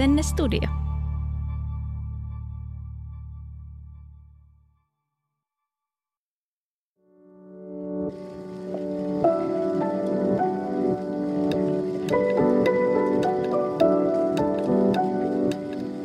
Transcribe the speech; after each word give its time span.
Asenne 0.00 0.22
Studio. 0.22 0.60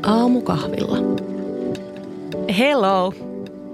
Aamukahvilla. 0.03 0.97
Hello! 2.57 3.13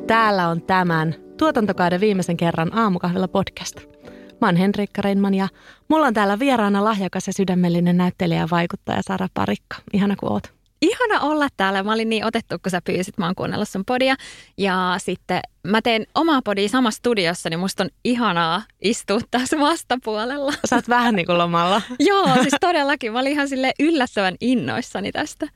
Täällä 0.08 0.48
on 0.48 0.62
tämän 0.62 1.16
tuotantokauden 1.38 2.00
viimeisen 2.00 2.38
kerran 2.38 2.78
Aamukahvilla 2.78 3.28
podcast. 3.28 4.01
Mä 4.42 4.48
oon 4.48 4.56
Henrikka 4.56 5.02
Reinman 5.02 5.34
ja 5.34 5.48
mulla 5.88 6.08
on 6.08 6.14
täällä 6.14 6.40
vieraana 6.40 6.84
lahjakas 6.84 7.28
ja 7.28 7.34
sydämellinen 7.34 7.98
näyttelijä 7.98 8.40
ja 8.40 8.48
vaikuttaja 8.52 9.02
Sara 9.08 9.28
Parikka. 9.34 9.78
Ihana 9.94 10.16
kun 10.16 10.32
oot. 10.32 10.61
Ihana 10.82 11.20
olla 11.20 11.48
täällä. 11.58 11.84
Mä 11.84 11.94
olin 11.94 12.10
niin 12.10 12.26
otettu, 12.26 12.56
kun 12.64 12.72
sä 12.72 12.82
pyysit. 12.84 13.18
Mä 13.18 13.26
oon 13.26 13.36
kuunnellut 13.36 13.70
sun 13.70 13.86
podia. 13.86 14.16
Ja 14.58 14.96
sitten 14.98 15.42
mä 15.64 15.82
teen 15.82 16.06
omaa 16.16 16.42
podia 16.42 16.70
samassa 16.70 16.98
studiossa, 16.98 17.50
niin 17.50 17.60
musta 17.60 17.84
on 17.84 17.90
ihanaa 18.04 18.64
istua 18.82 19.20
tässä 19.32 19.60
vastapuolella. 19.60 20.54
Sä 20.66 20.76
oot 20.76 20.90
vähän 20.90 21.16
niin 21.16 21.26
kuin 21.26 21.38
lomalla. 21.38 21.82
Joo, 22.00 22.36
siis 22.42 22.56
todellakin. 22.62 23.14
Mä 23.14 23.20
olin 23.20 23.32
ihan 23.32 23.50
sille 23.50 23.74
yllättävän 23.80 24.36
innoissani 24.42 25.12
tästä. 25.12 25.48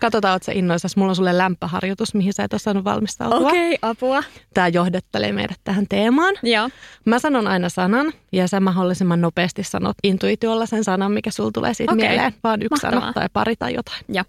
Katsotaan, 0.00 0.32
oot 0.32 0.42
sä 0.42 0.52
innoissasi. 0.52 0.98
Mulla 0.98 1.10
on 1.10 1.16
sulle 1.16 1.38
lämpöharjoitus, 1.38 2.14
mihin 2.14 2.32
sä 2.32 2.44
et 2.44 2.52
osannut 2.52 2.84
valmistautua. 2.84 3.48
Okei, 3.48 3.74
okay, 3.74 3.90
apua. 3.90 4.22
Tää 4.54 4.68
johdattelee 4.68 5.32
meidät 5.32 5.60
tähän 5.64 5.86
teemaan. 5.88 6.34
Joo. 6.42 6.70
Mä 7.04 7.18
sanon 7.18 7.46
aina 7.46 7.68
sanan 7.68 8.12
ja 8.32 8.48
sä 8.48 8.60
mahdollisimman 8.60 9.20
nopeasti 9.20 9.62
sanot 9.64 9.96
intuitiolla 10.02 10.66
sen 10.66 10.84
sanan, 10.84 11.12
mikä 11.12 11.30
sulla 11.30 11.50
tulee 11.54 11.74
siitä 11.74 11.92
okay. 11.92 12.08
mieleen. 12.08 12.34
Vaan 12.44 12.62
yksi 12.62 12.70
Mahtavaa. 12.70 13.00
sana 13.00 13.12
tai 13.12 13.28
pari 13.32 13.56
tai 13.56 13.74
jotain. 13.74 14.04
Joo. 14.08 14.24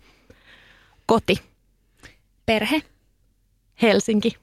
Koti. 1.05 1.43
Perhe. 2.45 2.81
Helsinki. 3.81 4.37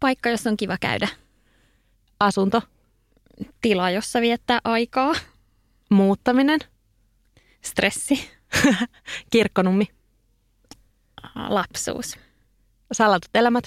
Paikka, 0.00 0.28
jossa 0.28 0.50
on 0.50 0.56
kiva 0.56 0.76
käydä. 0.80 1.08
Asunto. 2.20 2.62
Tila, 3.60 3.90
jossa 3.90 4.20
viettää 4.20 4.60
aikaa. 4.64 5.14
Muuttaminen. 5.90 6.60
Stressi. 7.62 8.30
Kirkkonummi. 9.32 9.86
Lapsuus. 11.34 12.18
Salatut 12.92 13.30
elämät. 13.36 13.64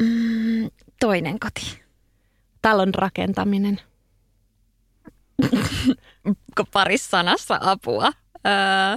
Mm, 0.00 0.70
toinen 1.00 1.38
koti. 1.38 1.82
Talon 2.62 2.94
rakentaminen. 2.94 3.80
Parissa 6.72 7.10
sanassa 7.10 7.58
apua 7.60 8.12
öö, 8.46 8.96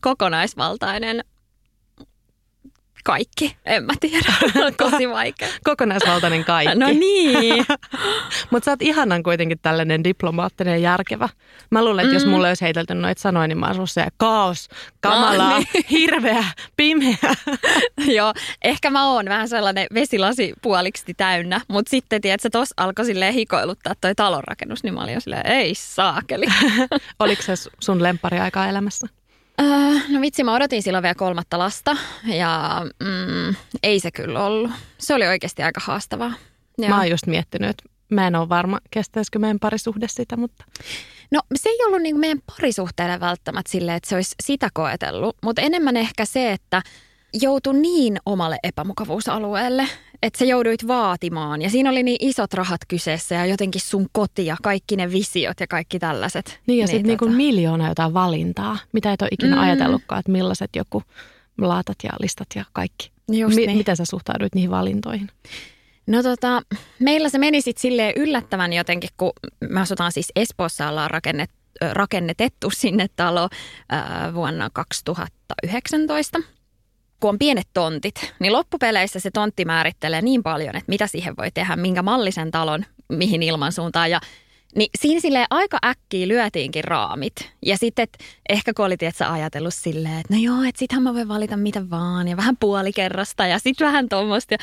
kokonaisvaltainen 0.00 1.24
kaikki. 3.08 3.56
En 3.66 3.84
mä 3.84 3.92
tiedä. 4.00 4.32
Tosi 4.90 5.08
vaikea. 5.08 5.48
Kokonaisvaltainen 5.64 6.44
kaikki. 6.44 6.78
No 6.78 6.88
niin. 6.88 7.66
Mutta 8.50 8.64
sä 8.64 8.70
oot 8.70 8.82
ihanan 8.82 9.22
kuitenkin 9.22 9.58
tällainen 9.62 10.04
diplomaattinen 10.04 10.72
ja 10.72 10.90
järkevä. 10.90 11.28
Mä 11.70 11.84
luulen, 11.84 12.04
että 12.04 12.10
mm. 12.10 12.14
jos 12.14 12.26
mulle 12.26 12.48
olisi 12.48 12.64
heitelty 12.64 12.94
noita 12.94 13.20
sanoja, 13.20 13.48
niin 13.48 13.58
mä 13.58 13.66
olisin 13.66 13.86
se 13.86 14.06
kaos, 14.16 14.68
kamala, 15.00 15.50
no, 15.50 15.58
niin. 15.58 15.84
hirveä, 15.90 16.44
pimeä. 16.76 17.16
Joo, 18.06 18.32
ehkä 18.62 18.90
mä 18.90 19.12
oon 19.12 19.24
vähän 19.24 19.48
sellainen 19.48 19.86
vesilasi 19.94 20.52
puoliksi 20.62 21.14
täynnä. 21.16 21.60
Mutta 21.68 21.90
sitten, 21.90 22.20
tiedätkö, 22.20 22.48
tuossa 22.52 22.74
alkoi 22.76 23.04
silleen 23.04 23.34
hikoiluttaa 23.34 23.94
toi 24.00 24.14
talonrakennus, 24.14 24.82
niin 24.82 24.94
mä 24.94 25.02
olin 25.02 25.14
jo 25.14 25.20
silleen, 25.20 25.46
ei 25.46 25.74
saakeli. 25.74 26.46
Oliko 27.20 27.42
se 27.42 27.54
sun 27.80 28.02
lempariaika 28.02 28.66
elämässä? 28.66 29.17
Öö, 29.60 30.00
no 30.08 30.20
vitsi, 30.20 30.44
mä 30.44 30.54
odotin 30.54 30.82
silloin 30.82 31.02
vielä 31.02 31.14
kolmatta 31.14 31.58
lasta 31.58 31.96
ja 32.24 32.82
mm, 33.00 33.54
ei 33.82 34.00
se 34.00 34.10
kyllä 34.10 34.44
ollut. 34.44 34.70
Se 34.98 35.14
oli 35.14 35.26
oikeasti 35.26 35.62
aika 35.62 35.80
haastavaa. 35.84 36.32
Joo. 36.78 36.88
Mä 36.88 36.96
oon 36.96 37.10
just 37.10 37.26
miettinyt, 37.26 37.70
että 37.70 37.84
mä 38.10 38.26
en 38.26 38.36
ole 38.36 38.48
varma, 38.48 38.78
kestäisikö 38.90 39.38
meidän 39.38 39.58
parisuhde 39.58 40.08
sitä, 40.08 40.36
mutta... 40.36 40.64
No 41.30 41.40
se 41.56 41.68
ei 41.68 41.78
ollut 41.86 42.02
niin 42.02 42.20
meidän 42.20 42.40
parisuhteelle 42.46 43.20
välttämättä 43.20 43.72
silleen, 43.72 43.96
että 43.96 44.08
se 44.08 44.14
olisi 44.14 44.34
sitä 44.42 44.68
koetellut, 44.74 45.36
mutta 45.42 45.62
enemmän 45.62 45.96
ehkä 45.96 46.24
se, 46.24 46.52
että 46.52 46.82
joutui 47.42 47.74
niin 47.74 48.18
omalle 48.26 48.56
epämukavuusalueelle, 48.62 49.88
että 50.22 50.38
sä 50.38 50.44
jouduit 50.44 50.86
vaatimaan. 50.86 51.62
Ja 51.62 51.70
siinä 51.70 51.90
oli 51.90 52.02
niin 52.02 52.16
isot 52.20 52.54
rahat 52.54 52.80
kyseessä 52.88 53.34
ja 53.34 53.46
jotenkin 53.46 53.80
sun 53.80 54.06
koti 54.12 54.46
ja 54.46 54.56
kaikki 54.62 54.96
ne 54.96 55.12
visiot 55.12 55.60
ja 55.60 55.66
kaikki 55.66 55.98
tällaiset. 55.98 56.60
Niin 56.66 56.78
ja 56.78 56.86
niin, 56.86 56.88
sitten 56.88 57.08
niinku 57.08 57.24
tota... 57.24 57.36
miljoona 57.36 57.88
jotain 57.88 58.14
valintaa, 58.14 58.78
mitä 58.92 59.12
et 59.12 59.22
ole 59.22 59.30
ikinä 59.32 59.56
mm. 59.56 59.62
ajatellutkaan, 59.62 60.18
että 60.18 60.32
millaiset 60.32 60.70
joku 60.76 61.02
laatat 61.58 61.96
ja 62.02 62.10
listat 62.20 62.48
ja 62.56 62.64
kaikki. 62.72 63.10
Just 63.28 63.56
Mi- 63.56 63.66
niin. 63.66 63.78
Miten 63.78 63.96
sä 63.96 64.04
suhtauduit 64.04 64.54
niihin 64.54 64.70
valintoihin? 64.70 65.28
No 66.06 66.22
tota, 66.22 66.62
meillä 66.98 67.28
se 67.28 67.38
meni 67.38 67.60
sitten 67.60 67.82
silleen 67.82 68.12
yllättävän 68.16 68.72
jotenkin, 68.72 69.10
kun 69.16 69.32
me 69.60 69.80
asutaan 69.80 70.12
siis 70.12 70.32
Espoossa, 70.36 70.88
ollaan 70.88 71.10
rakennet, 71.10 71.50
rakennetettu 71.92 72.70
sinne 72.70 73.06
talo 73.16 73.48
äh, 73.92 74.34
vuonna 74.34 74.70
2019 74.72 76.38
kun 77.20 77.30
on 77.30 77.38
pienet 77.38 77.68
tontit, 77.74 78.34
niin 78.40 78.52
loppupeleissä 78.52 79.20
se 79.20 79.30
tontti 79.30 79.64
määrittelee 79.64 80.22
niin 80.22 80.42
paljon, 80.42 80.76
että 80.76 80.92
mitä 80.92 81.06
siihen 81.06 81.34
voi 81.36 81.50
tehdä, 81.50 81.76
minkä 81.76 82.02
mallisen 82.02 82.50
talon, 82.50 82.84
mihin 83.08 83.42
ilmansuuntaan. 83.42 84.10
Ja 84.10 84.20
niin 84.74 84.90
siinä 84.98 85.20
sille 85.20 85.46
aika 85.50 85.78
äkkiä 85.84 86.28
lyötiinkin 86.28 86.84
raamit. 86.84 87.50
Ja 87.66 87.76
sitten 87.76 88.08
ehkä 88.48 88.74
kun 88.74 88.84
olit 88.84 89.02
että 89.02 89.32
ajatellut 89.32 89.74
silleen, 89.74 90.18
että 90.18 90.34
no 90.34 90.40
joo, 90.40 90.62
että 90.62 90.78
sittenhän 90.78 91.02
mä 91.02 91.14
voin 91.14 91.28
valita 91.28 91.56
mitä 91.56 91.90
vaan 91.90 92.28
ja 92.28 92.36
vähän 92.36 92.56
puolikerrasta 92.56 93.46
ja 93.46 93.58
sitten 93.58 93.86
vähän 93.86 94.08
tuommoista. 94.08 94.54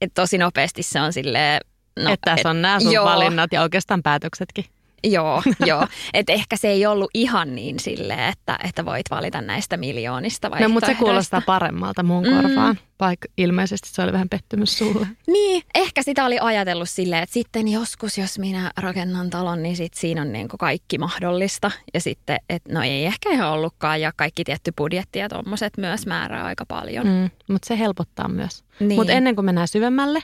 Että 0.00 0.22
tosi 0.22 0.38
nopeasti 0.38 0.82
se 0.82 1.00
on 1.00 1.12
silleen... 1.12 1.60
No, 2.00 2.12
että 2.12 2.30
tässä 2.30 2.50
on 2.50 2.62
nämä 2.62 2.80
sun 2.80 2.92
joo. 2.92 3.04
valinnat 3.04 3.52
ja 3.52 3.62
oikeastaan 3.62 4.02
päätöksetkin. 4.02 4.64
Joo, 5.04 5.42
joo. 5.66 5.86
Et 6.14 6.30
ehkä 6.30 6.56
se 6.56 6.68
ei 6.68 6.86
ollut 6.86 7.10
ihan 7.14 7.54
niin 7.54 7.80
sille, 7.80 8.28
että, 8.28 8.58
että 8.64 8.84
voit 8.84 9.06
valita 9.10 9.40
näistä 9.40 9.76
miljoonista 9.76 10.48
No, 10.48 10.68
mutta 10.68 10.86
se 10.86 10.94
kuulostaa 10.94 11.42
paremmalta 11.46 12.02
mun 12.02 12.24
korvaan, 12.24 12.74
mm. 12.74 12.80
vaikka 13.00 13.28
ilmeisesti 13.36 13.88
se 13.88 14.02
oli 14.02 14.12
vähän 14.12 14.28
pettymys 14.28 14.78
sulle. 14.78 15.06
Niin, 15.26 15.62
ehkä 15.74 16.02
sitä 16.02 16.24
oli 16.24 16.38
ajatellut 16.40 16.88
silleen, 16.88 17.22
että 17.22 17.32
sitten 17.32 17.68
joskus, 17.68 18.18
jos 18.18 18.38
minä 18.38 18.70
rakennan 18.76 19.30
talon, 19.30 19.62
niin 19.62 19.76
sit 19.76 19.94
siinä 19.94 20.22
on 20.22 20.32
niin 20.32 20.48
kuin 20.48 20.58
kaikki 20.58 20.98
mahdollista. 20.98 21.70
Ja 21.94 22.00
sitten, 22.00 22.36
että 22.48 22.72
no 22.72 22.82
ei 22.82 23.06
ehkä 23.06 23.30
ihan 23.30 23.50
ollutkaan, 23.50 24.00
ja 24.00 24.12
kaikki 24.16 24.44
tietty 24.44 24.72
budjetti 24.76 25.18
ja 25.18 25.28
tuommoiset 25.28 25.72
myös 25.76 26.06
määrää 26.06 26.44
aika 26.44 26.66
paljon. 26.66 27.06
Mm, 27.06 27.30
mutta 27.52 27.68
se 27.68 27.78
helpottaa 27.78 28.28
myös. 28.28 28.64
Niin. 28.80 29.00
Mutta 29.00 29.12
ennen 29.12 29.34
kuin 29.34 29.44
mennään 29.44 29.68
syvemmälle, 29.68 30.22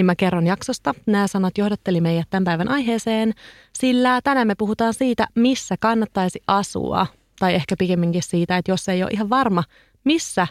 niin 0.00 0.06
mä 0.06 0.16
kerron 0.16 0.46
jaksosta. 0.46 0.94
Nämä 1.06 1.26
sanat 1.26 1.58
johdatteli 1.58 2.00
meidät 2.00 2.26
tämän 2.30 2.44
päivän 2.44 2.68
aiheeseen, 2.68 3.32
sillä 3.78 4.20
tänään 4.24 4.46
me 4.46 4.54
puhutaan 4.54 4.94
siitä, 4.94 5.26
missä 5.34 5.74
kannattaisi 5.80 6.40
asua. 6.46 7.06
Tai 7.38 7.54
ehkä 7.54 7.74
pikemminkin 7.78 8.22
siitä, 8.22 8.56
että 8.56 8.72
jos 8.72 8.88
ei 8.88 9.02
ole 9.02 9.10
ihan 9.12 9.30
varma, 9.30 9.64
missä 10.04 10.46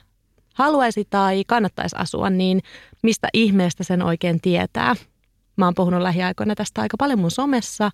haluaisi 0.53 1.07
tai 1.09 1.43
kannattaisi 1.47 1.95
asua, 1.99 2.29
niin 2.29 2.61
mistä 3.03 3.27
ihmeestä 3.33 3.83
sen 3.83 4.01
oikein 4.01 4.41
tietää. 4.41 4.95
Mä 5.55 5.65
oon 5.65 5.75
puhunut 5.75 6.01
lähiaikoina 6.01 6.55
tästä 6.55 6.81
aika 6.81 6.97
paljon 6.97 7.19
mun 7.19 7.31
somessa 7.31 7.91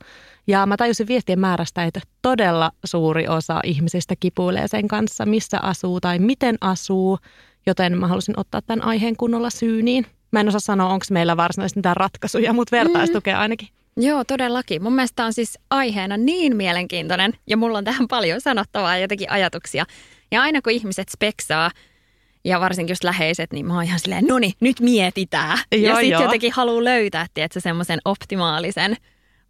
ja 0.47 0.65
mä 0.65 0.77
tajusin 0.77 1.07
viestien 1.07 1.39
määrästä, 1.39 1.83
että 1.83 2.01
todella 2.21 2.71
suuri 2.85 3.27
osa 3.27 3.59
ihmisistä 3.63 4.15
kipuilee 4.19 4.67
sen 4.67 4.87
kanssa, 4.87 5.25
missä 5.25 5.59
asuu 5.61 6.01
tai 6.01 6.19
miten 6.19 6.57
asuu, 6.61 7.17
joten 7.65 7.97
mä 7.97 8.07
halusin 8.07 8.39
ottaa 8.39 8.61
tämän 8.61 8.85
aiheen 8.85 9.15
kunnolla 9.17 9.49
syyniin. 9.49 10.05
Mä 10.35 10.39
en 10.39 10.47
osaa 10.47 10.59
sanoa, 10.59 10.89
onko 10.89 11.05
meillä 11.11 11.37
varsinaisesti 11.37 11.79
mitään 11.79 11.97
ratkaisuja, 11.97 12.53
mutta 12.53 12.77
vertaistukea 12.77 13.35
mm. 13.35 13.41
ainakin. 13.41 13.67
Joo, 13.97 14.23
todellakin. 14.23 14.83
Mun 14.83 14.93
mielestä 14.93 15.25
on 15.25 15.33
siis 15.33 15.59
aiheena 15.69 16.17
niin 16.17 16.55
mielenkiintoinen 16.55 17.33
ja 17.47 17.57
mulla 17.57 17.77
on 17.77 17.83
tähän 17.83 18.07
paljon 18.07 18.41
sanottavaa 18.41 18.95
ja 18.95 19.01
jotenkin 19.01 19.31
ajatuksia. 19.31 19.85
Ja 20.31 20.41
aina 20.41 20.61
kun 20.61 20.71
ihmiset 20.73 21.09
speksaa 21.09 21.71
ja 22.45 22.59
varsinkin 22.59 22.91
just 22.91 23.03
läheiset, 23.03 23.53
niin 23.53 23.65
mä 23.65 23.73
oon 23.73 23.83
ihan 23.83 23.99
silleen, 23.99 24.25
no 24.25 24.39
niin, 24.39 24.53
nyt 24.59 24.79
mietitään. 24.79 25.59
Joo, 25.71 25.81
ja 25.81 25.95
sitten 25.95 26.23
jotenkin 26.23 26.51
haluaa 26.51 26.83
löytää, 26.83 27.25
tiedätkö, 27.33 27.59
semmoisen 27.59 27.99
optimaalisen 28.05 28.97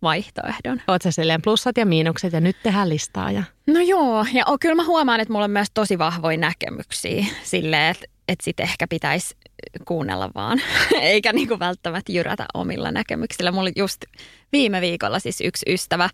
vaihtoehdon. 0.01 0.81
Oot 0.87 1.01
sä 1.01 1.11
silleen 1.11 1.41
plussat 1.41 1.77
ja 1.77 1.85
miinukset 1.85 2.33
ja 2.33 2.41
nyt 2.41 2.55
tehdään 2.63 2.89
listaa. 2.89 3.31
Ja... 3.31 3.43
No 3.67 3.79
joo, 3.79 4.25
ja 4.33 4.45
kyllä 4.59 4.75
mä 4.75 4.85
huomaan, 4.85 5.19
että 5.19 5.31
mulla 5.31 5.45
on 5.45 5.51
myös 5.51 5.67
tosi 5.73 5.97
vahvoja 5.97 6.37
näkemyksiä 6.37 7.25
silleen, 7.43 7.91
että, 7.91 8.05
että 8.27 8.43
sit 8.43 8.59
ehkä 8.59 8.87
pitäisi 8.87 9.35
kuunnella 9.85 10.29
vaan, 10.35 10.61
eikä 11.01 11.33
niin 11.33 11.47
kuin 11.47 11.59
välttämättä 11.59 12.11
jyrätä 12.11 12.45
omilla 12.53 12.91
näkemyksillä. 12.91 13.51
Mulla 13.51 13.69
just 13.75 14.01
viime 14.51 14.81
viikolla 14.81 15.19
siis 15.19 15.41
yksi 15.41 15.65
ystävä 15.73 16.09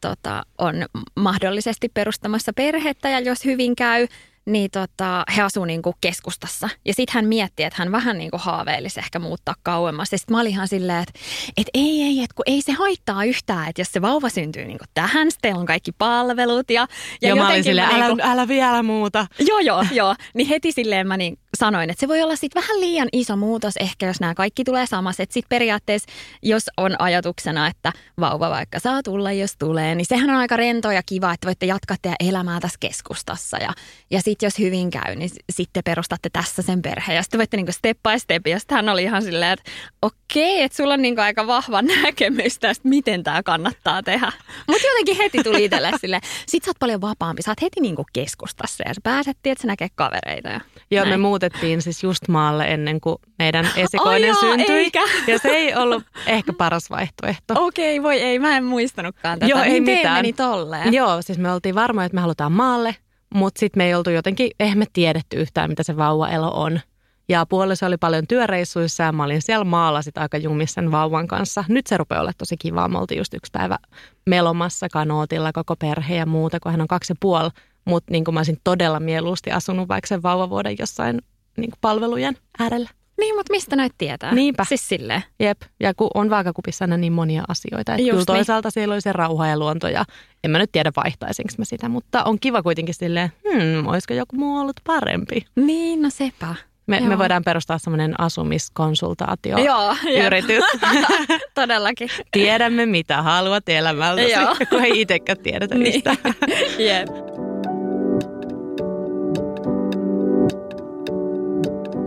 tota, 0.00 0.42
on 0.58 0.74
mahdollisesti 1.16 1.88
perustamassa 1.88 2.52
perhettä 2.52 3.08
ja 3.08 3.20
jos 3.20 3.44
hyvin 3.44 3.76
käy, 3.76 4.06
niin 4.46 4.70
tota, 4.70 5.24
he 5.36 5.42
asuu 5.42 5.64
niin 5.64 5.82
kuin 5.82 5.96
keskustassa. 6.00 6.68
Ja 6.84 6.94
sitten 6.94 7.14
hän 7.14 7.24
mietti, 7.24 7.62
että 7.62 7.76
hän 7.78 7.92
vähän 7.92 8.18
niin 8.18 8.30
kuin 8.30 8.40
haaveilisi 8.40 9.00
ehkä 9.00 9.18
muuttaa 9.18 9.54
kauemmas. 9.62 10.12
Ja 10.12 10.18
sitten 10.18 10.36
mä 10.36 10.40
olin 10.40 10.50
ihan 10.50 10.68
silleen, 10.68 11.02
että, 11.02 11.20
että 11.56 11.70
ei, 11.74 12.02
ei, 12.02 12.22
että 12.22 12.34
kun 12.34 12.44
ei 12.46 12.62
se 12.62 12.72
haittaa 12.72 13.24
yhtään, 13.24 13.68
että 13.68 13.80
jos 13.80 13.92
se 13.92 14.02
vauva 14.02 14.28
syntyy 14.28 14.64
niin 14.64 14.78
kuin 14.78 14.88
tähän, 14.94 15.30
sitten 15.30 15.48
teillä 15.48 15.60
on 15.60 15.66
kaikki 15.66 15.92
palvelut. 15.92 16.70
Ja, 16.70 16.86
ja 17.22 17.28
joo, 17.28 17.38
mä 17.38 17.48
olin 17.48 17.64
silleen, 17.64 17.88
mä 17.88 17.94
älä, 17.94 18.06
niin 18.06 18.16
kuin, 18.16 18.30
älä 18.30 18.48
vielä 18.48 18.82
muuta. 18.82 19.26
Joo, 19.38 19.58
joo, 19.58 19.84
joo. 19.92 20.14
Niin 20.34 20.48
heti 20.48 20.72
silleen 20.72 21.08
mä 21.08 21.16
niin 21.16 21.38
sanoin, 21.60 21.90
että 21.90 22.00
se 22.00 22.08
voi 22.08 22.22
olla 22.22 22.36
sitten 22.36 22.62
vähän 22.62 22.80
liian 22.80 23.08
iso 23.12 23.36
muutos 23.36 23.76
ehkä, 23.76 24.06
jos 24.06 24.20
nämä 24.20 24.34
kaikki 24.34 24.64
tulee 24.64 24.86
samassa. 24.86 25.22
Että 25.22 25.32
sitten 25.32 25.48
periaatteessa, 25.48 26.08
jos 26.42 26.62
on 26.76 26.96
ajatuksena, 26.98 27.66
että 27.66 27.92
vauva 28.20 28.50
vaikka 28.50 28.78
saa 28.78 29.02
tulla, 29.02 29.32
jos 29.32 29.56
tulee, 29.58 29.94
niin 29.94 30.06
sehän 30.06 30.30
on 30.30 30.36
aika 30.36 30.56
rento 30.56 30.90
ja 30.90 31.02
kiva, 31.02 31.32
että 31.32 31.46
voitte 31.46 31.66
jatkaa 31.66 31.96
teidän 32.02 32.16
elämää 32.20 32.60
tässä 32.60 32.76
keskustassa. 32.80 33.56
Ja, 33.56 33.72
ja 34.10 34.22
sitten 34.22 34.46
jos 34.46 34.58
hyvin 34.58 34.90
käy, 34.90 35.14
niin 35.16 35.30
sitten 35.52 35.82
perustatte 35.84 36.28
tässä 36.32 36.62
sen 36.62 36.82
perheen. 36.82 37.16
Ja 37.16 37.22
sitten 37.22 37.38
voitte 37.38 37.56
niinku 37.56 37.72
step 37.72 37.98
by 38.02 38.18
step. 38.18 38.46
Ja 38.46 38.58
sitten 38.58 38.76
hän 38.76 38.88
oli 38.88 39.02
ihan 39.02 39.22
silleen, 39.22 39.52
että 39.52 39.70
okei, 40.02 40.62
että 40.62 40.76
sulla 40.76 40.94
on 40.94 41.02
niinku 41.02 41.20
aika 41.20 41.46
vahva 41.46 41.82
näkemys 42.02 42.58
tästä, 42.58 42.88
miten 42.88 43.22
tämä 43.22 43.42
kannattaa 43.42 44.02
tehdä. 44.02 44.32
Mutta 44.66 44.86
jotenkin 44.86 45.16
heti 45.16 45.38
tuli 45.42 45.64
itselle 45.64 45.90
silleen, 46.00 46.22
sit 46.46 46.64
sä 46.64 46.70
oot 46.70 46.78
paljon 46.78 47.00
vapaampi. 47.00 47.42
Sä 47.42 47.50
oot 47.50 47.62
heti 47.62 47.80
niinku 47.80 48.04
keskustassa 48.12 48.84
ja 48.86 48.94
sä 48.94 49.00
pääset, 49.02 49.36
että 49.44 49.62
sä 49.62 49.66
näkee 49.66 49.88
kavereita. 49.94 50.48
Ja 50.48 50.60
Joo, 50.90 51.06
me 51.06 51.16
muutettiin 51.50 51.82
siis 51.82 52.02
just 52.02 52.28
maalle 52.28 52.64
ennen 52.64 53.00
kuin 53.00 53.16
meidän 53.38 53.68
esikoinen 53.76 54.30
oh, 54.30 54.40
syntyi. 54.40 54.76
Eikä. 54.76 55.02
Ja 55.26 55.38
se 55.38 55.48
ei 55.48 55.74
ollut 55.74 56.02
ehkä 56.26 56.52
paras 56.52 56.90
vaihtoehto. 56.90 57.54
Okei, 57.66 57.98
okay, 57.98 58.02
voi 58.02 58.20
ei, 58.20 58.38
mä 58.38 58.56
en 58.56 58.64
muistanutkaan 58.64 59.38
tätä. 59.38 59.50
Joo, 59.50 59.62
ei 59.62 59.80
mitään. 59.80 60.18
meni 60.18 60.32
tolleen? 60.32 60.94
Joo, 60.94 61.22
siis 61.22 61.38
me 61.38 61.52
oltiin 61.52 61.74
varmoja, 61.74 62.04
että 62.04 62.14
me 62.14 62.20
halutaan 62.20 62.52
maalle, 62.52 62.96
mutta 63.34 63.60
sitten 63.60 63.80
me 63.80 63.86
ei 63.86 63.94
oltu 63.94 64.10
jotenkin, 64.10 64.50
eihän 64.60 64.78
me 64.78 64.84
tiedetty 64.92 65.36
yhtään, 65.36 65.70
mitä 65.70 65.82
se 65.82 65.96
vauvaelo 65.96 66.50
on. 66.54 66.80
Ja 67.28 67.46
puoliso 67.46 67.86
oli 67.86 67.96
paljon 67.96 68.26
työreissuissa 68.26 69.02
ja 69.02 69.12
mä 69.12 69.24
olin 69.24 69.42
siellä 69.42 69.64
maalla 69.64 70.02
sit 70.02 70.18
aika 70.18 70.36
jumissa 70.36 70.74
sen 70.74 70.92
vauvan 70.92 71.26
kanssa. 71.26 71.64
Nyt 71.68 71.86
se 71.86 71.96
rupeaa 71.96 72.20
olla 72.20 72.32
tosi 72.38 72.56
kivaa. 72.56 72.88
Me 72.88 72.98
oltiin 72.98 73.18
just 73.18 73.34
yksi 73.34 73.50
päivä 73.52 73.78
melomassa 74.26 74.88
kanootilla 74.88 75.52
koko 75.52 75.76
perhe 75.76 76.16
ja 76.16 76.26
muuta, 76.26 76.60
kun 76.60 76.72
hän 76.72 76.80
on 76.80 76.88
kaksi 76.88 77.12
ja 77.12 77.16
puoli. 77.20 77.50
Mutta 77.84 78.12
niin 78.12 78.24
mä 78.32 78.40
olisin 78.40 78.58
todella 78.64 79.00
mieluusti 79.00 79.50
asunut 79.50 79.88
vaikka 79.88 80.06
sen 80.06 80.22
vauvavuoden 80.22 80.76
jossain 80.78 81.20
niin 81.60 81.70
palvelujen 81.80 82.36
äärellä. 82.58 82.88
Niin, 83.20 83.36
mutta 83.36 83.52
mistä 83.52 83.76
näitä 83.76 83.94
tietää? 83.98 84.34
Niinpä. 84.34 84.64
Siis 84.64 84.88
silleen. 84.88 85.22
Jep, 85.40 85.62
ja 85.80 85.94
kun 85.94 86.10
on 86.14 86.30
vaakakupissa 86.30 86.84
aina 86.84 86.96
niin 86.96 87.12
monia 87.12 87.42
asioita. 87.48 87.92
Että 87.92 88.02
kyllä 88.02 88.16
niin. 88.16 88.26
toisaalta 88.26 88.66
niin. 88.66 88.72
siellä 88.72 88.92
oli 88.94 89.00
se 89.00 89.12
rauha 89.12 89.46
ja 89.46 89.58
luonto 89.58 89.88
ja 89.88 90.04
en 90.44 90.50
mä 90.50 90.58
nyt 90.58 90.72
tiedä 90.72 90.92
vaihtaisinko 90.96 91.52
mä 91.58 91.64
sitä, 91.64 91.88
mutta 91.88 92.24
on 92.24 92.38
kiva 92.40 92.62
kuitenkin 92.62 92.94
silleen, 92.94 93.32
hmm, 93.50 93.86
olisiko 93.86 94.14
joku 94.14 94.36
muu 94.36 94.58
ollut 94.58 94.80
parempi. 94.86 95.46
Niin, 95.56 96.02
no 96.02 96.10
sepä. 96.10 96.54
Me, 96.86 97.00
me 97.00 97.18
voidaan 97.18 97.44
perustaa 97.44 97.78
semmoinen 97.78 98.20
asumiskonsultaatio 98.20 99.58
Joo, 99.58 99.96
yritys. 100.24 100.64
Todellakin. 101.54 102.08
Tiedämme, 102.32 102.86
mitä 102.86 103.22
haluat 103.22 103.68
elämältäsi, 103.68 104.30
Joo. 104.30 104.56
kun 104.70 104.84
ei 104.84 105.00
itsekään 105.00 105.38
tiedetä 105.38 105.74
niin. 105.74 105.92
niistä. 105.92 106.16
Jep. 106.88 107.08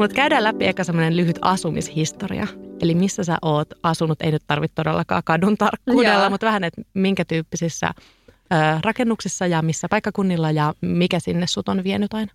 Mutta 0.03 0.15
käydään 0.15 0.43
läpi 0.43 0.67
eka 0.67 0.83
semmoinen 0.83 1.17
lyhyt 1.17 1.39
asumishistoria. 1.41 2.47
Eli 2.81 2.95
missä 2.95 3.23
sä 3.23 3.37
oot 3.41 3.67
asunut, 3.83 4.21
ei 4.21 4.31
nyt 4.31 4.43
tarvitse 4.47 4.75
todellakaan 4.75 5.21
kadun 5.25 5.57
tarkkuudella, 5.57 6.29
mutta 6.29 6.45
vähän, 6.45 6.63
että 6.63 6.81
minkä 6.93 7.25
tyyppisissä 7.25 7.87
ö, 7.87 8.55
rakennuksissa 8.83 9.47
ja 9.47 9.61
missä 9.61 9.87
paikkakunnilla 9.89 10.51
ja 10.51 10.73
mikä 10.81 11.19
sinne 11.19 11.47
sut 11.47 11.69
on 11.69 11.83
vienyt 11.83 12.13
aina? 12.13 12.31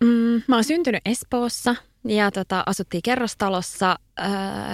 Mm, 0.00 0.42
mä 0.48 0.56
oon 0.56 0.64
syntynyt 0.64 1.00
Espoossa 1.04 1.76
ja 2.04 2.30
tota, 2.30 2.62
asuttiin 2.66 3.02
kerrostalossa 3.02 3.98
öö, 4.20 4.26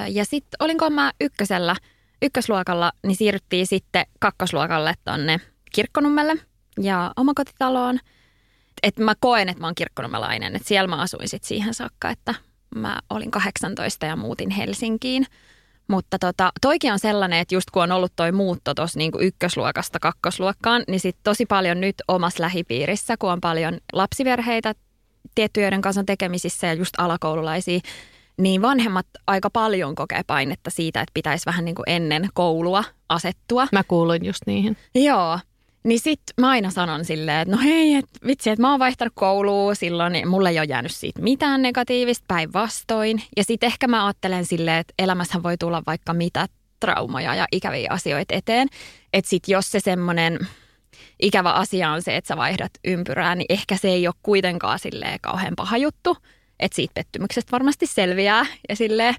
ja 0.09 0.25
sitten 0.25 0.57
olinko 0.61 0.91
mä 0.91 1.13
ykkösellä, 1.21 1.77
ykkösluokalla, 2.23 2.93
niin 3.07 3.17
siirryttiin 3.17 3.67
sitten 3.67 4.07
kakkosluokalle 4.19 4.95
tonne 5.05 5.41
Kirkkonummelle 5.73 6.35
ja 6.81 7.13
omakotitaloon– 7.17 7.99
että 8.83 9.03
mä 9.03 9.15
koen, 9.21 9.49
että 9.49 9.61
mä 9.61 9.67
oon 9.67 9.75
kirkkonomelainen, 9.75 10.57
että 10.57 10.69
siellä 10.69 10.89
mä 10.89 10.97
asuin 11.03 11.29
sit 11.29 11.45
siihen 11.45 11.75
saakka, 11.75 12.11
että 12.11 12.35
mä 12.75 12.99
olin 13.11 13.31
18 13.31 14.07
ja 14.07 14.17
muutin 14.17 14.51
Helsinkiin. 14.51 15.27
Mutta 15.89 16.19
tota, 16.19 16.53
toikin 16.61 16.93
on 16.93 16.99
sellainen, 16.99 17.39
että 17.39 17.55
just 17.55 17.71
kun 17.71 17.83
on 17.83 17.93
ollut 17.93 18.13
toi 18.17 18.33
muutto 18.33 18.75
tuossa 18.75 18.99
niin 18.99 19.13
ykkösluokasta 19.21 19.99
kakkosluokkaan, 20.01 20.85
niin 20.89 21.01
sitten 21.01 21.23
tosi 21.25 21.47
paljon 21.47 21.81
nyt 21.81 21.97
omassa 22.09 22.43
lähipiirissä, 22.43 23.17
kun 23.17 23.33
on 23.33 23.41
paljon 23.41 23.79
lapsiverheitä 23.93 24.75
tiettyjen 25.35 25.81
kanssa 25.81 26.05
tekemisissä 26.05 26.67
ja 26.67 26.75
just 26.75 26.95
alakoululaisia, 26.99 27.81
niin 28.39 28.63
vanhemmat 28.63 29.07
aika 29.27 29.51
paljon 29.51 29.95
kokee 29.95 30.23
painetta 30.27 30.71
siitä, 30.71 31.01
että 31.01 31.15
pitäisi 31.15 31.47
vähän 31.47 31.65
niin 31.65 31.75
kuin 31.75 31.89
ennen 31.89 32.29
koulua 32.35 32.85
asettua. 33.09 33.69
Mä 33.73 33.85
kuuluin 33.85 34.25
just 34.25 34.41
niihin. 34.47 34.77
Joo, 34.95 35.39
niin 35.89 36.01
sit 36.01 36.21
mä 36.41 36.49
aina 36.49 36.71
sanon 36.71 37.05
silleen, 37.05 37.41
että 37.41 37.57
no 37.57 37.63
hei, 37.63 37.95
et 37.95 38.09
vitsi, 38.27 38.51
että 38.51 38.63
mä 38.63 38.71
oon 38.71 38.79
vaihtanut 38.79 39.13
koulua 39.17 39.75
silloin, 39.75 40.13
niin 40.13 40.29
mulle 40.29 40.51
ei 40.51 40.59
ole 40.59 40.67
jäänyt 40.67 40.93
siitä 40.93 41.23
mitään 41.23 41.63
negatiivista 41.63 42.25
päinvastoin. 42.29 43.23
Ja 43.37 43.45
sit 43.45 43.63
ehkä 43.63 43.89
mä 43.89 44.07
ajattelen 44.07 44.45
silleen, 44.45 44.79
että 44.79 44.95
elämässä 44.99 45.43
voi 45.43 45.57
tulla 45.57 45.83
vaikka 45.87 46.13
mitä 46.15 46.47
traumoja 46.81 47.35
ja 47.35 47.47
ikäviä 47.53 47.89
asioita 47.91 48.35
eteen. 48.35 48.69
Että 49.13 49.29
sit 49.29 49.49
jos 49.49 49.71
se 49.71 49.81
semmoinen 49.81 50.39
ikävä 51.23 51.53
asia 51.53 51.91
on 51.91 52.03
se, 52.03 52.17
että 52.17 52.29
sä 52.29 52.37
vaihdat 52.37 52.73
ympyrää, 52.85 53.35
niin 53.35 53.47
ehkä 53.49 53.77
se 53.77 53.89
ei 53.89 54.07
ole 54.07 54.15
kuitenkaan 54.23 54.79
silleen 54.79 55.19
kauhean 55.21 55.57
paha 55.57 55.77
juttu. 55.77 56.17
Että 56.61 56.77
siitä 56.77 56.93
pettymyksestä 56.95 57.53
varmasti 57.53 57.87
selviää 57.87 58.47
ja 58.69 58.77
silleen 58.77 59.15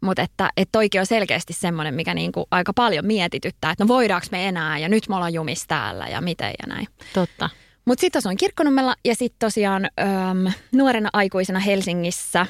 mutta 0.00 0.22
että, 0.22 0.50
että 0.56 0.72
toikin 0.72 1.00
on 1.00 1.06
selkeästi 1.06 1.52
semmoinen, 1.52 1.94
mikä 1.94 2.14
niinku 2.14 2.46
aika 2.50 2.72
paljon 2.72 3.06
mietityttää, 3.06 3.70
että 3.70 3.84
no 3.84 3.88
voidaanko 3.88 4.26
me 4.30 4.48
enää 4.48 4.78
ja 4.78 4.88
nyt 4.88 5.08
me 5.08 5.14
ollaan 5.14 5.34
jumis 5.34 5.64
täällä 5.68 6.06
ja 6.06 6.20
miten 6.20 6.54
ja 6.62 6.74
näin. 6.74 6.86
Totta. 7.14 7.50
Mutta 7.84 8.00
sitten 8.00 8.22
on 8.24 8.36
Kirkkonummella 8.36 8.94
ja 9.04 9.14
sitten 9.14 9.38
tosiaan 9.38 9.84
äm, 9.84 10.52
nuorena 10.72 11.08
aikuisena 11.12 11.58
Helsingissä 11.58 12.46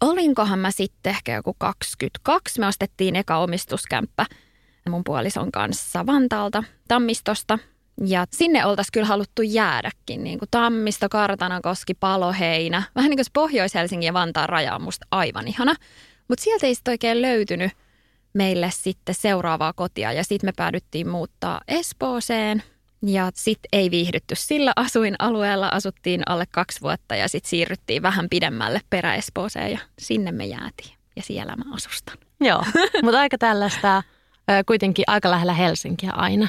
olinkohan 0.00 0.58
mä 0.58 0.70
sitten 0.70 1.10
ehkä 1.10 1.34
joku 1.34 1.54
22. 1.58 2.60
Me 2.60 2.66
ostettiin 2.66 3.16
eka 3.16 3.36
omistuskämppä 3.36 4.26
mun 4.90 5.04
puolison 5.04 5.52
kanssa 5.52 6.06
Vantaalta, 6.06 6.64
Tammistosta. 6.88 7.58
Ja 8.06 8.26
sinne 8.30 8.66
oltaisiin 8.66 8.92
kyllä 8.92 9.06
haluttu 9.06 9.42
jäädäkin, 9.42 10.24
niin 10.24 10.38
kuin 10.38 10.48
Tammisto, 10.50 11.08
Kartanakoski, 11.08 11.94
Paloheinä. 11.94 12.82
Vähän 12.94 13.10
niin 13.10 13.18
kuin 13.18 13.26
Pohjois-Helsingin 13.32 14.06
ja 14.06 14.12
Vantaan 14.12 14.48
raja 14.48 14.74
on 14.74 14.82
musta 14.82 15.06
aivan 15.10 15.48
ihana. 15.48 15.74
Mutta 16.32 16.44
sieltä 16.44 16.66
ei 16.66 16.74
sitten 16.74 16.92
oikein 16.92 17.22
löytynyt 17.22 17.72
meille 18.32 18.70
sitten 18.70 19.14
seuraavaa 19.14 19.72
kotia 19.72 20.12
ja 20.12 20.24
sitten 20.24 20.48
me 20.48 20.52
päädyttiin 20.56 21.08
muuttaa 21.08 21.60
Espooseen. 21.68 22.62
Ja 23.06 23.30
sitten 23.34 23.68
ei 23.72 23.90
viihdytty 23.90 24.34
sillä 24.34 24.72
asuinalueella, 24.76 25.68
asuttiin 25.68 26.22
alle 26.26 26.44
kaksi 26.50 26.80
vuotta 26.80 27.16
ja 27.16 27.28
sitten 27.28 27.50
siirryttiin 27.50 28.02
vähän 28.02 28.28
pidemmälle 28.30 28.80
perä-Espooseen 28.90 29.72
ja 29.72 29.78
sinne 29.98 30.32
me 30.32 30.44
jäätiin 30.44 30.96
ja 31.16 31.22
siellä 31.22 31.56
mä 31.56 31.64
asustan. 31.74 32.18
Joo, 32.40 32.64
mutta 33.04 33.20
aika 33.20 33.38
tällaista 33.38 34.02
kuitenkin 34.66 35.04
aika 35.06 35.30
lähellä 35.30 35.54
Helsinkiä 35.54 36.10
aina. 36.10 36.48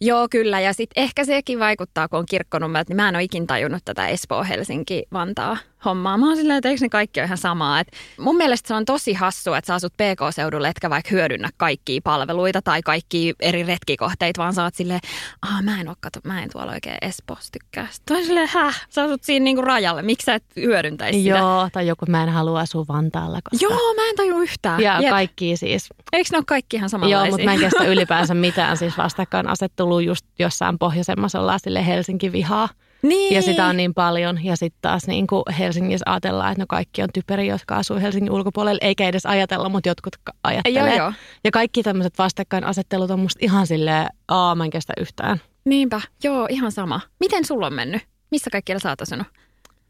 Joo, 0.00 0.28
kyllä. 0.30 0.60
Ja 0.60 0.72
sitten 0.72 1.02
ehkä 1.02 1.24
sekin 1.24 1.58
vaikuttaa, 1.58 2.08
kun 2.08 2.18
on 2.18 2.26
kirkkonummelta, 2.26 2.90
niin 2.90 2.96
mä 2.96 3.08
en 3.08 3.16
ole 3.16 3.22
ikin 3.22 3.46
tajunnut 3.46 3.84
tätä 3.84 4.08
Espoo, 4.08 4.44
Helsinki, 4.44 5.02
Vantaa 5.12 5.56
hommaa. 5.84 6.16
Mä 6.18 6.26
oon 6.26 6.36
silleen, 6.36 6.56
että 6.56 6.68
eikö 6.68 6.84
ne 6.84 6.88
kaikki 6.88 7.20
ole 7.20 7.24
ihan 7.24 7.38
samaa. 7.38 7.80
Et 7.80 7.88
mun 8.18 8.36
mielestä 8.36 8.68
se 8.68 8.74
on 8.74 8.84
tosi 8.84 9.12
hassu, 9.12 9.54
että 9.54 9.66
sä 9.66 9.74
asut 9.74 9.92
PK-seudulle, 9.92 10.68
etkä 10.68 10.90
vaikka 10.90 11.10
hyödynnä 11.10 11.50
kaikkia 11.56 12.00
palveluita 12.04 12.62
tai 12.62 12.82
kaikki 12.82 13.34
eri 13.40 13.62
retkikohteita, 13.62 14.42
vaan 14.42 14.54
sä 14.54 14.64
oot 14.64 14.74
silleen, 14.74 15.00
ah 15.42 15.62
mä 15.62 15.80
en 15.80 15.88
oo, 15.88 15.94
kato, 16.00 16.20
mä 16.24 16.42
en 16.42 16.50
tuolla 16.52 16.72
oikein 16.72 16.98
Espoossa 17.02 17.52
tykkää. 17.52 17.86
Sitten 17.90 18.16
on 18.16 18.24
silleen, 18.24 18.48
häh, 18.48 18.86
sä 18.88 19.02
asut 19.02 19.22
siinä 19.24 19.44
niinku 19.44 19.62
rajalle, 19.62 20.02
miksi 20.02 20.24
sä 20.24 20.34
et 20.34 20.44
hyödyntäisi 20.56 21.22
sitä? 21.22 21.38
Joo, 21.38 21.68
tai 21.72 21.86
joku, 21.86 22.06
mä 22.08 22.22
en 22.22 22.28
halua 22.28 22.60
asua 22.60 22.84
Vantaalla. 22.88 23.40
Koska... 23.50 23.66
Joo, 23.66 23.94
mä 23.94 24.08
en 24.08 24.16
taju 24.16 24.38
yhtään. 24.38 24.80
Ja 24.80 25.00
Jep. 25.00 25.10
kaikki 25.10 25.56
siis. 25.56 25.88
Eikö 26.12 26.28
ne 26.32 26.38
ole 26.38 26.44
kaikki 26.46 26.76
ihan 26.76 26.90
samanlaisia? 26.90 27.26
Joo, 27.26 27.30
mutta 27.30 27.44
mä 27.44 27.52
en 27.54 27.60
kestä 27.60 27.84
ylipäänsä 27.84 28.34
mitään 28.34 28.76
siis 28.76 28.98
vastakkainasettelua 28.98 30.00
just 30.00 30.26
jossain 30.38 30.78
pohjoisemmassa 30.78 31.40
ollaan 31.40 31.60
sille 31.60 31.86
Helsinki 31.86 32.32
vihaa. 32.32 32.68
Niin. 33.02 33.34
Ja 33.34 33.42
sitä 33.42 33.66
on 33.66 33.76
niin 33.76 33.94
paljon. 33.94 34.44
Ja 34.44 34.56
sitten 34.56 34.78
taas 34.82 35.06
niin 35.06 35.26
kuin 35.26 35.42
Helsingissä 35.58 36.10
ajatellaan, 36.10 36.52
että 36.52 36.62
no 36.62 36.66
kaikki 36.68 37.02
on 37.02 37.08
typeriä, 37.14 37.54
jotka 37.54 37.76
asuu 37.76 37.96
Helsingin 38.00 38.32
ulkopuolella. 38.32 38.78
Eikä 38.82 39.08
edes 39.08 39.26
ajatella, 39.26 39.68
mutta 39.68 39.88
jotkut 39.88 40.16
ajattelee. 40.44 40.86
Joo, 40.88 40.96
joo. 40.96 41.12
Ja 41.44 41.50
kaikki 41.50 41.82
tämmöiset 41.82 42.18
vastakkainasettelut 42.18 43.10
on 43.10 43.20
musta 43.20 43.38
ihan 43.42 43.66
silleen, 43.66 44.06
aa 44.28 44.54
mä 44.54 44.64
en 44.64 44.70
kestä 44.70 44.92
yhtään. 45.00 45.40
Niinpä, 45.64 46.00
joo 46.24 46.46
ihan 46.50 46.72
sama. 46.72 47.00
Miten 47.20 47.44
sulla 47.44 47.66
on 47.66 47.74
mennyt? 47.74 48.02
Missä 48.30 48.50
kaikkialla 48.50 48.80
sä 48.80 48.88
oot 48.88 49.02
asunut? 49.02 49.26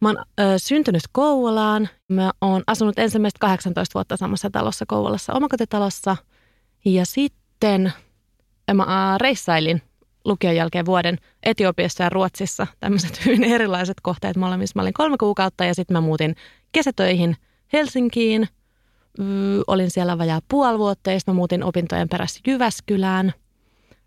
Mä 0.01 0.09
oon 0.09 0.19
ö, 0.41 0.43
syntynyt 0.57 1.03
Kouvolaan. 1.13 1.89
Mä 2.09 2.31
oon 2.41 2.63
asunut 2.67 2.99
ensimmäistä 2.99 3.39
18 3.41 3.95
vuotta 3.95 4.17
samassa 4.17 4.51
talossa 4.51 4.85
Kouvolassa, 4.89 5.33
omakotitalossa. 5.33 6.17
Ja 6.85 7.07
sitten 7.07 7.93
mä 8.75 9.19
reissailin 9.21 9.83
lukion 10.25 10.57
jälkeen 10.57 10.87
vuoden 10.87 11.19
Etiopiassa 11.43 12.05
ja 12.05 12.11
Ruotsissa. 12.11 12.67
Tämmöiset 12.81 13.21
hyvin 13.25 13.45
erilaiset 13.45 13.97
kohteet 14.03 14.37
molemmissa. 14.37 14.73
Mä 14.77 14.83
olin 14.83 14.95
kolme 14.95 15.17
kuukautta 15.21 15.65
ja 15.65 15.75
sitten 15.75 15.97
mä 15.97 16.01
muutin 16.01 16.37
kesätöihin 16.73 17.37
Helsinkiin. 17.73 18.49
olin 19.67 19.91
siellä 19.91 20.19
vajaa 20.19 20.41
puoli 20.49 20.79
vuotta 20.79 21.11
ja 21.11 21.21
sitten 21.21 21.35
mä 21.35 21.37
muutin 21.37 21.65
opintojen 21.65 22.09
perässä 22.09 22.41
Jyväskylään. 22.47 23.33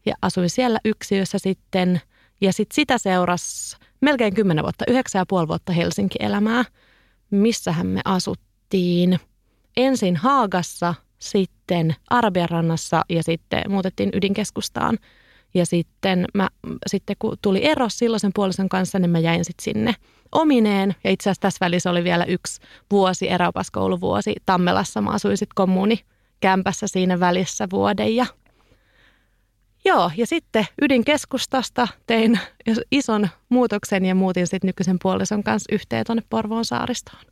Ja 0.05 0.15
asuin 0.21 0.49
siellä 0.49 0.79
yksiössä 0.85 1.37
sitten. 1.39 2.01
Ja 2.41 2.53
sitten 2.53 2.75
sitä 2.75 2.97
seurasi 2.97 3.77
melkein 4.01 4.33
kymmenen 4.33 4.63
vuotta, 4.63 4.85
yhdeksän 4.87 5.19
ja 5.19 5.25
puoli 5.27 5.47
vuotta 5.47 5.71
Helsinki-elämää. 5.73 6.65
Missähän 7.31 7.87
me 7.87 8.01
asuttiin? 8.05 9.19
Ensin 9.77 10.15
Haagassa, 10.15 10.95
sitten 11.19 11.95
Arabian 12.09 12.49
rannassa 12.49 13.05
ja 13.09 13.23
sitten 13.23 13.63
muutettiin 13.71 14.09
ydinkeskustaan– 14.13 14.97
ja 15.53 15.65
sitten, 15.65 16.25
mä, 16.33 16.49
sitten 16.87 17.15
kun 17.19 17.37
tuli 17.41 17.65
ero 17.65 17.89
silloisen 17.89 18.31
puolison 18.35 18.69
kanssa, 18.69 18.99
niin 18.99 19.11
mä 19.11 19.19
jäin 19.19 19.45
sitten 19.45 19.63
sinne 19.63 19.95
omineen. 20.31 20.95
Ja 21.03 21.11
itse 21.11 21.29
asiassa 21.29 21.41
tässä 21.41 21.65
välissä 21.65 21.91
oli 21.91 22.03
vielä 22.03 22.25
yksi 22.25 22.61
vuosi, 22.91 23.29
eräopaskouluvuosi 23.29 24.35
Tammelassa. 24.45 25.01
Mä 25.01 25.09
asuin 25.09 25.37
sitten 25.37 25.55
kommuni 25.55 25.99
kämpässä 26.39 26.87
siinä 26.87 27.19
välissä 27.19 27.67
vuoden. 27.71 28.15
Ja 28.15 28.25
Joo, 29.85 30.11
ja 30.17 30.27
sitten 30.27 30.65
ydinkeskustasta 30.81 31.87
tein 32.07 32.39
ison 32.91 33.29
muutoksen 33.49 34.05
ja 34.05 34.15
muutin 34.15 34.47
sitten 34.47 34.67
nykyisen 34.67 34.97
puolison 35.01 35.43
kanssa 35.43 35.75
yhteen 35.75 36.05
tuonne 36.05 36.23
Porvoon 36.29 36.65
saaristoon. 36.65 37.23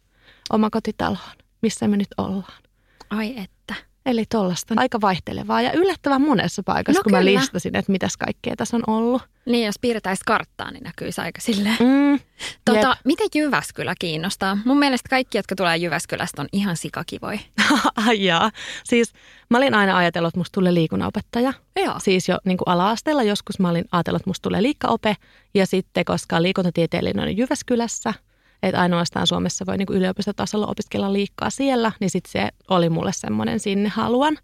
Omakotitaloon, 0.49 1.37
missä 1.61 1.87
me 1.87 1.97
nyt 1.97 2.07
ollaan. 2.17 2.63
Ai 3.09 3.37
että. 3.37 3.88
Eli 4.05 4.25
tuollaista 4.31 4.73
aika 4.77 5.01
vaihtelevaa 5.01 5.61
ja 5.61 5.71
yllättävän 5.71 6.21
monessa 6.21 6.63
paikassa, 6.65 6.99
no 6.99 7.03
kun 7.03 7.11
kyllä. 7.11 7.19
mä 7.19 7.39
listasin, 7.39 7.75
että 7.75 7.91
mitäs 7.91 8.17
kaikkea 8.17 8.55
tässä 8.55 8.77
on 8.77 8.83
ollut. 8.87 9.21
Niin, 9.45 9.65
jos 9.65 9.79
piirtäisi 9.81 10.21
karttaa, 10.25 10.71
niin 10.71 10.83
näkyisi 10.83 11.21
aika 11.21 11.41
silleen. 11.41 11.77
Mm, 11.79 12.19
tota, 12.65 12.97
miten 13.05 13.27
Jyväskylä 13.35 13.93
kiinnostaa? 13.99 14.57
Mun 14.65 14.79
mielestä 14.79 15.09
kaikki, 15.09 15.37
jotka 15.37 15.55
tulee 15.55 15.77
Jyväskylästä, 15.77 16.41
on 16.41 16.47
ihan 16.51 16.77
sikakivoi. 16.77 17.39
Jaa. 18.17 18.51
Siis 18.83 19.13
mä 19.49 19.57
olin 19.57 19.73
aina 19.73 19.97
ajatellut, 19.97 20.29
että 20.29 20.39
musta 20.39 20.53
tulee 20.53 20.73
liikunnanopettaja. 20.73 21.53
Joo. 21.75 21.95
Siis 21.97 22.29
jo 22.29 22.37
niin 22.45 22.57
kuin 22.57 22.67
ala-asteella 22.67 23.23
joskus 23.23 23.59
mä 23.59 23.69
olin 23.69 23.85
ajatellut, 23.91 24.19
että 24.19 24.29
musta 24.29 24.43
tulee 24.43 24.61
liikkaope. 24.61 25.15
Ja 25.53 25.65
sitten, 25.65 26.05
koska 26.05 26.41
liikuntatieteellinen 26.41 27.23
on 27.23 27.37
Jyväskylässä– 27.37 28.13
että 28.63 28.81
ainoastaan 28.81 29.27
Suomessa 29.27 29.65
voi 29.65 29.77
niin 29.77 29.87
yliopistotasolla 29.91 30.67
opiskella 30.67 31.13
liikkaa 31.13 31.49
siellä, 31.49 31.91
niin 31.99 32.09
sitten 32.09 32.31
se 32.31 32.49
oli 32.69 32.89
mulle 32.89 33.11
semmoinen 33.13 33.59
sinne 33.59 33.89
haluan. 33.89 34.37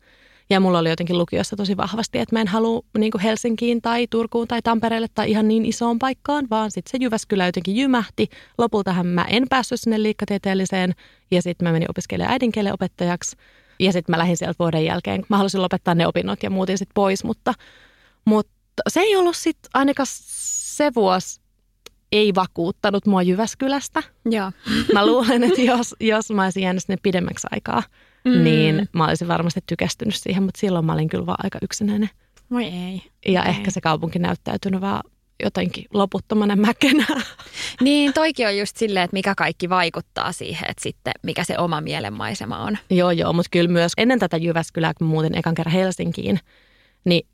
Ja 0.49 0.59
mulla 0.59 0.79
oli 0.79 0.89
jotenkin 0.89 1.17
lukiossa 1.17 1.55
tosi 1.55 1.77
vahvasti, 1.77 2.19
että 2.19 2.35
mä 2.35 2.41
en 2.41 2.47
halua 2.47 2.81
niin 2.97 3.19
Helsinkiin 3.23 3.81
tai 3.81 4.07
Turkuun 4.07 4.47
tai 4.47 4.61
Tampereelle 4.61 5.07
tai 5.15 5.31
ihan 5.31 5.47
niin 5.47 5.65
isoon 5.65 5.99
paikkaan, 5.99 6.47
vaan 6.49 6.71
sitten 6.71 6.91
se 6.91 6.97
Jyväskylä 7.03 7.45
jotenkin 7.45 7.75
jymähti. 7.75 8.29
Lopultahan 8.57 9.07
mä 9.07 9.25
en 9.29 9.45
päässyt 9.49 9.81
sinne 9.81 10.03
liikkatieteelliseen 10.03 10.93
ja 11.31 11.41
sitten 11.41 11.67
mä 11.67 11.71
menin 11.71 11.91
opiskelemaan 11.91 12.31
äidinkielen 12.31 12.73
opettajaksi. 12.73 13.37
Ja 13.79 13.91
sitten 13.91 14.13
mä 14.13 14.17
lähdin 14.17 14.37
sieltä 14.37 14.55
vuoden 14.59 14.85
jälkeen. 14.85 15.25
Mä 15.29 15.37
halusin 15.37 15.61
lopettaa 15.61 15.95
ne 15.95 16.07
opinnot 16.07 16.43
ja 16.43 16.49
muutin 16.49 16.77
sitten 16.77 16.93
pois, 16.93 17.23
mutta, 17.23 17.53
mutta 18.25 18.81
se 18.89 18.99
ei 18.99 19.15
ollut 19.15 19.37
sitten 19.37 19.69
ainakaan 19.73 20.07
se 20.09 20.91
vuosi, 20.95 21.41
ei 22.17 22.35
vakuuttanut 22.35 23.05
mua 23.05 23.21
Jyväskylästä. 23.21 24.03
Joo. 24.25 24.51
Mä 24.93 25.05
luulen, 25.05 25.43
että 25.43 25.61
jos, 25.61 25.95
jos 25.99 26.31
mä 26.31 26.43
olisin 26.43 26.63
jäänyt 26.63 26.83
sinne 26.83 26.97
pidemmäksi 27.03 27.47
aikaa, 27.51 27.83
mm. 28.25 28.43
niin 28.43 28.89
mä 28.93 29.07
olisin 29.07 29.27
varmasti 29.27 29.59
tykästynyt 29.67 30.15
siihen, 30.15 30.43
mutta 30.43 30.59
silloin 30.59 30.85
mä 30.85 30.93
olin 30.93 31.09
kyllä 31.09 31.25
vaan 31.25 31.43
aika 31.43 31.59
yksinäinen. 31.61 32.09
Voi 32.51 32.63
ei. 32.63 33.01
Ja 33.27 33.43
ei. 33.43 33.49
ehkä 33.49 33.71
se 33.71 33.81
kaupunki 33.81 34.19
näyttäytynyt 34.19 34.81
vaan 34.81 35.03
jotenkin 35.43 35.85
loputtomana 35.93 36.55
mäkenä. 36.55 37.05
Niin, 37.81 38.13
toikin 38.13 38.47
on 38.47 38.57
just 38.57 38.77
silleen, 38.77 39.03
että 39.03 39.13
mikä 39.13 39.33
kaikki 39.37 39.69
vaikuttaa 39.69 40.31
siihen, 40.31 40.69
että 40.69 40.83
sitten 40.83 41.13
mikä 41.23 41.43
se 41.43 41.57
oma 41.57 41.81
mielenmaisema 41.81 42.57
on. 42.57 42.77
Joo, 42.89 43.11
joo, 43.11 43.33
mutta 43.33 43.49
kyllä 43.51 43.69
myös 43.69 43.91
ennen 43.97 44.19
tätä 44.19 44.37
Jyväskylää, 44.37 44.93
kun 44.93 45.07
muutin 45.07 45.37
ekan 45.37 45.55
kerran 45.55 45.73
Helsinkiin, 45.73 46.39
niin 47.05 47.27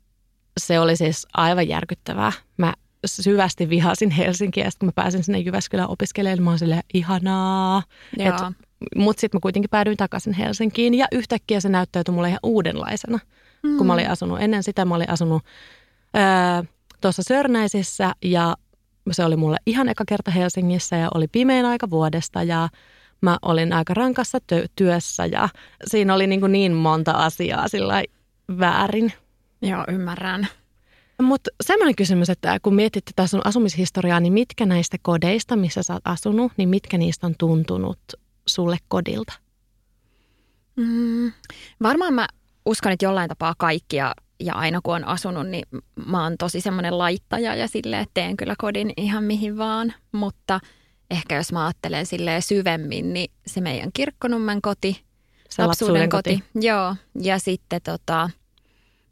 se 0.60 0.80
oli 0.80 0.96
siis 0.96 1.26
aivan 1.34 1.68
järkyttävää. 1.68 2.32
Mä 2.56 2.74
syvästi 3.06 3.68
vihasin 3.68 4.10
Helsinkiä, 4.10 4.70
sitten 4.70 4.86
kun 4.86 4.88
mä 4.96 5.02
pääsin 5.02 5.24
sinne 5.24 5.38
Jyväskylään 5.38 5.90
opiskelemaan, 5.90 6.36
niin 6.36 6.44
mä 6.44 6.50
oon 6.50 6.58
silleen, 6.58 6.82
ihanaa. 6.94 7.82
Mutta 8.96 9.20
sitten 9.20 9.38
mä 9.38 9.40
kuitenkin 9.42 9.70
päädyin 9.70 9.96
takaisin 9.96 10.32
Helsinkiin, 10.32 10.94
ja 10.94 11.06
yhtäkkiä 11.12 11.60
se 11.60 11.68
näyttäytyi 11.68 12.14
mulle 12.14 12.28
ihan 12.28 12.40
uudenlaisena. 12.42 13.18
Mm. 13.62 13.76
Kun 13.76 13.86
mä 13.86 13.92
olin 13.92 14.10
asunut, 14.10 14.40
ennen 14.40 14.62
sitä 14.62 14.84
mä 14.84 14.94
olin 14.94 15.10
asunut 15.10 15.42
tuossa 17.00 17.22
Sörnäisissä, 17.22 18.12
ja 18.24 18.56
se 19.10 19.24
oli 19.24 19.36
mulle 19.36 19.56
ihan 19.66 19.88
eka 19.88 20.04
kerta 20.08 20.30
Helsingissä, 20.30 20.96
ja 20.96 21.08
oli 21.14 21.28
pimeän 21.28 21.66
aika 21.66 21.90
vuodesta, 21.90 22.42
ja 22.42 22.68
mä 23.20 23.38
olin 23.42 23.72
aika 23.72 23.94
rankassa 23.94 24.38
tö- 24.38 24.66
työssä, 24.76 25.26
ja 25.26 25.48
siinä 25.86 26.14
oli 26.14 26.26
niin, 26.26 26.40
kuin 26.40 26.52
niin 26.52 26.72
monta 26.72 27.10
asiaa 27.10 27.68
sillä 27.68 28.02
väärin. 28.58 29.12
Joo, 29.62 29.84
ymmärrän. 29.88 30.48
Mutta 31.22 31.50
semmoinen 31.62 31.96
kysymys, 31.96 32.30
että 32.30 32.60
kun 32.62 32.74
mietit 32.74 33.04
tätä 33.04 33.26
sun 33.26 33.46
asumishistoriaa, 33.46 34.20
niin 34.20 34.32
mitkä 34.32 34.66
näistä 34.66 34.96
kodeista, 35.02 35.56
missä 35.56 35.82
sä 35.82 35.92
oot 35.92 36.02
asunut, 36.04 36.52
niin 36.56 36.68
mitkä 36.68 36.98
niistä 36.98 37.26
on 37.26 37.34
tuntunut 37.38 37.98
sulle 38.46 38.76
kodilta? 38.88 39.32
Mm, 40.76 41.32
varmaan 41.82 42.14
mä 42.14 42.28
uskon, 42.66 42.92
että 42.92 43.04
jollain 43.04 43.28
tapaa 43.28 43.54
kaikkia 43.58 44.14
ja 44.40 44.54
aina 44.54 44.80
kun 44.82 44.94
on 44.94 45.04
asunut, 45.04 45.48
niin 45.48 45.64
mä 46.06 46.22
oon 46.22 46.34
tosi 46.38 46.60
semmoinen 46.60 46.98
laittaja 46.98 47.54
ja 47.54 47.68
sille 47.68 48.00
että 48.00 48.10
teen 48.14 48.36
kyllä 48.36 48.54
kodin 48.58 48.92
ihan 48.96 49.24
mihin 49.24 49.58
vaan. 49.58 49.94
Mutta 50.12 50.60
ehkä 51.10 51.36
jos 51.36 51.52
mä 51.52 51.66
ajattelen 51.66 52.06
silleen 52.06 52.42
syvemmin, 52.42 53.12
niin 53.12 53.30
se 53.46 53.60
meidän 53.60 53.90
kirkkonummen 53.94 54.62
koti, 54.62 55.02
se 55.48 55.66
lapsuuden 55.66 56.08
koti. 56.08 56.36
koti. 56.36 56.66
Joo, 56.66 56.96
ja 57.20 57.38
sitten 57.38 57.80
tota, 57.82 58.30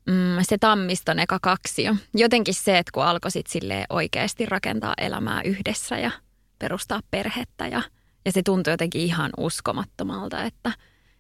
mm, 0.07 0.37
se 0.43 0.59
Tammiston 0.59 1.19
eka 1.19 1.39
kaksio. 1.43 1.97
Jotenkin 2.15 2.55
se, 2.55 2.79
että 2.79 2.91
kun 2.95 3.05
alkoi 3.05 3.31
sitten 3.31 3.85
oikeasti 3.91 4.47
rakentaa 4.47 4.95
elämää 4.99 5.43
yhdessä 5.43 5.99
ja 5.99 6.11
perustaa 6.59 7.01
perhettä 7.11 7.67
ja, 7.67 7.83
ja 8.25 8.33
se 8.33 8.43
tuntui 8.43 8.73
jotenkin 8.73 9.03
ihan 9.03 9.31
uskomattomalta, 9.37 10.43
että, 10.45 10.73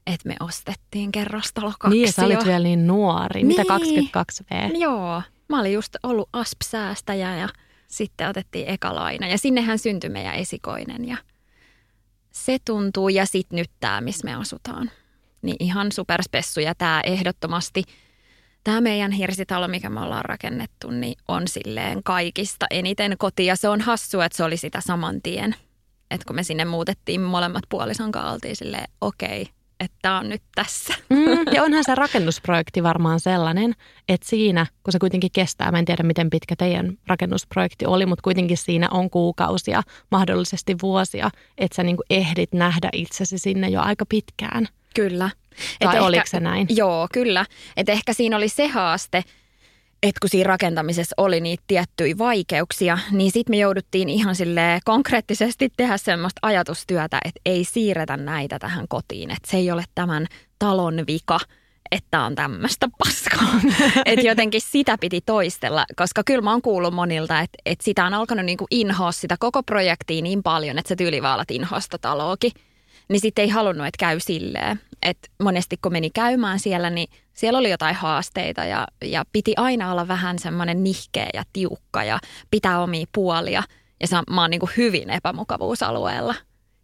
että 0.07 0.29
me 0.29 0.37
ostettiin 0.41 1.13
kerrostalo 1.13 1.73
kaksio. 1.79 1.91
Niin, 1.91 2.13
sä 2.13 2.25
olit 2.25 2.45
vielä 2.45 2.63
niin 2.63 2.87
nuori. 2.87 3.45
Mitä 3.45 3.65
22 3.65 4.45
V? 4.51 4.71
Joo, 4.79 5.23
mä 5.49 5.61
olin 5.61 5.73
just 5.73 5.97
ollut 6.03 6.29
ASP-säästäjä 6.33 7.37
ja 7.37 7.49
sitten 7.89 8.29
otettiin 8.29 8.69
eka 8.69 8.95
laina. 8.95 9.27
Ja 9.27 9.39
sinnehän 9.39 9.79
syntyi 9.79 10.11
meidän 10.11 10.35
esikoinen 10.35 11.09
ja 11.09 11.17
se 12.31 12.59
tuntuu. 12.65 13.09
Ja 13.09 13.27
sitten 13.27 13.57
nyt 13.57 13.71
tämä, 13.81 14.01
missä 14.01 14.25
me 14.25 14.35
asutaan. 14.35 14.91
Niin 15.43 15.57
ihan 15.61 15.93
superspessu 15.93 16.61
ja 16.61 16.75
tämä 16.75 17.01
ehdottomasti– 17.05 17.85
tämä 18.65 18.81
meidän 18.81 19.13
hirsitalo, 19.13 19.69
mikä 19.69 19.91
me 19.91 20.01
ollaan 20.01 20.25
rakennettu, 20.25 20.91
niin 20.91 21.19
on 21.29 21.49
silleen 21.49 22.03
kaikista 22.05 22.67
eniten 22.71 23.15
koti. 23.19 23.47
Ja 23.47 23.57
se 23.57 23.69
on 23.69 23.81
hassu, 23.81 24.21
että 24.21 24.37
se 24.37 24.45
oli 24.45 24.57
sitä 24.57 24.81
saman 24.81 25.23
tien. 25.23 25.55
Että 26.11 26.25
kun 26.27 26.37
me 26.37 26.43
sinne 26.43 26.65
muutettiin, 26.65 27.21
molemmat 27.21 27.63
puolison 27.69 28.13
kanssa 28.13 28.33
oltiin 28.33 28.57
silleen, 28.57 28.89
okei, 29.01 29.43
okay, 29.43 29.53
että 29.81 29.97
tämä 30.03 30.19
on 30.19 30.29
nyt 30.29 30.43
tässä. 30.55 30.95
Mm, 31.09 31.55
ja 31.55 31.63
onhan 31.63 31.85
se 31.85 31.95
rakennusprojekti 31.95 32.83
varmaan 32.83 33.21
sellainen, 33.21 33.75
että 34.09 34.29
siinä, 34.29 34.67
kun 34.83 34.93
se 34.93 34.99
kuitenkin 34.99 35.31
kestää, 35.33 35.73
mä 35.73 35.79
en 35.79 35.85
tiedä 35.85 36.03
miten 36.03 36.31
pitkä 36.31 36.57
teidän 36.57 36.99
rakennusprojekti 37.07 37.87
oli, 37.87 38.07
mutta 38.07 38.23
kuitenkin 38.23 38.57
siinä 38.57 38.89
on 38.91 39.11
kuukausia, 39.11 39.83
mahdollisesti 40.11 40.77
vuosia, 40.83 41.31
että 41.59 41.77
sä 41.77 41.83
niin 41.83 41.97
ehdit 42.11 42.53
nähdä 42.53 42.89
itsesi 42.93 43.39
sinne 43.39 43.69
jo 43.69 43.81
aika 43.81 44.07
pitkään. 44.07 44.69
Kyllä. 44.95 45.31
Tai 45.81 45.97
Et 45.97 46.03
oliko 46.03 46.21
ehkä, 46.21 46.31
se 46.31 46.41
näin? 46.41 46.67
Joo, 46.71 47.09
kyllä. 47.13 47.47
Et 47.77 47.89
ehkä 47.89 48.13
siinä 48.13 48.37
oli 48.37 48.49
se 48.49 48.67
haaste, 48.67 49.25
että 50.03 50.21
kun 50.21 50.31
siinä 50.31 50.49
rakentamisessa 50.49 51.15
oli 51.17 51.41
niitä 51.41 51.65
tiettyjä 51.67 52.19
vaikeuksia, 52.19 52.99
niin 53.11 53.31
sitten 53.31 53.53
me 53.53 53.59
jouduttiin 53.59 54.09
ihan 54.09 54.37
sille 54.37 54.81
konkreettisesti 54.85 55.69
tehdä 55.77 55.97
semmoista 55.97 56.39
ajatustyötä, 56.43 57.19
että 57.25 57.41
ei 57.47 57.65
siirretä 57.65 58.17
näitä 58.17 58.59
tähän 58.59 58.89
kotiin. 58.89 59.31
Että 59.31 59.51
se 59.51 59.57
ei 59.57 59.71
ole 59.71 59.85
tämän 59.95 60.27
talon 60.59 61.05
vika, 61.07 61.41
että 61.91 62.21
on 62.21 62.35
tämmöistä 62.35 62.89
paskaa. 62.99 63.61
että 64.07 64.27
jotenkin 64.27 64.61
sitä 64.61 64.99
piti 65.01 65.21
toistella, 65.21 65.85
koska 65.97 66.23
kyllä 66.25 66.43
mä 66.43 66.51
oon 66.51 66.63
kuullut 66.63 66.95
monilta, 66.95 67.41
että, 67.41 67.59
että 67.67 67.85
sitä 67.85 68.05
on 68.05 68.15
alkanut 68.15 68.45
niinku 68.45 68.67
inhoa 68.71 69.13
sitä 69.13 69.37
koko 69.41 69.63
projektia 69.63 70.23
niin 70.23 70.43
paljon, 70.43 70.79
että 70.79 70.89
se 70.89 70.97
tyylivaalat 70.97 71.51
inhosta 71.51 71.99
taloakin– 71.99 72.53
niin 73.11 73.21
sitten 73.21 73.43
ei 73.43 73.49
halunnut, 73.49 73.87
että 73.87 73.99
käy 73.99 74.21
silleen. 74.21 74.81
Että 75.03 75.29
monesti 75.43 75.77
kun 75.83 75.93
meni 75.93 76.11
käymään 76.11 76.59
siellä, 76.59 76.91
niin 76.91 77.09
siellä 77.33 77.59
oli 77.59 77.71
jotain 77.71 77.95
haasteita 77.95 78.65
ja, 78.65 78.87
ja 79.05 79.25
piti 79.33 79.55
aina 79.57 79.93
olla 79.93 80.09
vähän 80.09 80.39
semmoinen 80.39 80.85
nihkeä 80.85 81.29
ja 81.35 81.43
tiukka 81.53 82.05
ja 82.05 82.19
pitää 82.51 82.83
omia 82.83 83.07
puolia. 83.15 83.63
Ja 84.01 84.07
se, 84.07 84.17
mä 84.31 84.41
oon 84.41 84.51
niin 84.51 84.61
kuin 84.61 84.73
hyvin 84.77 85.11
epämukavuusalueella. 85.11 86.35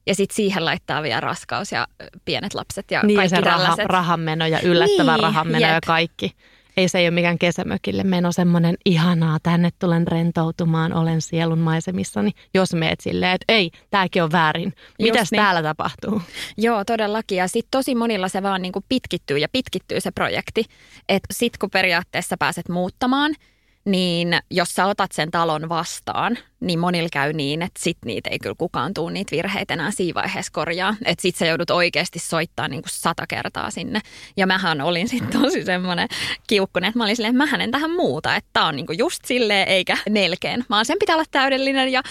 Ja 0.06 0.14
sitten 0.14 0.36
siihen 0.36 0.64
laittaa 0.64 1.02
vielä 1.02 1.20
raskaus 1.20 1.72
ja 1.72 1.86
pienet 2.24 2.54
lapset 2.54 2.90
ja 2.90 3.02
niin, 3.02 3.16
kaikki 3.16 3.34
ja 3.34 3.40
se 3.40 3.44
raha, 3.44 3.76
rahanmeno 3.84 4.46
ja 4.46 4.60
yllättävä 4.60 5.12
niin, 5.12 5.22
rahanmeno 5.22 5.66
jep. 5.66 5.70
ja 5.70 5.80
kaikki. 5.86 6.32
Ei 6.76 6.88
se 6.88 6.98
ei 6.98 7.04
ole 7.04 7.10
mikään 7.10 7.38
kesämökille 7.38 8.04
meno 8.04 8.32
semmoinen 8.32 8.76
ihanaa, 8.84 9.38
tänne 9.42 9.70
tulen 9.78 10.06
rentoutumaan, 10.06 10.92
olen 10.92 11.20
sielun 11.20 11.58
maisemissani, 11.58 12.30
jos 12.54 12.74
meet 12.74 13.00
silleen, 13.00 13.32
että 13.32 13.44
ei, 13.48 13.70
tämäkin 13.90 14.22
on 14.22 14.32
väärin. 14.32 14.72
Mitäs 15.02 15.30
niin. 15.30 15.42
täällä 15.42 15.62
tapahtuu? 15.62 16.22
Joo, 16.56 16.84
todellakin. 16.84 17.38
Ja 17.38 17.48
sitten 17.48 17.70
tosi 17.70 17.94
monilla 17.94 18.28
se 18.28 18.42
vaan 18.42 18.62
niin 18.62 18.72
kuin 18.72 18.84
pitkittyy 18.88 19.38
ja 19.38 19.48
pitkittyy 19.52 20.00
se 20.00 20.10
projekti. 20.10 20.64
Että 21.08 21.28
sitten 21.32 21.58
kun 21.60 21.70
periaatteessa 21.70 22.36
pääset 22.38 22.68
muuttamaan– 22.68 23.34
niin 23.86 24.38
jos 24.50 24.74
sä 24.74 24.86
otat 24.86 25.12
sen 25.12 25.30
talon 25.30 25.68
vastaan, 25.68 26.38
niin 26.60 26.78
monilla 26.78 27.08
käy 27.12 27.32
niin, 27.32 27.62
että 27.62 27.80
sit 27.82 27.98
niitä 28.04 28.30
ei 28.30 28.38
kyllä 28.38 28.54
kukaan 28.58 28.94
tuu 28.94 29.08
niitä 29.08 29.36
virheitä 29.36 29.74
enää 29.74 29.90
siinä 29.90 30.20
vaiheessa 30.20 30.52
korjaa. 30.52 30.94
Että 31.04 31.22
sit 31.22 31.36
sä 31.36 31.46
joudut 31.46 31.70
oikeasti 31.70 32.18
soittaa 32.18 32.68
niin 32.68 32.82
kuin 32.82 32.90
sata 32.90 33.26
kertaa 33.26 33.70
sinne. 33.70 34.00
Ja 34.36 34.46
mähän 34.46 34.80
olin 34.80 35.08
sitten 35.08 35.40
tosi 35.40 35.64
semmoinen 35.64 36.08
kiukkunen, 36.46 36.88
että 36.88 36.98
mä 36.98 37.04
olin 37.04 37.16
silleen, 37.16 37.34
että 37.34 37.44
mähän 37.44 37.60
en 37.60 37.70
tähän 37.70 37.90
muuta. 37.90 38.36
Että 38.36 38.50
tää 38.52 38.66
on 38.66 38.76
niin 38.76 38.86
kuin 38.86 38.98
just 38.98 39.24
silleen 39.24 39.68
eikä 39.68 39.96
nelkeen. 40.10 40.64
Mä 40.68 40.84
sen 40.84 40.96
pitää 41.00 41.16
olla 41.16 41.24
täydellinen 41.30 41.92
ja 41.92 42.02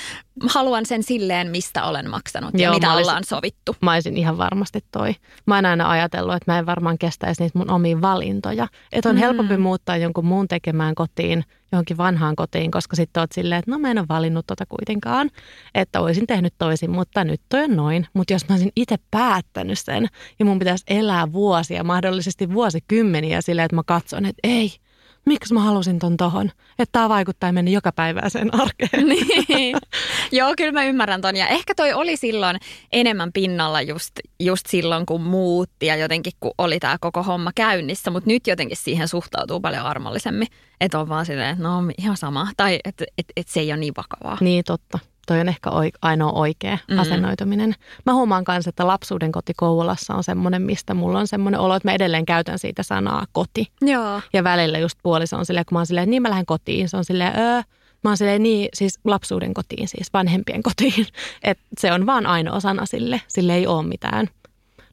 haluan 0.47 0.85
sen 0.85 1.03
silleen, 1.03 1.51
mistä 1.51 1.83
olen 1.83 2.09
maksanut 2.09 2.53
Joo, 2.53 2.61
ja 2.63 2.71
mitä 2.71 2.93
olisin, 2.93 3.09
ollaan 3.09 3.23
sovittu. 3.23 3.75
Mä 3.81 3.93
olisin 3.93 4.17
ihan 4.17 4.37
varmasti 4.37 4.79
toi. 4.91 5.15
Mä 5.45 5.55
oon 5.55 5.65
aina 5.65 5.89
ajatellut, 5.89 6.35
että 6.35 6.51
mä 6.51 6.59
en 6.59 6.65
varmaan 6.65 6.97
kestäisi 6.97 7.43
niitä 7.43 7.57
mun 7.57 7.71
omiin 7.71 8.01
valintoja. 8.01 8.67
Että 8.91 9.09
on 9.09 9.15
mm. 9.15 9.19
helpompi 9.19 9.57
muuttaa 9.57 9.97
jonkun 9.97 10.25
muun 10.25 10.47
tekemään 10.47 10.95
kotiin 10.95 11.43
johonkin 11.75 11.97
vanhaan 11.97 12.35
kotiin, 12.35 12.71
koska 12.71 12.95
sitten 12.95 13.21
oot 13.21 13.31
silleen, 13.31 13.59
että 13.59 13.71
no 13.71 13.79
mä 13.79 13.91
en 13.91 13.97
ole 13.97 14.05
valinnut 14.09 14.44
tota 14.47 14.65
kuitenkaan, 14.65 15.29
että 15.75 16.01
olisin 16.01 16.27
tehnyt 16.27 16.53
toisin, 16.57 16.91
mutta 16.91 17.23
nyt 17.23 17.41
toi 17.49 17.63
on 17.63 17.75
noin. 17.75 18.07
Mutta 18.13 18.33
jos 18.33 18.49
mä 18.49 18.55
olisin 18.55 18.71
itse 18.75 18.95
päättänyt 19.11 19.79
sen 19.79 20.07
ja 20.39 20.45
mun 20.45 20.59
pitäisi 20.59 20.83
elää 20.87 21.33
vuosia, 21.33 21.83
mahdollisesti 21.83 22.53
vuosikymmeniä 22.53 23.41
silleen, 23.41 23.65
että 23.65 23.75
mä 23.75 23.83
katson, 23.85 24.25
että 24.25 24.39
ei, 24.43 24.71
miksi 25.25 25.53
mä 25.53 25.59
halusin 25.59 25.99
ton 25.99 26.17
tohon, 26.17 26.51
että 26.79 26.91
tämä 26.91 27.09
vaikuttaa 27.09 27.51
mennä 27.51 27.71
joka 27.71 27.91
sen 28.27 28.55
arkeen. 28.61 29.05
Niin. 29.49 29.77
Joo, 30.31 30.53
kyllä 30.57 30.71
mä 30.71 30.83
ymmärrän 30.83 31.21
ton. 31.21 31.35
Ja 31.35 31.47
ehkä 31.47 31.75
toi 31.75 31.93
oli 31.93 32.17
silloin 32.17 32.57
enemmän 32.91 33.33
pinnalla 33.33 33.81
just, 33.81 34.11
just 34.39 34.65
silloin, 34.67 35.05
kun 35.05 35.21
muutti 35.21 35.85
ja 35.85 35.95
jotenkin 35.95 36.33
kun 36.39 36.51
oli 36.57 36.79
tämä 36.79 36.97
koko 37.01 37.23
homma 37.23 37.51
käynnissä. 37.55 38.11
Mutta 38.11 38.29
nyt 38.29 38.47
jotenkin 38.47 38.77
siihen 38.77 39.07
suhtautuu 39.07 39.59
paljon 39.59 39.85
armollisemmin. 39.85 40.47
Että 40.81 40.99
on 40.99 41.09
vaan 41.09 41.25
silleen, 41.25 41.49
että 41.49 41.63
no 41.63 41.83
ihan 41.97 42.17
sama. 42.17 42.47
Tai 42.57 42.79
että 42.83 43.05
et, 43.17 43.25
et 43.35 43.47
se 43.47 43.59
ei 43.59 43.71
ole 43.71 43.77
niin 43.77 43.93
vakavaa. 43.97 44.37
Niin, 44.41 44.63
totta 44.63 44.99
toi 45.25 45.39
on 45.39 45.49
ehkä 45.49 45.69
ainoa 46.01 46.31
oikea 46.31 46.75
mm-hmm. 46.75 46.99
asennoituminen. 46.99 47.75
Mä 48.05 48.13
huomaan 48.13 48.43
kanssa, 48.43 48.69
että 48.69 48.87
lapsuuden 48.87 49.31
koti 49.31 49.53
Kouvolassa 49.57 50.13
on 50.13 50.23
semmoinen, 50.23 50.61
mistä 50.61 50.93
mulla 50.93 51.19
on 51.19 51.27
semmoinen 51.27 51.59
olo, 51.59 51.75
että 51.75 51.87
mä 51.87 51.93
edelleen 51.93 52.25
käytän 52.25 52.59
siitä 52.59 52.83
sanaa 52.83 53.25
koti. 53.31 53.71
Joo. 53.81 54.21
Ja 54.33 54.43
välillä 54.43 54.79
just 54.79 54.99
puoliso 55.03 55.37
on 55.37 55.45
silleen, 55.45 55.65
kun 55.65 55.75
mä 55.75 55.79
oon 55.79 55.85
silleen, 55.85 56.09
niin 56.09 56.21
mä 56.21 56.29
lähden 56.29 56.45
kotiin. 56.45 56.89
Se 56.89 56.97
on 56.97 57.05
silleen, 57.05 57.39
öö, 57.39 57.61
Mä 58.03 58.09
oon 58.09 58.17
silleen 58.17 58.43
niin, 58.43 58.69
siis 58.73 58.99
lapsuuden 59.05 59.53
kotiin, 59.53 59.87
siis 59.87 60.13
vanhempien 60.13 60.63
kotiin. 60.63 61.07
Että 61.43 61.63
se 61.77 61.91
on 61.91 62.05
vaan 62.05 62.25
ainoa 62.25 62.59
sana 62.59 62.85
sille, 62.85 63.21
sille 63.27 63.55
ei 63.55 63.67
ole 63.67 63.83
mitään. 63.83 64.27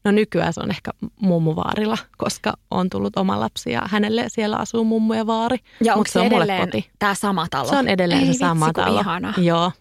No 0.05 0.11
nykyään 0.11 0.53
se 0.53 0.61
on 0.61 0.71
ehkä 0.71 0.91
mummuvaarilla, 1.21 1.99
koska 2.17 2.53
on 2.71 2.91
tullut 2.91 3.17
oma 3.17 3.41
lapsi 3.41 3.73
ja 3.73 3.83
hänelle 3.85 4.25
siellä 4.29 4.57
asuu 4.57 4.85
mummu 4.85 5.15
ja 5.15 5.27
vaari. 5.27 5.59
Ja 5.85 5.95
onko 5.95 6.07
se, 6.07 6.13
se 6.13 6.21
on 6.21 6.31
koti. 6.61 6.91
tämä 6.99 7.15
sama 7.15 7.47
talo? 7.51 7.69
Se 7.69 7.77
on 7.77 7.89
edelleen 7.89 8.21
ei, 8.21 8.33
se 8.33 8.39
sama 8.39 8.67
vitsi, 8.67 8.81
talo. 8.81 9.01
Ihana. 9.01 9.35
Joo, 9.37 9.73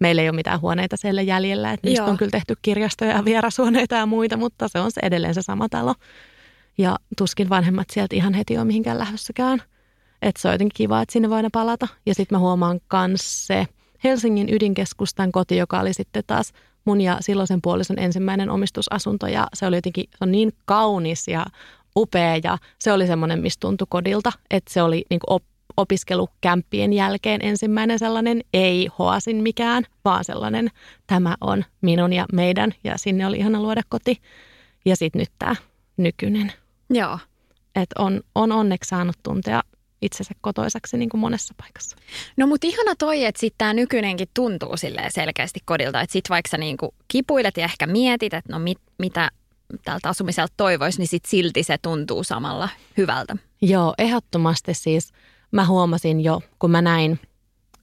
meillä 0.00 0.22
ei 0.22 0.28
ole 0.28 0.36
mitään 0.36 0.60
huoneita 0.60 0.96
siellä 0.96 1.22
jäljellä, 1.22 1.72
että 1.72 1.86
niistä 1.86 2.02
Joo. 2.02 2.10
on 2.10 2.16
kyllä 2.16 2.30
tehty 2.30 2.54
kirjastoja 2.62 3.16
ja 3.16 3.24
vierashuoneita 3.24 3.94
ja 3.94 4.06
muita, 4.06 4.36
mutta 4.36 4.68
se 4.68 4.80
on 4.80 4.92
se 4.92 5.00
edelleen 5.04 5.34
se 5.34 5.42
sama 5.42 5.68
talo. 5.68 5.94
Ja 6.78 6.96
tuskin 7.18 7.48
vanhemmat 7.48 7.90
sieltä 7.90 8.16
ihan 8.16 8.34
heti 8.34 8.58
on 8.58 8.66
mihinkään 8.66 8.98
lähdössäkään. 8.98 9.62
Että 10.22 10.42
se 10.42 10.48
on 10.48 10.54
jotenkin 10.54 10.76
kiva, 10.76 11.02
että 11.02 11.12
sinne 11.12 11.30
voi 11.30 11.36
aina 11.36 11.48
palata. 11.52 11.88
Ja 12.06 12.14
sitten 12.14 12.36
mä 12.36 12.40
huomaan 12.40 12.80
myös 13.08 13.46
se 13.46 13.66
Helsingin 14.04 14.54
ydinkeskustan 14.54 15.32
koti, 15.32 15.56
joka 15.56 15.80
oli 15.80 15.94
sitten 15.94 16.22
taas 16.26 16.52
mun 16.84 17.00
ja 17.00 17.16
silloisen 17.20 17.62
puolison 17.62 17.98
ensimmäinen 17.98 18.50
omistusasunto. 18.50 19.26
Ja 19.26 19.46
se 19.54 19.66
oli 19.66 19.76
jotenkin 19.76 20.04
se 20.10 20.16
on 20.20 20.32
niin 20.32 20.52
kaunis 20.64 21.28
ja 21.28 21.46
upea 21.96 22.36
ja 22.44 22.58
se 22.78 22.92
oli 22.92 23.06
semmoinen, 23.06 23.40
mistä 23.40 23.60
tuntui 23.60 23.86
kodilta, 23.90 24.32
että 24.50 24.72
se 24.72 24.82
oli 24.82 25.04
niin 25.10 25.20
op, 25.26 25.42
opiskelukämppien 25.80 26.92
jälkeen 26.92 27.40
ensimmäinen 27.42 27.98
sellainen 27.98 28.40
ei 28.52 28.88
hoasin 28.98 29.36
mikään, 29.36 29.84
vaan 30.04 30.24
sellainen 30.24 30.70
tämä 31.06 31.36
on 31.40 31.64
minun 31.80 32.12
ja 32.12 32.26
meidän 32.32 32.74
ja 32.84 32.98
sinne 32.98 33.26
oli 33.26 33.38
ihana 33.38 33.62
luoda 33.62 33.82
koti. 33.88 34.22
Ja 34.84 34.96
sitten 34.96 35.18
nyt 35.18 35.30
tämä 35.38 35.56
nykyinen. 35.96 36.52
Joo. 36.90 37.18
Että 37.74 38.02
on, 38.02 38.20
on 38.34 38.52
onneksi 38.52 38.88
saanut 38.88 39.16
tuntea 39.22 39.62
itsensä 40.02 40.34
kotoisaksi 40.40 40.98
niin 40.98 41.08
kuin 41.08 41.20
monessa 41.20 41.54
paikassa. 41.56 41.96
No 42.36 42.46
mutta 42.46 42.66
ihana 42.66 42.94
toi, 42.98 43.24
että 43.24 43.40
sitten 43.40 43.58
tämä 43.58 43.74
nykyinenkin 43.74 44.28
tuntuu 44.34 44.76
selkeästi 45.08 45.60
kodilta. 45.64 46.00
Että 46.00 46.12
sitten 46.12 46.30
vaikka 46.30 46.48
sä 46.50 46.58
niin 46.58 46.76
kuin 46.76 46.90
kipuilet 47.08 47.56
ja 47.56 47.64
ehkä 47.64 47.86
mietit, 47.86 48.34
että 48.34 48.52
no 48.52 48.58
mit, 48.58 48.78
mitä 48.98 49.30
tältä 49.84 50.08
asumiselta 50.08 50.54
toivoisi, 50.56 50.98
niin 50.98 51.08
sitten 51.08 51.30
silti 51.30 51.62
se 51.62 51.78
tuntuu 51.82 52.24
samalla 52.24 52.68
hyvältä. 52.96 53.36
Joo, 53.62 53.94
ehdottomasti 53.98 54.74
siis– 54.74 55.12
mä 55.52 55.66
huomasin 55.66 56.20
jo, 56.20 56.40
kun 56.58 56.70
mä 56.70 56.82
näin 56.82 57.18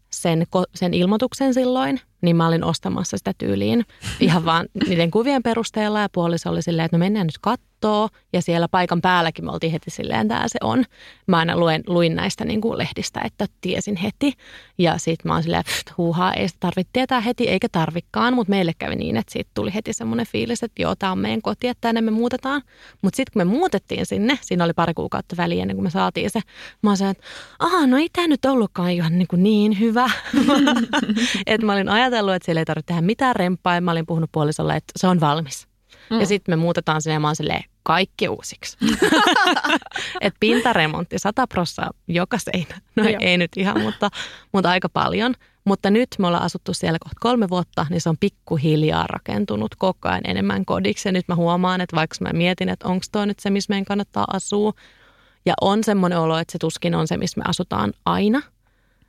sen, 0.10 0.44
sen 0.76 0.94
ilmoituksen 0.94 1.54
silloin, 1.54 2.00
niin 2.22 2.36
mä 2.36 2.48
olin 2.48 2.64
ostamassa 2.64 3.18
sitä 3.18 3.34
tyyliin 3.38 3.86
ihan 4.20 4.46
vaan 4.46 4.66
niiden 4.88 5.12
kuvien 5.12 5.44
perusteella 5.44 6.02
ja 6.02 6.10
puoliso 6.12 6.50
oli 6.50 6.62
silleen, 6.62 6.86
että 6.86 6.98
no 6.98 7.00
mennään 7.00 7.28
nyt 7.28 7.38
kat- 7.48 7.67
kattoo 7.78 8.10
ja 8.34 8.42
siellä 8.42 8.68
paikan 8.68 9.02
päälläkin 9.02 9.46
me 9.46 9.52
oltiin 9.52 9.72
heti 9.72 9.90
silleen, 9.92 10.28
tämä 10.28 10.44
se 10.48 10.60
on. 10.64 10.84
Mä 11.28 11.38
aina 11.38 11.58
luen, 11.58 11.84
luin 11.88 12.16
näistä 12.16 12.46
niin 12.46 12.62
kuin 12.62 12.78
lehdistä, 12.78 13.22
että 13.26 13.46
tiesin 13.62 13.96
heti 13.96 14.34
ja 14.78 14.98
sitten 14.98 15.30
mä 15.30 15.34
oon 15.34 15.44
silleen, 15.44 15.64
että 15.80 15.94
huuhaa, 15.98 16.34
ei 16.34 16.48
sitä 16.48 16.58
tarvitse 16.60 16.90
tietää 16.94 17.22
heti 17.22 17.50
eikä 17.50 17.68
tarvikkaan, 17.72 18.34
mutta 18.34 18.50
meille 18.50 18.74
kävi 18.78 18.96
niin, 18.96 19.18
että 19.18 19.34
siitä 19.34 19.52
tuli 19.54 19.74
heti 19.74 19.94
semmoinen 19.94 20.26
fiilis, 20.26 20.64
että 20.64 20.82
joo, 20.82 20.96
tämä 20.96 21.12
on 21.12 21.20
meidän 21.20 21.42
koti, 21.42 21.68
että 21.68 21.82
tänne 21.82 22.02
me 22.02 22.12
muutetaan. 22.12 22.62
Mutta 23.02 23.18
sitten 23.18 23.34
kun 23.34 23.40
me 23.40 23.58
muutettiin 23.58 24.06
sinne, 24.06 24.40
siinä 24.42 24.64
oli 24.64 24.74
pari 24.74 24.94
kuukautta 24.94 25.38
väliä 25.38 25.62
ennen 25.62 25.78
kuin 25.78 25.84
me 25.84 25.90
saatiin 25.90 26.30
se, 26.30 26.42
mä 26.84 26.90
oon 26.90 27.10
että 27.12 27.24
aha, 27.60 27.88
no 27.88 27.98
ei 27.98 28.10
tämä 28.14 28.28
nyt 28.28 28.46
ollutkaan 28.46 28.92
ihan 28.92 29.18
niin, 29.18 29.28
kuin 29.28 29.44
niin 29.44 29.80
hyvä. 29.80 30.10
että 31.48 31.66
mä 31.66 31.74
olin 31.74 31.90
ajatellut, 31.90 32.34
että 32.34 32.46
siellä 32.46 32.62
ei 32.62 32.66
tarvitse 32.66 32.88
tehdä 32.88 33.02
mitään 33.02 33.36
remppaa 33.36 33.76
ja 33.76 33.82
mä 33.82 33.92
olin 33.92 34.06
puhunut 34.06 34.32
puolisolle, 34.32 34.76
että 34.76 34.94
se 34.96 35.08
on 35.08 35.20
valmis. 35.20 35.77
Mm. 36.10 36.20
Ja 36.20 36.26
sitten 36.26 36.52
me 36.52 36.56
muutetaan 36.56 37.02
sinne 37.02 37.14
ja 37.14 37.20
mä 37.20 37.28
oon 37.28 37.36
silleen, 37.36 37.64
kaikki 37.84 38.30
uusiksi. 38.30 38.78
Et 40.22 40.34
pintaremontti 40.40 41.20
100 41.20 41.48
prossaa 41.48 41.92
joka 42.08 42.38
seinä. 42.38 42.82
No 42.96 43.04
Joo. 43.04 43.18
ei 43.20 43.38
nyt 43.38 43.52
ihan, 43.58 43.82
mutta, 43.82 44.10
mutta 44.52 44.70
aika 44.70 44.90
paljon. 44.90 45.34
Mutta 45.64 45.90
nyt 45.90 46.10
me 46.20 46.28
ollaan 46.28 46.44
asuttu 46.44 46.74
siellä 46.74 46.98
kohta 47.00 47.18
kolme 47.20 47.50
vuotta, 47.50 47.86
niin 47.90 48.02
se 48.02 48.10
on 48.10 48.18
pikkuhiljaa 48.20 49.08
rakentunut 49.08 49.76
koko 49.76 50.10
ajan 50.10 50.22
enemmän 50.24 50.66
kodiksi. 50.66 51.08
Ja 51.08 51.12
nyt 51.12 51.28
mä 51.28 51.36
huomaan, 51.36 51.82
että 51.82 51.96
vaikka 51.96 52.16
mä 52.20 52.30
mietin, 52.34 52.70
että 52.70 52.88
onko 52.88 53.06
toi 53.12 53.28
nyt 53.28 53.40
se, 53.40 53.50
missä 53.50 53.72
meidän 53.72 53.86
kannattaa 53.86 54.26
asua, 54.34 54.74
ja 55.46 55.54
on 55.62 55.84
semmoinen 55.84 56.20
olo, 56.20 56.38
että 56.38 56.52
se 56.52 56.58
tuskin 56.58 56.96
on 56.96 57.08
se, 57.08 57.18
missä 57.18 57.40
me 57.40 57.44
asutaan 57.48 57.94
aina, 58.06 58.42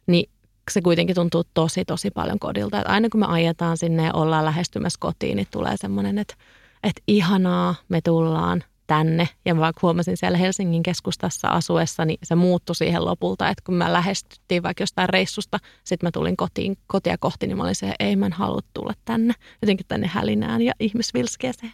niin 0.07 0.31
se 0.71 0.81
kuitenkin 0.81 1.15
tuntuu 1.15 1.45
tosi, 1.55 1.85
tosi 1.85 2.11
paljon 2.11 2.39
kodilta. 2.39 2.79
Että 2.79 2.93
aina 2.93 3.09
kun 3.09 3.21
me 3.21 3.27
ajetaan 3.27 3.77
sinne 3.77 4.05
ja 4.05 4.15
ollaan 4.15 4.45
lähestymässä 4.45 4.99
kotiin, 5.01 5.37
niin 5.37 5.49
tulee 5.51 5.77
semmoinen, 5.77 6.19
että– 6.19 6.35
että 6.83 7.03
ihanaa, 7.07 7.75
me 7.89 8.01
tullaan 8.01 8.65
tänne. 8.87 9.29
Ja 9.45 9.57
vaikka 9.57 9.81
huomasin 9.83 10.17
siellä 10.17 10.39
Helsingin 10.39 10.83
keskustassa 10.83 11.49
asuessa, 11.49 12.05
niin 12.05 12.19
se 12.23 12.35
muuttui 12.35 12.77
siihen 12.77 13.05
lopulta, 13.05 13.49
että 13.49 13.63
kun 13.67 13.75
mä 13.75 13.93
lähestyttiin 13.93 14.63
vaikka 14.63 14.83
jostain 14.83 15.09
reissusta, 15.09 15.59
sitten 15.85 16.07
mä 16.07 16.11
tulin 16.11 16.37
kotiin, 16.37 16.79
kotia 16.87 17.19
kohti, 17.19 17.47
niin 17.47 17.57
mä 17.57 17.63
olin 17.63 17.75
se, 17.75 17.95
ei 18.01 18.17
mä 18.17 18.27
en 18.27 18.33
halua 18.33 18.61
tulla 18.75 18.93
tänne, 19.05 19.35
jotenkin 19.63 19.87
tänne 19.89 20.07
hälinään 20.07 20.63
ja 20.63 20.73
ihmisvilskeeseen. 20.81 21.73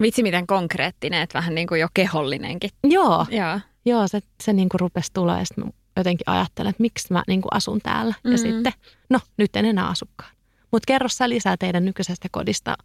Vitsi 0.00 0.22
miten 0.22 0.46
konkreettinen, 0.46 1.22
että 1.22 1.38
vähän 1.38 1.54
niin 1.54 1.66
kuin 1.66 1.80
jo 1.80 1.88
kehollinenkin. 1.94 2.70
Joo, 2.84 3.26
Joo. 3.30 3.60
Joo 3.84 4.08
se, 4.08 4.20
se 4.42 4.52
niin 4.52 4.68
kuin 4.68 4.80
rupesi 4.80 5.12
tulla 5.12 5.38
ja 5.38 5.44
sitten 5.44 5.72
jotenkin 5.96 6.28
ajattelen, 6.28 6.70
että 6.70 6.82
miksi 6.82 7.12
mä 7.12 7.22
niin 7.28 7.42
kuin 7.42 7.54
asun 7.54 7.80
täällä. 7.82 8.12
Mm-hmm. 8.12 8.32
Ja 8.32 8.38
sitten, 8.38 8.72
no 9.10 9.18
nyt 9.36 9.56
en 9.56 9.64
enää 9.64 9.88
asukaan. 9.88 10.30
Mutta 10.72 10.86
kerro 10.86 11.08
sä 11.08 11.28
lisää 11.28 11.56
teidän 11.56 11.84
nykyisestä 11.84 12.28
kodista. 12.30 12.76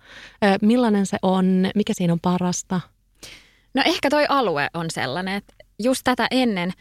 Millainen 0.62 1.06
se 1.06 1.17
on? 1.21 1.69
Mikä 1.76 1.93
siinä 1.93 2.13
on 2.13 2.19
parasta? 2.19 2.82
No 3.73 3.84
ehkä 3.86 4.10
toi 4.10 4.26
alue 4.30 4.67
on 4.73 4.86
sellainen, 4.89 5.36
että 5.36 5.54
just 5.84 6.02
tätä 6.04 6.28
ennen, 6.32 6.71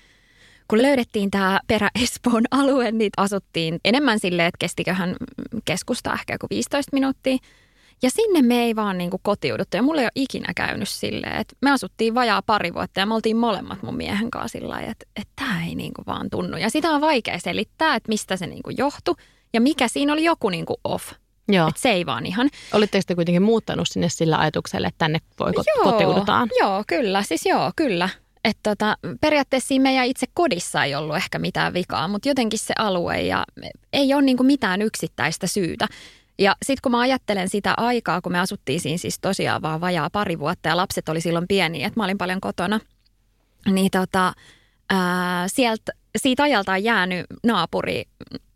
kun 0.69 0.83
löydettiin 0.83 1.31
tämä 1.31 1.61
Perä-Espoon 1.67 2.45
alue, 2.51 2.93
niin 2.93 3.11
asuttiin 3.17 3.81
enemmän 3.85 4.21
silleen, 4.21 4.49
että 4.49 4.59
kestiköhän 4.59 5.17
keskusta 5.65 6.13
ehkä 6.13 6.35
joku 6.35 6.47
15 6.51 6.91
minuuttia. 6.93 7.37
Ja 8.03 8.11
sinne 8.11 8.43
me 8.43 8.63
ei 8.63 8.77
vaan 8.77 8.99
niin 8.99 9.11
kotiuduttu. 9.23 9.77
Ja 9.77 9.83
mulla 9.83 10.01
ei 10.01 10.05
ole 10.05 10.13
ikinä 10.15 10.53
käynyt 10.57 10.89
silleen, 10.89 11.37
että 11.37 11.57
me 11.63 11.71
asuttiin 11.71 12.15
vajaa 12.15 12.43
pari 12.43 12.75
vuotta 12.75 13.01
ja 13.01 13.07
me 13.07 13.15
oltiin 13.15 13.37
molemmat 13.37 13.83
mun 13.83 13.97
miehen 13.97 14.31
kanssa 14.31 14.59
sillä 14.59 14.81
että, 14.81 15.07
että 15.17 15.33
tämä 15.37 15.65
ei 15.65 15.75
niin 15.75 15.93
vaan 16.07 16.31
tunnu. 16.31 16.57
Ja 16.57 16.71
sitä 16.71 16.91
on 16.91 17.01
vaikea 17.01 17.39
selittää, 17.39 17.95
että 17.95 18.09
mistä 18.09 18.37
se 18.37 18.47
niin 18.47 18.63
johtui. 18.79 19.15
Ja 19.57 19.61
mikä 19.61 19.89
siinä 19.89 20.13
oli 20.13 20.25
joku 20.25 20.49
niin 20.49 20.67
kuin 20.67 20.77
off. 20.85 21.13
Joo. 21.49 21.69
Et 21.69 21.77
se 21.77 21.91
ei 21.91 22.07
vaan 22.07 22.27
ihan. 22.27 22.51
Olitteko 22.73 23.03
te 23.07 23.15
kuitenkin 23.15 23.43
muuttanut 23.43 23.89
sinne 23.89 24.09
sillä 24.09 24.39
ajatuksella, 24.39 24.89
että 24.89 24.99
tänne 24.99 25.19
voi 25.41 25.53
joo, 25.55 25.93
kotiudutaan? 25.93 26.49
Joo, 26.61 26.85
kyllä. 26.87 27.23
Siis 27.23 27.47
joo, 27.47 27.73
kyllä. 27.77 28.09
et 28.45 28.59
tota, 28.63 28.97
periaatteessa 29.21 29.69
siinä 29.69 29.83
meidän 29.83 30.07
itse 30.07 30.27
kodissa 30.35 30.85
ei 30.85 30.95
ollut 30.95 31.17
ehkä 31.17 31.39
mitään 31.39 31.75
vikaa, 31.75 32.09
mutta 32.09 32.29
jotenkin 32.29 32.59
se 32.59 32.75
alue 32.79 33.21
ja 33.21 33.45
ei 33.93 34.15
ole 34.15 34.23
niinku 34.23 34.43
mitään 34.43 34.83
yksittäistä 34.83 35.47
syytä. 35.47 35.89
Ja 36.39 36.57
sitten 36.63 36.83
kun 36.83 36.93
mä 36.93 37.01
ajattelen 37.01 37.49
sitä 37.49 37.75
aikaa, 37.77 38.21
kun 38.21 38.33
me 38.33 38.41
asuttiin 38.41 38.81
siinä 38.81 38.99
siis 38.99 39.19
tosiaan 39.19 39.63
vaan 39.63 39.81
vajaa 39.81 40.11
pari 40.11 40.39
vuotta 40.39 40.69
ja 40.69 40.77
lapset 40.77 41.09
oli 41.09 41.21
silloin 41.21 41.49
pieniä, 41.49 41.87
että 41.87 42.01
mä 42.01 42.05
olin 42.05 42.19
paljon 42.19 42.41
kotona, 42.41 42.81
niin 43.71 43.91
tota, 43.91 44.33
ää, 44.91 45.49
sieltä, 45.49 45.93
siitä 46.17 46.43
ajalta 46.43 46.73
on 46.73 46.85
jäänyt 46.85 47.27
naapuri 47.45 48.05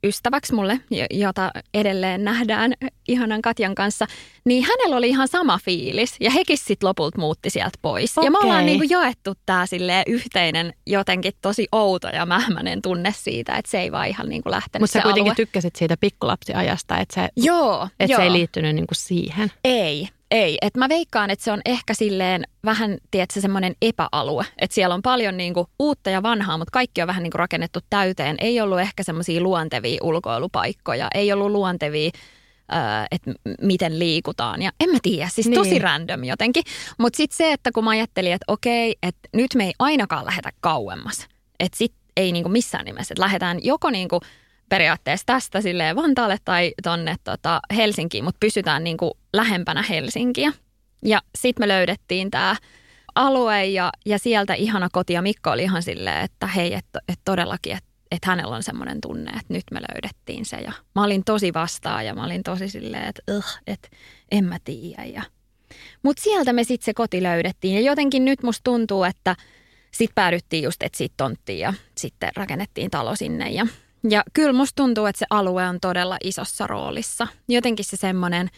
ystäväksi 0.04 0.54
mulle, 0.54 0.80
jota 1.10 1.50
edelleen 1.74 2.24
nähdään 2.24 2.74
ihanan 3.08 3.42
Katjan 3.42 3.74
kanssa, 3.74 4.06
niin 4.44 4.64
hänellä 4.64 4.96
oli 4.96 5.08
ihan 5.08 5.28
sama 5.28 5.58
fiilis 5.64 6.16
ja 6.20 6.30
hekin 6.30 6.58
sitten 6.58 6.88
lopulta 6.88 7.18
muutti 7.18 7.50
sieltä 7.50 7.78
pois. 7.82 8.18
Okay. 8.18 8.26
Ja 8.26 8.30
me 8.30 8.38
ollaan 8.38 8.66
niinku 8.66 8.86
jaettu 8.90 9.32
tämä 9.46 9.64
yhteinen 10.06 10.74
jotenkin 10.86 11.32
tosi 11.42 11.66
outo 11.72 12.08
ja 12.08 12.26
mähmäinen 12.26 12.82
tunne 12.82 13.14
siitä, 13.16 13.56
että 13.56 13.70
se 13.70 13.80
ei 13.80 13.92
vaan 13.92 14.08
ihan 14.08 14.28
niinku 14.28 14.50
lähtenyt 14.50 14.82
Mutta 14.82 14.92
sä 14.92 15.02
kuitenkin 15.02 15.30
alue. 15.30 15.36
tykkäsit 15.36 15.76
siitä 15.76 15.96
pikkulapsiajasta, 15.96 16.98
että 16.98 17.14
se, 17.14 17.28
joo, 17.36 17.88
että 18.00 18.12
joo. 18.12 18.20
se 18.20 18.24
ei 18.24 18.32
liittynyt 18.32 18.74
niinku 18.74 18.94
siihen. 18.94 19.52
Ei, 19.64 20.08
ei, 20.30 20.58
että 20.62 20.78
mä 20.78 20.88
veikkaan, 20.88 21.30
että 21.30 21.44
se 21.44 21.52
on 21.52 21.60
ehkä 21.64 21.94
silleen 21.94 22.44
vähän, 22.64 22.98
tiedätkö, 23.10 23.40
semmoinen 23.40 23.74
epäalue. 23.82 24.46
Että 24.58 24.74
siellä 24.74 24.94
on 24.94 25.02
paljon 25.02 25.36
niinku 25.36 25.66
uutta 25.78 26.10
ja 26.10 26.22
vanhaa, 26.22 26.58
mutta 26.58 26.72
kaikki 26.72 27.02
on 27.02 27.08
vähän 27.08 27.22
niinku 27.22 27.38
rakennettu 27.38 27.80
täyteen. 27.90 28.36
Ei 28.38 28.60
ollut 28.60 28.80
ehkä 28.80 29.02
semmoisia 29.02 29.40
luontevia 29.40 29.98
ulkoilupaikkoja, 30.02 31.08
ei 31.14 31.32
ollut 31.32 31.50
luontevia 31.50 32.10
että 33.10 33.32
miten 33.60 33.98
liikutaan. 33.98 34.62
Ja 34.62 34.70
en 34.80 34.90
mä 34.90 34.98
tiedä, 35.02 35.28
siis 35.28 35.46
niin. 35.46 35.54
tosi 35.54 35.78
random 35.78 36.24
jotenkin. 36.24 36.62
Mutta 36.98 37.16
sitten 37.16 37.36
se, 37.36 37.52
että 37.52 37.72
kun 37.72 37.84
mä 37.84 37.90
ajattelin, 37.90 38.32
että 38.32 38.44
okei, 38.48 38.96
että 39.02 39.28
nyt 39.34 39.54
me 39.54 39.64
ei 39.64 39.72
ainakaan 39.78 40.26
lähetä 40.26 40.50
kauemmas. 40.60 41.26
Että 41.60 41.78
sitten 41.78 42.00
ei 42.16 42.32
niinku 42.32 42.48
missään 42.48 42.84
nimessä, 42.84 43.14
että 43.14 43.22
lähdetään 43.22 43.58
joko 43.62 43.90
niinku 43.90 44.20
periaatteessa 44.70 45.26
tästä 45.26 45.60
silleen 45.60 45.96
Vantaalle 45.96 46.36
tai 46.44 46.72
tonne 46.82 47.16
tota 47.24 47.60
Helsinkiin, 47.76 48.24
mutta 48.24 48.38
pysytään 48.40 48.84
niin 48.84 48.96
kuin 48.96 49.12
lähempänä 49.32 49.82
Helsinkiä. 49.82 50.52
Ja 51.04 51.20
sitten 51.38 51.62
me 51.62 51.68
löydettiin 51.68 52.30
tämä 52.30 52.56
alue 53.14 53.64
ja, 53.64 53.92
ja 54.06 54.18
sieltä 54.18 54.54
ihana 54.54 54.88
koti 54.92 55.12
ja 55.12 55.22
Mikko 55.22 55.50
oli 55.50 55.62
ihan 55.62 55.82
silleen, 55.82 56.24
että 56.24 56.46
hei, 56.46 56.74
että 56.74 57.00
et 57.08 57.20
todellakin, 57.24 57.76
että 57.76 57.90
et 58.10 58.24
hänellä 58.24 58.56
on 58.56 58.62
semmoinen 58.62 59.00
tunne, 59.00 59.30
että 59.30 59.54
nyt 59.54 59.64
me 59.70 59.80
löydettiin 59.80 60.44
se. 60.44 60.56
Ja 60.56 60.72
mä 60.94 61.04
olin 61.04 61.24
tosi 61.24 61.54
vastaan 61.54 62.06
ja 62.06 62.14
mä 62.14 62.24
olin 62.24 62.42
tosi 62.42 62.68
silleen, 62.68 63.04
että 63.04 63.22
uh, 63.36 63.44
että 63.66 63.88
en 64.30 64.44
mä 64.44 64.58
tiedä. 64.64 65.04
Ja... 65.04 65.22
Mutta 66.02 66.22
sieltä 66.22 66.52
me 66.52 66.64
sitten 66.64 66.84
se 66.84 66.94
koti 66.94 67.22
löydettiin 67.22 67.74
ja 67.74 67.80
jotenkin 67.80 68.24
nyt 68.24 68.42
musta 68.42 68.64
tuntuu, 68.64 69.04
että 69.04 69.36
sitten 69.90 70.14
päädyttiin 70.14 70.62
just 70.62 70.82
etsiä 70.82 71.08
tonttia 71.16 71.58
ja 71.58 71.74
sitten 71.94 72.30
rakennettiin 72.36 72.90
talo 72.90 73.16
sinne 73.16 73.50
ja 73.50 73.66
ja 74.10 74.22
kyllä 74.32 74.52
musta 74.52 74.82
tuntuu, 74.82 75.06
että 75.06 75.18
se 75.18 75.26
alue 75.30 75.68
on 75.68 75.80
todella 75.80 76.16
isossa 76.24 76.66
roolissa. 76.66 77.26
Jotenkin 77.48 77.84
se 77.84 77.96
semmoinen, 77.96 78.48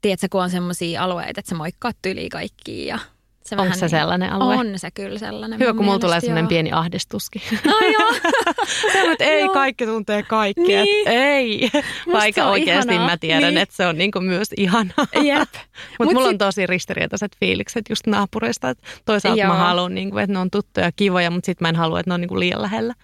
tiedätkö, 0.00 0.26
kun 0.30 0.42
on 0.42 0.50
semmoisia 0.50 1.02
alueita, 1.02 1.40
että 1.40 1.50
sä 1.50 1.54
moikkaat 1.54 1.96
yli 2.06 2.28
kaikkiin 2.28 2.86
ja 2.86 2.98
se 3.44 3.56
Onko 3.56 3.74
se 3.74 3.80
niin, 3.80 3.90
sellainen 3.90 4.32
alue? 4.32 4.56
On 4.56 4.72
se 4.76 4.90
kyllä 4.90 5.18
sellainen. 5.18 5.58
Hyvä, 5.58 5.74
kun 5.74 5.84
mulla 5.84 5.98
tulee 5.98 6.20
sellainen 6.20 6.48
pieni 6.48 6.72
ahdistuskin. 6.72 7.42
No 7.64 7.72
joo. 7.92 8.12
se 8.92 9.12
että 9.12 9.24
ei 9.24 9.40
joo. 9.40 9.54
kaikki 9.54 9.86
tuntee 9.86 10.22
kaikkea. 10.22 10.82
Niin. 10.82 11.08
Ei. 11.08 11.70
Vaikka 12.12 12.46
oikeasti 12.46 12.94
ihanaa. 12.94 13.10
mä 13.10 13.16
tiedän, 13.16 13.42
niin. 13.42 13.58
että 13.58 13.76
se 13.76 13.86
on 13.86 13.98
niinku 13.98 14.20
myös 14.20 14.48
ihanaa. 14.56 15.06
Jep. 15.22 15.48
Mutta 15.98 16.04
Mut 16.04 16.12
mulla 16.12 16.26
sit... 16.26 16.32
on 16.32 16.38
tosi 16.38 16.66
ristiriitaiset 16.66 17.36
fiilikset 17.40 17.84
just 17.90 18.06
naapureista. 18.06 18.74
Toisaalta 19.04 19.40
joo. 19.40 19.48
mä 19.48 19.58
haluan, 19.58 19.94
niinku, 19.94 20.18
että 20.18 20.32
ne 20.32 20.38
on 20.38 20.50
tuttuja 20.50 20.92
kivoja, 20.96 21.30
mutta 21.30 21.46
sitten 21.46 21.64
mä 21.64 21.68
en 21.68 21.76
halua, 21.76 22.00
että 22.00 22.10
ne 22.10 22.14
on 22.14 22.20
niinku 22.20 22.38
liian 22.38 22.62
lähellä. 22.62 22.94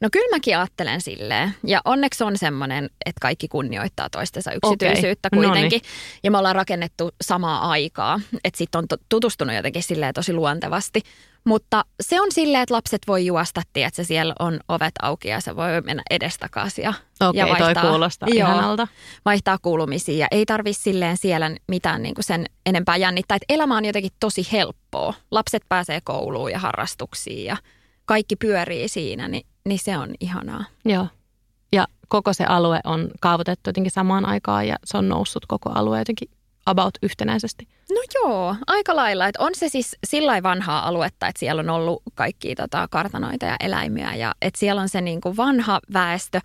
No 0.00 0.08
kyllä 0.12 0.36
mäkin 0.36 0.58
ajattelen 0.58 1.00
silleen. 1.00 1.54
Ja 1.64 1.80
onneksi 1.84 2.24
on 2.24 2.38
semmoinen, 2.38 2.84
että 2.84 3.20
kaikki 3.20 3.48
kunnioittaa 3.48 4.10
toistensa 4.10 4.52
yksityisyyttä 4.52 5.28
okay. 5.32 5.44
kuitenkin. 5.44 5.80
Noniin. 5.80 6.20
Ja 6.22 6.30
me 6.30 6.38
ollaan 6.38 6.54
rakennettu 6.54 7.10
samaa 7.20 7.70
aikaa. 7.70 8.20
Että 8.44 8.58
sitten 8.58 8.78
on 8.78 8.86
tutustunut 9.08 9.56
jotenkin 9.56 9.82
silleen 9.82 10.14
tosi 10.14 10.32
luontevasti. 10.32 11.02
Mutta 11.44 11.84
se 12.00 12.20
on 12.20 12.32
silleen, 12.32 12.62
että 12.62 12.74
lapset 12.74 13.02
voi 13.06 13.26
juosta, 13.26 13.62
että 13.74 14.04
siellä 14.04 14.34
on 14.38 14.60
ovet 14.68 14.94
auki 15.02 15.28
ja 15.28 15.40
se 15.40 15.56
voi 15.56 15.80
mennä 15.84 16.02
edestakaisin 16.10 16.82
ja, 16.82 16.94
Okei, 17.20 17.38
ja 17.38 17.46
vaihtaa, 17.46 17.74
toi 17.74 17.90
kuulostaa 17.90 18.28
joo, 18.28 18.48
ihanalta. 18.48 18.88
vaihtaa 19.24 19.58
kuulumisia. 19.62 20.18
Ja 20.18 20.26
ei 20.30 20.46
tarvi 20.46 20.72
silleen 20.72 21.16
siellä 21.16 21.50
mitään 21.68 22.02
niin 22.02 22.14
kuin 22.14 22.24
sen 22.24 22.46
enempää 22.66 22.96
jännittää. 22.96 23.36
Että 23.36 23.54
elämä 23.54 23.76
on 23.76 23.84
jotenkin 23.84 24.12
tosi 24.20 24.48
helppoa. 24.52 25.14
Lapset 25.30 25.62
pääsee 25.68 26.00
kouluun 26.04 26.50
ja 26.50 26.58
harrastuksiin 26.58 27.44
ja 27.44 27.56
kaikki 28.04 28.36
pyörii 28.36 28.88
siinä, 28.88 29.28
niin 29.28 29.46
niin 29.66 29.78
se 29.78 29.98
on 29.98 30.14
ihanaa. 30.20 30.64
Joo. 30.84 31.06
Ja 31.72 31.86
koko 32.08 32.32
se 32.32 32.44
alue 32.44 32.80
on 32.84 33.10
kaavoitettu 33.20 33.68
jotenkin 33.68 33.90
samaan 33.90 34.24
aikaan 34.24 34.68
ja 34.68 34.76
se 34.84 34.98
on 34.98 35.08
noussut 35.08 35.46
koko 35.46 35.70
alue 35.70 35.98
jotenkin 35.98 36.28
about 36.66 36.94
yhtenäisesti. 37.02 37.68
No 37.90 38.02
joo, 38.14 38.56
aika 38.66 38.96
lailla. 38.96 39.26
Et 39.26 39.36
on 39.36 39.50
se 39.54 39.68
siis 39.68 39.96
sillä 40.06 40.42
vanhaa 40.42 40.88
aluetta, 40.88 41.28
että 41.28 41.40
siellä 41.40 41.60
on 41.60 41.70
ollut 41.70 42.02
kaikki 42.14 42.54
tota, 42.54 42.88
kartanoita 42.90 43.46
ja 43.46 43.56
eläimiä 43.60 44.14
ja 44.14 44.34
että 44.42 44.60
siellä 44.60 44.82
on 44.82 44.88
se 44.88 45.00
niin 45.00 45.20
kuin 45.20 45.36
vanha 45.36 45.80
väestö, 45.92 46.40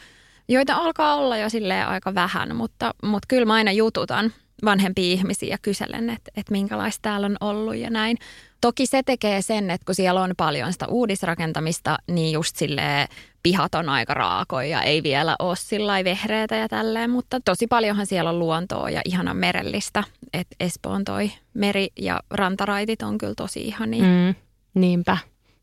joita 0.47 0.75
alkaa 0.75 1.15
olla 1.15 1.38
jo 1.38 1.49
sille 1.49 1.84
aika 1.84 2.15
vähän, 2.15 2.55
mutta, 2.55 2.93
mutta 3.03 3.25
kyllä 3.27 3.45
mä 3.45 3.53
aina 3.53 3.71
jututan 3.71 4.34
vanhempia 4.65 5.13
ihmisiä 5.13 5.49
ja 5.49 5.57
kyselen, 5.62 6.10
että, 6.10 6.31
että 6.36 6.51
minkälaista 6.51 6.99
täällä 7.01 7.25
on 7.25 7.38
ollut 7.41 7.75
ja 7.75 7.89
näin. 7.89 8.17
Toki 8.62 8.86
se 8.86 9.04
tekee 9.04 9.41
sen, 9.41 9.71
että 9.71 9.86
kun 9.86 9.95
siellä 9.95 10.21
on 10.21 10.34
paljon 10.38 10.74
sitä 10.74 10.88
uudisrakentamista, 10.88 11.97
niin 12.08 12.32
just 12.32 12.56
sille 12.56 13.08
pihat 13.43 13.76
on 13.76 13.89
aika 13.89 14.13
raakoja, 14.13 14.82
ei 14.82 15.04
vielä 15.04 15.36
ole 15.39 15.56
sillä 15.56 16.04
vehreitä 16.04 16.56
ja 16.56 16.69
tälleen, 16.69 17.10
mutta 17.10 17.39
tosi 17.45 17.67
paljonhan 17.67 18.06
siellä 18.06 18.30
on 18.30 18.39
luontoa 18.39 18.89
ja 18.89 19.02
ihana 19.06 19.34
merellistä. 19.34 20.04
Että 20.34 20.56
Espoon 20.60 21.04
toi 21.04 21.32
meri- 21.54 21.93
ja 22.00 22.19
rantaraitit 22.30 23.02
on 23.02 23.17
kyllä 23.17 23.34
tosi 23.38 23.62
ihania. 23.62 24.04
Mm, 24.04 24.36
niinpä. 24.74 25.17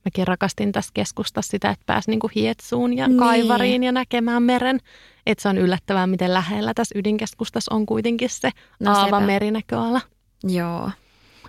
Mäkin 0.05 0.27
rakastin 0.27 0.73
tässä 0.73 0.91
keskustassa 0.95 1.51
sitä, 1.51 1.71
että 1.71 1.83
pääsi 1.87 2.11
niinku 2.11 2.31
hietsuun 2.35 2.97
ja 2.97 3.09
niin. 3.09 3.19
kaivariin 3.19 3.83
ja 3.83 3.93
näkemään 3.93 4.43
meren. 4.43 4.81
Että 5.27 5.43
se 5.43 5.49
on 5.49 5.59
yllättävää, 5.59 6.07
miten 6.07 6.35
lähellä 6.35 6.75
tässä 6.75 6.99
ydinkeskustassa 6.99 7.75
on 7.75 7.87
kuitenkin 7.87 8.31
se 8.31 8.51
no 8.81 8.93
aava 8.93 9.21
merinäköala. 9.21 10.01
Joo. 10.45 10.91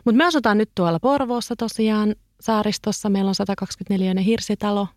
Mutta 0.06 0.18
me 0.18 0.26
asutaan 0.26 0.58
nyt 0.58 0.72
tuolla 0.76 1.00
Porvoossa 1.00 1.56
tosiaan 1.56 2.16
saaristossa. 2.42 3.10
Meillä 3.10 3.30
on 3.30 3.36
124 3.36 4.22
hirsitalo. 4.22 4.88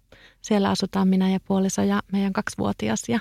Siellä 0.40 0.70
asutaan 0.70 1.08
minä 1.08 1.30
ja 1.30 1.38
puoliso 1.40 1.82
ja 1.82 2.02
meidän 2.12 2.32
kaksivuotias. 2.32 3.02
Ja 3.08 3.20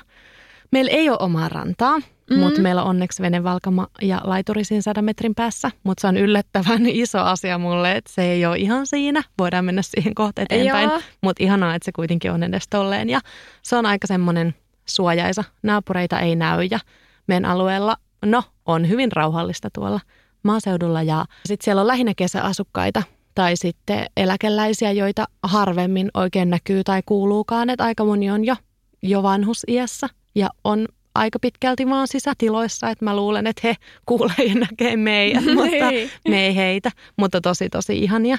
meillä 0.71 0.91
ei 0.91 1.09
ole 1.09 1.17
omaa 1.21 1.49
rantaa, 1.49 1.99
mm. 1.99 2.39
mutta 2.39 2.61
meillä 2.61 2.83
on 2.83 2.89
onneksi 2.89 3.21
venevalkama 3.21 3.87
ja 4.01 4.21
laituri 4.23 4.63
siinä 4.63 4.81
sadan 4.81 5.05
metrin 5.05 5.35
päässä. 5.35 5.71
Mutta 5.83 6.01
se 6.01 6.07
on 6.07 6.17
yllättävän 6.17 6.85
iso 7.03 7.19
asia 7.19 7.57
mulle, 7.57 7.91
että 7.91 8.11
se 8.13 8.21
ei 8.21 8.45
ole 8.45 8.57
ihan 8.57 8.87
siinä. 8.87 9.23
Voidaan 9.37 9.65
mennä 9.65 9.81
siihen 9.81 10.15
kohta 10.15 10.41
eteenpäin. 10.41 10.89
Mutta 11.21 11.43
ihanaa, 11.43 11.75
että 11.75 11.85
se 11.85 11.91
kuitenkin 11.91 12.31
on 12.31 12.43
edes 12.43 12.67
tolleen. 12.69 13.09
Ja 13.09 13.19
se 13.61 13.75
on 13.75 13.85
aika 13.85 14.07
semmoinen 14.07 14.55
suojaisa. 14.85 15.43
Naapureita 15.63 16.19
ei 16.19 16.35
näy 16.35 16.63
ja 16.63 16.79
meidän 17.27 17.45
alueella, 17.45 17.97
no, 18.25 18.43
on 18.65 18.89
hyvin 18.89 19.11
rauhallista 19.11 19.69
tuolla– 19.73 19.99
maaseudulla 20.43 21.01
ja 21.01 21.25
sitten 21.45 21.65
siellä 21.65 21.81
on 21.81 21.87
lähinnä 21.87 22.13
kesäasukkaita 22.17 23.03
tai 23.35 23.55
sitten 23.55 24.05
eläkeläisiä, 24.17 24.91
joita 24.91 25.25
harvemmin 25.43 26.11
oikein 26.13 26.49
näkyy 26.49 26.83
tai 26.83 27.01
kuuluukaan, 27.05 27.69
että 27.69 27.83
aika 27.83 28.05
moni 28.05 28.31
on 28.31 28.45
jo, 28.45 28.55
jo 29.01 29.23
vanhusiässä 29.23 30.07
ja 30.35 30.49
on 30.63 30.87
aika 31.15 31.39
pitkälti 31.39 31.89
vaan 31.89 32.07
sisätiloissa, 32.07 32.89
että 32.89 33.05
mä 33.05 33.15
luulen, 33.15 33.47
että 33.47 33.61
he 33.63 33.75
kuulee 34.05 34.45
ja 34.47 34.55
näkee 34.55 34.97
meidät, 34.97 35.45
mutta 35.55 35.85
me 36.27 36.45
ei 36.45 36.55
heitä. 36.55 36.91
Mutta 37.17 37.41
tosi 37.41 37.69
tosi 37.69 37.99
ihania, 37.99 38.37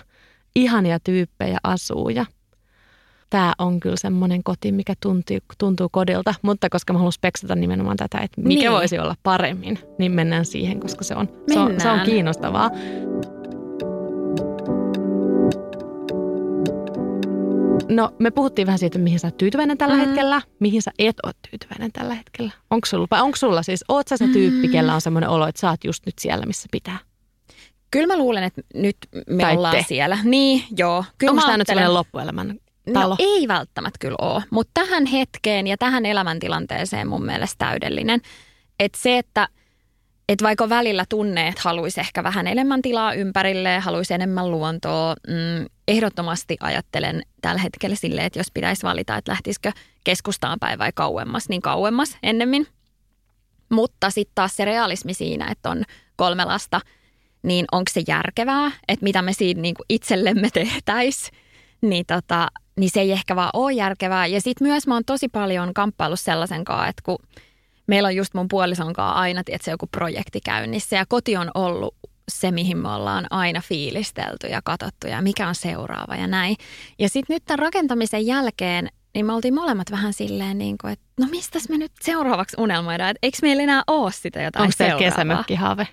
ihania 0.56 1.00
tyyppejä 1.00 1.58
asuu 1.62 2.08
ja 2.08 2.26
tämä 3.32 3.52
on 3.58 3.80
kyllä 3.80 3.96
semmoinen 3.98 4.42
koti, 4.42 4.72
mikä 4.72 4.94
tuntuu, 5.02 5.38
tuntuu 5.58 5.88
kodilta, 5.88 6.34
mutta 6.42 6.68
koska 6.70 6.92
mä 6.92 6.98
haluan 6.98 7.12
speksata 7.12 7.54
nimenomaan 7.54 7.96
tätä, 7.96 8.18
että 8.18 8.40
mikä 8.40 8.60
niin. 8.60 8.72
voisi 8.72 8.98
olla 8.98 9.14
paremmin, 9.22 9.78
niin 9.98 10.12
mennään 10.12 10.44
siihen, 10.44 10.80
koska 10.80 11.04
se 11.04 11.16
on, 11.16 11.28
se 11.52 11.58
on, 11.58 11.80
se 11.80 11.90
on 11.90 12.00
kiinnostavaa. 12.00 12.70
No, 17.88 18.10
me 18.18 18.30
puhuttiin 18.30 18.66
vähän 18.66 18.78
siitä, 18.78 18.98
mihin 18.98 19.20
sä 19.20 19.26
oot 19.26 19.36
tyytyväinen 19.36 19.78
tällä 19.78 19.94
mm. 19.94 20.00
hetkellä, 20.00 20.42
mihin 20.58 20.82
sä 20.82 20.90
et 20.98 21.16
ole 21.24 21.32
tyytyväinen 21.50 21.92
tällä 21.92 22.14
hetkellä. 22.14 22.52
Onko 22.70 22.86
sulla, 22.86 23.22
onko 23.22 23.36
sulla 23.36 23.62
siis, 23.62 23.84
oot 23.88 24.08
sä 24.08 24.16
se 24.16 24.28
tyyppi, 24.28 24.66
mm. 24.66 24.72
kellä 24.72 24.94
on 24.94 25.00
semmoinen 25.00 25.30
olo, 25.30 25.46
että 25.46 25.60
sä 25.60 25.70
oot 25.70 25.84
just 25.84 26.06
nyt 26.06 26.18
siellä, 26.18 26.46
missä 26.46 26.68
pitää? 26.72 26.98
Kyllä 27.90 28.06
mä 28.06 28.18
luulen, 28.18 28.44
että 28.44 28.62
nyt 28.74 28.96
me 29.30 29.42
tai 29.42 29.56
ollaan 29.56 29.76
te. 29.76 29.84
siellä. 29.88 30.18
Niin, 30.24 30.64
joo. 30.76 31.04
Kyllä 31.18 31.30
Onko 31.30 31.42
tämä 31.42 31.56
nyt 31.56 31.66
sellainen 31.66 31.94
loppuelämän 31.94 32.58
talo? 32.92 33.08
No 33.08 33.16
ei 33.18 33.48
välttämättä 33.48 33.98
kyllä 34.00 34.16
ole, 34.20 34.42
mutta 34.50 34.70
tähän 34.74 35.06
hetkeen 35.06 35.66
ja 35.66 35.76
tähän 35.76 36.06
elämäntilanteeseen 36.06 37.08
mun 37.08 37.24
mielestä 37.26 37.54
täydellinen. 37.58 38.20
Että 38.80 38.98
se, 38.98 39.18
että 39.18 39.48
et 40.28 40.42
vaikka 40.42 40.68
välillä 40.68 41.04
tunne, 41.08 41.48
että 41.48 41.60
haluaisi 41.64 42.00
ehkä 42.00 42.22
vähän 42.22 42.46
enemmän 42.46 42.82
tilaa 42.82 43.14
ympärille, 43.14 43.78
haluaisi 43.78 44.14
enemmän 44.14 44.50
luontoa, 44.50 45.14
mm, 45.28 45.66
ehdottomasti 45.88 46.56
ajattelen 46.60 47.22
tällä 47.42 47.60
hetkellä 47.60 47.96
silleen, 47.96 48.26
että 48.26 48.38
jos 48.38 48.50
pitäisi 48.54 48.82
valita, 48.82 49.16
että 49.16 49.32
lähtisikö 49.32 49.72
keskustaan 50.04 50.58
päin 50.60 50.78
vai 50.78 50.92
kauemmas, 50.94 51.48
niin 51.48 51.62
kauemmas 51.62 52.16
ennemmin. 52.22 52.66
Mutta 53.68 54.10
sitten 54.10 54.34
taas 54.34 54.56
se 54.56 54.64
realismi 54.64 55.14
siinä, 55.14 55.48
että 55.50 55.70
on 55.70 55.84
kolme 56.16 56.44
lasta, 56.44 56.80
niin 57.42 57.64
onko 57.72 57.90
se 57.90 58.02
järkevää, 58.08 58.70
että 58.88 59.04
mitä 59.04 59.22
me 59.22 59.32
siinä 59.32 59.60
niin 59.60 59.74
itsellemme 59.88 60.48
tehtäisiin, 60.54 61.38
niin, 61.82 62.06
tota, 62.06 62.48
niin 62.76 62.90
se 62.90 63.00
ei 63.00 63.12
ehkä 63.12 63.36
vaan 63.36 63.50
ole 63.52 63.72
järkevää. 63.72 64.26
Ja 64.26 64.40
sitten 64.40 64.68
myös 64.68 64.86
mä 64.86 64.94
oon 64.94 65.04
tosi 65.04 65.28
paljon 65.28 65.74
kamppailu 65.74 66.16
sellaisen 66.16 66.64
kanssa, 66.64 66.88
että 66.88 67.02
kun 67.04 67.18
meillä 67.86 68.06
on 68.06 68.16
just 68.16 68.34
mun 68.34 68.48
puolison 68.48 68.92
kanssa 68.92 69.20
aina 69.20 69.44
tietysti, 69.44 69.70
joku 69.70 69.86
projekti 69.86 70.40
käynnissä 70.40 70.96
ja 70.96 71.06
koti 71.08 71.36
on 71.36 71.50
ollut 71.54 71.94
se, 72.28 72.50
mihin 72.50 72.78
me 72.78 72.88
ollaan 72.88 73.26
aina 73.30 73.60
fiilistelty 73.60 74.46
ja 74.46 74.60
katsottu 74.64 75.06
ja 75.06 75.22
mikä 75.22 75.48
on 75.48 75.54
seuraava 75.54 76.16
ja 76.16 76.26
näin. 76.26 76.56
Ja 76.98 77.08
sitten 77.08 77.34
nyt 77.34 77.42
tämän 77.44 77.58
rakentamisen 77.58 78.26
jälkeen 78.26 78.88
niin 79.14 79.26
me 79.26 79.32
oltiin 79.32 79.54
molemmat 79.54 79.90
vähän 79.90 80.12
silleen, 80.12 80.58
niin 80.58 80.78
kuin, 80.80 80.92
että 80.92 81.04
no 81.20 81.26
mistäs 81.30 81.68
me 81.68 81.78
nyt 81.78 81.92
seuraavaksi 82.00 82.56
unelmoidaan, 82.58 83.10
että 83.10 83.18
eikö 83.22 83.38
meillä 83.42 83.62
enää 83.62 83.82
ole 83.86 84.12
sitä 84.12 84.42
jotain 84.42 84.62
Onko 84.62 84.74
seuraavaa. 84.76 84.96
Onko 84.96 85.10
kesämökkihaave? 85.10 85.88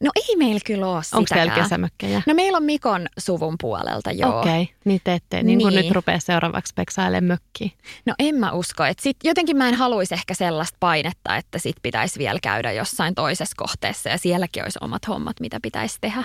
No 0.00 0.10
ei 0.28 0.36
meillä 0.36 0.60
kyllä 0.66 0.86
ole 0.86 1.02
Onko 1.14 1.34
teillä 1.34 1.54
kesämökkejä? 1.54 2.22
No 2.26 2.34
meillä 2.34 2.56
on 2.56 2.64
Mikon 2.64 3.06
suvun 3.18 3.54
puolelta, 3.60 4.12
joo. 4.12 4.40
Okei, 4.40 4.62
okay. 4.62 4.74
niin 4.84 5.00
te 5.04 5.14
ette, 5.14 5.42
niin, 5.42 5.58
niin. 5.58 5.74
nyt 5.74 5.90
rupeaa 5.90 6.18
seuraavaksi 6.20 6.72
peksailemaan 6.74 7.24
mökkiä. 7.24 7.70
No 8.06 8.14
en 8.18 8.34
mä 8.34 8.52
usko, 8.52 8.84
että 8.84 9.02
sit 9.02 9.16
jotenkin 9.24 9.56
mä 9.56 9.68
en 9.68 9.74
haluaisi 9.74 10.14
ehkä 10.14 10.34
sellaista 10.34 10.76
painetta, 10.80 11.36
että 11.36 11.58
sit 11.58 11.76
pitäisi 11.82 12.18
vielä 12.18 12.38
käydä 12.42 12.72
jossain 12.72 13.14
toisessa 13.14 13.54
kohteessa 13.56 14.08
ja 14.08 14.18
sielläkin 14.18 14.62
olisi 14.62 14.78
omat 14.82 15.08
hommat, 15.08 15.40
mitä 15.40 15.58
pitäisi 15.62 15.98
tehdä. 16.00 16.24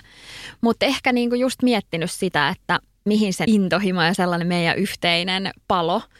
Mutta 0.61 0.85
ehkä 0.85 1.13
niinku 1.13 1.35
just 1.35 1.63
miettinyt 1.63 2.11
sitä, 2.11 2.49
että 2.49 2.79
mihin 3.05 3.33
se 3.33 3.43
intohimo 3.47 4.01
ja 4.01 4.13
sellainen 4.13 4.47
meidän 4.47 4.77
yhteinen 4.77 5.51
palo– 5.67 6.01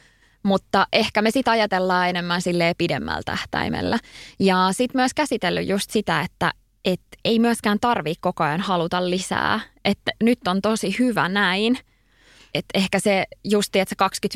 mutta 0.48 0.88
ehkä 0.94 1.22
me 1.22 1.32
sitä 1.32 1.52
ajatellaan 1.52 2.10
enemmän 2.10 2.42
silleen 2.42 2.76
pidemmällä 2.78 3.22
tähtäimellä. 3.26 4.00
Ja 4.40 4.70
sitten 4.72 5.02
myös 5.02 5.14
käsitellyt 5.14 5.68
just 5.68 5.90
sitä, 5.90 6.22
että 6.22 6.52
et 6.86 7.02
ei 7.26 7.40
myöskään 7.40 7.80
tarvitse 7.80 8.22
koko 8.22 8.44
ajan 8.44 8.62
haluta 8.62 9.10
lisää. 9.10 9.60
Että 9.86 10.12
nyt 10.24 10.48
on 10.48 10.62
tosi 10.62 10.96
hyvä 11.00 11.30
näin– 11.30 11.78
että 12.58 12.78
ehkä 12.78 13.00
se 13.00 13.26
just, 13.44 13.76
että 13.76 13.96
se 14.00 14.28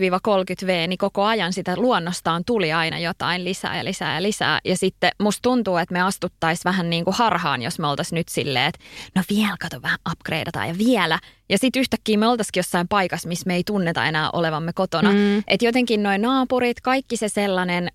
20-30 0.64 0.68
V, 0.68 0.88
niin 0.88 0.98
koko 0.98 1.24
ajan 1.24 1.54
sitä 1.54 1.74
luonnostaan 1.78 2.44
tuli 2.46 2.74
aina 2.74 3.00
jotain 3.00 3.46
lisää 3.46 3.78
ja 3.78 3.86
lisää 3.86 4.16
ja 4.16 4.22
lisää. 4.22 4.60
Ja 4.66 4.78
sitten 4.78 5.12
musta 5.20 5.42
tuntuu, 5.42 5.78
että 5.78 5.94
me 5.94 6.02
astuttaisiin 6.02 6.64
vähän 6.66 6.90
niin 6.90 7.06
kuin 7.06 7.16
harhaan, 7.18 7.62
jos 7.62 7.80
me 7.80 7.88
oltaisiin 7.88 8.18
nyt 8.18 8.28
silleen, 8.30 8.66
että 8.66 8.80
no 9.16 9.24
vielä 9.30 9.56
kato 9.60 9.82
vähän 9.82 10.00
upgradeataan 10.12 10.68
ja 10.68 10.78
vielä. 10.78 11.20
Ja 11.50 11.58
sitten 11.58 11.80
yhtäkkiä 11.80 12.18
me 12.18 12.28
oltaisiin 12.28 12.60
jossain 12.60 12.88
paikassa, 12.88 13.28
missä 13.28 13.48
me 13.48 13.56
ei 13.56 13.64
tunneta 13.64 14.06
enää 14.06 14.30
olevamme 14.34 14.74
kotona. 14.74 15.12
Mm. 15.12 15.44
Että 15.48 15.66
jotenkin 15.66 16.04
noin 16.04 16.22
naapurit, 16.22 16.82
kaikki 16.82 17.18
se 17.18 17.30
sellainen, 17.30 17.88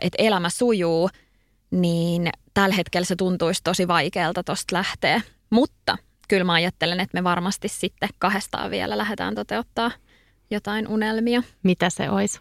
että 0.00 0.22
elämä 0.22 0.50
sujuu, 0.50 1.10
niin 1.70 2.30
tällä 2.54 2.74
hetkellä 2.74 3.04
se 3.04 3.16
tuntuisi 3.16 3.60
tosi 3.64 3.88
vaikealta 3.88 4.42
tuosta 4.42 4.76
lähteä. 4.76 5.20
Mutta 5.50 5.98
kyllä 6.28 6.44
mä 6.44 6.52
ajattelen, 6.52 7.00
että 7.00 7.18
me 7.18 7.24
varmasti 7.24 7.68
sitten 7.68 8.08
kahdestaan 8.18 8.70
vielä 8.70 8.98
lähdetään 8.98 9.34
toteuttaa 9.34 9.90
jotain 10.50 10.88
unelmia. 10.88 11.42
Mitä 11.62 11.90
se 11.90 12.10
olisi? 12.10 12.40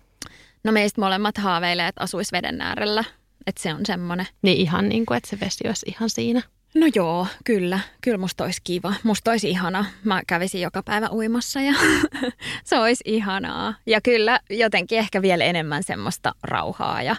No 0.63 0.71
meistä 0.71 1.01
molemmat 1.01 1.37
haaveilee, 1.37 1.87
että 1.87 2.03
asuisi 2.03 2.31
veden 2.31 2.61
äärellä. 2.61 3.03
Että 3.47 3.61
se 3.61 3.73
on 3.73 3.85
semmoinen. 3.85 4.27
Niin 4.41 4.57
ihan 4.57 4.89
niin 4.89 5.05
kuin, 5.05 5.17
että 5.17 5.29
se 5.29 5.39
vesi 5.39 5.67
olisi 5.67 5.85
ihan 5.89 6.09
siinä. 6.09 6.41
No 6.75 6.87
joo, 6.95 7.27
kyllä. 7.43 7.79
Kyllä 8.01 8.17
musta 8.17 8.43
olisi 8.43 8.61
kiva. 8.63 8.93
Musta 9.03 9.31
olisi 9.31 9.49
ihana. 9.49 9.85
Mä 10.03 10.21
kävisin 10.27 10.61
joka 10.61 10.83
päivä 10.83 11.09
uimassa 11.11 11.61
ja 11.61 11.73
se 12.63 12.79
olisi 12.79 13.03
ihanaa. 13.05 13.73
Ja 13.85 14.01
kyllä 14.01 14.39
jotenkin 14.49 14.97
ehkä 14.97 15.21
vielä 15.21 15.43
enemmän 15.43 15.83
semmoista 15.83 16.35
rauhaa 16.43 17.03
ja 17.03 17.15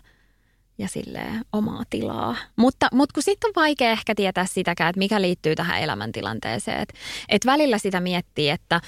ja 0.82 0.88
sille 0.88 1.20
omaa 1.52 1.82
tilaa. 1.90 2.36
Mutta, 2.56 2.88
mutta 2.92 3.12
kun 3.14 3.22
sitten 3.22 3.48
on 3.48 3.62
vaikea 3.62 3.90
ehkä 3.90 4.14
tietää 4.14 4.46
sitäkään, 4.46 4.90
että 4.90 4.98
mikä 4.98 5.20
liittyy 5.20 5.54
tähän 5.54 5.80
elämäntilanteeseen. 5.80 6.80
Että 6.80 6.94
et 7.28 7.46
välillä 7.46 7.78
sitä 7.78 8.00
miettii, 8.00 8.50
että 8.50 8.80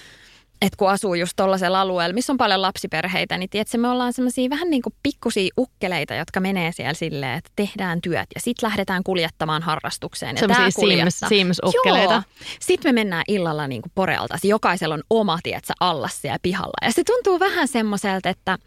että 0.62 0.76
kun 0.76 0.90
asuu 0.90 1.14
just 1.14 1.32
tuollaisella 1.36 1.80
alueella, 1.80 2.14
missä 2.14 2.32
on 2.32 2.36
paljon 2.36 2.62
lapsiperheitä, 2.62 3.38
niin 3.38 3.50
tiedätkö, 3.50 3.78
me 3.78 3.88
ollaan 3.88 4.12
semmoisia 4.12 4.50
vähän 4.50 4.70
niin 4.70 4.82
kuin 4.82 4.94
pikkusia 5.02 5.50
ukkeleita, 5.58 6.14
jotka 6.14 6.40
menee 6.40 6.72
siellä 6.72 6.94
silleen, 6.94 7.38
että 7.38 7.50
tehdään 7.56 8.00
työt 8.00 8.26
ja 8.34 8.40
sitten 8.40 8.68
lähdetään 8.68 9.02
kuljettamaan 9.04 9.62
harrastukseen. 9.62 10.38
Semmoisia 10.38 11.28
Sims-ukkeleita. 11.28 12.22
Sitten 12.60 12.88
me 12.88 13.00
mennään 13.00 13.24
illalla 13.28 13.68
niin 13.68 13.82
kuin 13.82 13.92
porealta. 13.94 14.38
Jokaisella 14.44 14.94
on 14.94 15.02
oma, 15.10 15.38
tiedätkö, 15.42 15.72
allas 15.80 16.22
siellä 16.22 16.38
pihalla. 16.42 16.86
Ja 16.86 16.92
se 16.92 17.02
tuntuu 17.04 17.40
vähän 17.40 17.68
semmoiselta, 17.68 18.28
että– 18.28 18.58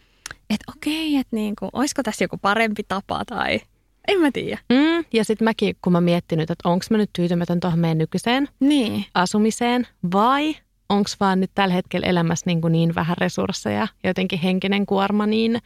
että 0.50 0.72
okei, 0.78 1.16
että 1.16 1.36
niinku, 1.36 1.70
olisiko 1.74 2.04
tässä 2.04 2.24
joku 2.24 2.38
parempi 2.38 2.84
tapa 2.88 3.26
tai 3.26 3.60
en 4.08 4.20
mä 4.20 4.32
tiedä. 4.32 4.60
Mm, 4.70 5.06
ja 5.14 5.26
sitten 5.26 5.46
mäkin, 5.46 5.76
kun 5.82 5.94
mä 5.94 6.02
miettinyt, 6.02 6.52
että 6.52 6.70
onko 6.70 6.86
mä 6.90 6.98
nyt 6.98 7.10
tyytymätön 7.14 7.60
tuohon 7.60 7.80
meidän 7.80 7.98
nykyiseen 7.98 8.48
niin. 8.60 9.06
asumiseen 9.14 9.88
vai 10.14 10.56
onko 10.90 11.10
vaan 11.20 11.40
nyt 11.40 11.52
tällä 11.56 11.74
hetkellä 11.74 12.08
elämässä 12.08 12.44
niin, 12.46 12.62
kuin 12.62 12.72
niin 12.72 12.96
vähän 12.96 13.18
resursseja 13.18 13.88
ja 14.04 14.10
jotenkin 14.10 14.40
henkinen 14.40 14.86
kuorma 14.86 15.26
niin 15.26 15.60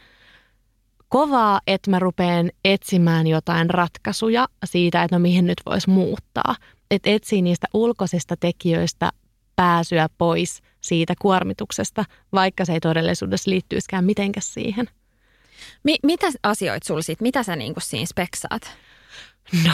kovaa, 1.08 1.60
että 1.66 1.90
mä 1.90 1.98
rupean 1.98 2.50
etsimään 2.64 3.26
jotain 3.26 3.70
ratkaisuja 3.70 4.48
siitä, 4.64 5.02
että 5.02 5.16
no 5.16 5.20
mihin 5.20 5.46
nyt 5.46 5.60
voisi 5.66 5.90
muuttaa. 5.90 6.56
Että 6.90 7.10
etsii 7.10 7.42
niistä 7.42 7.66
ulkoisista 7.74 8.36
tekijöistä 8.36 9.10
pääsyä 9.56 10.08
pois 10.18 10.62
siitä 10.82 11.14
kuormituksesta, 11.20 12.04
vaikka 12.32 12.64
se 12.64 12.72
ei 12.72 12.80
todellisuudessa 12.80 13.50
liittyisikään 13.50 14.04
mitenkään 14.04 14.42
siihen. 14.42 14.88
Mi- 15.84 15.98
mitä 16.02 16.26
asioita 16.42 16.86
sulla 16.86 17.02
sit, 17.02 17.20
mitä 17.20 17.42
sä 17.42 17.56
niinku 17.56 17.80
siinä 17.80 18.06
speksaat? 18.06 18.76
No, 19.64 19.72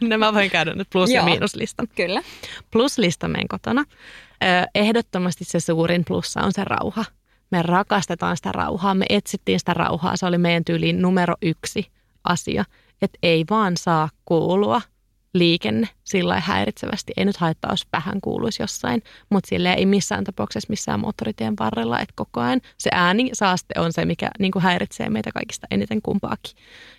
no 0.08 0.18
mä 0.18 0.34
voin 0.34 0.50
käydä 0.50 0.74
nyt 0.74 0.88
plus- 0.92 1.10
ja 1.10 1.22
miinuslistan. 1.22 1.88
Kyllä. 1.96 2.22
Pluslista 2.70 3.28
meidän 3.28 3.48
kotona. 3.48 3.84
Ehdottomasti 4.74 5.44
se 5.44 5.60
suurin 5.60 6.04
plussa 6.04 6.40
on 6.40 6.52
se 6.52 6.64
rauha. 6.64 7.04
Me 7.50 7.62
rakastetaan 7.62 8.36
sitä 8.36 8.52
rauhaa, 8.52 8.94
me 8.94 9.06
etsittiin 9.08 9.58
sitä 9.58 9.74
rauhaa. 9.74 10.16
Se 10.16 10.26
oli 10.26 10.38
meidän 10.38 10.64
tyyliin 10.64 11.02
numero 11.02 11.34
yksi 11.42 11.90
asia, 12.24 12.64
että 13.02 13.18
ei 13.22 13.44
vaan 13.50 13.76
saa 13.76 14.08
kuulua– 14.24 14.80
liikenne 15.34 15.88
sillä 16.04 16.40
häiritsevästi. 16.40 17.12
Ei 17.16 17.24
nyt 17.24 17.36
haittaa, 17.36 17.72
jos 17.72 17.86
vähän 17.92 18.20
kuuluisi 18.20 18.62
jossain, 18.62 19.02
mutta 19.30 19.48
sille 19.48 19.72
ei 19.72 19.86
missään 19.86 20.24
tapauksessa 20.24 20.70
missään 20.70 21.00
moottoritien 21.00 21.54
varrella, 21.60 22.00
että 22.00 22.12
koko 22.16 22.40
ajan 22.40 22.60
se 22.78 22.90
ääni 22.92 23.30
saaste 23.32 23.80
on 23.80 23.92
se, 23.92 24.04
mikä 24.04 24.30
niin 24.38 24.52
kuin 24.52 24.62
häiritsee 24.62 25.10
meitä 25.10 25.30
kaikista 25.32 25.66
eniten 25.70 26.02
kumpaakin. 26.02 26.56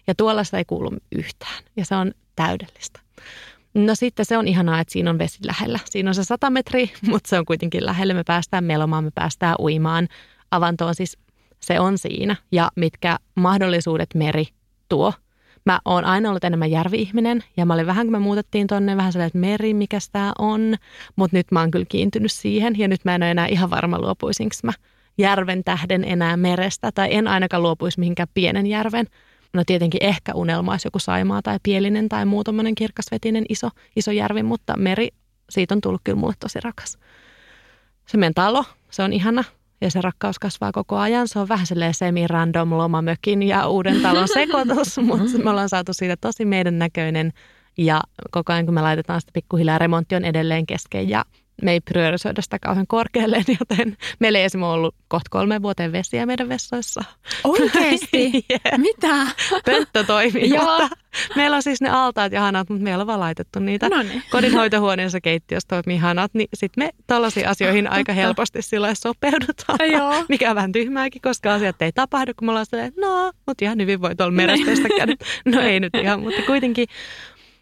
Ja 0.07 0.15
tuolla 0.15 0.43
sitä 0.43 0.57
ei 0.57 0.65
kuulu 0.65 0.89
yhtään 1.11 1.63
ja 1.77 1.85
se 1.85 1.95
on 1.95 2.11
täydellistä. 2.35 2.99
No 3.73 3.95
sitten 3.95 4.25
se 4.25 4.37
on 4.37 4.47
ihanaa, 4.47 4.79
että 4.79 4.91
siinä 4.91 5.09
on 5.09 5.17
vesi 5.17 5.39
lähellä. 5.45 5.79
Siinä 5.85 6.09
on 6.09 6.15
se 6.15 6.23
100 6.23 6.49
metriä, 6.49 6.87
mutta 7.09 7.29
se 7.29 7.39
on 7.39 7.45
kuitenkin 7.45 7.85
lähellä. 7.85 8.13
Me 8.13 8.23
päästään 8.23 8.63
melomaan, 8.63 9.03
me 9.03 9.11
päästään 9.15 9.55
uimaan. 9.59 10.07
Avanto 10.51 10.85
on 10.87 10.95
siis, 10.95 11.17
se 11.59 11.79
on 11.79 11.97
siinä. 11.97 12.35
Ja 12.51 12.69
mitkä 12.75 13.17
mahdollisuudet 13.35 14.09
meri 14.15 14.45
tuo– 14.89 15.13
Mä 15.69 15.79
oon 15.85 16.05
aina 16.05 16.29
ollut 16.29 16.43
enemmän 16.43 16.71
järvi-ihminen 16.71 17.43
ja 17.57 17.65
mä 17.65 17.73
olin 17.73 17.85
vähän, 17.85 18.05
kun 18.05 18.11
me 18.11 18.19
muutettiin 18.19 18.67
tonne, 18.67 18.97
vähän 18.97 19.13
sellainen, 19.13 19.27
että 19.27 19.39
meri, 19.39 19.73
mikä 19.73 19.97
tämä 20.11 20.33
on. 20.39 20.75
Mutta 21.15 21.37
nyt 21.37 21.47
mä 21.51 21.59
oon 21.59 21.71
kyllä 21.71 21.85
kiintynyt 21.89 22.31
siihen 22.31 22.79
ja 22.79 22.87
nyt 22.87 23.05
mä 23.05 23.15
en 23.15 23.23
ole 23.23 23.31
enää 23.31 23.47
ihan 23.47 23.69
varma 23.69 23.99
luopuisinko 23.99 24.55
mä 24.63 24.71
järven 25.17 25.63
tähden 25.63 26.03
enää 26.03 26.37
merestä 26.37 26.91
tai 26.91 27.07
en 27.11 27.27
ainakaan 27.27 27.63
luopuisi 27.63 27.99
mihinkään 27.99 28.27
pienen 28.33 28.67
järven. 28.67 29.05
No 29.53 29.63
tietenkin 29.65 30.03
ehkä 30.03 30.33
unelmaisi 30.33 30.87
joku 30.87 30.99
Saimaa 30.99 31.41
tai 31.41 31.59
Pielinen 31.63 32.09
tai 32.09 32.25
muu 32.25 32.43
tommonen 32.43 32.75
kirkasvetinen 32.75 33.45
iso, 33.49 33.69
iso 33.95 34.11
järvi, 34.11 34.43
mutta 34.43 34.77
meri, 34.77 35.09
siitä 35.49 35.75
on 35.75 35.81
tullut 35.81 36.01
kyllä 36.03 36.19
mulle 36.19 36.33
tosi 36.39 36.59
rakas. 36.63 36.97
Se 38.05 38.17
meidän 38.17 38.33
talo, 38.33 38.65
se 38.89 39.03
on 39.03 39.13
ihana 39.13 39.43
ja 39.81 39.91
se 39.91 40.01
rakkaus 40.01 40.39
kasvaa 40.39 40.71
koko 40.71 40.97
ajan. 40.97 41.27
Se 41.27 41.39
on 41.39 41.47
vähän 41.47 41.65
sellainen 41.65 41.93
semi-random 41.93 42.77
lomamökin 42.77 43.43
ja 43.43 43.67
uuden 43.67 44.01
talon 44.01 44.27
sekoitus, 44.33 44.97
mutta 44.97 45.37
me 45.43 45.49
ollaan 45.49 45.69
saatu 45.69 45.93
siitä 45.93 46.15
tosi 46.21 46.45
meidän 46.45 46.79
näköinen. 46.79 47.33
Ja 47.77 48.01
koko 48.31 48.53
ajan 48.53 48.65
kun 48.65 48.73
me 48.73 48.81
laitetaan 48.81 49.21
sitä 49.21 49.31
pikkuhiljaa, 49.33 49.77
remontti 49.77 50.15
on 50.15 50.25
edelleen 50.25 50.65
kesken. 50.65 51.09
Ja 51.09 51.25
me 51.61 51.71
ei 51.71 51.81
priorisoida 51.81 52.41
sitä 52.41 52.59
kauhean 52.59 52.87
korkealle, 52.87 53.43
joten 53.59 53.97
meillä 54.19 54.39
ei 54.39 54.45
esimerkiksi 54.45 54.73
ollut 54.73 54.95
kohta 55.07 55.27
kolme 55.29 55.61
vuoteen 55.61 55.91
vesiä 55.91 56.25
meidän 56.25 56.49
vessoissa. 56.49 57.03
Oikeesti? 57.43 58.31
yeah. 58.51 58.77
Mitä? 58.77 59.27
Pönttö 59.65 60.03
toimii, 60.03 60.49
mutta 60.49 60.89
meillä 61.35 61.55
on 61.55 61.63
siis 61.63 61.81
ne 61.81 61.89
altaat 61.89 62.31
ja 62.31 62.41
hanat, 62.41 62.69
mutta 62.69 62.83
meillä 62.83 63.01
on 63.01 63.07
vaan 63.07 63.19
laitettu 63.19 63.59
niitä. 63.59 63.89
Noniin. 63.89 64.23
Kodinhoitohuoneessa 64.31 65.21
keittiössä 65.21 65.67
toimii 65.67 65.97
hanat, 65.97 66.33
niin 66.33 66.47
sitten 66.53 66.83
me 66.83 66.89
tällaisiin 67.07 67.47
asioihin 67.47 67.87
Ah, 67.87 67.93
aika 67.93 68.11
totta. 68.13 68.21
helposti 68.21 68.61
sillä 68.61 68.95
sopeudutaan. 68.95 69.91
Joo. 69.91 70.23
Mikä 70.29 70.49
on 70.49 70.55
vähän 70.55 70.71
tyhmääkin, 70.71 71.21
koska 71.21 71.53
asiat 71.53 71.81
ei 71.81 71.91
tapahdu, 71.91 72.31
kun 72.37 72.45
me 72.45 72.51
ollaan 72.51 72.65
silleen, 72.65 72.93
no, 72.97 73.31
mutta 73.45 73.65
ihan 73.65 73.79
hyvin 73.81 74.01
voi 74.01 74.15
tuolla 74.15 74.33
merestä 74.33 74.89
käydä. 74.97 75.15
No 75.45 75.61
ei 75.61 75.79
nyt 75.79 75.95
ihan, 75.95 76.19
mutta 76.19 76.41
kuitenkin. 76.41 76.87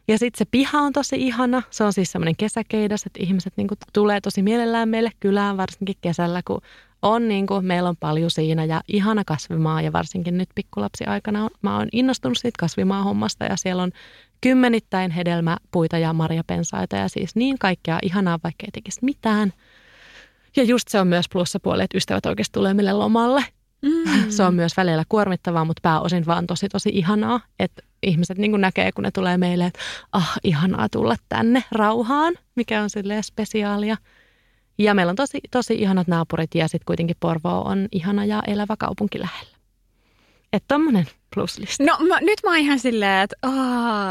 Ja 0.08 0.18
sitten 0.18 0.38
se 0.38 0.46
piha 0.52 0.80
on 0.80 0.94
tosi 0.94 1.16
ihana. 1.16 1.64
Se 1.70 1.84
on 1.84 1.94
siis 1.94 2.12
semmoinen 2.12 2.36
kesäkeidas, 2.36 3.06
että 3.06 3.24
ihmiset 3.24 3.54
niinku 3.58 3.76
tulee 3.94 4.22
tosi 4.22 4.42
mielellään 4.42 4.90
meille 4.90 5.12
kylään, 5.20 5.58
varsinkin 5.58 5.96
kesällä, 6.02 6.42
kun 6.46 6.62
on 7.02 7.28
niinku, 7.28 7.62
meillä 7.62 7.90
on 7.90 7.98
paljon 7.98 8.32
siinä 8.32 8.66
ja 8.66 8.82
ihana 8.88 9.24
kasvimaa 9.26 9.82
ja 9.82 9.94
varsinkin 9.94 10.38
nyt 10.38 10.50
pikkulapsi 10.56 11.06
aikana 11.06 11.44
on, 11.44 11.50
mä 11.62 11.78
oon 11.78 11.88
innostunut 11.92 12.38
siitä 12.38 12.58
kasvimaa 12.60 13.04
hommasta 13.04 13.46
ja 13.46 13.56
siellä 13.58 13.84
on 13.84 13.92
kymmenittäin 14.42 15.12
hedelmäpuita 15.12 15.98
ja 15.98 16.14
marjapensaita 16.14 16.96
ja 16.96 17.08
siis 17.10 17.36
niin 17.36 17.60
kaikkea 17.60 18.00
ihanaa, 18.02 18.40
vaikka 18.44 18.66
ei 18.66 18.72
tekisi 18.72 19.00
mitään. 19.02 19.54
Ja 20.56 20.64
just 20.64 20.88
se 20.88 21.00
on 21.00 21.08
myös 21.08 21.26
plussapuoli, 21.32 21.84
että 21.84 21.98
ystävät 21.98 22.26
oikeasti 22.26 22.54
tulee 22.54 22.74
meille 22.74 22.94
lomalle. 22.94 23.46
Mm. 23.82 24.12
Se 24.32 24.44
on 24.44 24.56
myös 24.56 24.78
välillä 24.78 25.04
kuormittavaa, 25.10 25.66
mutta 25.66 25.82
pääosin 25.82 26.26
vaan 26.26 26.48
tosi 26.48 26.70
tosi 26.70 26.90
ihanaa, 26.94 27.40
että 27.60 27.84
ihmiset 28.04 28.38
niin 28.38 28.62
näkee, 28.62 28.92
kun 28.92 29.04
ne 29.04 29.12
tulee 29.12 29.38
meille, 29.38 29.66
että 29.66 29.80
ah, 30.12 30.38
ihanaa 30.44 30.90
tulla 30.90 31.16
tänne 31.30 31.64
rauhaan, 31.72 32.34
mikä 32.56 32.82
on 32.82 32.90
silleen 32.90 33.24
spesiaalia. 33.24 33.98
Ja 34.78 34.94
meillä 34.94 35.10
on 35.10 35.16
tosi, 35.16 35.40
tosi 35.52 35.74
ihanat 35.74 36.08
naapurit 36.08 36.56
ja 36.56 36.68
sitten 36.68 36.86
kuitenkin 36.86 37.16
Porvoo 37.20 37.62
on 37.62 37.88
ihana 37.92 38.26
ja 38.26 38.44
elävä 38.48 38.76
kaupunki 38.80 39.20
lähellä. 39.20 39.58
Että 40.54 40.66
tommonen 40.68 41.08
pluslista. 41.36 41.84
No 41.84 41.98
mä, 42.08 42.20
nyt 42.22 42.40
mä 42.44 42.50
oon 42.50 42.60
ihan 42.60 42.80
silleen, 42.80 43.24
että 43.24 43.38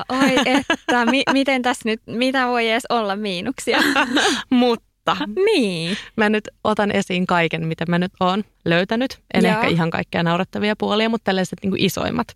oi 0.09 0.37
että, 0.47 1.07
mi, 1.11 1.23
miten 1.33 1.63
tässä 1.63 1.89
nyt, 1.89 2.01
mitä 2.07 2.47
voi 2.47 2.71
edes 2.71 2.87
olla 2.89 3.17
miinuksia? 3.17 3.79
Mutta 4.51 5.17
niin. 5.35 5.97
mä 6.17 6.29
nyt 6.29 6.49
otan 6.65 6.91
esiin 6.91 7.27
kaiken, 7.27 7.67
mitä 7.67 7.85
mä 7.89 7.99
nyt 7.99 8.13
oon 8.21 8.45
löytänyt. 8.65 9.19
En 9.35 9.45
Joo. 9.45 9.53
ehkä 9.53 9.67
ihan 9.67 9.91
kaikkia 9.91 10.23
naurettavia 10.23 10.77
puolia, 10.77 11.09
mutta 11.09 11.25
tällaiset 11.25 11.59
niin 11.63 11.75
isoimmat. 11.77 12.27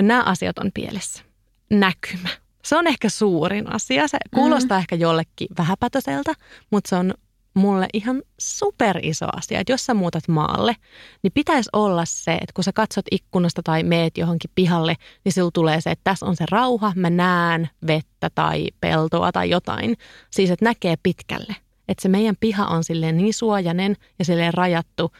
Nämä 0.00 0.22
asiat 0.22 0.58
on 0.58 0.70
pielessä. 0.74 1.22
Näkymä. 1.70 2.28
Se 2.64 2.76
on 2.76 2.86
ehkä 2.86 3.08
suurin 3.08 3.72
asia. 3.72 4.08
Se 4.08 4.18
kuulostaa 4.34 4.78
mm. 4.78 4.80
ehkä 4.80 4.96
jollekin 4.96 5.48
vähäpätöseltä, 5.58 6.34
mutta 6.70 6.88
se 6.88 6.96
on 6.96 7.14
mulle 7.54 7.86
ihan 7.92 8.22
super 8.38 8.98
iso 9.02 9.26
asia, 9.36 9.60
että 9.60 9.72
jos 9.72 9.86
sä 9.86 9.94
muutat 9.94 10.28
maalle, 10.28 10.76
niin 11.22 11.32
pitäisi 11.32 11.70
olla 11.72 12.04
se, 12.04 12.32
että 12.32 12.52
kun 12.54 12.64
sä 12.64 12.72
katsot 12.72 13.04
ikkunasta 13.10 13.62
tai 13.62 13.82
meet 13.82 14.18
johonkin 14.18 14.50
pihalle, 14.54 14.94
niin 15.24 15.32
sillä 15.32 15.50
tulee 15.54 15.80
se, 15.80 15.90
että 15.90 16.04
tässä 16.04 16.26
on 16.26 16.36
se 16.36 16.44
rauha, 16.50 16.92
mä 16.96 17.10
näen 17.10 17.70
vettä 17.86 18.30
tai 18.34 18.68
peltoa 18.80 19.32
tai 19.32 19.50
jotain. 19.50 19.96
Siis, 20.30 20.50
että 20.50 20.64
näkee 20.64 20.94
pitkälle. 21.02 21.56
Että 21.88 22.02
se 22.02 22.08
meidän 22.08 22.36
piha 22.40 22.66
on 22.66 22.84
silleen 22.84 23.16
niin 23.16 23.34
suojainen 23.34 23.96
ja 24.18 24.24
silleen 24.24 24.54
rajattu, 24.54 25.12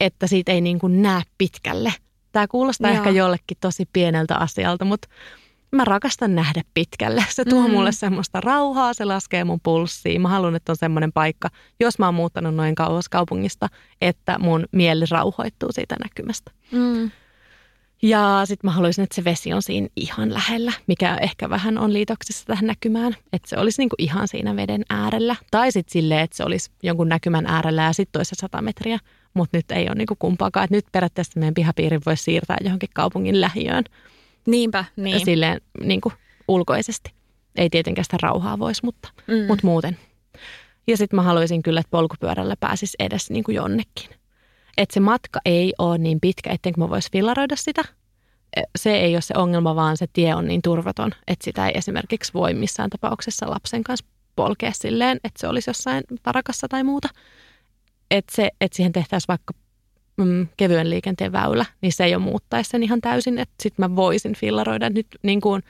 että 0.00 0.26
siitä 0.26 0.52
ei 0.52 0.60
niin 0.60 0.78
kuin 0.78 1.02
näe 1.02 1.22
pitkälle. 1.38 1.92
Tämä 2.34 2.48
kuulostaa 2.48 2.90
Joo. 2.90 2.96
ehkä 2.98 3.10
jollekin 3.10 3.56
tosi 3.60 3.88
pieneltä 3.92 4.36
asialta, 4.36 4.84
mutta 4.84 5.08
mä 5.72 5.84
rakastan 5.84 6.34
nähdä 6.34 6.62
pitkälle. 6.74 7.24
Se 7.28 7.44
tuo 7.44 7.68
Mm. 7.68 7.70
mulle 7.70 7.92
semmoista 7.92 8.40
rauhaa, 8.40 8.94
se 8.94 9.04
laskee 9.04 9.44
mun 9.44 9.60
pulssiin. 9.62 10.20
Mä 10.22 10.28
haluan, 10.28 10.56
että 10.56 10.72
on 10.72 10.76
semmoinen 10.76 11.12
paikka, 11.12 11.48
jos 11.80 11.98
mä 11.98 12.06
oon 12.06 12.14
muuttanut 12.14 12.54
noin 12.54 12.74
kauas 12.74 13.08
kaupungista, 13.08 13.68
että 14.00 14.38
mun 14.38 14.64
mieli 14.72 15.04
rauhoittuu 15.10 15.68
siitä 15.72 15.96
näkymästä. 16.04 16.50
Mm. 16.72 17.10
Ja 18.02 18.42
sitten 18.44 18.68
mä 18.68 18.72
haluaisin, 18.72 19.04
että 19.04 19.14
se 19.14 19.24
vesi 19.24 19.52
on 19.52 19.62
siinä 19.62 19.88
ihan 19.96 20.34
lähellä, 20.34 20.72
mikä 20.86 21.16
ehkä 21.16 21.50
vähän 21.50 21.78
on 21.78 21.92
liitoksissa 21.92 22.46
tähän 22.46 22.66
näkymään. 22.66 23.16
Että 23.32 23.48
se 23.48 23.58
olisi 23.58 23.82
niinku 23.82 23.96
ihan 23.98 24.28
siinä 24.28 24.56
veden 24.56 24.82
äärellä. 24.90 25.36
Tai 25.50 25.72
sitten 25.72 25.92
silleen, 25.92 26.20
että 26.20 26.36
se 26.36 26.44
olisi 26.44 26.70
jonkun 26.82 27.08
näkymän 27.08 27.46
äärellä 27.46 27.82
ja 27.82 27.92
sitten 27.92 28.12
toisen 28.18 28.38
sata 28.38 28.62
metriä. 28.62 28.98
Mutta 29.34 29.56
nyt 29.58 29.70
ei 29.70 29.86
ole 29.86 29.94
niinku 29.94 30.16
kumpaakaan. 30.18 30.64
Et 30.64 30.70
nyt 30.70 30.86
periaatteessa 30.92 31.40
meidän 31.40 31.54
pihapiirin 31.54 32.00
voisi 32.06 32.22
siirtää 32.22 32.56
johonkin 32.64 32.88
kaupungin 32.94 33.40
lähiöön 33.40 33.84
Niinpä, 34.46 34.84
niin. 34.96 35.04
niin. 35.16 35.24
silleen 35.24 35.60
niinku 35.80 36.12
ulkoisesti. 36.48 37.12
Ei 37.56 37.70
tietenkään 37.70 38.04
sitä 38.04 38.16
rauhaa 38.22 38.58
voisi, 38.58 38.84
mutta, 38.84 39.08
Mm. 39.26 39.46
mutta 39.46 39.66
muuten. 39.66 39.98
Ja 40.86 40.96
sitten 40.96 41.16
mä 41.16 41.22
haluaisin 41.22 41.62
kyllä, 41.62 41.80
että 41.80 41.90
polkupyörällä 41.90 42.56
pääsisi 42.60 42.96
edes 42.98 43.30
niinku 43.30 43.50
jonnekin. 43.50 44.10
Että 44.76 44.94
se 44.94 45.00
matka 45.00 45.40
ei 45.44 45.74
ole 45.78 45.98
niin 45.98 46.20
pitkä, 46.20 46.50
ettenkö 46.52 46.80
mä 46.80 46.90
voisi 46.90 47.08
fillaroida 47.12 47.56
sitä. 47.56 47.82
E, 48.56 48.62
Se 48.78 48.96
ei 48.96 49.14
ole 49.14 49.20
se 49.20 49.34
ongelma, 49.36 49.74
vaan 49.76 49.96
se 49.96 50.06
tie 50.12 50.34
on 50.34 50.48
niin 50.48 50.62
turvaton, 50.62 51.10
että 51.26 51.44
sitä 51.44 51.68
ei 51.68 51.78
esimerkiksi 51.78 52.34
voi 52.34 52.54
missään 52.54 52.90
tapauksessa 52.90 53.50
lapsen 53.50 53.84
kanssa 53.84 54.06
polkea 54.36 54.72
silleen, 54.74 55.16
että 55.24 55.40
se 55.40 55.48
olisi 55.48 55.70
jossain 55.70 56.04
parakassa 56.22 56.68
tai 56.68 56.84
muuta. 56.84 57.08
Että 58.14 58.36
se, 58.36 58.50
että 58.60 58.76
siihen 58.76 58.92
tehtäisiin 58.92 59.28
vaikka 59.28 59.54
mm, 60.16 60.48
kevyen 60.56 60.90
liikenteen 60.90 61.32
väylä, 61.32 61.64
niin 61.80 61.92
se 61.92 62.08
jo 62.08 62.18
muuttaisi 62.18 62.70
sen 62.70 62.82
ihan 62.82 63.00
täysin, 63.00 63.38
että 63.38 63.54
sitten 63.62 63.90
mä 63.90 63.96
voisin 63.96 64.34
fillaroida 64.34 64.90
nyt 64.90 65.06
niin 65.22 65.40
kuin 65.40 65.62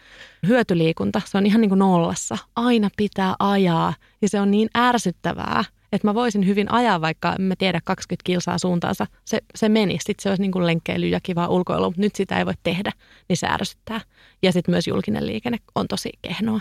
hyötyliikunta, 0.47 1.23
se 1.25 1.39
on 1.39 1.47
ihan 1.47 1.61
niin 1.61 1.69
kuin 1.69 1.79
nollassa. 1.79 2.39
Aina 2.57 2.91
pitää 2.97 3.35
ajaa 3.39 3.95
ja 4.23 4.29
se 4.29 4.41
on 4.41 4.51
niin 4.51 4.69
ärsyttävää, 4.77 5.65
että 5.93 6.09
mä 6.09 6.15
voisin 6.15 6.47
hyvin 6.47 6.73
ajaa 6.73 7.01
vaikka, 7.01 7.33
en 7.39 7.43
mä 7.43 7.55
tiedä, 7.59 7.81
20 7.85 8.25
kilsaa 8.25 8.59
suuntaansa. 8.59 9.07
Se, 9.25 9.41
se 9.55 9.69
menisi, 9.69 10.05
sitten 10.05 10.23
se 10.23 10.29
olisi 10.29 10.43
niin 10.43 10.53
kuin 10.53 10.67
lenkkeily 10.67 11.07
ja 11.07 11.21
kivaa 11.23 11.49
ulkoilu, 11.49 11.85
mutta 11.85 12.01
nyt 12.01 12.15
sitä 12.15 12.39
ei 12.39 12.47
voi 12.47 12.55
tehdä, 12.63 12.93
niin 13.29 13.37
se 13.37 13.47
ärsyttää. 13.47 14.01
Ja 14.43 14.53
sitten 14.53 14.73
myös 14.73 14.89
julkinen 14.89 15.27
liikenne 15.27 15.59
on 15.75 15.89
tosi 15.89 16.11
kehnoa. 16.23 16.61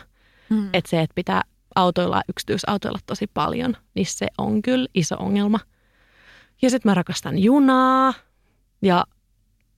Mm. 0.49 0.69
Että 0.73 0.89
se, 0.89 1.01
että 1.01 1.15
pitää 1.15 1.41
autoilla, 1.75 2.21
yksityisautoilla 2.29 2.99
tosi 3.05 3.27
paljon, 3.33 3.77
niin 3.95 4.05
se 4.05 4.27
on 4.37 4.61
kyllä 4.61 4.87
iso 4.93 5.15
ongelma. 5.19 5.59
Ja 6.61 6.69
sitten 6.69 6.89
mä 6.89 6.93
rakastan 6.93 7.39
junaa 7.39 8.13
ja 8.81 9.05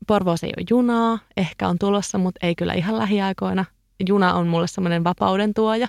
Porvoossa 0.08 0.48
ei 0.48 0.54
ole 0.58 0.66
junaa, 0.70 1.20
ehkä 1.38 1.68
on 1.68 1.80
tulossa, 1.80 2.18
mutta 2.18 2.48
ei 2.48 2.56
kyllä 2.56 2.74
ihan 2.74 2.98
lähiaikoina. 2.98 3.66
Juna 4.08 4.34
on 4.34 4.48
mulle 4.48 4.68
semmoinen 4.68 5.04
vapauden 5.04 5.54
tuoja. 5.54 5.88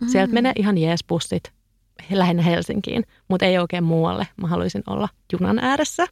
Mm. 0.00 0.08
Sieltä 0.08 0.32
menee 0.32 0.52
ihan 0.56 0.78
jees 0.78 1.04
bussit 1.08 1.55
lähinnä 2.10 2.42
Helsinkiin, 2.42 3.04
mutta 3.28 3.46
ei 3.46 3.58
oikein 3.58 3.84
muualle. 3.84 4.26
Mä 4.36 4.48
haluaisin 4.48 4.82
olla 4.86 5.08
junan 5.32 5.58
ääressä. 5.58 6.06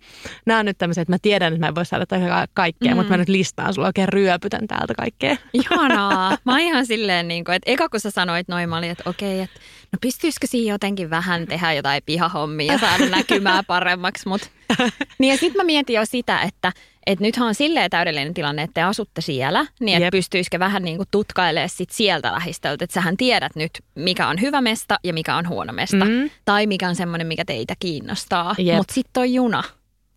Nämä 0.46 0.58
on 0.60 0.66
nyt 0.66 0.78
tämmöiset, 0.78 1.02
että 1.02 1.12
mä 1.12 1.18
tiedän, 1.22 1.52
että 1.52 1.60
mä 1.60 1.68
en 1.68 1.74
voi 1.74 1.86
saada 1.86 2.06
kaikkea, 2.54 2.90
Mm. 2.90 2.96
mutta 2.96 3.10
mä 3.10 3.16
nyt 3.16 3.28
listaan 3.28 3.74
sulla 3.74 3.88
oikein 3.88 4.08
ryöpytän 4.08 4.66
täältä 4.66 4.94
kaikkea. 4.94 5.36
Ihanaa. 5.52 6.30
Mä 6.44 6.52
oon 6.52 6.60
ihan 6.60 6.86
silleen, 6.86 7.28
niin 7.28 7.44
kuin, 7.44 7.54
että 7.54 7.70
eka 7.70 7.88
kun 7.88 8.00
sä 8.00 8.10
sanoit 8.10 8.48
noin, 8.48 8.68
mä 8.68 8.78
olin, 8.78 8.90
että 8.90 9.10
okei, 9.10 9.40
että 9.40 9.60
no 9.92 9.98
pystyisikö 10.00 10.46
siinä 10.46 10.72
jotenkin 10.74 11.10
vähän 11.10 11.46
tehdä 11.46 11.72
jotain 11.72 12.02
pihahommia 12.06 12.72
ja 12.72 12.78
saada 12.78 13.06
näkymää 13.16 13.62
paremmaksi. 13.62 14.28
Mut. 14.28 14.50
Niin 15.18 15.30
ja 15.30 15.38
sitten 15.38 15.56
mä 15.62 15.64
mietin 15.64 15.96
jo 15.96 16.04
sitä, 16.04 16.40
että 16.40 16.72
et 17.06 17.20
nythän 17.20 17.48
on 17.48 17.54
silleen 17.54 17.90
täydellinen 17.90 18.34
tilanne, 18.34 18.62
että 18.62 18.74
te 18.74 18.82
asutte 18.82 19.20
siellä, 19.20 19.66
niin 19.80 20.02
että 20.02 20.16
pystyisikö 20.16 20.58
vähän 20.58 20.82
niin 20.82 20.96
kuin 20.96 21.08
tutkailemaan 21.10 21.68
sit 21.68 21.90
sieltä 21.90 22.32
lähistöltä, 22.32 22.84
että 22.84 22.94
sähän 22.94 23.16
tiedät 23.16 23.56
nyt, 23.56 23.70
mikä 23.94 24.28
on 24.28 24.40
hyvä 24.40 24.60
mesta 24.60 24.98
ja 25.04 25.12
mikä 25.12 25.36
on 25.36 25.48
huono 25.48 25.72
mesta. 25.72 26.04
Mm. 26.04 26.30
Tai 26.44 26.66
mikä 26.66 26.88
on 26.88 26.96
semmoinen, 26.96 27.26
mikä 27.26 27.44
teitä 27.44 27.74
kiinnostaa. 27.78 28.54
Mutta 28.76 28.94
sitten 28.94 29.12
toi 29.12 29.34
juna. 29.34 29.62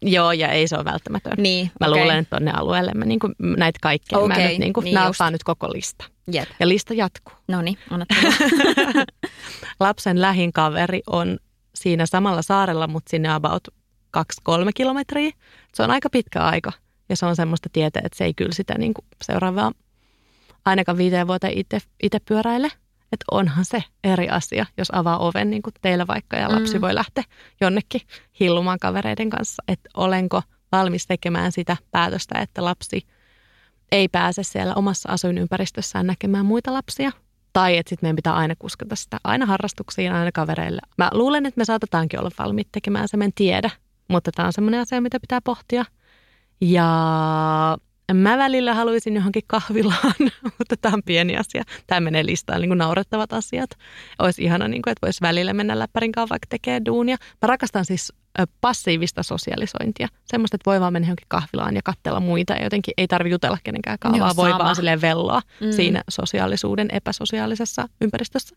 Joo, 0.01 0.31
ja 0.31 0.47
ei 0.47 0.67
se 0.67 0.75
ole 0.75 0.85
välttämätön. 0.85 1.33
Niin, 1.37 1.71
Mä 1.79 1.87
okei. 1.87 2.01
luulen, 2.01 2.17
että 2.17 2.35
tonne 2.35 2.51
alueelle 2.51 2.91
mä 2.93 3.05
niinku, 3.05 3.29
näitä 3.39 3.79
kaikkea. 3.81 4.19
Mä 4.19 4.25
Okei, 4.25 4.47
nyt 4.47 4.57
niinku, 4.57 4.81
niin 4.81 4.93
just. 4.93 5.05
alkaa 5.05 5.31
nyt 5.31 5.43
koko 5.43 5.73
lista. 5.73 6.05
Jep. 6.31 6.49
Ja 6.59 6.67
lista 6.67 6.93
jatkuu. 6.93 7.33
No 7.47 7.61
niin, 7.61 7.77
anna. 7.89 8.05
Lapsen 9.79 10.21
lähin 10.21 10.53
kaveri 10.53 11.01
on 11.07 11.39
siinä 11.75 12.05
samalla 12.05 12.41
saarella, 12.41 12.87
mutta 12.87 13.09
sinne 13.09 13.33
about 13.33 13.67
2-3 14.17 14.21
kilometriä. 14.75 15.31
Se 15.73 15.83
on 15.83 15.91
aika 15.91 16.09
pitkä 16.09 16.43
aika. 16.43 16.71
Ja 17.09 17.15
se 17.15 17.25
on 17.25 17.35
semmoista 17.35 17.69
tietä, 17.73 18.01
että 18.03 18.17
se 18.17 18.25
ei 18.25 18.33
kyllä 18.33 18.53
sitä 18.53 18.77
niinku 18.77 19.01
seuraavaa 19.21 19.71
ainakaan 20.65 20.97
viiteen 20.97 21.27
vuoteen 21.27 21.53
itse, 21.55 22.19
pyöräile. 22.27 22.67
Että 23.11 23.25
onhan 23.31 23.65
se 23.65 23.83
eri 24.03 24.29
asia, 24.29 24.65
jos 24.77 24.87
avaa 24.91 25.17
oven 25.17 25.49
niin 25.49 25.61
kuin 25.61 25.73
teillä 25.81 26.07
vaikka 26.07 26.37
ja 26.37 26.51
lapsi 26.51 26.75
mm. 26.75 26.81
voi 26.81 26.95
lähteä 26.95 27.23
jonnekin 27.61 28.01
hillumaan 28.39 28.79
kavereiden 28.79 29.29
kanssa. 29.29 29.63
Että 29.67 29.89
olenko 29.93 30.41
valmis 30.71 31.07
tekemään 31.07 31.51
sitä 31.51 31.77
päätöstä, 31.91 32.39
että 32.39 32.63
lapsi 32.63 33.07
ei 33.91 34.07
pääse 34.07 34.43
siellä 34.43 34.75
omassa 34.75 35.09
asuinympäristössään 35.11 36.07
näkemään 36.07 36.45
muita 36.45 36.73
lapsia. 36.73 37.11
Tai 37.53 37.77
että 37.77 37.89
sitten 37.89 38.07
meidän 38.07 38.15
pitää 38.15 38.35
aina 38.35 38.55
kuskata 38.59 38.95
sitä 38.95 39.17
aina 39.23 39.45
harrastuksiin, 39.45 40.11
aina 40.11 40.31
kavereille. 40.31 40.81
Mä 40.97 41.09
luulen, 41.13 41.45
että 41.45 41.57
me 41.57 41.65
saatetaankin 41.65 42.19
olla 42.19 42.31
valmiit 42.39 42.67
tekemään 42.71 43.07
se, 43.07 43.17
mä 43.17 43.23
en 43.23 43.33
tiedä. 43.35 43.69
Mutta 44.07 44.31
tämä 44.31 44.45
on 44.45 44.53
semmoinen 44.53 44.81
asia, 44.81 45.01
mitä 45.01 45.19
pitää 45.19 45.41
pohtia. 45.41 45.85
Ja 46.61 47.77
mä 48.13 48.37
välillä 48.37 48.73
haluaisin 48.73 49.15
johonkin 49.15 49.43
kahvilaan, 49.47 50.13
mutta 50.57 50.75
tämä 50.81 50.93
on 50.93 51.03
pieni 51.05 51.37
asia. 51.37 51.63
Tämä 51.87 52.01
menee 52.01 52.25
listaan 52.25 52.61
niin 52.61 52.69
kuin 52.69 52.77
naurettavat 52.77 53.33
asiat. 53.33 53.69
Olisi 54.19 54.43
ihana, 54.43 54.67
niin 54.67 54.81
kuin, 54.81 54.91
että 54.91 55.05
voisi 55.05 55.21
välillä 55.21 55.53
mennä 55.53 55.79
läppärin 55.79 56.11
kanssa 56.11 56.29
vaikka 56.29 56.47
tekee 56.49 56.81
duunia. 56.85 57.17
Mä 57.41 57.47
rakastan 57.47 57.85
siis 57.85 58.13
passiivista 58.61 59.23
sosialisointia. 59.23 60.07
Semmoista, 60.25 60.55
että 60.55 60.69
voi 60.69 60.79
vaan 60.79 60.93
mennä 60.93 61.05
johonkin 61.05 61.27
kahvilaan 61.29 61.75
ja 61.75 61.81
katsella 61.83 62.19
muita 62.19 62.53
ja 62.53 62.63
jotenkin 62.63 62.93
ei 62.97 63.07
tarvitse 63.07 63.33
jutella 63.33 63.57
kenenkään 63.63 63.99
kanssa, 63.99 64.23
vaan 64.23 64.35
voi 64.35 64.51
vaan 64.51 64.75
silleen 64.75 65.01
velloa 65.01 65.41
mm. 65.61 65.71
siinä 65.71 66.03
sosiaalisuuden 66.09 66.87
epäsosiaalisessa 66.91 67.87
ympäristössä. 68.01 68.55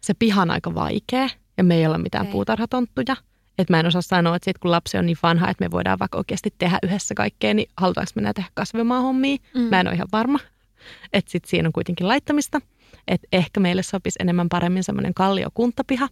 Se 0.00 0.14
piha 0.14 0.42
on 0.42 0.50
aika 0.50 0.74
vaikea 0.74 1.28
ja 1.56 1.64
me 1.64 1.74
ei 1.74 1.86
olla 1.86 1.98
mitään 1.98 2.26
ei. 2.26 2.32
puutarhatonttuja. 2.32 3.16
Että 3.58 3.72
mä 3.72 3.80
en 3.80 3.86
osaa 3.86 4.02
sanoa, 4.02 4.36
että 4.36 4.44
sit 4.44 4.58
kun 4.58 4.70
lapsi 4.70 4.98
on 4.98 5.06
niin 5.06 5.16
vanha, 5.22 5.50
että 5.50 5.64
me 5.64 5.70
voidaan 5.70 5.98
vaikka 5.98 6.18
oikeasti 6.18 6.54
tehdä 6.58 6.78
yhdessä 6.82 7.14
kaikkea, 7.14 7.54
niin 7.54 7.70
halutaanko 7.76 8.10
me 8.14 8.32
tehdä 8.34 8.48
kasvimaa 8.54 9.00
hommia? 9.00 9.36
Mm. 9.54 9.60
Mä 9.60 9.80
en 9.80 9.86
ole 9.86 9.94
ihan 9.94 10.08
varma. 10.12 10.38
Että 11.12 11.30
sitten 11.30 11.50
siinä 11.50 11.68
on 11.68 11.72
kuitenkin 11.72 12.08
laittamista. 12.08 12.60
Että 13.08 13.28
ehkä 13.32 13.60
meille 13.60 13.82
sopisi 13.82 14.18
enemmän 14.22 14.48
paremmin 14.48 14.84
semmoinen 14.84 15.14
kallio 15.14 15.48
kuntapiha. 15.54 16.08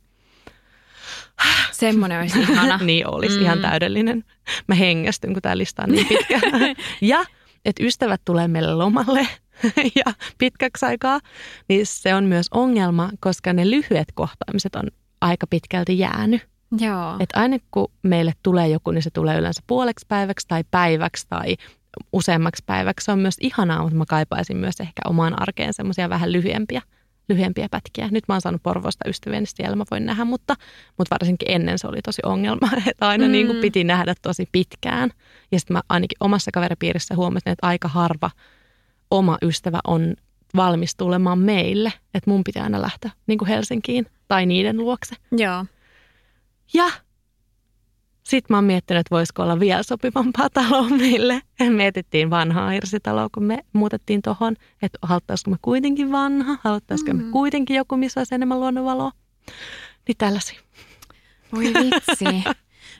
Semmoinen 1.73 2.21
olisi 2.21 2.39
ihana. 2.41 2.79
niin 2.85 3.07
olisi 3.07 3.37
mm. 3.37 3.43
ihan 3.43 3.59
täydellinen. 3.59 4.25
Mä 4.67 4.75
hengästyn, 4.75 5.33
kun 5.33 5.43
tämä 5.43 5.59
lista 5.59 5.83
on 5.83 5.89
niin 5.89 6.07
pitkä. 6.07 6.41
ja 7.01 7.25
että 7.65 7.85
ystävät 7.85 8.21
tulee 8.25 8.49
meille 8.49 8.75
lomalle 8.75 9.29
ja 10.05 10.13
pitkäksi 10.39 10.87
aikaa, 10.87 11.21
niin 11.69 11.87
se 11.87 12.15
on 12.15 12.25
myös 12.25 12.47
ongelma, 12.51 13.11
koska 13.21 13.53
ne 13.53 13.71
lyhyet 13.71 14.13
kohtaamiset 14.15 14.77
on 14.77 14.89
aika 15.21 15.47
pitkälti 15.47 15.99
jäänyt. 15.99 16.56
Joo. 16.79 17.17
Et 17.21 17.31
aina 17.35 17.57
kun 17.71 17.93
meille 18.03 18.33
tulee 18.43 18.69
joku, 18.69 18.91
niin 18.91 19.03
se 19.03 19.11
tulee 19.11 19.39
yleensä 19.39 19.63
puoleksi 19.67 20.07
päiväksi 20.09 20.49
tai 20.49 20.65
päiväksi 20.71 21.27
tai 21.29 21.57
useammaksi 22.13 22.63
päiväksi. 22.67 23.05
Se 23.05 23.13
on 23.13 23.19
myös 23.19 23.37
ihanaa, 23.41 23.83
mutta 23.83 23.97
mä 23.97 24.05
kaipaisin 24.09 24.57
myös 24.57 24.81
ehkä 24.81 25.03
omaan 25.09 25.43
arkeen 25.43 25.75
semmoisia 25.75 26.09
vähän 26.09 26.33
lyhyempiä, 26.33 26.83
lyhyempiä 27.29 27.69
pätkiä. 27.71 28.09
Nyt 28.11 28.25
mä 28.29 28.35
oon 28.35 28.41
saanut 28.41 28.63
Porvosta 28.63 29.09
ystäviä, 29.09 29.41
niin 29.41 29.49
siellä 29.55 29.77
mä 29.77 29.85
voin 29.91 30.07
nähdä, 30.07 30.25
mutta, 30.25 30.55
mutta 30.99 31.15
varsinkin 31.15 31.51
ennen 31.51 31.79
se 31.79 31.87
oli 31.87 32.03
tosi 32.03 32.23
ongelma, 32.25 32.69
että 32.91 33.09
aina 33.09 33.25
mm. 33.25 33.33
niin 33.33 33.47
kuin 33.47 33.61
piti 33.61 33.85
nähdä 33.85 34.15
tosi 34.23 34.49
pitkään. 34.53 35.11
Ja 35.53 35.61
sitten 35.61 35.75
mä 35.75 35.81
ainakin 35.89 36.17
omassa 36.21 36.51
kaveripiirissä 36.51 37.15
huomasin, 37.17 37.53
että 37.53 37.67
aika 37.67 37.89
harva 37.89 38.31
oma 39.11 39.39
ystävä 39.43 39.81
on 39.87 40.15
valmis 40.57 40.97
tulemaan 40.97 41.39
meille, 41.39 41.93
että 42.15 42.31
mun 42.31 42.45
pitää 42.45 42.63
aina 42.63 42.83
lähteä 42.83 43.11
niin 43.27 43.39
kuin 43.39 43.49
Helsinkiin 43.49 44.07
tai 44.29 44.47
niiden 44.47 44.77
luokse. 44.77 45.15
Joo. 45.33 45.65
Ja 46.75 46.91
sitten 48.23 48.55
mä 48.55 48.57
oon 48.57 48.65
miettinyt, 48.65 49.01
että 49.01 49.15
voisiko 49.15 49.43
olla 49.43 49.61
vielä 49.61 49.83
sopivampaa 49.83 50.49
taloa 50.51 50.89
meille. 50.89 51.43
Mietittiin 51.69 52.31
vanhaa 52.31 52.71
hirsitaloa, 52.71 53.29
kun 53.35 53.45
me 53.45 53.59
muutettiin 53.73 54.23
tuohon, 54.23 54.57
että 54.83 54.99
haluttaisiko 55.03 55.51
me 55.51 55.57
kuitenkin 55.63 56.13
vanha, 56.13 56.59
haluttaisiko 56.63 57.13
mm. 57.13 57.25
me 57.25 57.33
kuitenkin 57.33 57.77
joku, 57.77 57.97
missä 57.97 58.21
olisi 58.21 58.35
enemmän 58.35 58.61
luonnonvaloa. 58.61 59.13
Niin 60.09 60.17
tällaisia. 60.19 60.61
Voi 61.53 61.65
vitsi. 61.65 62.25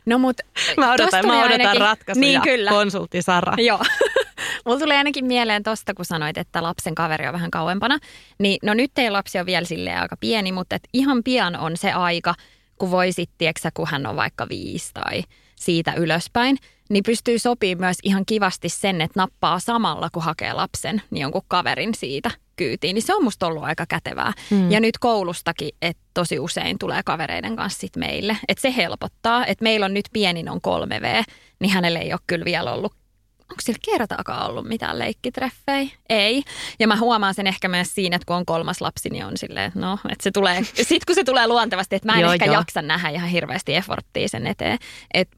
No 0.07 0.19
mut 0.19 0.37
Mä 0.77 0.93
odotan, 0.93 1.27
mä 1.27 1.41
odotan 1.41 1.61
ainakin... 1.61 1.81
ratkaisuja, 1.81 2.27
niin, 2.27 2.41
kyllä. 2.43 2.71
konsultti 2.71 3.23
Sara. 3.23 3.55
Joo. 3.57 3.81
Mulla 4.67 4.79
tuli 4.79 4.95
ainakin 4.95 5.25
mieleen 5.25 5.63
tosta, 5.63 5.95
kun 5.95 6.05
sanoit, 6.05 6.39
että 6.39 6.63
lapsen 6.63 6.95
kaveri 6.95 7.27
on 7.27 7.33
vähän 7.33 7.51
kauempana. 7.51 7.99
Niin, 8.39 8.59
no 8.63 8.75
nyt 8.75 8.91
ei 8.99 9.11
lapsi 9.11 9.39
ole 9.39 9.47
vielä 9.47 9.67
silleen 9.67 10.01
aika 10.01 10.17
pieni, 10.17 10.53
mutta 10.53 10.77
et 10.77 10.89
ihan 10.93 11.23
pian 11.25 11.57
on 11.57 11.77
se 11.77 11.93
aika, 11.93 12.35
kun 12.79 12.91
voisit, 12.91 13.31
tiedätkö, 13.39 13.71
kun 13.75 13.89
hän 13.91 14.07
on 14.07 14.17
vaikka 14.17 14.49
viisi 14.49 14.91
tai 14.95 15.23
siitä 15.57 15.95
ylöspäin, 15.95 16.59
niin 16.91 17.03
pystyy 17.03 17.39
sopimaan 17.39 17.87
myös 17.87 17.97
ihan 18.03 18.27
kivasti 18.27 18.69
sen, 18.69 19.01
että 19.01 19.21
nappaa 19.21 19.59
samalla, 19.59 20.09
kun 20.13 20.23
hakee 20.23 20.53
lapsen, 20.53 21.03
niin 21.11 21.23
jonkun 21.23 21.43
kaverin 21.49 21.95
siitä 21.95 22.31
kyytiin. 22.57 22.95
Niin 22.95 23.03
se 23.03 23.15
on 23.15 23.25
musta 23.25 23.47
ollut 23.47 23.65
aika 23.65 23.87
kätevää. 23.89 24.33
Mm. 24.51 24.71
Ja 24.71 24.81
nyt 24.81 24.99
koulustakin, 24.99 25.71
että 25.83 26.03
tosi 26.15 26.39
usein 26.39 26.79
tulee 26.79 27.03
kavereiden 27.05 27.57
kanssa 27.57 27.81
sit 27.81 27.97
meille. 27.97 28.37
Että 28.49 28.63
se 28.63 28.77
helpottaa, 28.77 29.47
että 29.47 29.63
meillä 29.63 29.87
on 29.87 29.95
nyt 29.95 30.07
pienin 30.13 30.49
on 30.49 30.61
3V, 30.67 31.25
niin 31.61 31.71
hänelle 31.71 31.99
ei 31.99 32.13
ole 32.13 32.21
kyllä 32.27 32.45
vielä 32.45 32.73
ollut 32.73 32.93
onko 33.51 33.61
sillä 33.61 33.79
kertaakaan 33.83 34.51
ollut 34.51 34.69
mitään 34.69 34.99
leikkitreffejä? 34.99 35.91
Ei. 36.09 36.43
Ja 36.79 36.89
mä 36.89 36.97
huomaan 36.97 37.35
sen 37.35 37.47
ehkä 37.47 37.69
myös 37.69 37.95
siinä, 37.95 38.17
että 38.17 38.27
kun 38.27 38.37
on 38.37 38.47
kolmas 38.47 38.81
lapsi, 38.81 39.11
niin 39.11 39.25
on 39.25 39.37
silleen, 39.37 39.73
no, 39.75 39.99
että 40.09 40.23
se 40.23 40.31
tulee, 40.31 40.63
sit 40.89 41.05
kun 41.05 41.15
se 41.15 41.25
tulee 41.25 41.47
luontevasti, 41.47 41.97
että 41.97 42.13
mä 42.13 42.15
en 42.15 42.21
joo, 42.21 42.33
ehkä 42.33 42.45
joo. 42.45 42.55
jaksa 42.55 42.83
nähdä 42.83 43.09
ihan 43.09 43.29
hirveästi 43.29 43.75
efforttia 43.75 44.29
sen 44.29 44.47
eteen. 44.47 44.79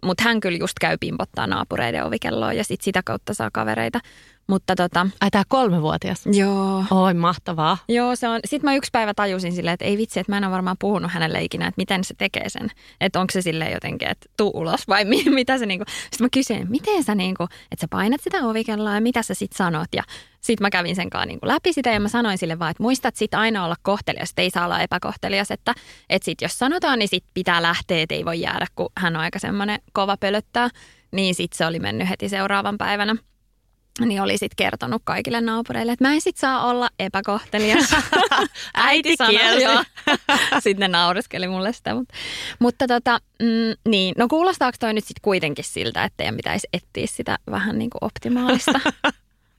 Mutta 0.04 0.22
hän 0.22 0.40
kyllä 0.40 0.58
just 0.58 0.78
käy 0.80 0.96
pimpottaa 1.00 1.46
naapureiden 1.46 2.04
ovikelloa 2.04 2.52
ja 2.52 2.64
sit 2.64 2.80
sitä 2.80 3.02
kautta 3.04 3.34
saa 3.34 3.50
kavereita. 3.52 4.00
Mutta 4.48 4.76
tota... 4.76 5.06
Ai 5.20 5.30
tää 5.30 5.42
kolmevuotias? 5.48 6.26
Joo. 6.26 6.84
Oi, 6.90 7.14
mahtavaa. 7.14 7.78
Joo, 7.88 8.16
se 8.16 8.28
on. 8.28 8.40
Sitten 8.44 8.70
mä 8.70 8.74
yksi 8.74 8.90
päivä 8.92 9.14
tajusin 9.14 9.52
silleen, 9.52 9.74
että 9.74 9.84
ei 9.84 9.98
vitsi, 9.98 10.20
että 10.20 10.32
mä 10.32 10.36
en 10.36 10.44
ole 10.44 10.52
varmaan 10.52 10.76
puhunut 10.78 11.10
hänelle 11.12 11.42
ikinä, 11.42 11.66
että 11.66 11.80
miten 11.80 12.04
se 12.04 12.14
tekee 12.18 12.48
sen. 12.48 12.70
Että 13.00 13.20
onko 13.20 13.30
se 13.32 13.42
silleen 13.42 13.72
jotenkin, 13.72 14.08
että 14.08 14.26
tuu 14.36 14.50
ulos 14.54 14.88
vai 14.88 15.04
mi- 15.04 15.30
mitä 15.40 15.58
se 15.58 15.66
niinku. 15.66 15.84
Sitten 15.88 16.24
mä 16.24 16.28
kysyin, 16.32 16.70
miten 16.70 17.04
sä 17.04 17.14
niinku, 17.14 17.44
että 17.44 17.80
sä 17.80 17.86
painat 17.90 18.20
sitä 18.20 18.46
ovikelloa 18.46 18.94
ja 18.94 19.00
mitä 19.00 19.22
sä 19.22 19.34
sit 19.34 19.52
sanot. 19.52 19.88
Ja 19.96 20.02
sitten 20.40 20.64
mä 20.64 20.70
kävin 20.70 20.96
sen 20.96 21.10
kanssa 21.10 21.26
niinku 21.26 21.46
läpi 21.46 21.72
sitä 21.72 21.90
ja 21.90 22.00
mä 22.00 22.08
sanoin 22.08 22.38
sille 22.38 22.58
vaan, 22.58 22.70
että 22.70 22.82
muistat 22.82 23.16
sit 23.16 23.34
aina 23.34 23.64
olla 23.64 23.76
kohtelias, 23.82 24.30
että 24.30 24.42
ei 24.42 24.50
saa 24.50 24.64
olla 24.64 24.80
epäkohtelias. 24.80 25.50
Että, 25.50 25.74
että 26.10 26.24
sit 26.24 26.42
jos 26.42 26.58
sanotaan, 26.58 26.98
niin 26.98 27.08
sit 27.08 27.24
pitää 27.34 27.62
lähteä, 27.62 28.02
että 28.02 28.14
ei 28.14 28.24
voi 28.24 28.40
jäädä, 28.40 28.66
kun 28.74 28.88
hän 28.96 29.16
on 29.16 29.22
aika 29.22 29.38
semmoinen 29.38 29.80
kova 29.92 30.16
pölöttää. 30.16 30.68
Niin 31.12 31.34
sit 31.34 31.52
se 31.52 31.66
oli 31.66 31.78
mennyt 31.78 32.08
heti 32.08 32.28
seuraavan 32.28 32.78
päivänä 32.78 33.16
niin 34.06 34.22
oli 34.22 34.38
sitten 34.38 34.56
kertonut 34.56 35.02
kaikille 35.04 35.40
naapureille, 35.40 35.92
että 35.92 36.04
mä 36.04 36.14
en 36.14 36.20
sit 36.20 36.36
saa 36.36 36.66
olla 36.66 36.88
epäkohtelias. 36.98 37.96
Äiti 38.74 39.16
kielsi. 39.30 39.66
sitten 40.64 40.80
ne 40.80 40.98
nauriskeli 40.98 41.48
mulle 41.48 41.72
sitä. 41.72 41.94
Mutta, 41.94 42.14
mutta 42.58 42.86
tota, 42.86 43.18
mm, 43.42 43.90
niin, 43.90 44.14
no 44.18 44.28
kuulostaako 44.28 44.76
toi 44.80 44.94
nyt 44.94 45.04
sitten 45.04 45.22
kuitenkin 45.22 45.64
siltä, 45.64 46.04
että 46.04 46.16
teidän 46.16 46.36
pitäisi 46.36 46.68
etsiä 46.72 47.06
sitä 47.06 47.38
vähän 47.50 47.78
niin 47.78 47.90
kuin 47.90 48.04
optimaalista? 48.04 48.80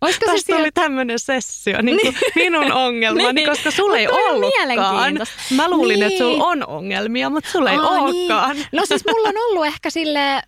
Olisiko 0.01 0.25
Tästä 0.25 0.39
se 0.39 0.45
siellä... 0.45 0.61
oli 0.61 0.71
tämmöinen 0.71 1.19
sessio, 1.19 1.81
niin 1.81 1.99
kuin 2.01 2.15
niin. 2.35 2.51
minun 2.51 2.71
ongelmani, 2.71 3.33
niin. 3.33 3.49
koska 3.49 3.71
sulla 3.71 3.97
ei 3.97 4.07
ollutkaan. 4.07 5.19
Mä 5.55 5.69
luulin, 5.69 5.99
niin. 5.99 6.11
että 6.11 6.17
sulla 6.17 6.43
on 6.43 6.67
ongelmia, 6.67 7.29
mutta 7.29 7.49
sulla 7.51 7.71
ei 7.71 7.77
Aa, 7.77 7.89
olekaan. 7.89 8.55
Niin. 8.55 8.67
No 8.71 8.85
siis 8.85 9.03
mulla 9.05 9.29
on 9.29 9.35
ollut 9.37 9.65
ehkä 9.65 9.89
sille 9.89 10.41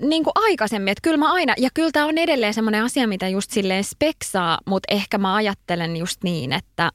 niin 0.00 0.24
kuin 0.24 0.32
aikaisemmin, 0.34 0.92
että 0.92 1.02
kyllä 1.02 1.16
mä 1.16 1.32
aina, 1.32 1.54
ja 1.58 1.68
kyllä 1.74 1.90
tämä 1.92 2.06
on 2.06 2.18
edelleen 2.18 2.54
semmoinen 2.54 2.84
asia, 2.84 3.08
mitä 3.08 3.28
just 3.28 3.50
silleen 3.50 3.84
speksaa, 3.84 4.58
mutta 4.66 4.94
ehkä 4.94 5.18
mä 5.18 5.34
ajattelen 5.34 5.96
just 5.96 6.24
niin, 6.24 6.52
että, 6.52 6.90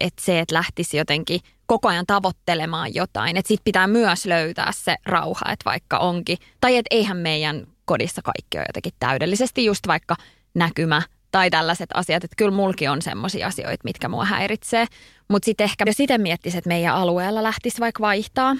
että 0.00 0.22
se, 0.24 0.38
että 0.38 0.54
lähtisi 0.54 0.96
jotenkin 0.96 1.40
koko 1.66 1.88
ajan 1.88 2.06
tavoittelemaan 2.06 2.94
jotain, 2.94 3.36
että 3.36 3.48
sit 3.48 3.60
pitää 3.64 3.86
myös 3.86 4.26
löytää 4.26 4.72
se 4.72 4.96
rauha, 5.06 5.52
että 5.52 5.64
vaikka 5.64 5.98
onkin, 5.98 6.38
tai 6.60 6.76
että 6.76 6.96
eihän 6.96 7.16
meidän 7.16 7.66
kodissa 7.84 8.22
kaikki 8.22 8.58
ole 8.58 8.64
jotenkin 8.68 8.92
täydellisesti 8.98 9.64
just 9.64 9.86
vaikka 9.86 10.16
näkymä 10.54 11.02
tai 11.30 11.50
tällaiset 11.50 11.90
asiat, 11.94 12.24
että 12.24 12.36
kyllä 12.36 12.56
mulki 12.56 12.88
on 12.88 13.02
semmoisia 13.02 13.46
asioita, 13.46 13.84
mitkä 13.84 14.08
mua 14.08 14.24
häiritsee. 14.24 14.86
Mutta 15.28 15.44
sitten 15.46 15.64
ehkä 15.64 15.84
siten 15.90 16.20
miettisi, 16.20 16.58
että 16.58 16.68
meidän 16.68 16.94
alueella 16.94 17.42
lähtisi 17.42 17.80
vaikka 17.80 18.00
vaihtaa 18.00 18.56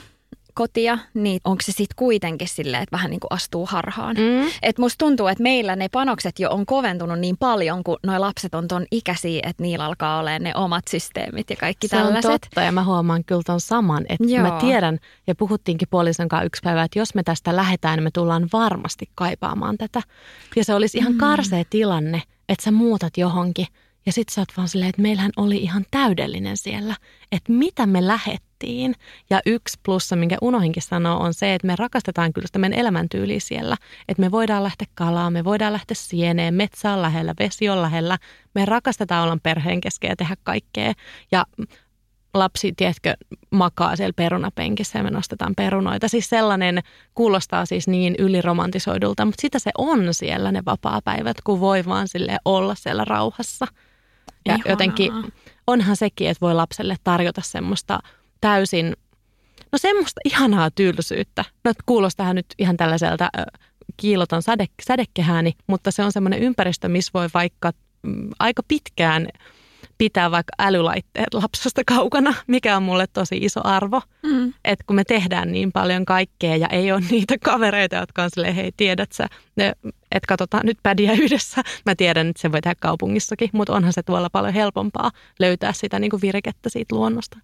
kotia, 0.54 0.98
niin 1.14 1.40
onko 1.44 1.62
se 1.62 1.72
sitten 1.72 1.96
kuitenkin 1.96 2.48
silleen, 2.48 2.82
että 2.82 2.96
vähän 2.96 3.10
niin 3.10 3.20
kuin 3.20 3.32
astuu 3.32 3.66
harhaan. 3.66 4.16
Mm. 4.16 4.50
Et 4.62 4.78
musta 4.78 5.04
tuntuu, 5.04 5.26
että 5.26 5.42
meillä 5.42 5.76
ne 5.76 5.88
panokset 5.88 6.38
jo 6.38 6.50
on 6.50 6.66
koventunut 6.66 7.18
niin 7.18 7.36
paljon, 7.38 7.84
kun 7.84 7.98
noi 8.06 8.18
lapset 8.18 8.54
on 8.54 8.68
ton 8.68 8.86
ikäisiä, 8.90 9.40
että 9.42 9.62
niillä 9.62 9.84
alkaa 9.84 10.18
olla 10.18 10.38
ne 10.38 10.52
omat 10.54 10.84
systeemit 10.90 11.50
ja 11.50 11.56
kaikki 11.56 11.88
se 11.88 11.96
tällaiset. 11.96 12.22
Se 12.22 12.28
on 12.28 12.40
totta 12.40 12.60
ja 12.60 12.72
mä 12.72 12.84
huomaan 12.84 13.24
kyllä 13.24 13.42
ton 13.46 13.60
saman, 13.60 14.04
että 14.08 14.28
Joo. 14.28 14.42
mä 14.42 14.58
tiedän 14.60 14.98
ja 15.26 15.34
puhuttiinkin 15.34 15.88
puolison 15.90 16.28
kanssa 16.28 16.44
yksi 16.44 16.62
päivä, 16.64 16.82
että 16.82 16.98
jos 16.98 17.14
me 17.14 17.22
tästä 17.22 17.56
lähdetään, 17.56 17.96
niin 17.96 18.04
me 18.04 18.10
tullaan 18.10 18.48
varmasti 18.52 19.10
kaipaamaan 19.14 19.78
tätä. 19.78 20.02
Ja 20.56 20.64
se 20.64 20.74
olisi 20.74 20.98
ihan 20.98 21.12
mm. 21.12 21.18
karsea 21.18 21.64
tilanne, 21.70 22.22
että 22.48 22.64
sä 22.64 22.70
muutat 22.70 23.16
johonkin 23.16 23.66
ja 24.06 24.12
sit 24.12 24.28
sä 24.28 24.40
oot 24.40 24.48
vaan 24.56 24.68
silleen, 24.68 24.88
että 24.88 25.02
meillähän 25.02 25.32
oli 25.36 25.56
ihan 25.56 25.84
täydellinen 25.90 26.56
siellä, 26.56 26.96
että 27.32 27.52
mitä 27.52 27.86
me 27.86 28.06
lähettiin. 28.06 28.94
Ja 29.30 29.40
yksi 29.46 29.80
plussa, 29.82 30.16
minkä 30.16 30.36
unohinkin 30.42 30.82
sanoo, 30.82 31.20
on 31.20 31.34
se, 31.34 31.54
että 31.54 31.66
me 31.66 31.76
rakastetaan 31.76 32.32
kyllä 32.32 32.46
sitä 32.46 32.58
meidän 32.58 32.78
elämäntyyliä 32.78 33.40
siellä. 33.40 33.76
Että 34.08 34.20
me 34.20 34.30
voidaan 34.30 34.62
lähteä 34.62 34.86
kalaan, 34.94 35.32
me 35.32 35.44
voidaan 35.44 35.72
lähteä 35.72 35.94
sieneen, 35.94 36.54
metsä 36.54 36.92
on 36.92 37.02
lähellä, 37.02 37.34
vesi 37.38 37.68
on 37.68 37.82
lähellä. 37.82 38.18
Me 38.54 38.64
rakastetaan 38.64 39.24
olla 39.24 39.38
perheen 39.42 39.80
kesken 39.80 40.08
ja 40.08 40.16
tehdä 40.16 40.36
kaikkea. 40.44 40.92
Ja 41.32 41.46
lapsi, 42.34 42.72
tiedätkö, 42.76 43.14
makaa 43.50 43.96
siellä 43.96 44.12
perunapenkissä 44.16 44.98
ja 44.98 45.02
me 45.02 45.10
nostetaan 45.10 45.54
perunoita. 45.56 46.08
Siis 46.08 46.28
sellainen 46.28 46.80
kuulostaa 47.14 47.66
siis 47.66 47.88
niin 47.88 48.14
yliromantisoidulta, 48.18 49.24
mutta 49.24 49.42
sitä 49.42 49.58
se 49.58 49.70
on 49.78 50.14
siellä 50.14 50.52
ne 50.52 50.62
vapaa-päivät, 50.66 51.36
kun 51.44 51.60
voi 51.60 51.84
vaan 51.84 52.08
sille 52.08 52.36
olla 52.44 52.74
siellä 52.74 53.04
rauhassa. 53.04 53.66
Ja 54.46 54.54
Ihanaa. 54.54 54.72
jotenkin 54.72 55.12
onhan 55.66 55.96
sekin, 55.96 56.28
että 56.28 56.40
voi 56.40 56.54
lapselle 56.54 56.96
tarjota 57.04 57.40
semmoista 57.44 58.00
täysin, 58.40 58.96
no 59.72 59.78
semmoista 59.78 60.20
ihanaa 60.24 60.70
tylsyyttä. 60.70 61.44
No 61.64 61.72
kuulostaa 61.86 62.34
nyt 62.34 62.46
ihan 62.58 62.76
tällaiselta 62.76 63.28
kiiloton 63.96 64.42
säde, 64.42 64.66
sädekehääni, 64.86 65.52
mutta 65.66 65.90
se 65.90 66.04
on 66.04 66.12
semmoinen 66.12 66.40
ympäristö, 66.40 66.88
missä 66.88 67.10
voi 67.14 67.28
vaikka 67.34 67.72
mm, 68.02 68.30
aika 68.38 68.62
pitkään 68.68 69.28
pitää 70.02 70.30
vaikka 70.30 70.52
älylaitteet 70.58 71.34
lapsesta 71.34 71.82
kaukana, 71.86 72.34
mikä 72.46 72.76
on 72.76 72.82
mulle 72.82 73.06
tosi 73.06 73.36
iso 73.36 73.60
arvo. 73.64 74.00
Mm. 74.22 74.52
Että 74.64 74.84
kun 74.86 74.96
me 74.96 75.04
tehdään 75.04 75.52
niin 75.52 75.72
paljon 75.72 76.04
kaikkea 76.04 76.56
ja 76.56 76.68
ei 76.68 76.92
ole 76.92 77.00
niitä 77.10 77.34
kavereita, 77.44 77.96
jotka 77.96 78.22
on 78.22 78.30
silleen, 78.30 78.54
hei 78.54 78.72
tiedät 78.76 79.12
sä, 79.12 79.26
että 80.12 80.26
katsotaan 80.28 80.66
nyt 80.66 80.78
pädiä 80.82 81.12
yhdessä. 81.12 81.62
Mä 81.86 81.94
tiedän, 81.94 82.28
että 82.28 82.42
se 82.42 82.52
voi 82.52 82.60
tehdä 82.60 82.74
kaupungissakin, 82.80 83.50
mutta 83.52 83.72
onhan 83.72 83.92
se 83.92 84.02
tuolla 84.02 84.30
paljon 84.30 84.54
helpompaa 84.54 85.10
löytää 85.38 85.72
sitä 85.72 85.98
niin 85.98 86.10
kuin 86.10 86.22
virkettä 86.22 86.68
siitä 86.68 86.96
luonnosta. 86.96 87.38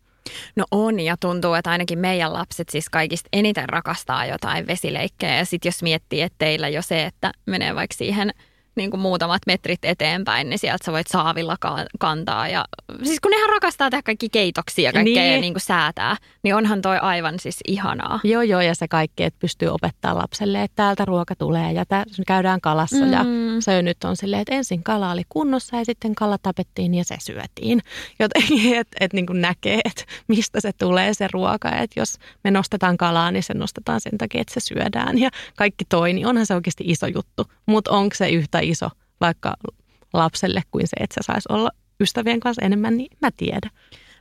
No 0.57 0.65
on 0.71 1.01
ja 1.01 1.17
tuntuu, 1.21 1.55
että 1.55 1.71
ainakin 1.71 1.99
meidän 1.99 2.33
lapset 2.33 2.69
siis 2.69 2.89
kaikista 2.89 3.29
eniten 3.33 3.69
rakastaa 3.69 4.27
jotain 4.27 4.67
vesileikkejä. 4.67 5.37
Ja 5.37 5.45
sitten 5.45 5.69
jos 5.69 5.83
miettii, 5.83 6.23
että 6.23 6.37
teillä 6.39 6.69
jo 6.69 6.83
se, 6.83 7.05
että 7.05 7.33
menee 7.47 7.75
vaikka 7.75 7.97
siihen– 7.97 8.33
niin 8.79 8.91
kuin 8.91 9.01
muutamat 9.01 9.43
metrit 9.47 9.85
eteenpäin, 9.85 10.51
niin 10.51 10.59
sieltä 10.59 10.85
sä 10.85 10.93
voit 10.93 11.07
saavilla 11.07 11.57
kantaa. 11.99 12.49
Ja, 12.49 12.65
siis 13.03 13.21
kun 13.21 13.31
nehän 13.31 13.51
rakastaa 13.51 13.91
tehdä 13.91 14.03
kaikki 14.03 14.29
keitoksia 14.29 14.89
ja 14.89 14.93
kaikkea 14.93 15.23
niin. 15.23 15.41
niin 15.41 15.55
kuin 15.55 15.61
säätää, 15.61 16.17
niin 16.43 16.55
onhan 16.55 16.83
toi 16.83 16.99
aivan 16.99 17.39
siis 17.39 17.59
ihanaa. 17.69 18.21
Joo, 18.25 18.43
joo, 18.43 18.61
ja 18.61 18.75
se 18.75 18.89
kaikki, 18.89 19.25
että 19.25 19.39
pystyy 19.41 19.69
opettaa 19.69 20.19
lapselle, 20.19 20.63
että 20.63 20.77
täältä 20.77 21.05
ruoka 21.05 21.35
tulee 21.37 21.73
ja 21.73 21.87
tää, 21.87 22.05
käydään 22.27 22.61
kalassa. 22.61 23.05
Mm. 23.05 23.13
Ja 23.13 23.25
se 23.61 23.83
nyt 23.83 24.05
on 24.05 24.17
silleen, 24.17 24.43
että 24.43 24.55
ensin 24.55 24.83
kala 24.83 25.11
oli 25.11 25.23
kunnossa 25.29 25.77
ja 25.77 25.85
sitten 25.85 26.15
kala 26.15 26.39
tapettiin 26.39 26.95
ja 26.95 27.05
se 27.05 27.17
syötiin. 27.21 27.83
Jotenkin, 28.19 28.75
että 28.81 28.97
et, 29.01 29.13
niin 29.13 29.27
kuin 29.27 29.41
näkee, 29.41 29.81
että 29.85 30.05
mistä 30.29 30.61
se 30.61 30.73
tulee 30.73 31.15
se 31.15 31.29
ruoka. 31.33 31.71
Että 31.71 32.01
jos 32.01 32.19
me 32.45 32.51
nostetaan 32.51 32.97
kalaa, 32.97 33.31
niin 33.31 33.43
se 33.43 33.55
nostetaan 33.55 34.01
sen 34.01 34.19
takia, 34.19 34.41
että 34.41 34.55
se 34.55 34.61
syödään. 34.61 35.19
Ja 35.19 35.31
kaikki 35.57 35.85
toi, 35.89 36.13
niin 36.13 36.27
onhan 36.27 36.47
se 36.47 36.55
oikeasti 36.55 36.85
iso 36.87 37.07
juttu. 37.07 37.47
Mutta 37.67 37.91
onko 37.91 38.15
se 38.15 38.29
yhtä 38.29 38.59
iso 38.71 38.89
vaikka 39.21 39.55
lapselle 40.13 40.63
kuin 40.71 40.87
se, 40.87 40.97
että 41.01 41.15
se 41.15 41.27
saisi 41.27 41.49
olla 41.53 41.71
ystävien 42.01 42.41
kanssa 42.41 42.65
enemmän, 42.65 42.97
niin 42.97 43.17
mä 43.21 43.31
tiedän. 43.37 43.71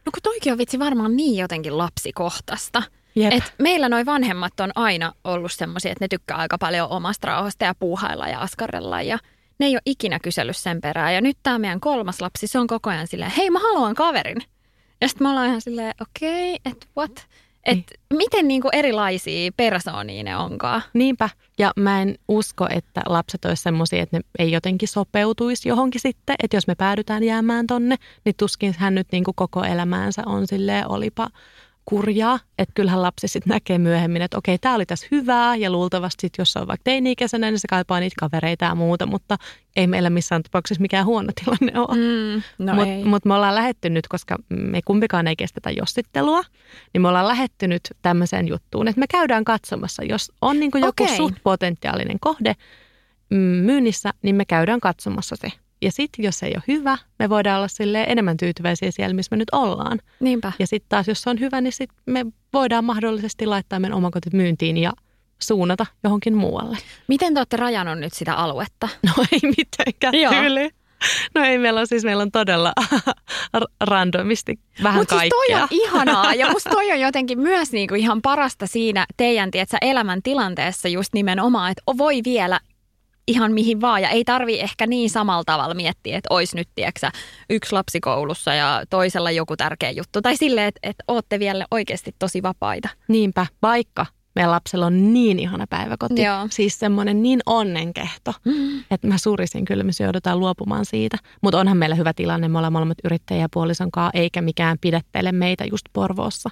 No 0.05 0.11
kun 0.11 0.23
toikin 0.23 0.51
on 0.51 0.57
vitsi 0.57 0.79
varmaan 0.79 1.15
niin 1.17 1.37
jotenkin 1.37 1.77
lapsikohtaista. 1.77 2.83
Et 3.31 3.53
meillä 3.59 3.89
noi 3.89 4.05
vanhemmat 4.05 4.59
on 4.59 4.71
aina 4.75 5.13
ollut 5.23 5.51
semmoisia, 5.51 5.91
että 5.91 6.03
ne 6.03 6.07
tykkää 6.07 6.37
aika 6.37 6.57
paljon 6.57 6.89
omasta 6.89 7.27
rauhasta 7.27 7.65
ja 7.65 7.75
puuhailla 7.75 8.27
ja 8.27 8.39
askarrella 8.39 9.01
ja 9.01 9.17
ne 9.59 9.65
ei 9.65 9.75
ole 9.75 9.81
ikinä 9.85 10.19
kysellyt 10.19 10.57
sen 10.57 10.81
perään. 10.81 11.13
Ja 11.13 11.21
nyt 11.21 11.37
tämä 11.43 11.59
meidän 11.59 11.79
kolmas 11.79 12.21
lapsi, 12.21 12.47
se 12.47 12.59
on 12.59 12.67
koko 12.67 12.89
ajan 12.89 13.07
silleen, 13.07 13.31
hei 13.37 13.49
mä 13.49 13.59
haluan 13.59 13.95
kaverin. 13.95 14.37
Ja 15.01 15.07
sitten 15.07 15.25
me 15.25 15.29
ollaan 15.29 15.47
ihan 15.47 15.61
silleen, 15.61 15.93
okei, 16.01 16.53
okay, 16.53 16.71
että 16.71 16.87
what? 16.97 17.27
Et 17.67 17.75
niin. 17.75 18.17
miten 18.17 18.47
niinku 18.47 18.69
erilaisia 18.73 19.51
persoonia 19.57 20.23
ne 20.23 20.37
onkaan? 20.37 20.81
Niinpä. 20.93 21.29
Ja 21.59 21.71
mä 21.75 22.01
en 22.01 22.15
usko, 22.27 22.67
että 22.69 23.01
lapset 23.05 23.45
olisi 23.45 23.63
semmoisia, 23.63 24.03
että 24.03 24.17
ne 24.17 24.21
ei 24.39 24.51
jotenkin 24.51 24.87
sopeutuisi 24.87 25.69
johonkin 25.69 26.01
sitten. 26.01 26.35
Että 26.43 26.57
jos 26.57 26.67
me 26.67 26.75
päädytään 26.75 27.23
jäämään 27.23 27.67
tonne, 27.67 27.95
niin 28.25 28.35
tuskin 28.37 28.75
hän 28.77 28.95
nyt 28.95 29.07
niinku 29.11 29.33
koko 29.35 29.63
elämäänsä 29.63 30.23
on 30.25 30.47
silleen 30.47 30.91
olipa 30.91 31.29
kurjaa, 31.89 32.39
että 32.57 32.73
kyllähän 32.75 33.01
lapsi 33.01 33.27
sitten 33.27 33.51
näkee 33.51 33.77
myöhemmin, 33.77 34.21
että 34.21 34.37
okei, 34.37 34.57
tämä 34.57 34.75
oli 34.75 34.85
tässä 34.85 35.07
hyvää 35.11 35.55
ja 35.55 35.69
luultavasti 35.69 36.21
sitten, 36.21 36.41
jos 36.41 36.57
on 36.57 36.67
vaikka 36.67 36.83
teini-ikäisenä, 36.83 37.51
niin 37.51 37.59
se 37.59 37.67
kaipaa 37.67 37.99
niitä 37.99 38.15
kavereita 38.19 38.65
ja 38.65 38.75
muuta, 38.75 39.05
mutta 39.05 39.37
ei 39.75 39.87
meillä 39.87 40.09
missään 40.09 40.43
tapauksessa 40.43 40.81
mikään 40.81 41.05
huono 41.05 41.29
tilanne 41.45 41.79
ole. 41.79 41.97
Mm, 41.97 42.65
no 42.65 42.73
mutta 42.73 43.09
mut 43.09 43.25
me 43.25 43.33
ollaan 43.33 43.55
lähetty 43.55 43.89
nyt, 43.89 44.07
koska 44.07 44.35
me 44.49 44.81
kumpikaan 44.85 45.27
ei 45.27 45.35
kestetä 45.35 45.71
jossittelua, 45.71 46.41
niin 46.93 47.01
me 47.01 47.07
ollaan 47.07 47.27
lähetty 47.27 47.67
nyt 47.67 47.81
tämmöiseen 48.01 48.47
juttuun, 48.47 48.87
että 48.87 48.99
me 48.99 49.07
käydään 49.07 49.43
katsomassa, 49.43 50.03
jos 50.03 50.31
on 50.41 50.59
niin 50.59 50.71
joku 50.75 51.03
okay. 51.03 51.15
suht 51.15 51.35
potentiaalinen 51.43 52.17
kohde 52.19 52.53
mm, 53.29 53.37
myynnissä, 53.37 54.13
niin 54.21 54.35
me 54.35 54.45
käydään 54.45 54.79
katsomassa 54.79 55.35
se. 55.35 55.51
Ja 55.81 55.91
sitten 55.91 56.25
jos 56.25 56.43
ei 56.43 56.53
ole 56.55 56.63
hyvä, 56.67 56.97
me 57.19 57.29
voidaan 57.29 57.57
olla 57.57 57.67
sille 57.67 58.03
enemmän 58.03 58.37
tyytyväisiä 58.37 58.91
siellä, 58.91 59.13
missä 59.13 59.35
me 59.35 59.37
nyt 59.37 59.49
ollaan. 59.51 59.99
Niinpä. 60.19 60.51
Ja 60.59 60.67
sitten 60.67 60.89
taas, 60.89 61.07
jos 61.07 61.21
se 61.21 61.29
on 61.29 61.39
hyvä, 61.39 61.61
niin 61.61 61.73
sit 61.73 61.89
me 62.05 62.25
voidaan 62.53 62.85
mahdollisesti 62.85 63.45
laittaa 63.45 63.79
meidän 63.79 63.97
omakotit 63.97 64.33
myyntiin 64.33 64.77
ja 64.77 64.93
suunnata 65.41 65.85
johonkin 66.03 66.37
muualle. 66.37 66.77
Miten 67.07 67.33
te 67.33 67.39
olette 67.39 67.57
rajannut 67.57 67.99
nyt 67.99 68.13
sitä 68.13 68.33
aluetta? 68.33 68.89
No 69.05 69.25
ei 69.31 69.51
mitenkään 69.57 70.15
Joo. 70.15 70.33
tyyli. 70.33 70.69
No 71.35 71.43
ei, 71.43 71.57
meillä 71.57 71.79
on 71.79 71.87
siis 71.87 72.03
meillä 72.03 72.21
on 72.21 72.31
todella 72.31 72.73
randomisti 73.81 74.59
vähän 74.83 74.99
Mut 74.99 75.07
kaikkea. 75.07 75.29
Mutta 75.37 75.67
siis 75.69 75.69
toi 75.69 75.79
on 75.81 75.83
ihanaa 75.85 76.33
ja 76.33 76.51
musta 76.51 76.69
toi 76.69 76.91
on 76.91 76.99
jotenkin 76.99 77.39
myös 77.39 77.71
niinku 77.71 77.95
ihan 77.95 78.21
parasta 78.21 78.67
siinä 78.67 79.05
teidän 79.17 79.51
tietsä, 79.51 79.77
elämäntilanteessa 79.81 80.87
just 80.87 81.13
nimenomaan, 81.13 81.71
että 81.71 81.83
voi 81.97 82.21
vielä 82.25 82.59
ihan 83.27 83.51
mihin 83.51 83.81
vaan. 83.81 84.01
Ja 84.01 84.09
ei 84.09 84.23
tarvi 84.23 84.59
ehkä 84.59 84.87
niin 84.87 85.09
samalla 85.09 85.43
tavalla 85.45 85.73
miettiä, 85.73 86.17
että 86.17 86.33
olisi 86.33 86.55
nyt 86.55 86.69
tieksä, 86.75 87.11
yksi 87.49 87.71
lapsi 87.73 87.99
koulussa 87.99 88.53
ja 88.53 88.83
toisella 88.89 89.31
joku 89.31 89.57
tärkeä 89.57 89.91
juttu. 89.91 90.21
Tai 90.21 90.37
silleen, 90.37 90.67
että, 90.67 90.79
että 90.83 91.03
ootte 91.07 91.39
vielä 91.39 91.65
oikeasti 91.71 92.15
tosi 92.19 92.43
vapaita. 92.43 92.89
Niinpä, 93.07 93.45
vaikka 93.61 94.05
meidän 94.35 94.51
lapsella 94.51 94.85
on 94.85 95.13
niin 95.13 95.39
ihana 95.39 95.65
päiväkoti. 95.69 96.23
Joo. 96.23 96.47
Siis 96.49 96.79
semmoinen 96.79 97.23
niin 97.23 97.39
onnenkehto, 97.45 98.33
mm. 98.45 98.79
että 98.91 99.07
mä 99.07 99.17
surisin 99.17 99.65
kyllä, 99.65 99.83
me 99.83 99.91
joudutaan 99.99 100.39
luopumaan 100.39 100.85
siitä. 100.85 101.17
Mutta 101.41 101.59
onhan 101.59 101.77
meillä 101.77 101.95
hyvä 101.95 102.13
tilanne, 102.13 102.47
me 102.47 102.57
ollaan 102.57 102.73
molemmat 102.73 102.97
yrittäjiä 103.03 103.47
puolison 103.53 103.89
eikä 104.13 104.41
mikään 104.41 104.77
pidettele 104.81 105.31
meitä 105.31 105.65
just 105.65 105.85
Porvoossa. 105.93 106.49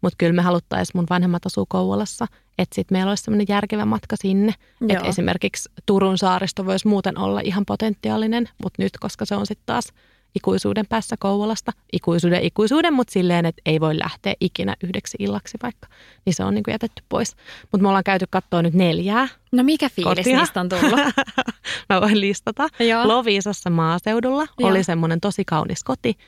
Mutta 0.00 0.16
kyllä 0.18 0.32
me 0.32 0.42
haluttaisiin, 0.42 0.98
mun 0.98 1.06
vanhemmat 1.10 1.46
asuu 1.46 1.66
Kouvolassa, 1.68 2.26
että 2.58 2.74
sitten 2.74 2.98
meillä 2.98 3.10
olisi 3.10 3.22
semmoinen 3.22 3.46
järkevä 3.48 3.84
matka 3.84 4.16
sinne. 4.16 4.54
Että 4.88 5.08
esimerkiksi 5.08 5.68
Turun 5.86 6.18
saaristo 6.18 6.66
voisi 6.66 6.88
muuten 6.88 7.18
olla 7.18 7.40
ihan 7.40 7.64
potentiaalinen, 7.66 8.48
mutta 8.62 8.82
nyt, 8.82 8.92
koska 9.00 9.24
se 9.24 9.34
on 9.34 9.46
sitten 9.46 9.66
taas 9.66 9.92
ikuisuuden 10.34 10.86
päässä 10.88 11.16
Kouvolasta, 11.18 11.72
ikuisuuden 11.92 12.42
ikuisuuden, 12.42 12.94
mutta 12.94 13.12
silleen, 13.12 13.46
että 13.46 13.62
ei 13.66 13.80
voi 13.80 13.98
lähteä 13.98 14.34
ikinä 14.40 14.76
yhdeksi 14.84 15.16
illaksi 15.20 15.58
vaikka, 15.62 15.88
niin 16.24 16.34
se 16.34 16.44
on 16.44 16.54
niin 16.54 16.64
kuin 16.64 16.72
jätetty 16.72 17.02
pois. 17.08 17.36
Mutta 17.72 17.82
me 17.82 17.88
ollaan 17.88 18.04
käyty 18.04 18.26
katsoa 18.30 18.62
nyt 18.62 18.74
neljää. 18.74 19.28
No 19.52 19.62
mikä 19.62 19.88
fiilis 19.88 20.18
kotia. 20.18 20.38
niistä 20.38 20.60
on 20.60 20.68
tullut? 20.68 21.00
Mä 21.90 22.00
voin 22.00 22.20
listata. 22.20 22.68
Joo. 22.78 23.08
Loviisassa 23.08 23.70
maaseudulla 23.70 24.46
Joo. 24.58 24.70
oli 24.70 24.84
semmoinen 24.84 25.20
tosi 25.20 25.44
kaunis 25.44 25.84
koti, 25.84 26.18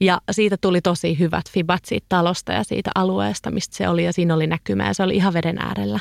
ja 0.00 0.20
siitä 0.30 0.56
tuli 0.60 0.80
tosi 0.80 1.18
hyvät 1.18 1.50
fibat 1.50 1.84
siitä 1.84 2.06
talosta 2.08 2.52
ja 2.52 2.64
siitä 2.64 2.90
alueesta, 2.94 3.50
mistä 3.50 3.76
se 3.76 3.88
oli 3.88 4.04
ja 4.04 4.12
siinä 4.12 4.34
oli 4.34 4.46
näkymä 4.46 4.86
ja 4.86 4.94
se 4.94 5.02
oli 5.02 5.16
ihan 5.16 5.34
veden 5.34 5.58
äärellä. 5.58 6.00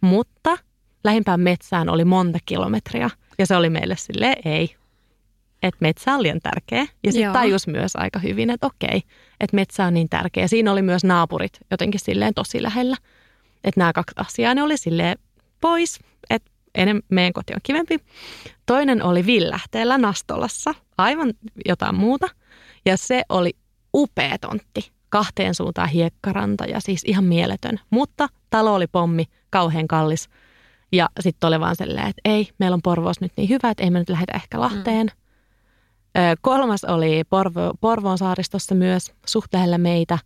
Mutta 0.00 0.58
lähimpään 1.04 1.40
metsään 1.40 1.88
oli 1.88 2.04
monta 2.04 2.38
kilometriä 2.46 3.10
ja 3.38 3.46
se 3.46 3.56
oli 3.56 3.70
meille 3.70 3.96
sille 3.96 4.36
ei. 4.44 4.74
Että 5.62 5.78
metsä 5.80 6.14
on 6.14 6.22
liian 6.22 6.40
tärkeä. 6.40 6.86
Ja 7.04 7.12
sitten 7.12 7.32
tajus 7.32 7.66
myös 7.66 7.96
aika 7.96 8.18
hyvin, 8.18 8.50
että 8.50 8.66
okei, 8.66 9.02
että 9.40 9.54
metsä 9.54 9.84
on 9.84 9.94
niin 9.94 10.08
tärkeä. 10.08 10.48
Siinä 10.48 10.72
oli 10.72 10.82
myös 10.82 11.04
naapurit 11.04 11.58
jotenkin 11.70 12.00
silleen 12.00 12.34
tosi 12.34 12.62
lähellä. 12.62 12.96
Että 13.64 13.80
nämä 13.80 13.92
kaksi 13.92 14.14
asiaa, 14.16 14.54
ne 14.54 14.62
oli 14.62 14.76
silleen 14.76 15.18
pois, 15.60 15.98
että 16.30 16.50
enem, 16.74 17.02
meidän 17.08 17.32
koti 17.32 17.54
on 17.54 17.60
kivempi. 17.62 17.98
Toinen 18.66 19.02
oli 19.02 19.26
Villähteellä 19.26 19.98
Nastolassa, 19.98 20.74
aivan 20.98 21.32
jotain 21.66 21.94
muuta. 21.94 22.28
Ja 22.88 22.96
se 22.96 23.22
oli 23.28 23.56
upea 23.94 24.38
tontti. 24.38 24.92
Kahteen 25.08 25.54
suuntaan 25.54 25.88
hiekkaranta 25.88 26.64
ja 26.64 26.80
siis 26.80 27.02
ihan 27.06 27.24
mieletön. 27.24 27.80
Mutta 27.90 28.28
talo 28.50 28.74
oli 28.74 28.86
pommi, 28.86 29.24
kauhean 29.50 29.88
kallis. 29.88 30.28
Ja 30.92 31.08
sitten 31.20 31.48
oli 31.48 31.60
vaan 31.60 31.76
silleen, 31.76 32.08
että 32.08 32.20
ei, 32.24 32.48
meillä 32.58 32.74
on 32.74 32.82
Porvoos 32.82 33.20
nyt 33.20 33.32
niin 33.36 33.48
hyvä, 33.48 33.70
että 33.70 33.84
ei 33.84 33.90
me 33.90 33.98
nyt 33.98 34.08
lähdetä 34.08 34.32
ehkä 34.32 34.60
Lahteen. 34.60 35.06
Mm. 35.06 36.20
kolmas 36.40 36.84
oli 36.84 37.22
Porvo, 37.30 37.72
Porvoon 37.80 38.18
saaristossa 38.18 38.74
myös, 38.74 39.12
suht 39.26 39.54
lähellä 39.54 39.78
meitä. 39.78 40.18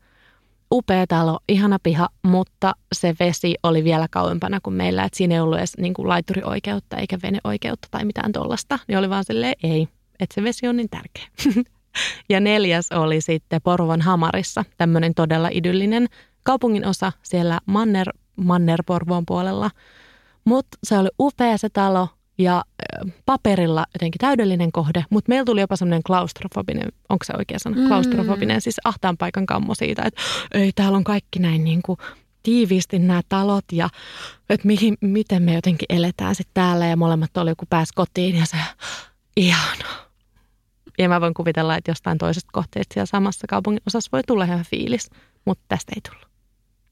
Upea 0.72 1.06
talo, 1.06 1.38
ihana 1.48 1.78
piha, 1.82 2.08
mutta 2.22 2.72
se 2.94 3.14
vesi 3.20 3.54
oli 3.62 3.84
vielä 3.84 4.06
kauempana 4.10 4.60
kuin 4.62 4.74
meillä. 4.74 5.04
Että 5.04 5.18
siinä 5.18 5.34
ei 5.34 5.40
ollut 5.40 5.58
edes 5.58 5.76
niin 5.78 5.94
kuin 5.94 6.08
laiturioikeutta 6.08 6.96
eikä 6.96 7.18
veneoikeutta 7.22 7.88
tai 7.90 8.04
mitään 8.04 8.32
tuollaista. 8.32 8.78
Niin 8.88 8.98
oli 8.98 9.10
vaan 9.10 9.24
silleen, 9.24 9.54
ei, 9.62 9.88
että 10.20 10.34
se 10.34 10.42
vesi 10.42 10.68
on 10.68 10.76
niin 10.76 10.90
tärkeä. 10.90 11.26
Ja 12.28 12.40
neljäs 12.40 12.92
oli 12.92 13.20
sitten 13.20 13.60
Porvon 13.62 14.00
Hamarissa, 14.00 14.64
tämmöinen 14.76 15.14
todella 15.14 15.48
idyllinen 15.52 16.06
kaupungin 16.42 16.86
osa 16.86 17.12
siellä 17.22 17.60
Manner, 17.66 18.08
Manner-Porvoon 18.36 19.24
puolella. 19.26 19.70
Mutta 20.44 20.78
se 20.84 20.98
oli 20.98 21.08
upea 21.20 21.58
se 21.58 21.68
talo 21.68 22.08
ja 22.38 22.64
paperilla 23.26 23.86
jotenkin 23.94 24.18
täydellinen 24.18 24.72
kohde, 24.72 25.04
mutta 25.10 25.28
meillä 25.28 25.44
tuli 25.44 25.60
jopa 25.60 25.76
semmoinen 25.76 26.02
klaustrofobinen, 26.02 26.88
onko 27.08 27.24
se 27.24 27.32
oikea 27.38 27.58
sana, 27.58 27.76
mm. 27.76 27.88
klaustrofobinen, 27.88 28.60
siis 28.60 28.80
ahtaan 28.84 29.16
paikan 29.16 29.46
kammo 29.46 29.74
siitä, 29.74 30.02
että 30.02 30.22
ei 30.54 30.72
täällä 30.72 30.96
on 30.96 31.04
kaikki 31.04 31.38
näin 31.38 31.64
niin 31.64 31.82
kuin 31.82 31.98
tiiviisti 32.42 32.98
nämä 32.98 33.20
talot 33.28 33.64
ja 33.72 33.88
että 34.48 34.66
mihin, 34.66 34.96
miten 35.00 35.42
me 35.42 35.54
jotenkin 35.54 35.86
eletään 35.88 36.34
sitten 36.34 36.54
täällä 36.54 36.86
ja 36.86 36.96
molemmat 36.96 37.36
oli 37.36 37.50
joku 37.50 37.66
pääs 37.70 37.92
kotiin 37.92 38.36
ja 38.36 38.46
se 38.46 38.56
ihana 39.36 40.11
ja 40.98 41.08
mä 41.08 41.20
voin 41.20 41.34
kuvitella, 41.34 41.76
että 41.76 41.90
jostain 41.90 42.18
toisesta 42.18 42.50
kohteesta 42.52 42.94
siellä 42.94 43.06
samassa 43.06 43.46
kaupungin 43.48 43.82
osassa 43.86 44.08
voi 44.12 44.22
tulla 44.26 44.44
ihan 44.44 44.64
fiilis, 44.70 45.10
mutta 45.44 45.64
tästä 45.68 45.92
ei 45.96 46.00
tullut. 46.10 46.32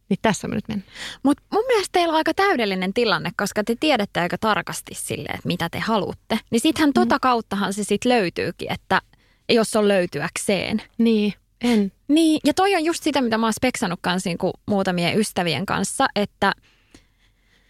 Niin 0.09 0.19
tässä 0.23 0.49
me 0.49 0.55
nyt 0.55 0.69
mennään. 0.69 0.93
Mutta 1.23 1.43
mun 1.53 1.65
mielestä 1.67 1.93
teillä 1.93 2.13
on 2.13 2.17
aika 2.17 2.35
täydellinen 2.35 2.95
tilanne, 2.95 3.31
koska 3.37 3.65
te 3.65 3.77
tiedätte 3.81 4.21
aika 4.21 4.39
tarkasti 4.39 4.95
sille, 4.95 5.29
että 5.29 5.47
mitä 5.47 5.69
te 5.69 5.79
haluatte. 5.79 6.39
Niin 6.51 6.61
sittenhän 6.61 6.93
tota 6.93 7.15
mm. 7.15 7.21
kauttahan 7.21 7.73
se 7.73 7.85
sitten 7.85 8.13
löytyykin, 8.13 8.73
että 8.73 9.01
jos 9.49 9.77
on 9.77 9.89
löytyäkseen. 9.89 10.83
Niin, 10.99 11.35
en. 11.61 11.93
Niin, 12.09 12.41
ja 12.45 12.55
toi 12.55 12.75
on 12.75 12.85
just 12.85 13.03
sitä, 13.03 13.23
mitä 13.23 13.39
mä 13.39 13.47
oon 13.47 13.53
speksannut 13.53 13.99
kanssa 14.03 14.31
niin 14.31 14.39
muutamien 14.67 15.19
ystävien 15.19 15.67
kanssa, 15.67 16.07
että 16.17 16.53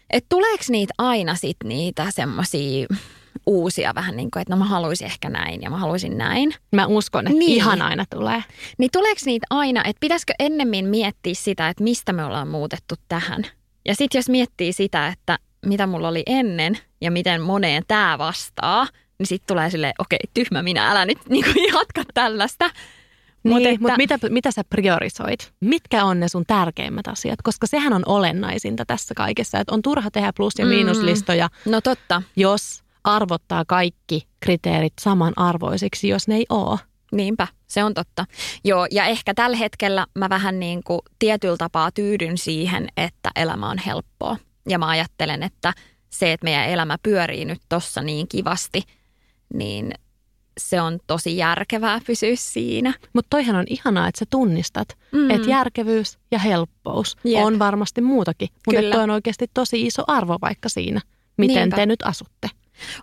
et 0.09 0.25
tuleeko 0.29 0.63
niitä 0.69 0.93
aina 0.97 1.35
sit 1.35 1.57
niitä 1.63 2.07
semmoisia 2.09 2.87
uusia 3.45 3.95
vähän 3.95 4.17
niin 4.17 4.31
kuin, 4.31 4.41
että 4.41 4.53
no 4.53 4.59
mä 4.59 4.65
haluaisin 4.65 5.05
ehkä 5.05 5.29
näin 5.29 5.61
ja 5.61 5.69
mä 5.69 5.77
haluaisin 5.77 6.17
näin. 6.17 6.53
Mä 6.71 6.85
uskon, 6.85 7.27
että 7.27 7.39
niin. 7.39 7.51
ihan 7.51 7.81
aina 7.81 8.05
tulee. 8.09 8.43
Niin 8.77 8.89
tuleeko 8.93 9.21
niitä 9.25 9.47
aina, 9.49 9.83
että 9.85 9.99
pitäisikö 9.99 10.33
ennemmin 10.39 10.85
miettiä 10.85 11.33
sitä, 11.33 11.69
että 11.69 11.83
mistä 11.83 12.13
me 12.13 12.25
ollaan 12.25 12.47
muutettu 12.47 12.95
tähän? 13.07 13.43
Ja 13.85 13.95
sitten 13.95 14.19
jos 14.19 14.29
miettii 14.29 14.73
sitä, 14.73 15.07
että 15.07 15.39
mitä 15.65 15.87
mulla 15.87 16.07
oli 16.07 16.23
ennen 16.25 16.77
ja 17.01 17.11
miten 17.11 17.41
moneen 17.41 17.83
tämä 17.87 18.17
vastaa, 18.17 18.87
niin 19.19 19.27
sitten 19.27 19.47
tulee 19.47 19.69
silleen, 19.69 19.93
okei, 19.99 20.19
okay, 20.23 20.31
tyhmä 20.33 20.63
minä, 20.63 20.91
älä 20.91 21.05
nyt 21.05 21.17
niin 21.29 21.43
kuin 21.43 21.73
jatka 21.73 22.03
tällaista. 22.13 22.69
Niin, 23.43 23.53
mutta 23.53 23.69
että, 23.69 23.87
mut 23.87 23.97
mitä, 23.97 24.19
mitä 24.29 24.51
sä 24.51 24.63
priorisoit? 24.63 25.53
Mitkä 25.59 26.05
on 26.05 26.19
ne 26.19 26.27
sun 26.27 26.45
tärkeimmät 26.47 27.07
asiat? 27.07 27.41
Koska 27.41 27.67
sehän 27.67 27.93
on 27.93 28.03
olennaisinta 28.05 28.85
tässä 28.85 29.13
kaikessa, 29.15 29.59
että 29.59 29.73
on 29.73 29.81
turha 29.81 30.11
tehdä 30.11 30.33
plus- 30.33 30.59
ja 30.59 30.65
mm. 30.65 30.69
miinuslistoja. 30.69 31.49
Mm, 31.65 31.71
no 31.71 31.81
totta. 31.81 32.21
Jos 32.35 32.83
arvottaa 33.03 33.65
kaikki 33.67 34.27
kriteerit 34.39 34.93
samanarvoisiksi, 35.01 36.07
jos 36.07 36.27
ne 36.27 36.35
ei 36.35 36.45
ole. 36.49 36.79
Niinpä, 37.11 37.47
se 37.67 37.83
on 37.83 37.93
totta. 37.93 38.25
Joo, 38.63 38.87
ja 38.91 39.05
ehkä 39.05 39.33
tällä 39.33 39.57
hetkellä 39.57 40.07
mä 40.17 40.29
vähän 40.29 40.59
niin 40.59 40.83
kuin 40.83 41.01
tietyllä 41.19 41.57
tapaa 41.57 41.91
tyydyn 41.91 42.37
siihen, 42.37 42.87
että 42.97 43.29
elämä 43.35 43.69
on 43.69 43.77
helppoa. 43.77 44.37
Ja 44.69 44.79
mä 44.79 44.87
ajattelen, 44.87 45.43
että 45.43 45.73
se, 46.09 46.33
että 46.33 46.43
meidän 46.43 46.69
elämä 46.69 46.97
pyörii 47.03 47.45
nyt 47.45 47.61
tossa 47.69 48.01
niin 48.01 48.27
kivasti, 48.27 48.83
niin 49.53 49.91
se 50.59 50.81
on 50.81 50.99
tosi 51.07 51.37
järkevää 51.37 52.01
pysyä 52.07 52.35
siinä. 52.35 52.93
Mutta 53.13 53.29
toihan 53.29 53.55
on 53.55 53.65
ihanaa, 53.69 54.07
että 54.07 54.19
sä 54.19 54.25
tunnistat, 54.29 54.97
mm. 55.11 55.29
että 55.29 55.49
järkevyys 55.49 56.19
ja 56.31 56.39
helppous 56.39 57.17
Jep. 57.23 57.45
on 57.45 57.59
varmasti 57.59 58.01
muutakin. 58.01 58.49
Mutta 58.67 58.81
toi 58.91 59.03
on 59.03 59.09
oikeasti 59.09 59.45
tosi 59.53 59.85
iso 59.85 60.03
arvo 60.07 60.37
vaikka 60.41 60.69
siinä, 60.69 61.01
miten 61.37 61.55
Niinpä. 61.55 61.75
te 61.75 61.85
nyt 61.85 62.03
asutte. 62.03 62.49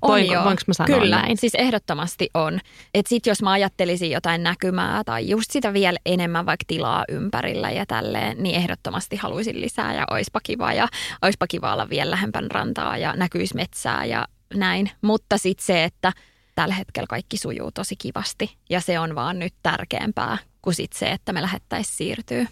On 0.02 0.10
Voinko, 0.10 0.32
joo. 0.32 0.44
voinko 0.44 0.62
mä 0.66 0.74
sanoa 0.74 1.00
Kyllä, 1.00 1.22
näin? 1.22 1.36
siis 1.36 1.54
ehdottomasti 1.54 2.30
on. 2.34 2.60
Että 2.94 3.08
sit 3.08 3.26
jos 3.26 3.42
mä 3.42 3.52
ajattelisin 3.52 4.10
jotain 4.10 4.42
näkymää 4.42 5.04
tai 5.04 5.28
just 5.28 5.50
sitä 5.50 5.72
vielä 5.72 5.98
enemmän 6.06 6.46
vaikka 6.46 6.64
tilaa 6.66 7.04
ympärillä 7.08 7.70
ja 7.70 7.86
tälleen, 7.86 8.42
niin 8.42 8.54
ehdottomasti 8.54 9.16
haluaisin 9.16 9.60
lisää 9.60 9.94
ja 9.94 10.04
oispa 10.10 10.40
kiva 10.42 10.72
ja 10.72 10.88
oispa 11.22 11.46
kiva 11.46 11.72
olla 11.72 11.90
vielä 11.90 12.10
lähempän 12.10 12.50
rantaa 12.50 12.98
ja 12.98 13.14
näkyisi 13.16 13.54
metsää 13.54 14.04
ja 14.04 14.26
näin. 14.54 14.90
Mutta 15.02 15.38
sitten 15.38 15.66
se, 15.66 15.84
että 15.84 16.12
tällä 16.54 16.74
hetkellä 16.74 17.06
kaikki 17.06 17.36
sujuu 17.36 17.70
tosi 17.70 17.96
kivasti 17.96 18.56
ja 18.70 18.80
se 18.80 18.98
on 18.98 19.14
vaan 19.14 19.38
nyt 19.38 19.54
tärkeämpää 19.62 20.38
kuin 20.62 20.74
sit 20.74 20.92
se, 20.92 21.10
että 21.10 21.32
me 21.32 21.42
lähettäisiin 21.42 21.96
siirtyä. 21.96 22.46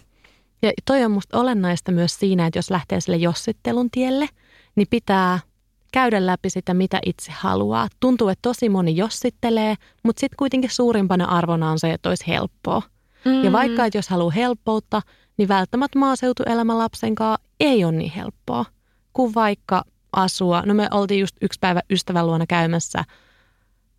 Ja 0.61 0.71
toi 0.85 1.03
on 1.03 1.11
musta 1.11 1.39
olennaista 1.39 1.91
myös 1.91 2.19
siinä, 2.19 2.47
että 2.47 2.57
jos 2.57 2.71
lähtee 2.71 3.01
sille 3.01 3.17
jossittelun 3.17 3.91
tielle, 3.91 4.27
niin 4.75 4.87
pitää 4.89 5.39
käydä 5.91 6.25
läpi 6.25 6.49
sitä, 6.49 6.73
mitä 6.73 6.99
itse 7.05 7.31
haluaa. 7.31 7.87
Tuntuu, 7.99 8.29
että 8.29 8.41
tosi 8.41 8.69
moni 8.69 8.95
jossittelee, 8.95 9.75
mutta 10.03 10.19
sitten 10.19 10.37
kuitenkin 10.37 10.69
suurimpana 10.69 11.25
arvona 11.25 11.71
on 11.71 11.79
se, 11.79 11.93
että 11.93 12.09
olisi 12.09 12.27
helppoa. 12.27 12.81
Mm. 13.25 13.43
Ja 13.43 13.51
vaikka, 13.51 13.85
että 13.85 13.97
jos 13.97 14.09
haluaa 14.09 14.31
helppoutta, 14.31 15.01
niin 15.37 15.47
välttämättä 15.47 15.99
maaseutuelämä 15.99 16.77
lapsen 16.77 17.15
kanssa 17.15 17.47
ei 17.59 17.85
ole 17.85 17.91
niin 17.91 18.11
helppoa 18.11 18.65
kuin 19.13 19.35
vaikka 19.35 19.83
asua. 20.13 20.63
No 20.65 20.73
me 20.73 20.87
oltiin 20.91 21.19
just 21.19 21.35
yksi 21.41 21.59
päivä 21.59 21.81
ystävän 21.89 22.27
luona 22.27 22.45
käymässä, 22.47 23.03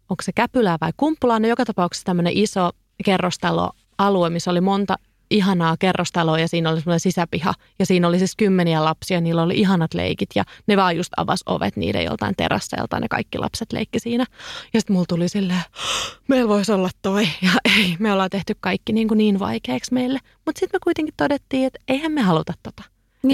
onko 0.09 0.23
se 0.23 0.33
Käpylää 0.33 0.79
vai 0.81 0.91
Kumppulaa, 0.97 1.41
no 1.41 1.49
joka 1.49 1.65
tapauksessa 1.65 2.05
tämmöinen 2.05 2.33
iso 2.37 2.71
kerrostaloalue, 3.05 4.31
missä 4.31 4.51
oli 4.51 4.61
monta 4.61 4.97
ihanaa 5.31 5.77
kerrostaloa 5.79 6.39
ja 6.39 6.49
siinä 6.49 6.71
oli 6.71 6.81
semmoinen 6.81 7.01
sisäpiha. 7.01 7.55
Ja 7.79 7.87
siinä 7.87 8.09
oli 8.09 8.19
siis 8.19 8.37
kymmeniä 8.37 8.85
lapsia, 8.85 9.21
niillä 9.21 9.43
oli 9.43 9.55
ihanat 9.55 9.95
leikit 9.95 10.31
ja 10.35 10.45
ne 10.67 10.77
vaan 10.77 10.97
just 10.97 11.13
avas 11.17 11.41
ovet 11.47 11.77
niiden 11.77 12.05
joltain 12.05 12.35
terasseilta 12.37 13.01
ne 13.01 13.09
kaikki 13.09 13.39
lapset 13.39 13.73
leikki 13.73 14.01
siinä. 14.01 14.25
Ja 14.75 14.81
sitten 14.81 14.95
mulla 14.95 15.07
tuli 15.09 15.29
silleen, 15.29 15.63
meillä 16.29 16.49
voisi 16.49 16.73
olla 16.73 16.91
toi 17.03 17.29
ja 17.43 17.51
ei, 17.79 17.97
me 17.99 18.13
ollaan 18.13 18.31
tehty 18.31 18.57
kaikki 18.61 18.93
niin, 18.93 19.09
kuin 19.09 19.19
niin 19.19 19.39
vaikeaksi 19.39 19.95
meille. 19.95 20.19
Mutta 20.47 20.59
sitten 20.61 20.79
me 20.79 20.85
kuitenkin 20.85 21.15
todettiin, 21.17 21.67
että 21.67 21.81
eihän 21.89 22.13
me 22.13 22.23
haluta 22.23 22.53
tota. 22.63 22.83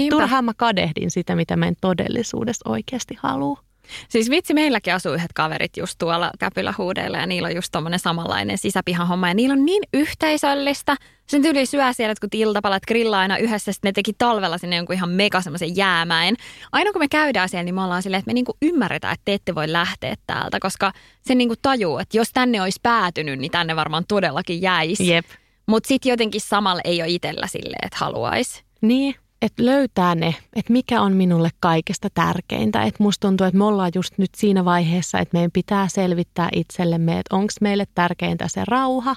Turhaan 0.09 0.45
mä 0.45 0.53
kadehdin 0.57 1.11
sitä, 1.11 1.35
mitä 1.35 1.55
meidän 1.55 1.75
todellisuudessa 1.81 2.69
oikeasti 2.69 3.17
haluaa. 3.23 3.64
Siis 4.09 4.29
vitsi, 4.29 4.53
meilläkin 4.53 4.93
asuu 4.93 5.13
yhdet 5.13 5.33
kaverit 5.33 5.77
just 5.77 5.95
tuolla 5.97 6.31
Käpylähuudeilla 6.39 7.17
ja 7.17 7.27
niillä 7.27 7.47
on 7.47 7.55
just 7.55 7.71
tommonen 7.71 7.99
samanlainen 7.99 8.57
sisäpihahomma 8.57 9.27
ja 9.27 9.33
niillä 9.33 9.53
on 9.53 9.65
niin 9.65 9.83
yhteisöllistä. 9.93 10.95
Sen 11.27 11.41
tyyli 11.41 11.65
syö 11.65 11.93
siellä 11.93 12.15
kun 12.21 12.29
iltapalat 12.33 12.85
grillaa 12.87 13.19
aina 13.19 13.37
yhdessä, 13.37 13.71
sitten 13.71 13.89
ne 13.89 13.93
teki 13.93 14.13
talvella 14.17 14.57
sinne 14.57 14.75
jonkun 14.75 14.95
ihan 14.95 15.09
mega 15.09 15.41
semmoisen 15.41 15.75
jäämäen. 15.75 16.35
Aina 16.71 16.91
kun 16.91 17.01
me 17.01 17.07
käydään 17.07 17.49
siellä, 17.49 17.63
niin 17.63 17.75
me 17.75 17.83
ollaan 17.83 18.03
silleen, 18.03 18.19
että 18.19 18.29
me 18.29 18.33
niinku 18.33 18.57
ymmärretään, 18.61 19.13
että 19.13 19.25
te 19.25 19.33
ette 19.33 19.55
voi 19.55 19.71
lähteä 19.71 20.15
täältä, 20.27 20.59
koska 20.59 20.91
se 21.21 21.35
niinku 21.35 21.55
tajuu, 21.61 21.97
että 21.97 22.17
jos 22.17 22.29
tänne 22.33 22.61
olisi 22.61 22.79
päätynyt, 22.83 23.39
niin 23.39 23.51
tänne 23.51 23.75
varmaan 23.75 24.03
todellakin 24.07 24.61
jäisi. 24.61 25.07
Jep. 25.07 25.25
Mutta 25.67 25.87
sitten 25.87 26.09
jotenkin 26.09 26.41
samalla 26.41 26.81
ei 26.83 27.01
ole 27.01 27.09
itsellä 27.09 27.47
silleen, 27.47 27.85
että 27.85 27.97
haluaisi. 27.99 28.63
Niin, 28.81 29.15
että 29.45 29.65
löytää 29.65 30.15
ne, 30.15 30.35
että 30.55 30.73
mikä 30.73 31.01
on 31.01 31.13
minulle 31.13 31.49
kaikesta 31.59 32.07
tärkeintä. 32.13 32.83
Että 32.83 33.03
musta 33.03 33.27
tuntuu, 33.27 33.47
että 33.47 33.57
me 33.57 33.63
ollaan 33.63 33.91
just 33.95 34.17
nyt 34.17 34.29
siinä 34.37 34.65
vaiheessa, 34.65 35.19
että 35.19 35.37
meidän 35.37 35.51
pitää 35.51 35.87
selvittää 35.87 36.49
itsellemme, 36.55 37.19
että 37.19 37.35
onko 37.35 37.53
meille 37.61 37.85
tärkeintä 37.95 38.47
se 38.47 38.61
rauha 38.67 39.15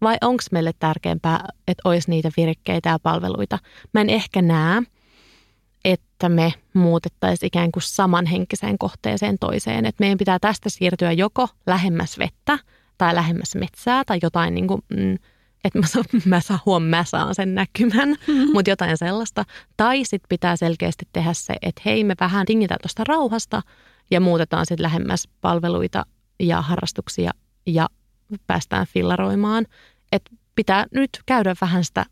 vai 0.00 0.16
onko 0.20 0.42
meille 0.52 0.72
tärkeämpää, 0.78 1.48
että 1.68 1.88
olisi 1.88 2.10
niitä 2.10 2.30
virkkeitä 2.36 2.88
ja 2.88 2.98
palveluita. 2.98 3.58
Mä 3.94 4.00
en 4.00 4.10
ehkä 4.10 4.42
näe, 4.42 4.82
että 5.84 6.28
me 6.28 6.52
muutettaisiin 6.74 7.46
ikään 7.46 7.72
kuin 7.72 7.82
samanhenkiseen 7.82 8.78
kohteeseen 8.78 9.38
toiseen. 9.38 9.86
Että 9.86 10.02
meidän 10.02 10.18
pitää 10.18 10.38
tästä 10.38 10.70
siirtyä 10.70 11.12
joko 11.12 11.48
lähemmäs 11.66 12.18
vettä 12.18 12.58
tai 12.98 13.14
lähemmäs 13.14 13.54
metsää 13.54 14.02
tai 14.06 14.18
jotain 14.22 14.54
niin 14.54 14.66
kuin, 14.66 14.82
mm, 14.88 15.18
että 15.64 15.78
mä, 15.78 15.86
saan, 15.86 16.04
mä, 16.24 16.40
saan, 16.40 16.60
huom, 16.66 16.82
mä 16.82 17.04
saan 17.04 17.34
sen 17.34 17.54
näkymän, 17.54 18.08
mm-hmm. 18.08 18.52
mutta 18.52 18.70
jotain 18.70 18.98
sellaista. 18.98 19.44
Tai 19.76 20.04
sitten 20.04 20.28
pitää 20.28 20.56
selkeästi 20.56 21.08
tehdä 21.12 21.32
se, 21.32 21.54
että 21.62 21.82
hei 21.84 22.04
me 22.04 22.14
vähän 22.20 22.46
tingitään 22.46 22.80
tuosta 22.82 23.04
rauhasta 23.04 23.62
ja 24.10 24.20
muutetaan 24.20 24.66
sitten 24.66 24.82
lähemmäs 24.82 25.28
palveluita 25.40 26.06
ja 26.40 26.62
harrastuksia 26.62 27.30
ja 27.66 27.88
päästään 28.46 28.86
fillaroimaan. 28.86 29.66
Että 30.12 30.30
pitää 30.54 30.86
nyt 30.94 31.10
käydä 31.26 31.54
vähän 31.60 31.84
sitä 31.84 32.06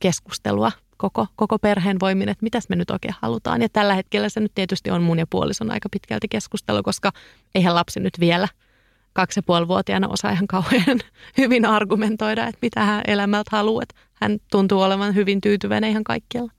keskustelua 0.00 0.72
koko, 0.96 1.26
koko 1.36 1.58
perheen 1.58 2.00
voimin, 2.00 2.28
että 2.28 2.42
mitäs 2.42 2.68
me 2.68 2.76
nyt 2.76 2.90
oikein 2.90 3.14
halutaan. 3.22 3.62
Ja 3.62 3.68
tällä 3.68 3.94
hetkellä 3.94 4.28
se 4.28 4.40
nyt 4.40 4.52
tietysti 4.54 4.90
on 4.90 5.02
mun 5.02 5.18
ja 5.18 5.26
puolison 5.30 5.70
aika 5.70 5.88
pitkälti 5.88 6.28
keskustelu, 6.28 6.82
koska 6.82 7.12
eihän 7.54 7.74
lapsi 7.74 8.00
nyt 8.00 8.20
vielä– 8.20 8.48
kaksi 9.14 9.38
ja 9.38 9.42
puolivuotiaana 9.42 10.08
osaa 10.08 10.30
ihan 10.30 10.46
kauhean 10.46 11.00
hyvin 11.38 11.64
argumentoida, 11.64 12.46
että 12.46 12.58
mitä 12.62 12.80
hän 12.80 13.02
elämältä 13.06 13.56
haluaa. 13.56 13.84
hän 14.14 14.38
tuntuu 14.50 14.80
olevan 14.80 15.14
hyvin 15.14 15.40
tyytyväinen 15.40 15.90
ihan 15.90 16.04
kaikkialla. 16.04 16.52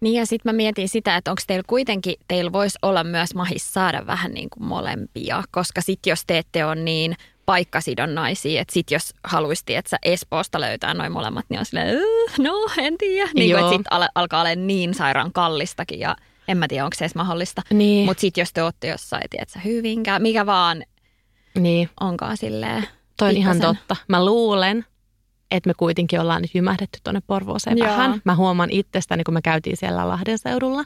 Niin 0.00 0.14
ja 0.14 0.26
sitten 0.26 0.52
mä 0.52 0.56
mietin 0.56 0.88
sitä, 0.88 1.16
että 1.16 1.30
onko 1.30 1.42
teillä 1.46 1.64
kuitenkin, 1.66 2.14
teillä 2.28 2.52
voisi 2.52 2.78
olla 2.82 3.04
myös 3.04 3.34
mahis 3.34 3.74
saada 3.74 4.06
vähän 4.06 4.32
niin 4.32 4.50
kuin 4.50 4.64
molempia, 4.64 5.42
koska 5.50 5.80
sitten 5.80 6.10
jos 6.10 6.22
te 6.26 6.38
ette 6.38 6.64
ole 6.64 6.74
niin 6.74 7.16
paikkasidonnaisia, 7.46 8.60
että 8.60 8.74
sitten 8.74 8.94
jos 8.94 9.14
haluaisi, 9.24 9.62
että 9.68 9.88
sä 9.88 9.96
Espoosta 10.02 10.60
löytää 10.60 10.94
noin 10.94 11.12
molemmat, 11.12 11.44
niin 11.48 11.58
on 11.58 11.66
silleen, 11.66 11.98
no 12.38 12.52
en 12.78 12.98
tiedä. 12.98 13.30
Niin 13.34 13.50
kuin, 13.50 13.60
että 13.60 13.72
sitten 13.72 13.92
al- 13.92 14.08
alkaa 14.14 14.40
olla 14.40 14.54
niin 14.54 14.94
sairaan 14.94 15.32
kallistakin 15.32 16.00
ja 16.00 16.16
en 16.48 16.58
mä 16.58 16.68
tiedä, 16.68 16.84
onko 16.84 16.94
se 16.98 17.04
edes 17.04 17.14
mahdollista. 17.14 17.62
Niin. 17.70 18.06
Mutta 18.06 18.20
sitten 18.20 18.42
jos 18.42 18.52
te 18.52 18.62
olette 18.62 18.88
jossain, 18.88 19.22
tiedätkö, 19.30 19.58
hyvinkään, 19.64 20.22
mikä 20.22 20.46
vaan, 20.46 20.82
niin. 21.58 21.90
onkaan 22.00 22.36
silleen 22.36 22.86
Toi 23.16 23.28
on 23.28 23.36
ihan 23.36 23.60
totta. 23.60 23.96
Mä 24.08 24.24
luulen, 24.24 24.84
että 25.50 25.68
me 25.68 25.74
kuitenkin 25.74 26.20
ollaan 26.20 26.42
nyt 26.42 26.54
jymähdetty 26.54 26.98
tuonne 27.04 27.20
Porvooseen 27.26 27.78
Joo. 27.78 27.88
vähän. 27.88 28.22
Mä 28.24 28.34
huomaan 28.34 28.70
itsestäni, 28.70 29.24
kun 29.24 29.34
me 29.34 29.42
käytiin 29.42 29.76
siellä 29.76 30.08
Lahden 30.08 30.38
seudulla, 30.38 30.84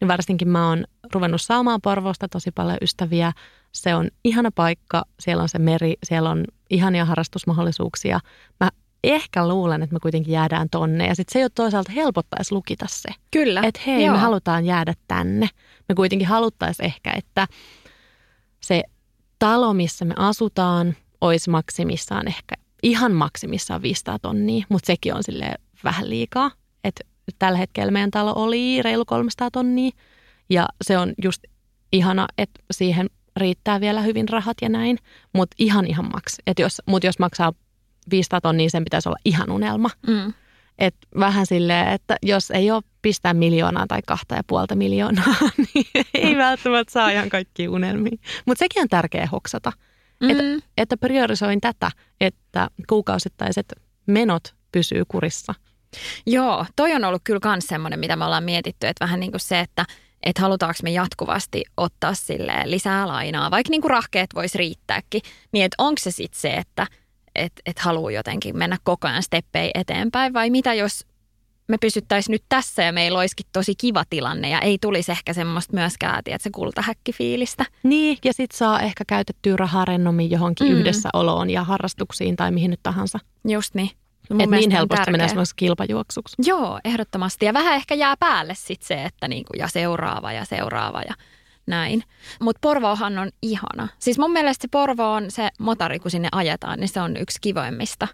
niin 0.00 0.08
varsinkin 0.08 0.48
mä 0.48 0.68
oon 0.68 0.84
ruvennut 1.14 1.42
saamaan 1.42 1.80
Porvoosta 1.80 2.28
tosi 2.28 2.50
paljon 2.50 2.78
ystäviä. 2.82 3.32
Se 3.72 3.94
on 3.94 4.10
ihana 4.24 4.50
paikka, 4.54 5.04
siellä 5.20 5.42
on 5.42 5.48
se 5.48 5.58
meri, 5.58 5.94
siellä 6.04 6.30
on 6.30 6.44
ihania 6.70 7.04
harrastusmahdollisuuksia. 7.04 8.20
Mä 8.60 8.70
ehkä 9.04 9.48
luulen, 9.48 9.82
että 9.82 9.94
me 9.94 10.00
kuitenkin 10.00 10.32
jäädään 10.32 10.68
tonne. 10.70 11.06
Ja 11.06 11.14
sitten 11.14 11.32
se 11.32 11.40
jo 11.40 11.48
toisaalta 11.48 11.92
helpottaisi 11.92 12.54
lukita 12.54 12.86
se. 12.88 13.08
Kyllä. 13.30 13.62
Että 13.64 13.80
hei, 13.86 14.04
Joo. 14.04 14.14
me 14.14 14.20
halutaan 14.20 14.64
jäädä 14.64 14.94
tänne. 15.08 15.48
Me 15.88 15.94
kuitenkin 15.94 16.28
haluttaisiin 16.28 16.86
ehkä, 16.86 17.12
että 17.16 17.46
se 18.60 18.82
talo, 19.38 19.74
missä 19.74 20.04
me 20.04 20.14
asutaan, 20.16 20.96
olisi 21.20 21.50
maksimissaan 21.50 22.28
ehkä 22.28 22.54
ihan 22.82 23.12
maksimissaan 23.12 23.82
500 23.82 24.18
tonnia, 24.18 24.66
mutta 24.68 24.86
sekin 24.86 25.14
on 25.14 25.22
sille 25.22 25.54
vähän 25.84 26.10
liikaa. 26.10 26.50
Että 26.84 27.04
tällä 27.38 27.58
hetkellä 27.58 27.90
meidän 27.90 28.10
talo 28.10 28.32
oli 28.36 28.82
reilu 28.82 29.04
300 29.04 29.50
tonnia. 29.50 29.90
Ja 30.50 30.68
se 30.84 30.98
on 30.98 31.12
just 31.22 31.42
ihana, 31.92 32.26
että 32.38 32.60
siihen 32.70 33.06
riittää 33.36 33.80
vielä 33.80 34.02
hyvin 34.02 34.28
rahat 34.28 34.56
ja 34.62 34.68
näin, 34.68 34.98
mutta 35.32 35.56
ihan 35.58 35.86
ihan 35.86 36.10
maks. 36.12 36.36
Et 36.46 36.58
jos, 36.58 36.82
mutta 36.86 37.06
jos 37.06 37.18
maksaa 37.18 37.52
500 38.10 38.40
tonnia, 38.40 38.70
sen 38.70 38.84
pitäisi 38.84 39.08
olla 39.08 39.18
ihan 39.24 39.50
unelma. 39.50 39.90
Mm. 40.06 40.32
Et 40.78 40.94
vähän 41.20 41.46
silleen, 41.46 41.88
että 41.88 42.16
jos 42.22 42.50
ei 42.50 42.70
ole 42.70 42.82
pistää 43.02 43.34
miljoonaa 43.34 43.86
tai 43.86 44.00
kahta 44.06 44.34
ja 44.34 44.42
puolta 44.46 44.74
miljoonaa, 44.74 45.34
niin 45.74 45.86
ei 46.14 46.36
välttämättä 46.36 46.92
saa 46.92 47.10
ihan 47.10 47.28
kaikki 47.28 47.68
unelmia. 47.68 48.18
Mutta 48.46 48.58
sekin 48.58 48.82
on 48.82 48.88
tärkeä 48.88 49.28
hoksata, 49.32 49.72
mm. 50.20 50.30
että, 50.30 50.68
että 50.76 50.96
priorisoin 50.96 51.60
tätä, 51.60 51.90
että 52.20 52.68
kuukausittaiset 52.88 53.72
menot 54.06 54.54
pysyy 54.72 55.02
kurissa. 55.08 55.54
Joo, 56.26 56.66
toi 56.76 56.94
on 56.94 57.04
ollut 57.04 57.22
kyllä 57.24 57.40
myös 57.44 57.64
semmoinen, 57.66 58.00
mitä 58.00 58.16
me 58.16 58.24
ollaan 58.24 58.44
mietitty, 58.44 58.86
että 58.86 59.04
vähän 59.04 59.20
niin 59.20 59.32
kuin 59.32 59.40
se, 59.40 59.60
että 59.60 59.84
että 60.22 60.42
halutaanko 60.42 60.78
me 60.82 60.90
jatkuvasti 60.90 61.64
ottaa 61.76 62.14
sille 62.14 62.52
lisää 62.64 63.06
lainaa, 63.06 63.50
vaikka 63.50 63.70
niin 63.70 63.80
kuin 63.80 63.90
rahkeet 63.90 64.30
voisi 64.34 64.58
riittääkin, 64.58 65.22
niin 65.52 65.64
että 65.64 65.74
onko 65.78 66.00
se 66.00 66.10
sitten 66.10 66.40
se, 66.40 66.50
että 66.50 66.86
et, 67.38 67.52
et 67.66 67.78
haluaa 67.78 68.10
jotenkin 68.10 68.58
mennä 68.58 68.76
koko 68.84 69.08
ajan 69.08 69.22
steppei 69.22 69.70
eteenpäin 69.74 70.32
vai 70.32 70.50
mitä 70.50 70.74
jos 70.74 71.06
me 71.68 71.78
pysyttäisiin 71.80 72.32
nyt 72.32 72.42
tässä 72.48 72.82
ja 72.82 72.92
meillä 72.92 73.18
olisikin 73.18 73.46
tosi 73.52 73.74
kiva 73.74 74.04
tilanne 74.10 74.48
ja 74.48 74.60
ei 74.60 74.78
tulisi 74.80 75.12
ehkä 75.12 75.32
semmoista 75.32 75.72
myöskään, 75.74 76.18
että 76.18 76.42
se 76.42 76.50
kultahäkkifiilistä. 76.50 77.64
Niin, 77.82 78.18
ja 78.24 78.32
sitten 78.32 78.58
saa 78.58 78.80
ehkä 78.80 79.04
käytettyä 79.06 79.56
rahaa 79.56 79.84
rennommin 79.84 80.30
johonkin 80.30 80.66
mm. 80.66 80.72
yhdessäoloon 80.72 81.50
ja 81.50 81.64
harrastuksiin 81.64 82.36
tai 82.36 82.50
mihin 82.50 82.70
nyt 82.70 82.80
tahansa. 82.82 83.18
Just 83.48 83.74
niin. 83.74 83.90
No 84.30 84.36
että 84.44 84.56
niin 84.56 84.70
helposti 84.70 85.10
menee 85.10 85.28
semmoisessa 85.28 85.56
kilpajuoksuksi. 85.56 86.36
Joo, 86.46 86.80
ehdottomasti. 86.84 87.46
Ja 87.46 87.52
vähän 87.52 87.74
ehkä 87.74 87.94
jää 87.94 88.14
päälle 88.20 88.54
sitten 88.56 88.86
se, 88.86 89.04
että 89.04 89.28
niinku, 89.28 89.52
ja 89.58 89.68
seuraava 89.68 90.32
ja 90.32 90.44
seuraava 90.44 91.02
ja 91.02 91.14
näin. 91.66 92.02
Mutta 92.40 92.58
Porvoohan 92.60 93.18
on 93.18 93.30
ihana. 93.42 93.88
Siis 93.98 94.18
mun 94.18 94.32
mielestä 94.32 94.62
se 94.62 94.68
Porvo 94.70 95.12
on 95.12 95.30
se 95.30 95.48
motari, 95.58 95.98
kun 95.98 96.10
sinne 96.10 96.28
ajetaan, 96.32 96.80
niin 96.80 96.88
se 96.88 97.00
on 97.00 97.16
yksi 97.16 97.38
kivoimmista 97.40 98.08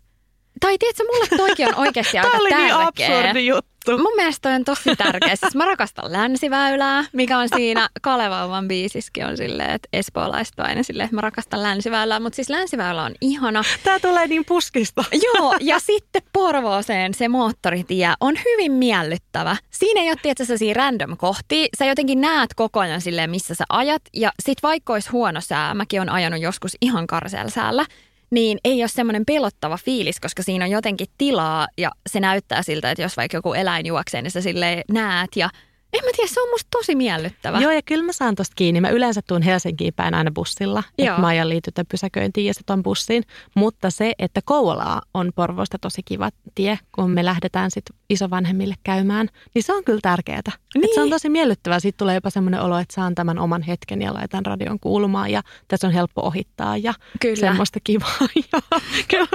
tai 0.60 0.78
tiedätkö, 0.78 1.02
mulle 1.12 1.26
toikin 1.36 1.68
on 1.68 1.74
oikeasti 1.74 2.18
aika 2.18 2.30
Tämä 2.30 2.40
oli 2.40 2.50
tärkeä. 2.50 3.08
niin 3.08 3.18
absurdi 3.22 3.46
juttu. 3.46 3.71
Mun 3.88 4.16
mielestä 4.16 4.48
toi 4.48 4.56
on 4.56 4.64
tosi 4.64 4.96
tärkeä. 4.96 5.36
Siis 5.36 5.54
mä 5.54 5.64
rakastan 5.64 6.12
länsiväylää, 6.12 7.04
mikä 7.12 7.38
on 7.38 7.48
siinä 7.56 7.88
Kalevauvan 8.02 8.68
biisiskin 8.68 9.26
on 9.26 9.36
silleen, 9.36 9.70
että 9.70 9.88
espoolaista 9.92 10.62
aina 10.62 10.82
silleen, 10.82 11.04
että 11.04 11.14
mä 11.14 11.20
rakastan 11.20 11.62
länsiväylää. 11.62 12.20
Mutta 12.20 12.36
siis 12.36 12.50
länsiväylä 12.50 13.02
on 13.02 13.14
ihana. 13.20 13.62
Tää 13.84 13.98
tulee 13.98 14.26
niin 14.26 14.44
puskista. 14.44 15.04
Joo, 15.26 15.56
ja 15.60 15.78
sitten 15.78 16.22
Porvooseen 16.32 17.14
se 17.14 17.28
moottoritie 17.28 18.12
on 18.20 18.34
hyvin 18.44 18.72
miellyttävä. 18.72 19.56
Siinä 19.70 20.00
ei 20.00 20.08
ole 20.08 20.18
tietysti 20.22 20.58
siinä 20.58 20.74
random 20.74 21.16
kohti. 21.16 21.68
Sä 21.78 21.84
jotenkin 21.84 22.20
näet 22.20 22.54
koko 22.54 22.80
ajan 22.80 23.00
silleen, 23.00 23.30
missä 23.30 23.54
sä 23.54 23.64
ajat. 23.68 24.02
Ja 24.12 24.32
sit 24.42 24.58
vaikka 24.62 24.92
olisi 24.92 25.10
huono 25.10 25.40
sää, 25.40 25.74
mäkin 25.74 26.00
on 26.00 26.08
ajanut 26.08 26.40
joskus 26.40 26.76
ihan 26.80 27.06
karseella 27.06 27.50
säällä, 27.50 27.86
niin 28.32 28.58
ei 28.64 28.82
ole 28.82 28.88
semmoinen 28.88 29.24
pelottava 29.26 29.76
fiilis, 29.76 30.20
koska 30.20 30.42
siinä 30.42 30.64
on 30.64 30.70
jotenkin 30.70 31.06
tilaa 31.18 31.68
ja 31.78 31.90
se 32.06 32.20
näyttää 32.20 32.62
siltä, 32.62 32.90
että 32.90 33.02
jos 33.02 33.16
vaikka 33.16 33.36
joku 33.36 33.52
eläin 33.52 33.86
juoksee, 33.86 34.22
niin 34.22 34.30
sä 34.30 34.40
sille 34.40 34.84
näet 34.90 35.36
ja 35.36 35.50
en 35.92 36.04
mä 36.04 36.10
tiedä, 36.16 36.30
se 36.32 36.40
on 36.40 36.50
musta 36.50 36.68
tosi 36.70 36.94
miellyttävä. 36.94 37.60
Joo, 37.60 37.72
ja 37.72 37.82
kyllä 37.82 38.04
mä 38.04 38.12
saan 38.12 38.34
tosta 38.34 38.52
kiinni. 38.56 38.80
Mä 38.80 38.88
yleensä 38.88 39.20
tuun 39.28 39.42
Helsinkiin 39.42 39.94
päin 39.94 40.14
aina 40.14 40.30
bussilla, 40.34 40.82
että 40.98 41.18
mä 41.18 41.26
ajan 41.26 41.48
liitytä 41.48 41.84
pysäköintiin 41.84 42.46
ja 42.46 42.54
sitten 42.54 42.74
on 42.74 42.82
bussiin. 42.82 43.22
Mutta 43.54 43.90
se, 43.90 44.12
että 44.18 44.40
Kouvolaa 44.44 45.02
on 45.14 45.32
Porvosta 45.34 45.78
tosi 45.78 46.02
kiva 46.04 46.30
tie, 46.54 46.78
kun 46.94 47.10
me 47.10 47.24
lähdetään 47.24 47.70
sitten 47.70 47.96
isovanhemmille 48.10 48.74
käymään, 48.84 49.28
niin 49.54 49.62
se 49.62 49.72
on 49.72 49.84
kyllä 49.84 49.98
tärkeää. 50.02 50.42
Niin. 50.74 50.94
se 50.94 51.00
on 51.00 51.04
niin. 51.04 51.10
tosi 51.12 51.28
miellyttävää. 51.28 51.80
Siitä 51.80 51.96
tulee 51.96 52.14
jopa 52.14 52.30
semmoinen 52.30 52.60
olo, 52.60 52.78
että 52.78 52.94
saan 52.94 53.14
tämän 53.14 53.38
oman 53.38 53.62
hetken 53.62 54.02
ja 54.02 54.14
laitan 54.14 54.46
radion 54.46 54.80
kuulumaan 54.80 55.30
ja 55.30 55.42
tässä 55.68 55.86
on 55.86 55.92
helppo 55.92 56.22
ohittaa 56.22 56.76
ja 56.76 56.94
kyllä. 57.20 57.36
semmoista 57.36 57.78
kivaa. 57.84 58.16
ja, 58.52 58.60
kyllä, 59.08 59.26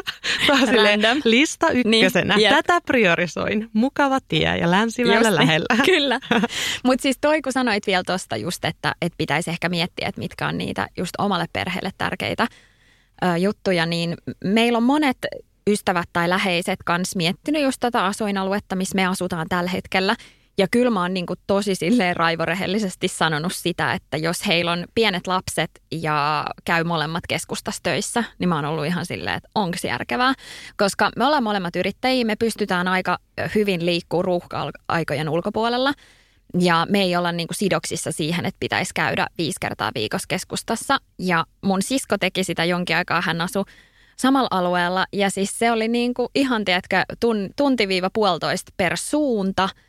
lista 1.24 1.70
ykkösenä. 1.70 2.36
Niin, 2.36 2.50
Tätä 2.50 2.82
priorisoin. 2.82 3.70
Mukava 3.74 4.20
tie 4.28 4.58
ja 4.58 4.72
länsiväylä 4.72 5.36
lähellä. 5.36 5.84
Kyllä. 5.86 6.20
Mutta 6.86 7.02
siis 7.02 7.18
toi, 7.22 7.42
kun 7.42 7.54
sanoit 7.54 7.88
vielä 7.88 8.04
tuosta 8.06 8.38
just, 8.38 8.66
että, 8.66 8.96
että 9.02 9.18
pitäisi 9.18 9.50
ehkä 9.50 9.70
miettiä, 9.70 10.08
että 10.08 10.22
mitkä 10.22 10.48
on 10.48 10.58
niitä 10.58 10.88
just 10.98 11.14
omalle 11.18 11.46
perheelle 11.54 11.92
tärkeitä 11.98 12.48
ö, 13.24 13.38
juttuja, 13.38 13.86
niin 13.86 14.18
meillä 14.44 14.78
on 14.78 14.84
monet 14.84 15.18
ystävät 15.68 16.10
tai 16.14 16.30
läheiset 16.30 16.80
kanssa 16.86 17.18
miettinyt 17.18 17.62
just 17.62 17.78
tätä 17.80 18.06
asuinaluetta, 18.06 18.76
missä 18.76 18.96
me 18.96 19.06
asutaan 19.06 19.46
tällä 19.50 19.70
hetkellä. 19.70 20.16
Ja 20.60 20.68
kyllä 20.72 20.92
mä 20.92 21.02
oon 21.02 21.14
niin 21.14 21.26
kuin 21.26 21.40
tosi 21.48 21.76
silleen 21.76 22.16
raivorehellisesti 22.16 23.08
sanonut 23.08 23.54
sitä, 23.56 23.94
että 23.94 24.18
jos 24.18 24.48
heillä 24.48 24.72
on 24.72 24.86
pienet 24.96 25.28
lapset 25.28 25.72
ja 25.92 26.46
käy 26.66 26.84
molemmat 26.84 27.24
keskustassa 27.30 27.84
töissä, 27.84 28.24
niin 28.40 28.50
mä 28.50 28.56
oon 28.56 28.66
ollut 28.66 28.86
ihan 28.86 29.06
silleen, 29.06 29.38
että 29.38 29.50
onko 29.56 29.78
se 29.78 29.88
järkevää. 29.88 30.34
Koska 30.78 31.12
me 31.16 31.26
ollaan 31.26 31.44
molemmat 31.44 31.76
yrittäjiä, 31.76 32.26
me 32.26 32.36
pystytään 32.36 32.88
aika 32.88 33.18
hyvin 33.56 33.86
liikkuu 33.86 34.22
ruuhka-aikojen 34.22 35.30
ulkopuolella. 35.30 35.94
Ja 36.60 36.88
me 36.90 37.02
ei 37.02 37.16
olla 37.16 37.32
niin 37.32 37.48
kuin 37.48 37.58
sidoksissa 37.58 38.12
siihen, 38.12 38.46
että 38.46 38.58
pitäisi 38.60 38.92
käydä 38.96 39.28
viisi 39.38 39.58
kertaa 39.62 39.92
viikossa 39.96 40.26
keskustassa. 40.28 40.98
Ja 41.20 41.46
mun 41.62 41.82
sisko 41.82 42.18
teki 42.18 42.44
sitä 42.44 42.66
jonkin 42.66 42.96
aikaa, 42.96 43.22
hän 43.22 43.42
asui 43.42 43.64
samalla 44.18 44.48
alueella. 44.52 45.06
Ja 45.14 45.30
siis 45.30 45.60
se 45.60 45.72
oli 45.72 45.88
niin 45.88 46.14
kuin 46.14 46.30
ihan, 46.36 46.66
tiedätkö, 46.66 47.04
tun, 47.20 47.50
tunti-viiva 47.56 48.10
puolitoista 48.10 48.72
per 48.78 48.98
suunta– 48.98 49.70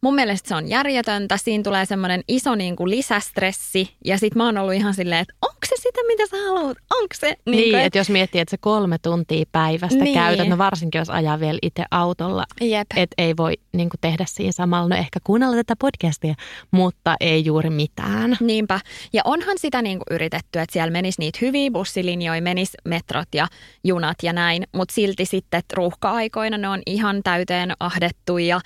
mun 0.00 0.14
mielestä 0.14 0.48
se 0.48 0.54
on 0.54 0.68
järjetöntä. 0.68 1.36
Siinä 1.36 1.62
tulee 1.62 1.86
semmoinen 1.86 2.20
iso 2.28 2.54
niin 2.54 2.76
kuin 2.76 2.90
lisästressi. 2.90 3.94
Ja 4.04 4.18
sit 4.18 4.34
mä 4.34 4.44
oon 4.44 4.58
ollut 4.58 4.74
ihan 4.74 4.94
silleen, 4.94 5.20
että 5.20 5.34
onko 5.42 5.58
se 5.66 5.74
sitä, 5.76 6.00
mitä 6.06 6.26
sä 6.26 6.36
haluat? 6.36 6.78
Onko 6.90 7.14
se? 7.14 7.26
Niin, 7.26 7.56
niin 7.56 7.70
kuin, 7.70 7.82
että 7.82 7.98
jos 7.98 8.10
miettii, 8.10 8.40
että 8.40 8.50
se 8.50 8.56
kolme 8.60 8.98
tuntia 8.98 9.44
päivästä 9.52 10.04
niin. 10.04 10.14
käytät, 10.14 10.48
no 10.48 10.58
varsinkin 10.58 10.98
jos 10.98 11.10
ajaa 11.10 11.40
vielä 11.40 11.58
itse 11.62 11.84
autolla, 11.90 12.44
että 12.96 13.14
ei 13.18 13.36
voi 13.36 13.52
niin 13.72 13.88
kuin 13.88 14.00
tehdä 14.00 14.24
siinä 14.28 14.52
samalla. 14.52 14.88
No 14.88 14.96
ehkä 14.96 15.18
kuunnella 15.24 15.56
tätä 15.56 15.74
podcastia, 15.78 16.34
mutta 16.70 17.16
ei 17.20 17.44
juuri 17.44 17.70
mitään. 17.70 18.36
Niinpä. 18.40 18.80
Ja 19.12 19.22
onhan 19.24 19.58
sitä 19.58 19.82
niin 19.82 19.98
kuin 19.98 20.14
yritetty, 20.14 20.58
että 20.58 20.72
siellä 20.72 20.90
menisi 20.90 21.20
niitä 21.20 21.38
hyviä 21.42 21.70
bussilinjoja, 21.70 22.42
menisi 22.42 22.76
metrot 22.84 23.28
ja 23.34 23.48
junat 23.84 24.16
ja 24.22 24.32
näin, 24.32 24.64
mutta 24.72 24.94
silti 24.94 25.24
sitten 25.24 25.62
ruuhka-aikoina 25.72 26.58
ne 26.58 26.68
on 26.68 26.82
ihan 26.86 27.22
täyteen 27.22 27.72
ahdettu 27.80 28.38
ja 28.38 28.60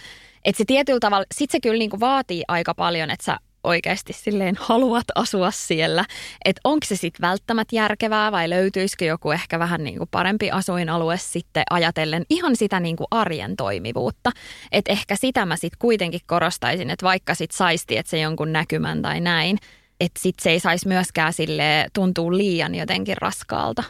että 0.45 0.59
se 0.59 0.65
tietyllä 0.65 1.01
tavalla, 1.01 1.27
sit 1.35 1.51
se 1.51 1.61
kyllä 1.61 1.79
niinku 1.79 2.01
vaatii 2.01 2.43
aika 2.49 2.75
paljon, 2.75 3.11
että 3.11 3.25
sä 3.25 3.39
oikeasti 3.65 4.13
silleen 4.13 4.57
haluat 4.61 5.05
asua 5.15 5.51
siellä. 5.51 6.05
Että 6.45 6.61
onko 6.65 6.87
se 6.87 6.97
sitten 6.97 7.29
välttämättä 7.29 7.77
järkevää 7.77 8.33
vai 8.33 8.51
löytyisikö 8.51 9.05
joku 9.05 9.31
ehkä 9.31 9.59
vähän 9.59 9.85
niinku 9.85 10.07
parempi 10.11 10.51
asuinalue 10.51 11.19
sitten 11.19 11.63
ajatellen 11.71 12.25
ihan 12.31 12.57
sitä 12.57 12.81
niinku 12.81 13.05
arjen 13.11 13.57
toimivuutta. 13.57 14.31
Että 14.73 14.93
ehkä 14.93 15.17
sitä 15.17 15.47
mä 15.47 15.57
sitten 15.57 15.79
kuitenkin 15.79 16.21
korostaisin, 16.27 16.91
että 16.91 17.07
vaikka 17.07 17.35
sitten 17.35 17.57
saisi 17.57 17.87
se 18.05 18.21
jonkun 18.21 18.53
näkymän 18.53 19.03
tai 19.03 19.21
näin, 19.21 19.59
että 20.01 20.21
sitten 20.21 20.43
se 20.43 20.51
ei 20.51 20.61
saisi 20.61 20.89
myöskään 20.89 21.33
sille 21.33 21.87
tuntua 21.93 22.37
liian 22.37 22.75
jotenkin 22.75 23.17
raskaalta. 23.17 23.85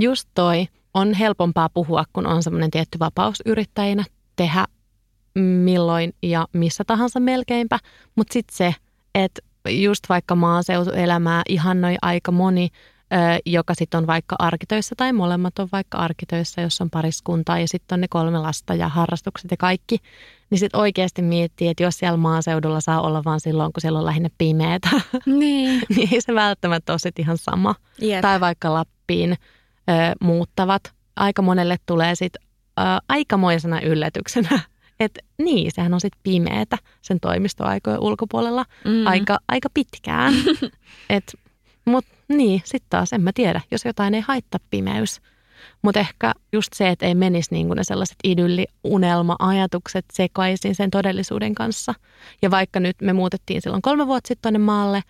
Just 0.00 0.28
toi. 0.34 0.66
On 0.94 1.14
helpompaa 1.14 1.68
puhua, 1.68 2.04
kun 2.12 2.26
on 2.26 2.42
semmoinen 2.42 2.70
tietty 2.70 2.98
vapaus 2.98 3.42
yrittäjänä 3.46 4.04
tehdä 4.36 4.64
milloin 5.38 6.14
ja 6.22 6.46
missä 6.52 6.84
tahansa 6.86 7.20
melkeinpä. 7.20 7.78
Mutta 8.16 8.32
sitten 8.32 8.56
se, 8.56 8.74
että 9.14 9.40
just 9.68 10.04
vaikka 10.08 10.34
maaseutuelämää 10.34 11.42
ihannoi 11.48 11.96
aika 12.02 12.32
moni, 12.32 12.68
joka 13.46 13.74
sitten 13.74 13.98
on 13.98 14.06
vaikka 14.06 14.36
arkitöissä 14.38 14.94
tai 14.98 15.12
molemmat 15.12 15.58
on 15.58 15.68
vaikka 15.72 15.98
arkitöissä, 15.98 16.60
jos 16.60 16.80
on 16.80 16.90
pariskunta 16.90 17.58
ja 17.58 17.68
sitten 17.68 17.96
on 17.96 18.00
ne 18.00 18.08
kolme 18.10 18.38
lasta 18.38 18.74
ja 18.74 18.88
harrastukset 18.88 19.50
ja 19.50 19.56
kaikki, 19.56 19.98
niin 20.50 20.58
sitten 20.58 20.80
oikeasti 20.80 21.22
miettii, 21.22 21.68
että 21.68 21.82
jos 21.82 21.98
siellä 21.98 22.16
maaseudulla 22.16 22.80
saa 22.80 23.00
olla 23.00 23.24
vaan 23.24 23.40
silloin, 23.40 23.72
kun 23.72 23.80
siellä 23.80 23.98
on 23.98 24.06
lähinnä 24.06 24.28
pimeätä, 24.38 24.88
niin, 25.26 25.82
niin 25.96 26.08
ei 26.12 26.20
se 26.20 26.34
välttämättä 26.34 26.92
ole 26.92 26.98
sitten 26.98 27.22
ihan 27.22 27.38
sama. 27.38 27.74
Jep. 28.00 28.20
Tai 28.20 28.40
vaikka 28.40 28.74
Lappiin 28.74 29.32
ö, 29.32 29.36
muuttavat. 30.20 30.92
Aika 31.16 31.42
monelle 31.42 31.76
tulee 31.86 32.14
sitten 32.14 32.42
aikamoisena 33.08 33.80
yllätyksenä 33.80 34.60
että 35.04 35.20
niin, 35.38 35.70
sehän 35.74 35.94
on 35.94 36.00
sitten 36.00 36.20
pimeätä 36.22 36.78
sen 37.02 37.20
toimistoaikojen 37.20 38.00
ulkopuolella 38.00 38.64
mm. 38.84 39.06
aika, 39.06 39.38
aika 39.48 39.68
pitkään. 39.74 40.34
Et, 41.10 41.34
mut 41.84 42.04
niin, 42.28 42.62
sitten 42.64 42.90
taas 42.90 43.12
en 43.12 43.20
mä 43.22 43.30
tiedä, 43.34 43.60
jos 43.70 43.84
jotain 43.84 44.14
ei 44.14 44.20
haittaa 44.20 44.60
pimeys. 44.70 45.20
Mutta 45.82 46.00
ehkä 46.00 46.32
just 46.52 46.72
se, 46.74 46.88
että 46.88 47.06
ei 47.06 47.14
menisi 47.14 47.54
niin 47.54 47.66
kuin 47.66 47.76
ne 47.76 47.84
sellaiset 47.84 48.16
idylli-unelma-ajatukset 48.24 50.04
sekaisin 50.12 50.74
sen 50.74 50.90
todellisuuden 50.90 51.54
kanssa. 51.54 51.94
Ja 52.42 52.50
vaikka 52.50 52.80
nyt 52.80 52.96
me 53.02 53.12
muutettiin 53.12 53.62
silloin 53.62 53.82
kolme 53.82 54.06
vuotta 54.06 54.28
sitten 54.28 54.42
tuonne 54.42 54.66
maalle, 54.66 55.02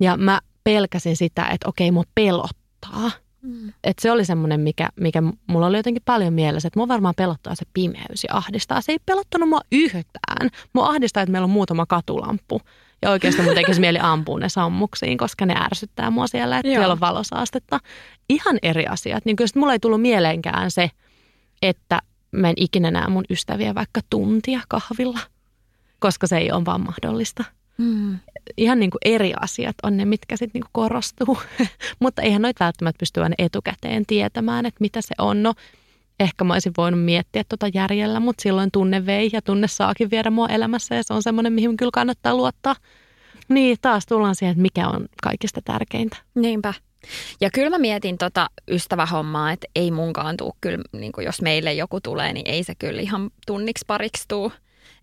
ja 0.00 0.16
mä 0.16 0.40
pelkäsin 0.64 1.16
sitä, 1.16 1.44
että 1.44 1.68
okei, 1.68 1.90
mua 1.90 2.04
pelottaa. 2.14 3.10
Mm. 3.42 3.72
Et 3.84 3.98
se 3.98 4.10
oli 4.10 4.24
semmoinen, 4.24 4.60
mikä, 4.60 4.88
mikä 4.96 5.22
mulla 5.46 5.66
oli 5.66 5.76
jotenkin 5.76 6.02
paljon 6.04 6.32
mielessä, 6.32 6.66
että 6.66 6.80
mua 6.80 6.88
varmaan 6.88 7.14
pelottaa 7.16 7.54
se 7.54 7.64
pimeys 7.74 8.24
ja 8.28 8.36
ahdistaa. 8.36 8.80
Se 8.80 8.92
ei 8.92 8.98
pelottanut 9.06 9.48
mua 9.48 9.60
yhtään. 9.72 10.50
Mua 10.72 10.88
ahdistaa, 10.88 11.22
että 11.22 11.32
meillä 11.32 11.44
on 11.44 11.50
muutama 11.50 11.86
katulampu. 11.86 12.60
Ja 13.02 13.10
oikeasti 13.10 13.42
mun 13.42 13.54
tekisi 13.54 13.80
mieli 13.80 13.98
ampua 14.02 14.38
ne 14.38 14.48
sammuksiin, 14.48 15.18
koska 15.18 15.46
ne 15.46 15.54
ärsyttää 15.64 16.10
mua 16.10 16.26
siellä, 16.26 16.58
että 16.58 16.68
Joo. 16.68 16.80
siellä 16.80 16.92
on 16.92 17.00
valosaastetta. 17.00 17.80
Ihan 18.28 18.58
eri 18.62 18.86
asiat. 18.86 19.24
Niin 19.24 19.36
kyllä 19.36 19.50
mulla 19.54 19.72
ei 19.72 19.78
tullut 19.78 20.00
mieleenkään 20.00 20.70
se, 20.70 20.90
että 21.62 22.02
mä 22.30 22.48
en 22.48 22.54
ikinä 22.56 22.90
näe 22.90 23.08
mun 23.08 23.24
ystäviä 23.30 23.74
vaikka 23.74 24.00
tuntia 24.10 24.60
kahvilla, 24.68 25.20
koska 25.98 26.26
se 26.26 26.38
ei 26.38 26.52
ole 26.52 26.64
vaan 26.64 26.80
mahdollista. 26.80 27.44
Mm. 27.78 28.18
Ihan 28.56 28.80
niin 28.80 28.90
kuin 28.90 29.14
eri 29.14 29.32
asiat 29.40 29.76
on 29.82 29.96
ne, 29.96 30.04
mitkä 30.04 30.36
sitten 30.36 30.60
niin 30.60 30.70
korostuu. 30.72 31.38
Mutta 32.00 32.22
eihän 32.22 32.42
noita 32.42 32.64
välttämättä 32.64 32.98
pysty 32.98 33.22
aina 33.22 33.34
etukäteen 33.38 34.06
tietämään, 34.06 34.66
että 34.66 34.80
mitä 34.80 35.00
se 35.00 35.14
on. 35.18 35.42
No, 35.42 35.54
ehkä 36.20 36.44
mä 36.44 36.52
olisin 36.52 36.72
voinut 36.76 37.04
miettiä 37.04 37.44
tuota 37.48 37.68
järjellä, 37.74 38.20
mutta 38.20 38.42
silloin 38.42 38.70
tunne 38.70 39.06
vei 39.06 39.30
ja 39.32 39.42
tunne 39.42 39.68
saakin 39.68 40.10
viedä 40.10 40.30
mua 40.30 40.48
elämässä 40.48 40.94
ja 40.94 41.02
se 41.02 41.14
on 41.14 41.22
semmoinen, 41.22 41.52
mihin 41.52 41.76
kyllä 41.76 41.90
kannattaa 41.94 42.34
luottaa. 42.34 42.76
Niin, 43.48 43.76
taas 43.82 44.06
tullaan 44.06 44.34
siihen, 44.34 44.52
että 44.52 44.62
mikä 44.62 44.88
on 44.88 45.06
kaikista 45.22 45.60
tärkeintä. 45.64 46.16
Niinpä. 46.34 46.74
Ja 47.40 47.50
kyllä 47.50 47.70
mä 47.70 47.78
mietin 47.78 48.18
tota 48.18 48.50
ystävähommaa, 48.70 49.52
että 49.52 49.66
ei 49.74 49.90
munkaan 49.90 50.36
tuu 50.36 50.56
kyllä, 50.60 50.84
niin 50.92 51.12
jos 51.24 51.42
meille 51.42 51.72
joku 51.74 52.00
tulee, 52.00 52.32
niin 52.32 52.50
ei 52.50 52.64
se 52.64 52.74
kyllä 52.74 53.02
ihan 53.02 53.30
tunniksi 53.46 53.84
pariksi 53.86 54.24
tuu. 54.28 54.52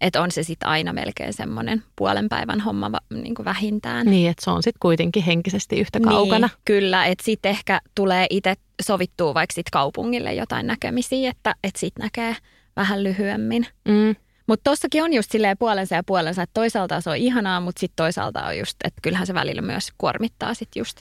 Että 0.04 0.22
on 0.22 0.32
se 0.32 0.44
sitten 0.44 0.70
aina 0.70 0.94
melkein 0.94 1.34
semmoinen 1.34 1.84
puolen 1.96 2.30
päivän 2.30 2.60
homma 2.60 2.92
niin 3.10 3.36
kuin 3.36 3.46
vähintään. 3.46 4.06
Niin, 4.06 4.30
että 4.30 4.44
se 4.46 4.52
on 4.52 4.64
sitten 4.64 4.80
kuitenkin 4.80 5.24
henkisesti 5.24 5.80
yhtä 5.80 6.00
kaukana. 6.00 6.48
Niin, 6.48 6.58
kyllä, 6.66 7.06
että 7.06 7.24
sitten 7.24 7.50
ehkä 7.50 7.82
tulee 7.96 8.28
itse 8.30 8.56
sovittua 8.82 9.34
vaikka 9.34 9.54
sit 9.54 9.70
kaupungille 9.72 10.34
jotain 10.34 10.68
näkemisiä, 10.68 11.30
että, 11.30 11.56
että 11.64 11.80
sitten 11.80 12.04
näkee 12.04 12.36
vähän 12.76 13.04
lyhyemmin. 13.04 13.68
Mm. 13.88 14.16
Mutta 14.48 14.70
tossakin 14.72 15.04
on 15.04 15.14
just 15.14 15.32
silleen 15.32 15.58
puolensa 15.58 15.96
ja 15.96 16.04
puolensa, 16.04 16.42
että 16.44 16.54
toisaalta 16.54 17.02
se 17.02 17.10
on 17.10 17.18
ihanaa, 17.18 17.60
mutta 17.60 17.80
sitten 17.80 17.96
toisaalta 17.96 18.46
on 18.46 18.58
just, 18.58 18.78
että 18.84 19.02
kyllähän 19.02 19.28
se 19.28 19.34
välillä 19.34 19.62
myös 19.62 19.92
kuormittaa 19.98 20.54
sitten 20.54 20.82
just. 20.82 20.98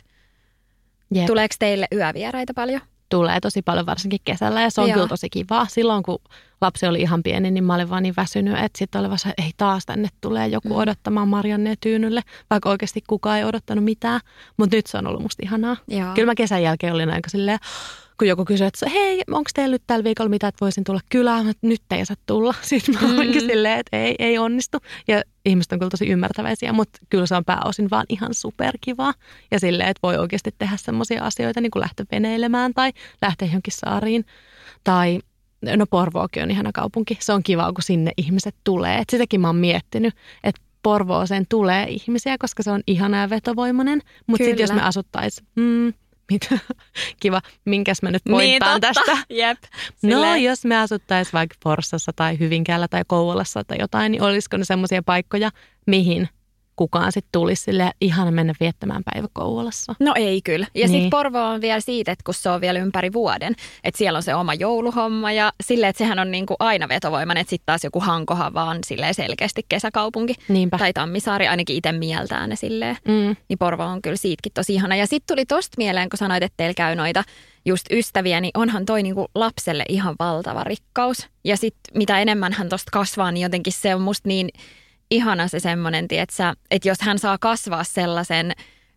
Jep. 1.14 1.26
Tuleeko 1.26 1.54
teille 1.58 1.86
yövieraita 1.92 2.54
paljon? 2.54 2.80
tulee 3.12 3.40
tosi 3.40 3.62
paljon 3.62 3.86
varsinkin 3.86 4.20
kesällä 4.24 4.62
ja 4.62 4.70
se 4.70 4.80
on 4.80 4.88
Joo. 4.88 4.94
kyllä 4.94 5.08
tosi 5.08 5.30
kiva. 5.30 5.66
Silloin 5.70 6.02
kun 6.02 6.18
lapsi 6.62 6.86
oli 6.86 7.00
ihan 7.00 7.22
pieni, 7.22 7.50
niin 7.50 7.64
mä 7.64 7.74
olin 7.74 7.90
vaan 7.90 8.02
niin 8.02 8.14
väsynyt, 8.16 8.54
että 8.58 8.78
sitten 8.78 9.18
se, 9.18 9.34
ei 9.38 9.50
taas 9.56 9.86
tänne 9.86 10.08
tulee 10.20 10.46
joku 10.46 10.68
mm. 10.68 10.76
odottamaan 10.76 11.28
Marianne 11.28 11.74
tyynylle, 11.80 12.20
vaikka 12.50 12.70
oikeasti 12.70 13.02
kukaan 13.06 13.38
ei 13.38 13.44
odottanut 13.44 13.84
mitään. 13.84 14.20
Mutta 14.56 14.76
nyt 14.76 14.86
se 14.86 14.98
on 14.98 15.06
ollut 15.06 15.22
musta 15.22 15.42
ihanaa. 15.42 15.76
Joo. 15.88 16.14
Kyllä 16.14 16.26
mä 16.26 16.34
kesän 16.34 16.62
jälkeen 16.62 16.94
olin 16.94 17.10
aika 17.10 17.30
silleen, 17.30 17.58
kun 18.18 18.28
joku 18.28 18.44
kysyi, 18.44 18.66
että 18.66 18.90
hei, 18.90 19.22
onko 19.30 19.50
teillä 19.54 19.74
nyt 19.74 19.82
tällä 19.86 20.04
viikolla 20.04 20.28
mitä, 20.28 20.48
että 20.48 20.60
voisin 20.60 20.84
tulla 20.84 21.00
kylään, 21.08 21.46
mutta 21.46 21.66
nyt 21.66 21.82
ei 21.90 22.06
saa 22.06 22.16
tulla. 22.26 22.54
Sitten 22.62 22.94
mä 22.94 23.00
olinkin 23.00 23.26
mm-hmm. 23.26 23.50
silleen, 23.50 23.78
että 23.78 23.96
ei, 23.96 24.14
ei 24.18 24.38
onnistu. 24.38 24.78
Ja 25.08 25.22
ihmiset 25.44 25.72
on 25.72 25.78
kyllä 25.78 25.90
tosi 25.90 26.08
ymmärtäväisiä, 26.08 26.72
mutta 26.72 26.98
kyllä 27.10 27.26
se 27.26 27.34
on 27.34 27.44
pääosin 27.44 27.90
vaan 27.90 28.06
ihan 28.08 28.34
superkivaa. 28.34 29.14
Ja 29.50 29.60
silleen, 29.60 29.88
että 29.88 30.00
voi 30.02 30.16
oikeasti 30.16 30.54
tehdä 30.58 30.76
semmoisia 30.76 31.24
asioita, 31.24 31.60
niin 31.60 31.70
kuin 31.70 31.80
lähteä 31.80 32.06
veneilemään 32.12 32.74
tai 32.74 32.92
lähteä 33.22 33.48
johonkin 33.48 33.74
saariin. 33.76 34.24
Tai 34.84 35.20
no 35.76 35.86
Porvookin 35.86 36.42
on 36.42 36.50
ihana 36.50 36.72
kaupunki. 36.72 37.18
Se 37.20 37.32
on 37.32 37.42
kiva, 37.42 37.72
kun 37.72 37.82
sinne 37.82 38.12
ihmiset 38.16 38.54
tulee. 38.64 38.98
Et 38.98 39.10
sitäkin 39.10 39.40
mä 39.40 39.48
oon 39.48 39.56
miettinyt, 39.56 40.14
että 40.44 40.62
Porvooseen 40.82 41.46
tulee 41.48 41.86
ihmisiä, 41.88 42.36
koska 42.38 42.62
se 42.62 42.70
on 42.70 42.80
ihana 42.86 43.20
ja 43.20 43.30
vetovoimainen. 43.30 44.02
Mutta 44.26 44.44
sitten 44.44 44.62
jos 44.62 44.72
me 44.72 44.82
asuttaisiin 44.82 45.46
mm, 45.56 45.92
mitä, 46.32 46.58
kiva, 47.22 47.40
minkäs 47.64 48.02
mä 48.02 48.10
nyt 48.10 48.22
pointtaan 48.30 48.80
niin, 48.80 48.80
tästä. 48.80 49.18
Jep. 49.30 49.58
No, 50.02 50.36
jos 50.36 50.64
me 50.64 50.76
asuttaisiin 50.76 51.32
vaikka 51.32 51.56
Forssassa 51.64 52.12
tai 52.16 52.38
Hyvinkäällä 52.38 52.88
tai 52.88 53.02
Kouvolassa 53.06 53.64
tai 53.64 53.76
jotain, 53.80 54.12
niin 54.12 54.22
olisiko 54.22 54.56
ne 54.56 54.64
semmoisia 54.64 55.02
paikkoja, 55.02 55.50
mihin 55.86 56.28
kukaan 56.82 57.12
sitten 57.12 57.28
tulisi 57.32 57.62
sille 57.62 57.90
ihan 58.00 58.34
mennä 58.34 58.54
viettämään 58.60 59.02
päivä 59.04 59.28
Kouvolassa. 59.32 59.94
No 60.00 60.12
ei 60.16 60.42
kyllä. 60.42 60.66
Ja 60.74 60.80
niin. 60.80 60.88
sitten 60.88 61.10
Porvo 61.10 61.38
on 61.38 61.60
vielä 61.60 61.80
siitä, 61.80 62.12
että 62.12 62.22
kun 62.24 62.34
se 62.34 62.50
on 62.50 62.60
vielä 62.60 62.78
ympäri 62.78 63.12
vuoden, 63.12 63.54
että 63.84 63.98
siellä 63.98 64.16
on 64.16 64.22
se 64.22 64.34
oma 64.34 64.54
jouluhomma 64.54 65.32
ja 65.32 65.52
sille, 65.64 65.88
että 65.88 65.98
sehän 65.98 66.18
on 66.18 66.30
niinku 66.30 66.56
aina 66.58 66.88
vetovoimainen, 66.88 67.40
että 67.40 67.50
sitten 67.50 67.66
taas 67.66 67.84
joku 67.84 68.00
Hankohan 68.00 68.54
vaan 68.54 68.78
silleen 68.86 69.14
selkeästi 69.14 69.62
kesäkaupunki. 69.68 70.34
Niinpä. 70.48 70.78
Tai 70.78 70.92
Tammisaari 70.92 71.48
ainakin 71.48 71.76
itse 71.76 71.92
mieltään 71.92 72.50
ne 72.50 72.56
silleen. 72.56 72.96
Mm. 73.08 73.36
Niin 73.48 73.58
Porvo 73.58 73.84
on 73.84 74.02
kyllä 74.02 74.16
siitäkin 74.16 74.52
tosi 74.54 74.74
ihana. 74.74 74.96
Ja 74.96 75.06
sitten 75.06 75.36
tuli 75.36 75.46
tosta 75.46 75.74
mieleen, 75.78 76.08
kun 76.08 76.18
sanoit, 76.18 76.42
että 76.42 76.56
teillä 76.56 76.74
käy 76.74 76.94
noita 76.94 77.24
just 77.64 77.86
ystäviä, 77.90 78.40
niin 78.40 78.50
onhan 78.54 78.84
toi 78.84 79.02
niinku 79.02 79.26
lapselle 79.34 79.84
ihan 79.88 80.14
valtava 80.18 80.64
rikkaus. 80.64 81.28
Ja 81.44 81.56
sitten 81.56 81.98
mitä 81.98 82.18
enemmän 82.18 82.52
hän 82.52 82.68
tosta 82.68 82.90
kasvaa, 82.92 83.32
niin 83.32 83.42
jotenkin 83.42 83.72
se 83.72 83.94
on 83.94 84.00
musta 84.00 84.28
niin 84.28 84.48
ihana 85.12 85.48
se 85.48 85.60
semmoinen, 85.60 86.08
että 86.70 86.88
jos 86.88 87.00
hän 87.00 87.18
saa 87.18 87.38
kasvaa 87.38 87.84
sellaisen 87.84 88.52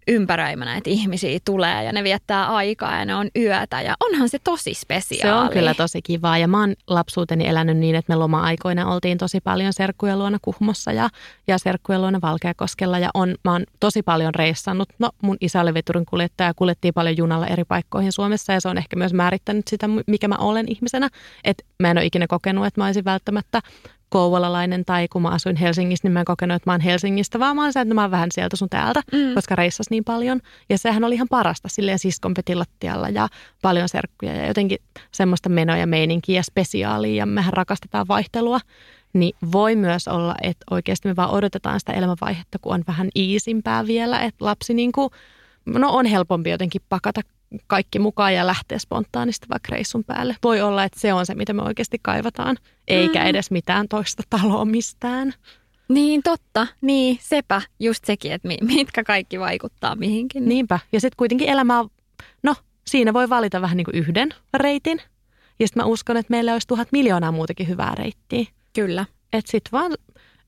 ympäröimänä, 0.08 0.78
että 0.78 0.90
ihmisiä 0.90 1.40
tulee 1.46 1.84
ja 1.84 1.94
ne 1.94 2.04
viettää 2.04 2.46
aikaa 2.46 3.00
ja 3.00 3.06
ne 3.06 3.16
on 3.16 3.28
yötä 3.36 3.82
ja 3.82 3.96
onhan 4.00 4.30
se 4.30 4.40
tosi 4.44 4.74
spesiaali. 4.74 5.38
Se 5.38 5.44
on 5.44 5.50
kyllä 5.50 5.74
tosi 5.74 6.02
kivaa 6.02 6.38
ja 6.38 6.48
mä 6.48 6.60
oon 6.60 6.74
lapsuuteni 6.88 7.48
elänyt 7.48 7.78
niin, 7.78 7.96
että 7.96 8.14
me 8.14 8.16
loma-aikoina 8.16 8.94
oltiin 8.94 9.18
tosi 9.18 9.42
paljon 9.42 9.74
serkkujen 9.74 10.20
luona 10.20 10.38
Kuhmossa 10.42 10.92
ja, 10.92 11.10
ja 11.48 11.58
serkkujen 11.58 12.02
luona 12.02 12.22
Valkeakoskella 12.22 13.00
ja 13.00 13.10
on, 13.14 13.36
mä 13.44 13.52
oon 13.52 13.64
tosi 13.80 14.04
paljon 14.04 14.36
reissannut. 14.36 14.90
No 15.00 15.10
mun 15.22 15.38
isä 15.42 15.62
oli 15.62 15.74
veturin 15.74 16.06
kuljettaja 16.06 16.50
ja 16.50 16.54
kuljettiin 16.54 16.94
paljon 16.94 17.18
junalla 17.18 17.48
eri 17.48 17.64
paikkoihin 17.64 18.12
Suomessa 18.12 18.54
ja 18.54 18.62
se 18.62 18.70
on 18.70 18.78
ehkä 18.78 18.96
myös 18.96 19.14
määrittänyt 19.14 19.68
sitä, 19.68 19.88
mikä 20.08 20.28
mä 20.28 20.36
olen 20.36 20.66
ihmisenä. 20.68 21.10
Että 21.44 21.64
mä 21.80 21.92
en 21.92 21.98
ole 21.98 22.06
ikinä 22.06 22.28
kokenut, 22.28 22.66
että 22.66 22.82
mä 22.82 22.86
olisin 22.86 23.06
välttämättä 23.06 23.62
kouvolalainen 24.10 24.86
tai 24.86 25.08
kun 25.08 25.22
mä 25.22 25.30
asuin 25.30 25.56
Helsingissä, 25.56 26.08
niin 26.08 26.14
mä 26.14 26.20
en 26.20 26.26
kokenut, 26.26 26.56
että 26.56 26.70
mä 26.70 26.74
oon 26.74 26.82
Helsingistä, 26.82 27.40
vaan 27.40 27.56
mä 27.56 27.62
oon 27.62 27.70
että 27.70 27.94
mä 27.94 28.02
oon 28.02 28.12
vähän 28.12 28.32
sieltä 28.32 28.56
sun 28.56 28.70
täältä, 28.70 29.02
mm. 29.12 29.34
koska 29.36 29.56
reissas 29.56 29.90
niin 29.90 30.04
paljon. 30.04 30.42
Ja 30.70 30.78
sehän 30.78 31.04
oli 31.04 31.16
ihan 31.16 31.28
parasta 31.30 31.68
silleen 31.68 32.00
siskon 32.00 32.34
lattialla 32.54 33.10
ja 33.10 33.28
paljon 33.62 33.90
serkkuja 33.90 34.34
ja 34.34 34.48
jotenkin 34.48 34.78
semmoista 35.12 35.50
menoja, 35.50 35.80
ja 35.80 35.88
meininkiä 35.88 36.40
ja 36.40 36.44
spesiaalia 36.44 37.16
ja 37.16 37.26
mehän 37.26 37.54
rakastetaan 37.54 38.08
vaihtelua. 38.08 38.60
Niin 39.14 39.36
voi 39.52 39.76
myös 39.76 40.08
olla, 40.08 40.36
että 40.42 40.66
oikeasti 40.72 41.08
me 41.08 41.16
vaan 41.16 41.30
odotetaan 41.30 41.80
sitä 41.80 41.94
elämänvaihetta, 41.94 42.58
kun 42.62 42.74
on 42.74 42.84
vähän 42.88 43.10
iisimpää 43.16 43.88
vielä, 43.88 44.22
että 44.22 44.46
lapsi 44.46 44.74
niin 44.74 44.92
kuin, 44.92 45.10
no 45.66 45.90
on 45.92 46.06
helpompi 46.06 46.50
jotenkin 46.50 46.82
pakata 46.90 47.22
kaikki 47.68 48.00
mukaan 48.00 48.34
ja 48.34 48.48
lähteä 48.48 48.80
spontaanisti 48.80 49.48
vaikka 49.50 49.70
reissun 49.72 50.04
päälle. 50.04 50.36
Voi 50.44 50.62
olla, 50.62 50.84
että 50.84 51.00
se 51.00 51.14
on 51.14 51.26
se, 51.26 51.36
mitä 51.36 51.54
me 51.54 51.62
oikeasti 51.62 52.00
kaivataan, 52.02 52.58
eikä 52.88 53.20
mm. 53.20 53.26
edes 53.26 53.52
mitään 53.52 53.88
toista 53.88 54.24
taloa 54.30 54.66
mistään. 54.66 55.34
Niin, 55.90 56.24
totta. 56.24 56.68
Niin, 56.82 57.18
sepä. 57.22 57.62
Just 57.80 58.06
sekin, 58.06 58.32
että 58.32 58.48
mitkä 58.62 59.04
kaikki 59.04 59.40
vaikuttaa 59.40 59.96
mihinkin. 59.96 60.50
Niinpä. 60.50 60.80
Ja 60.92 61.02
sitten 61.02 61.18
kuitenkin 61.18 61.50
elämä, 61.50 61.86
no 62.44 62.56
siinä 62.88 63.14
voi 63.14 63.30
valita 63.30 63.62
vähän 63.62 63.78
niin 63.78 63.86
kuin 63.86 63.96
yhden 63.96 64.30
reitin. 64.54 65.02
Ja 65.60 65.68
sitten 65.68 65.84
mä 65.84 65.88
uskon, 65.88 66.18
että 66.18 66.32
meillä 66.32 66.54
olisi 66.54 66.68
tuhat 66.68 66.88
miljoonaa 66.92 67.32
muutakin 67.32 67.68
hyvää 67.68 67.96
reittiä. 67.96 68.46
Kyllä. 68.74 69.06
Että 69.34 69.52
sitten 69.52 69.72
vaan 69.72 69.92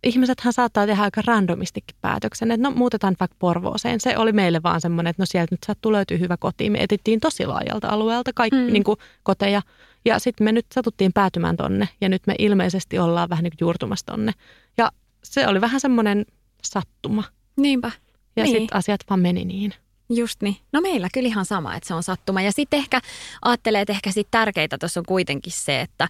ihmisethän 0.04 0.54
saattaa 0.54 0.86
tehdä 0.86 1.04
aika 1.04 1.22
randomistikin 1.26 1.98
päätöksen, 2.02 2.52
että 2.52 2.70
no 2.70 2.76
muutetaan 2.76 3.16
vaikka 3.20 3.36
Porvooseen. 3.39 4.00
Se 4.00 4.18
oli 4.18 4.32
meille 4.32 4.64
vaan 4.64 4.82
semmoinen, 4.82 5.10
että 5.10 5.22
no 5.22 5.26
sieltä 5.26 5.54
nyt 5.54 5.64
sattuu 5.64 5.91
löytyy 5.91 6.20
hyvä 6.20 6.38
koti. 6.38 6.70
Me 6.70 6.84
etittiin 6.84 7.20
tosi 7.20 7.45
laajalta 7.45 7.88
alueelta 7.88 8.32
kaikki 8.36 8.60
mm. 8.60 8.74
niin 8.74 8.84
kuin, 8.84 9.00
koteja 9.24 9.62
ja 10.06 10.20
sitten 10.20 10.45
me 10.45 10.52
nyt 10.52 10.66
satuttiin 10.74 11.14
päätymään 11.14 11.58
tonne 11.58 11.89
ja 12.02 12.10
nyt 12.10 12.22
me 12.28 12.36
ilmeisesti 12.39 13.00
ollaan 13.00 13.30
vähän 13.30 13.43
niin 13.43 13.52
kuin 13.52 13.66
juurtumassa 13.66 14.06
tonne. 14.06 14.32
Ja 14.78 14.91
se 15.24 15.48
oli 15.48 15.62
vähän 15.62 15.80
semmoinen 15.80 16.26
sattuma. 16.64 17.24
Niinpä. 17.56 17.91
Ja 18.36 18.43
niin. 18.43 18.58
sitten 18.58 18.78
asiat 18.78 19.02
vaan 19.10 19.20
meni 19.20 19.45
niin. 19.45 19.74
Just 20.10 20.41
niin. 20.41 20.58
No 20.72 20.82
meillä 20.82 21.10
kyllä 21.14 21.28
ihan 21.28 21.45
sama, 21.45 21.76
että 21.76 21.88
se 21.88 21.93
on 21.93 22.04
sattuma. 22.04 22.41
Ja 22.41 22.52
sitten 22.52 22.80
ehkä 22.80 23.02
ajattelee, 23.41 23.82
että 23.82 23.93
ehkä 23.93 24.12
sitten 24.12 24.32
tärkeintä 24.32 24.78
tuossa 24.78 25.00
on 25.00 25.06
kuitenkin 25.08 25.54
se, 25.54 25.82
että, 25.82 26.08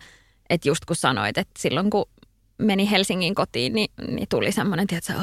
että 0.49 0.69
just 0.69 0.85
kun 0.85 0.95
sanoit, 0.95 1.37
että 1.37 1.53
silloin 1.59 1.89
kun 1.89 2.05
meni 2.57 2.91
Helsingin 2.91 3.35
kotiin, 3.35 3.73
niin, 3.73 3.91
niin 4.07 4.27
tuli 4.29 4.51
semmoinen, 4.51 4.87
että, 4.91 5.13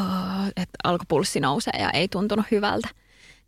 että 0.57 0.79
alkoi 0.85 1.07
pulssi 1.09 1.41
nousee 1.41 1.81
ja 1.81 1.91
ei 1.91 2.09
tuntunut 2.09 2.47
hyvältä. 2.51 2.89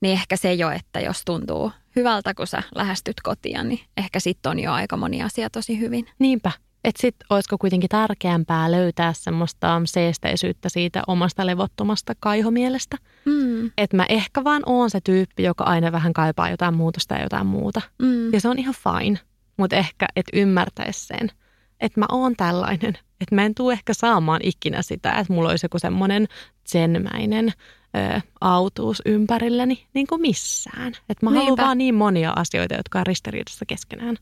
Niin 0.00 0.12
ehkä 0.12 0.36
se 0.36 0.54
jo, 0.54 0.70
että 0.70 1.00
jos 1.00 1.22
tuntuu 1.24 1.72
hyvältä, 1.96 2.34
kun 2.34 2.46
sä 2.46 2.62
lähestyt 2.74 3.20
kotia, 3.22 3.62
niin 3.62 3.80
ehkä 3.96 4.20
sitten 4.20 4.50
on 4.50 4.58
jo 4.58 4.72
aika 4.72 4.96
moni 4.96 5.22
asia 5.22 5.50
tosi 5.50 5.80
hyvin. 5.80 6.06
Niinpä. 6.18 6.52
Että 6.84 7.00
sitten 7.00 7.26
olisiko 7.30 7.58
kuitenkin 7.58 7.88
tärkeämpää 7.88 8.70
löytää 8.70 9.12
semmoista 9.12 9.82
seesteisyyttä 9.84 10.68
siitä 10.68 11.02
omasta 11.06 11.46
levottomasta 11.46 12.12
kaihomielestä. 12.20 12.96
Mm. 13.24 13.70
Että 13.78 13.96
mä 13.96 14.06
ehkä 14.08 14.44
vaan 14.44 14.62
oon 14.66 14.90
se 14.90 15.00
tyyppi, 15.00 15.42
joka 15.42 15.64
aina 15.64 15.92
vähän 15.92 16.12
kaipaa 16.12 16.50
jotain 16.50 16.74
muutosta 16.74 17.14
ja 17.14 17.22
jotain 17.22 17.46
muuta. 17.46 17.80
Mm. 18.02 18.32
Ja 18.32 18.40
se 18.40 18.48
on 18.48 18.58
ihan 18.58 18.74
fine. 18.74 19.18
Mutta 19.56 19.76
ehkä, 19.76 20.06
että 20.16 20.36
ymmärtäisi 20.36 21.06
sen, 21.06 21.30
että 21.80 22.00
mä 22.00 22.06
oon 22.08 22.36
tällainen. 22.36 22.98
Että 23.20 23.34
mä 23.34 23.44
en 23.44 23.54
tule 23.54 23.72
ehkä 23.72 23.94
saamaan 23.94 24.40
ikinä 24.44 24.82
sitä, 24.82 25.12
että 25.12 25.32
mulla 25.32 25.50
olisi 25.50 25.64
joku 25.64 25.78
semmoinen 25.78 26.28
tsenmäinen 26.64 27.52
ö, 27.96 28.20
autuus 28.40 29.02
ympärilleni 29.06 29.86
niin 29.94 30.06
kuin 30.06 30.20
missään. 30.20 30.92
Että 31.08 31.26
mä 31.26 31.30
Niinpä. 31.30 31.44
haluan 31.44 31.66
vaan 31.66 31.78
niin 31.78 31.94
monia 31.94 32.32
asioita, 32.36 32.74
jotka 32.74 32.98
on 32.98 33.06
ristiriidassa 33.06 33.64
keskenään. 33.66 34.16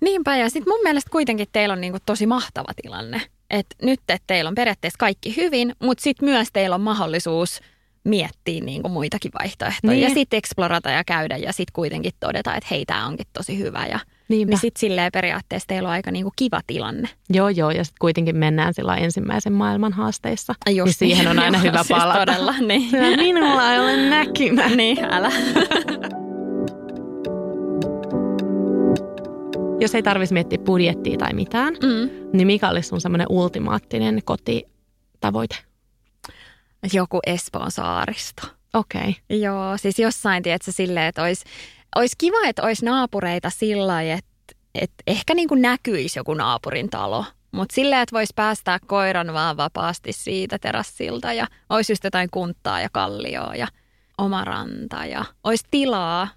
Niinpä, 0.00 0.36
ja 0.36 0.50
sitten 0.50 0.72
mun 0.72 0.82
mielestä 0.82 1.10
kuitenkin 1.10 1.46
teillä 1.52 1.72
on 1.72 1.80
niinku 1.80 1.98
tosi 2.06 2.26
mahtava 2.26 2.72
tilanne. 2.82 3.22
Että 3.50 3.76
nyt 3.82 4.00
että 4.00 4.24
teillä 4.26 4.48
on 4.48 4.54
periaatteessa 4.54 4.98
kaikki 4.98 5.36
hyvin, 5.36 5.74
mutta 5.82 6.02
sitten 6.02 6.28
myös 6.28 6.48
teillä 6.52 6.74
on 6.74 6.80
mahdollisuus 6.80 7.60
miettiä 8.04 8.60
niinku 8.60 8.88
muitakin 8.88 9.30
vaihtoehtoja. 9.40 9.92
Niin. 9.92 10.02
Ja 10.02 10.10
sitten 10.14 10.38
eksplorata 10.38 10.90
ja 10.90 11.04
käydä 11.04 11.36
ja 11.36 11.52
sitten 11.52 11.72
kuitenkin 11.72 12.12
todeta, 12.20 12.54
että 12.54 12.68
hei, 12.70 12.86
tämä 12.86 13.06
onkin 13.06 13.26
tosi 13.32 13.58
hyvä. 13.58 13.86
Ja 13.86 14.00
Niinpä. 14.30 14.50
Niin 14.50 14.60
sitten 14.60 14.80
silleen 14.80 15.12
periaatteessa 15.12 15.66
teillä 15.66 15.86
on 15.88 15.92
aika 15.92 16.10
niinku 16.10 16.32
kiva 16.36 16.60
tilanne. 16.66 17.08
Joo, 17.30 17.48
joo, 17.48 17.70
ja 17.70 17.84
sitten 17.84 17.98
kuitenkin 18.00 18.36
mennään 18.36 18.74
sillä 18.74 18.96
ensimmäisen 18.96 19.52
maailman 19.52 19.92
haasteissa. 19.92 20.54
Just 20.68 21.00
niin 21.00 21.16
siihen 21.16 21.28
on 21.28 21.38
aina 21.38 21.58
hyvä 21.58 21.82
siis 21.82 21.98
palata. 21.98 22.18
Todella, 22.18 22.54
niin. 22.58 22.90
Minulla 23.16 23.72
ei 23.72 23.78
ole 23.78 24.08
näkymä. 24.08 24.68
niin, 24.76 24.98
älä. 25.04 25.32
Jos 29.80 29.94
ei 29.94 30.02
tarvitsisi 30.02 30.34
miettiä 30.34 30.58
budjettia 30.58 31.18
tai 31.18 31.32
mitään, 31.32 31.74
mm. 31.74 32.10
niin 32.32 32.46
mikä 32.46 32.68
olisi 32.68 32.88
sun 32.88 33.00
semmoinen 33.00 33.26
ultimaattinen 33.30 34.20
kotitavoite? 34.24 35.56
Joku 36.92 37.20
Espoon 37.26 37.70
saaristo. 37.70 38.42
Okei. 38.74 39.00
Okay. 39.00 39.38
Joo, 39.38 39.76
siis 39.76 39.98
jossain, 39.98 40.42
tiedätkö, 40.42 40.72
silleen, 40.72 41.06
että 41.06 41.22
olisi, 41.22 41.44
olisi 41.96 42.14
kiva, 42.18 42.48
että 42.48 42.62
olisi 42.62 42.84
naapureita 42.84 43.50
sillä 43.50 43.86
lailla, 43.86 44.14
että, 44.14 44.54
että 44.74 45.02
ehkä 45.06 45.34
niin 45.34 45.48
kuin 45.48 45.62
näkyisi 45.62 46.18
joku 46.18 46.34
naapurin 46.34 46.90
talo. 46.90 47.24
Mutta 47.52 47.74
silleen, 47.74 48.02
että 48.02 48.16
voisi 48.16 48.32
päästää 48.36 48.78
koiran 48.86 49.32
vaan 49.32 49.56
vapaasti 49.56 50.12
siitä 50.12 50.58
terassilta 50.58 51.32
ja 51.32 51.46
olisi 51.68 51.92
just 51.92 52.04
jotain 52.04 52.28
kunttaa 52.30 52.80
ja 52.80 52.88
kallioa 52.92 53.54
ja 53.54 53.68
oma 54.18 54.44
ranta 54.44 55.06
ja 55.06 55.24
olisi 55.44 55.64
tilaa 55.70 56.28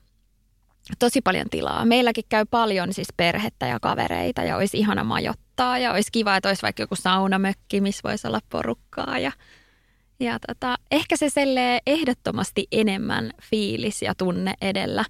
tosi 1.00 1.22
paljon 1.22 1.50
tilaa. 1.50 1.86
Meilläkin 1.86 2.24
käy 2.30 2.46
paljon 2.52 2.94
siis 2.94 3.08
perhettä 3.18 3.68
ja 3.68 3.80
kavereita 3.80 4.44
ja 4.44 4.58
olisi 4.58 4.78
ihana 4.78 5.04
majoittaa 5.04 5.78
ja 5.78 5.94
olisi 5.94 6.12
kiva, 6.12 6.36
että 6.36 6.50
olisi 6.50 6.62
vaikka 6.62 6.84
joku 6.84 6.96
saunamökki, 6.96 7.82
missä 7.82 8.02
voisi 8.04 8.28
olla 8.28 8.40
porukkaa 8.50 9.20
ja, 9.20 9.32
ja 10.20 10.40
tota, 10.48 10.78
ehkä 10.92 11.18
se 11.18 11.30
sellee 11.30 11.80
ehdottomasti 11.88 12.68
enemmän 12.72 13.32
fiilis 13.42 14.02
ja 14.02 14.16
tunne 14.16 14.54
edellä 14.62 15.06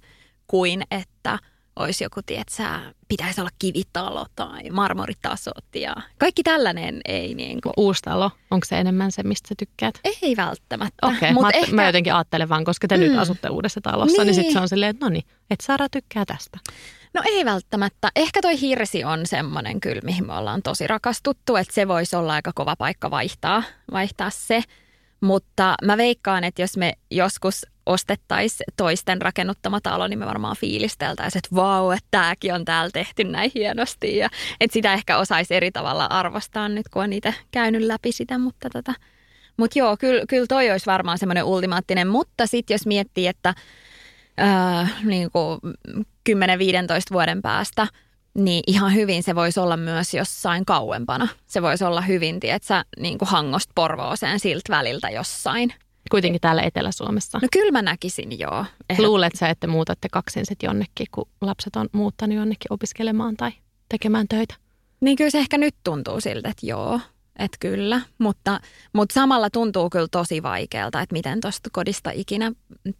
kuin 0.46 0.82
että– 0.90 1.38
olisi 1.76 2.04
joku, 2.04 2.20
tietsä, 2.26 2.80
pitäisi 3.08 3.40
olla 3.40 3.50
kivitalo 3.58 4.26
tai 4.36 4.70
marmoritasot 4.70 5.64
ja 5.74 5.94
kaikki 6.18 6.42
tällainen 6.42 7.00
ei 7.04 7.34
niin 7.34 7.60
kuin. 7.60 7.72
Uustalo, 7.76 8.30
onko 8.50 8.64
se 8.66 8.78
enemmän 8.78 9.12
se, 9.12 9.22
mistä 9.22 9.48
sä 9.48 9.54
tykkäät? 9.58 9.94
Ei 10.04 10.36
välttämättä. 10.36 11.06
Okei, 11.06 11.30
okay, 11.30 11.42
mä, 11.42 11.50
ehkä... 11.50 11.74
mä 11.74 11.86
jotenkin 11.86 12.14
ajattelen 12.14 12.48
vaan, 12.48 12.64
koska 12.64 12.88
te 12.88 12.96
mm. 12.96 13.00
nyt 13.00 13.18
asutte 13.18 13.48
uudessa 13.48 13.80
talossa, 13.80 14.22
niin, 14.22 14.26
niin 14.26 14.34
sitten 14.34 14.52
se 14.52 14.60
on 14.60 14.68
silleen, 14.68 14.90
että 14.90 15.06
no 15.06 15.10
niin, 15.10 15.24
että 15.50 15.66
Sara 15.66 15.88
tykkää 15.88 16.24
tästä. 16.24 16.58
No 17.14 17.22
ei 17.24 17.44
välttämättä. 17.44 18.10
Ehkä 18.16 18.40
toi 18.42 18.60
hirsi 18.60 19.04
on 19.04 19.26
semmoinen 19.26 19.80
kyllä, 19.80 20.00
mihin 20.04 20.26
me 20.26 20.32
ollaan 20.32 20.62
tosi 20.62 20.86
rakastuttu, 20.86 21.56
että 21.56 21.74
se 21.74 21.88
voisi 21.88 22.16
olla 22.16 22.32
aika 22.32 22.52
kova 22.54 22.76
paikka 22.76 23.10
vaihtaa, 23.10 23.62
vaihtaa 23.92 24.30
se. 24.30 24.62
Mutta 25.24 25.74
mä 25.82 25.96
veikkaan, 25.96 26.44
että 26.44 26.62
jos 26.62 26.76
me 26.76 26.92
joskus 27.10 27.66
ostettaisiin 27.86 28.64
toisten 28.76 29.22
rakennuttama 29.22 29.80
talo, 29.80 30.06
niin 30.06 30.18
me 30.18 30.26
varmaan 30.26 30.56
fiilisteltäisiin, 30.56 31.38
että 31.38 31.56
vau, 31.56 31.90
että 31.90 32.08
tämäkin 32.10 32.54
on 32.54 32.64
täällä 32.64 32.90
tehty 32.90 33.24
näin 33.24 33.50
hienosti. 33.54 34.16
Ja, 34.16 34.28
että 34.60 34.72
sitä 34.72 34.92
ehkä 34.92 35.18
osaisi 35.18 35.54
eri 35.54 35.72
tavalla 35.72 36.04
arvostaa 36.04 36.68
nyt, 36.68 36.88
kun 36.88 37.02
on 37.02 37.12
itse 37.12 37.34
käynyt 37.50 37.82
läpi 37.82 38.12
sitä. 38.12 38.38
Mutta 38.38 38.70
tota, 38.70 38.94
mut 39.56 39.76
joo, 39.76 39.96
kyllä, 39.96 40.24
kyllä 40.28 40.46
toi 40.46 40.70
olisi 40.70 40.86
varmaan 40.86 41.18
semmoinen 41.18 41.44
ultimaattinen. 41.44 42.08
Mutta 42.08 42.46
sitten 42.46 42.74
jos 42.74 42.86
miettii, 42.86 43.26
että 43.26 43.54
ää, 44.36 44.88
niin 45.04 45.30
10-15 46.30 46.32
vuoden 47.12 47.42
päästä– 47.42 47.86
niin 48.34 48.62
ihan 48.66 48.94
hyvin 48.94 49.22
se 49.22 49.34
voisi 49.34 49.60
olla 49.60 49.76
myös 49.76 50.14
jossain 50.14 50.64
kauempana. 50.64 51.28
Se 51.46 51.62
voisi 51.62 51.84
olla 51.84 52.00
hyvin, 52.00 52.40
tietsä, 52.40 52.84
niin 53.00 53.18
kuin 53.18 53.28
Hangosta 53.28 53.72
Porvooseen 53.74 54.40
siltä 54.40 54.72
väliltä 54.72 55.10
jossain. 55.10 55.74
Kuitenkin 56.10 56.40
täällä 56.40 56.62
Etelä-Suomessa. 56.62 57.38
No 57.42 57.48
kyllä 57.52 57.72
mä 57.72 57.82
näkisin, 57.82 58.38
joo. 58.38 58.64
Luulet 58.98 59.32
sä, 59.36 59.48
että 59.48 59.66
muutatte 59.66 60.08
kaksin 60.08 60.46
sitten 60.46 60.66
jonnekin, 60.68 61.06
kun 61.14 61.28
lapset 61.40 61.76
on 61.76 61.88
muuttanut 61.92 62.36
jonnekin 62.36 62.72
opiskelemaan 62.72 63.36
tai 63.36 63.52
tekemään 63.88 64.28
töitä? 64.28 64.54
Niin 65.00 65.16
kyllä 65.16 65.30
se 65.30 65.38
ehkä 65.38 65.58
nyt 65.58 65.74
tuntuu 65.84 66.20
siltä, 66.20 66.48
että 66.48 66.66
joo, 66.66 67.00
että 67.38 67.56
kyllä. 67.60 68.00
Mutta, 68.18 68.60
mutta 68.92 69.14
samalla 69.14 69.50
tuntuu 69.50 69.90
kyllä 69.90 70.08
tosi 70.10 70.42
vaikealta, 70.42 71.00
että 71.00 71.12
miten 71.12 71.40
tuosta 71.40 71.70
kodista 71.72 72.10
ikinä 72.14 72.52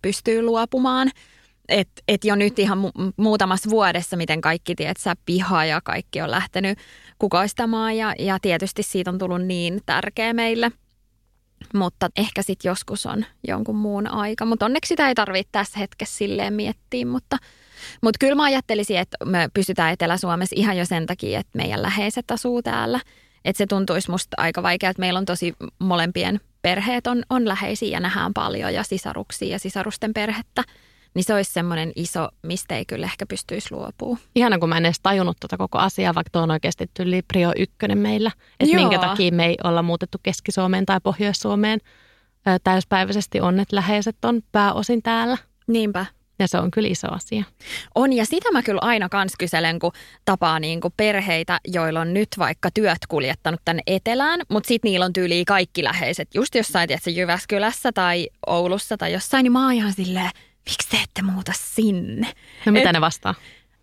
pystyy 0.02 0.42
luopumaan– 0.42 1.10
et, 1.68 1.88
et 2.08 2.24
jo 2.24 2.34
nyt 2.34 2.58
ihan 2.58 2.78
mu- 2.78 3.12
muutamassa 3.16 3.70
vuodessa, 3.70 4.16
miten 4.16 4.40
kaikki, 4.40 4.74
tietsä, 4.74 5.14
piha 5.26 5.64
ja 5.64 5.80
kaikki 5.80 6.20
on 6.20 6.30
lähtenyt 6.30 6.78
kukoistamaan 7.18 7.96
ja, 7.96 8.14
ja 8.18 8.38
tietysti 8.42 8.82
siitä 8.82 9.10
on 9.10 9.18
tullut 9.18 9.42
niin 9.42 9.80
tärkeä 9.86 10.32
meille. 10.32 10.72
Mutta 11.74 12.08
ehkä 12.16 12.42
sitten 12.42 12.68
joskus 12.68 13.06
on 13.06 13.24
jonkun 13.48 13.76
muun 13.76 14.06
aika. 14.06 14.44
Mutta 14.44 14.66
onneksi 14.66 14.88
sitä 14.88 15.08
ei 15.08 15.14
tarvitse 15.14 15.48
tässä 15.52 15.78
hetkessä 15.78 16.16
silleen 16.16 16.52
miettiä. 16.52 17.06
Mutta, 17.06 17.36
mutta 18.02 18.18
kyllä 18.20 18.34
mä 18.34 18.44
ajattelisin, 18.44 18.98
että 18.98 19.16
me 19.24 19.48
pysytään 19.54 19.92
Etelä-Suomessa 19.92 20.56
ihan 20.58 20.76
jo 20.76 20.84
sen 20.84 21.06
takia, 21.06 21.40
että 21.40 21.58
meidän 21.58 21.82
läheiset 21.82 22.30
asuu 22.30 22.62
täällä. 22.62 23.00
Että 23.44 23.58
se 23.58 23.66
tuntuisi 23.66 24.10
musta 24.10 24.34
aika 24.36 24.62
vaikea, 24.62 24.90
että 24.90 25.00
meillä 25.00 25.18
on 25.18 25.24
tosi 25.24 25.52
molempien 25.78 26.40
perheet 26.62 27.06
on, 27.06 27.22
on 27.30 27.48
läheisiä 27.48 27.88
ja 27.88 28.00
nähdään 28.00 28.34
paljon 28.34 28.74
ja 28.74 28.82
sisaruksia 28.82 29.48
ja 29.48 29.58
sisarusten 29.58 30.14
perhettä– 30.14 30.62
niin 31.14 31.24
se 31.24 31.34
olisi 31.34 31.52
semmoinen 31.52 31.92
iso, 31.96 32.28
mistä 32.42 32.76
ei 32.76 32.84
kyllä 32.84 33.06
ehkä 33.06 33.26
pystyisi 33.26 33.74
luopumaan. 33.74 34.18
Ihana, 34.34 34.58
kun 34.58 34.68
mä 34.68 34.76
en 34.76 34.84
edes 34.84 35.00
tajunnut 35.02 35.36
tuota 35.40 35.56
koko 35.56 35.78
asiaa, 35.78 36.14
vaikka 36.14 36.30
tuo 36.30 36.42
on 36.42 36.50
oikeasti 36.50 36.90
tyli 36.94 37.22
prio 37.22 37.52
ykkönen 37.58 37.98
meillä. 37.98 38.30
Että 38.60 38.76
minkä 38.76 38.98
takia 38.98 39.32
me 39.32 39.46
ei 39.46 39.56
olla 39.64 39.82
muutettu 39.82 40.18
Keski-Suomeen 40.22 40.86
tai 40.86 41.00
Pohjois-Suomeen 41.02 41.80
täyspäiväisesti 42.64 43.40
on, 43.40 43.60
että 43.60 43.76
läheiset 43.76 44.24
on 44.24 44.40
pääosin 44.52 45.02
täällä. 45.02 45.38
Niinpä. 45.66 46.06
Ja 46.38 46.48
se 46.48 46.58
on 46.58 46.70
kyllä 46.70 46.88
iso 46.88 47.08
asia. 47.12 47.44
On, 47.94 48.12
ja 48.12 48.26
sitä 48.26 48.52
mä 48.52 48.62
kyllä 48.62 48.80
aina 48.82 49.08
kans 49.08 49.32
kyselen, 49.38 49.78
kun 49.78 49.92
tapaa 50.24 50.60
niin 50.60 50.80
kuin 50.80 50.94
perheitä, 50.96 51.60
joilla 51.68 52.00
on 52.00 52.14
nyt 52.14 52.28
vaikka 52.38 52.70
työt 52.74 52.98
kuljettanut 53.08 53.60
tänne 53.64 53.82
etelään, 53.86 54.40
mutta 54.48 54.68
sitten 54.68 54.90
niillä 54.90 55.06
on 55.06 55.12
tyyliin 55.12 55.44
kaikki 55.44 55.84
läheiset. 55.84 56.34
Just 56.34 56.54
jossain, 56.54 56.88
tiedätkö, 56.88 57.10
Jyväskylässä 57.10 57.92
tai 57.92 58.28
Oulussa 58.46 58.96
tai 58.96 59.12
jossain, 59.12 59.44
niin 59.44 59.52
mä 59.52 59.64
oon 59.64 59.72
ihan 59.72 59.92
silleen, 59.92 60.30
miksi 60.70 60.88
te 60.90 60.96
ette 60.96 61.22
muuta 61.22 61.52
sinne? 61.56 62.32
No 62.66 62.72
mitä 62.72 62.88
Et, 62.88 62.92
ne 62.92 63.00
vastaa? 63.00 63.34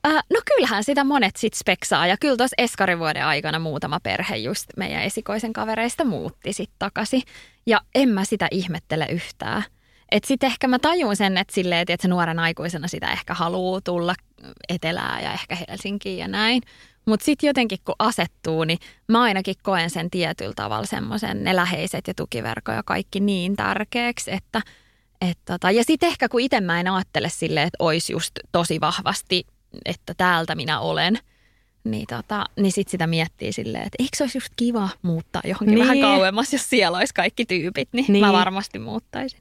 Äh, 0.07 0.23
no 0.33 0.41
kyllähän 0.45 0.83
sitä 0.83 1.03
monet 1.03 1.35
sit 1.35 1.53
speksaa 1.53 2.07
ja 2.07 2.17
kyllä 2.17 2.37
tuossa 2.37 2.55
eskarivuoden 2.57 3.25
aikana 3.25 3.59
muutama 3.59 3.99
perhe 3.99 4.37
just 4.37 4.65
meidän 4.77 5.03
esikoisen 5.03 5.53
kavereista 5.53 6.05
muutti 6.05 6.53
sitten 6.53 6.75
takaisin. 6.79 7.21
Ja 7.65 7.81
en 7.95 8.09
mä 8.09 8.25
sitä 8.25 8.47
ihmettele 8.51 9.07
yhtään. 9.09 9.63
Että 10.11 10.27
sitten 10.27 10.47
ehkä 10.47 10.67
mä 10.67 10.79
tajun 10.79 11.15
sen, 11.15 11.37
että 11.37 11.53
silleen, 11.53 11.85
että 11.87 12.07
nuoren 12.07 12.39
aikuisena 12.39 12.87
sitä 12.87 13.11
ehkä 13.11 13.33
haluaa 13.33 13.81
tulla 13.81 14.15
etelää 14.69 15.19
ja 15.23 15.33
ehkä 15.33 15.57
Helsinkiin 15.69 16.17
ja 16.17 16.27
näin. 16.27 16.61
Mutta 17.05 17.25
sitten 17.25 17.47
jotenkin 17.47 17.79
kun 17.85 17.95
asettuu, 17.99 18.63
niin 18.63 18.79
mä 19.07 19.21
ainakin 19.21 19.55
koen 19.63 19.89
sen 19.89 20.09
tietyllä 20.09 20.53
tavalla 20.55 20.85
semmoisen 20.85 21.43
ne 21.43 21.55
läheiset 21.55 22.07
ja 22.07 22.13
tukiverko 22.13 22.71
ja 22.71 22.83
kaikki 22.85 23.19
niin 23.19 23.55
tärkeäksi, 23.55 24.31
että– 24.31 24.61
et 25.29 25.37
tota, 25.45 25.71
ja 25.71 25.83
sitten 25.83 26.09
ehkä 26.09 26.29
kun 26.29 26.41
itse 26.41 26.61
mä 26.61 26.79
en 26.79 26.87
ajattele 26.87 27.29
silleen, 27.29 27.67
että 27.67 27.83
olisi 27.83 28.13
just 28.13 28.31
tosi 28.51 28.81
vahvasti, 28.81 29.43
että 29.85 30.13
täältä 30.17 30.55
minä 30.55 30.79
olen, 30.79 31.19
niin, 31.83 32.07
tota, 32.07 32.45
niin 32.55 32.71
sitten 32.71 32.91
sitä 32.91 33.07
miettii 33.07 33.53
silleen, 33.53 33.83
että 33.83 33.95
eikö 33.99 34.17
se 34.17 34.23
olisi 34.23 34.37
just 34.37 34.53
kiva 34.55 34.89
muuttaa 35.01 35.41
johonkin 35.45 35.75
niin. 35.75 35.87
vähän 35.87 35.99
kauemmas, 35.99 36.53
jos 36.53 36.69
siellä 36.69 36.97
olisi 36.97 37.13
kaikki 37.13 37.45
tyypit, 37.45 37.89
niin, 37.93 38.05
niin. 38.09 38.25
mä 38.25 38.33
varmasti 38.33 38.79
muuttaisin. 38.79 39.39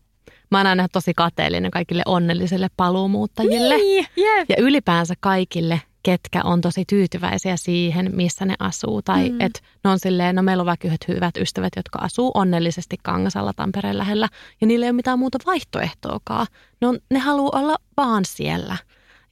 Mä 0.51 0.59
oon 0.59 0.67
aina 0.67 0.89
tosi 0.89 1.15
kateellinen 1.17 1.71
kaikille 1.71 2.03
onnellisille 2.07 2.69
paluumuuttajille. 2.77 3.77
Niin, 3.77 4.07
yep. 4.19 4.49
Ja 4.49 4.57
ylipäänsä 4.59 5.15
kaikille 5.21 5.81
ketkä 6.03 6.41
on 6.45 6.61
tosi 6.61 6.85
tyytyväisiä 6.85 7.57
siihen, 7.57 8.11
missä 8.15 8.45
ne 8.45 8.55
asuu. 8.59 9.03
Tai 9.03 9.31
mm. 9.31 9.41
että 9.41 9.61
ne 9.85 9.91
on 9.91 9.99
silleen, 9.99 10.37
no 10.37 10.43
meillä 10.43 10.61
on 10.61 10.67
vaikka 10.67 10.89
yhdet 10.89 11.09
hyvät 11.09 11.37
ystävät, 11.37 11.73
jotka 11.77 11.99
asuu 11.99 12.31
onnellisesti 12.35 12.97
Kangasalla 13.03 13.53
Tampereen 13.53 13.99
lähellä. 13.99 14.29
Ja 14.61 14.67
niillä 14.67 14.87
ei 14.87 14.91
ole 14.91 14.97
mitään 14.97 15.19
muuta 15.19 15.39
vaihtoehtoakaan. 15.47 16.47
Ne, 16.81 16.87
on, 16.87 16.99
ne 17.11 17.19
haluaa 17.19 17.61
olla 17.61 17.77
vaan 17.97 18.25
siellä. 18.25 18.77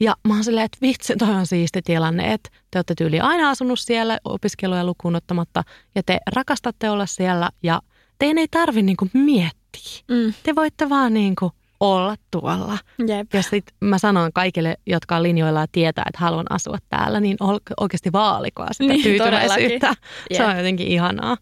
Ja 0.01 0.17
mä 0.29 0.35
oon 0.35 0.45
silleen, 0.45 0.65
että 0.65 0.79
vitsi, 0.83 1.17
toi 1.17 1.35
on 1.35 1.47
siisti 1.47 1.83
tilanne, 1.83 2.33
että 2.33 2.51
te 2.71 2.79
olette 2.79 2.95
tyyli 2.95 3.21
aina 3.21 3.51
asunut 3.51 3.79
siellä 3.79 4.19
opiskeluja 4.25 4.85
lukuun 4.85 5.17
ottamatta 5.17 5.65
ja 5.95 6.03
te 6.03 6.19
rakastatte 6.35 6.91
olla 6.91 7.07
siellä 7.07 7.51
ja 7.63 7.83
teidän 8.19 8.39
ei 8.39 8.49
tarvi 8.51 8.83
niinku 8.83 9.09
miettiä. 9.13 10.03
Mm. 10.09 10.35
Te 10.43 10.55
voitte 10.55 10.89
vaan 10.89 11.15
niinku 11.15 11.53
olla 11.81 12.17
tuolla. 12.31 12.79
Jep. 13.07 13.35
Ja 13.35 13.43
sitten 13.43 13.77
mä 13.81 13.99
sanon 13.99 14.31
kaikille, 14.35 14.77
jotka 14.87 15.17
on 15.17 15.23
linjoilla 15.23 15.61
ja 15.61 15.67
tietää, 15.73 16.05
että 16.09 16.21
haluan 16.21 16.47
asua 16.51 16.79
täällä, 16.89 17.21
niin 17.21 17.37
oikeasti 17.81 18.13
vaalikoa 18.13 18.69
sitä 18.73 18.93
niin, 18.93 19.03
tyytyväisyyttä. 19.03 19.95
Se 20.37 20.45
on 20.45 20.57
jotenkin 20.57 20.87
ihanaa. 20.87 21.37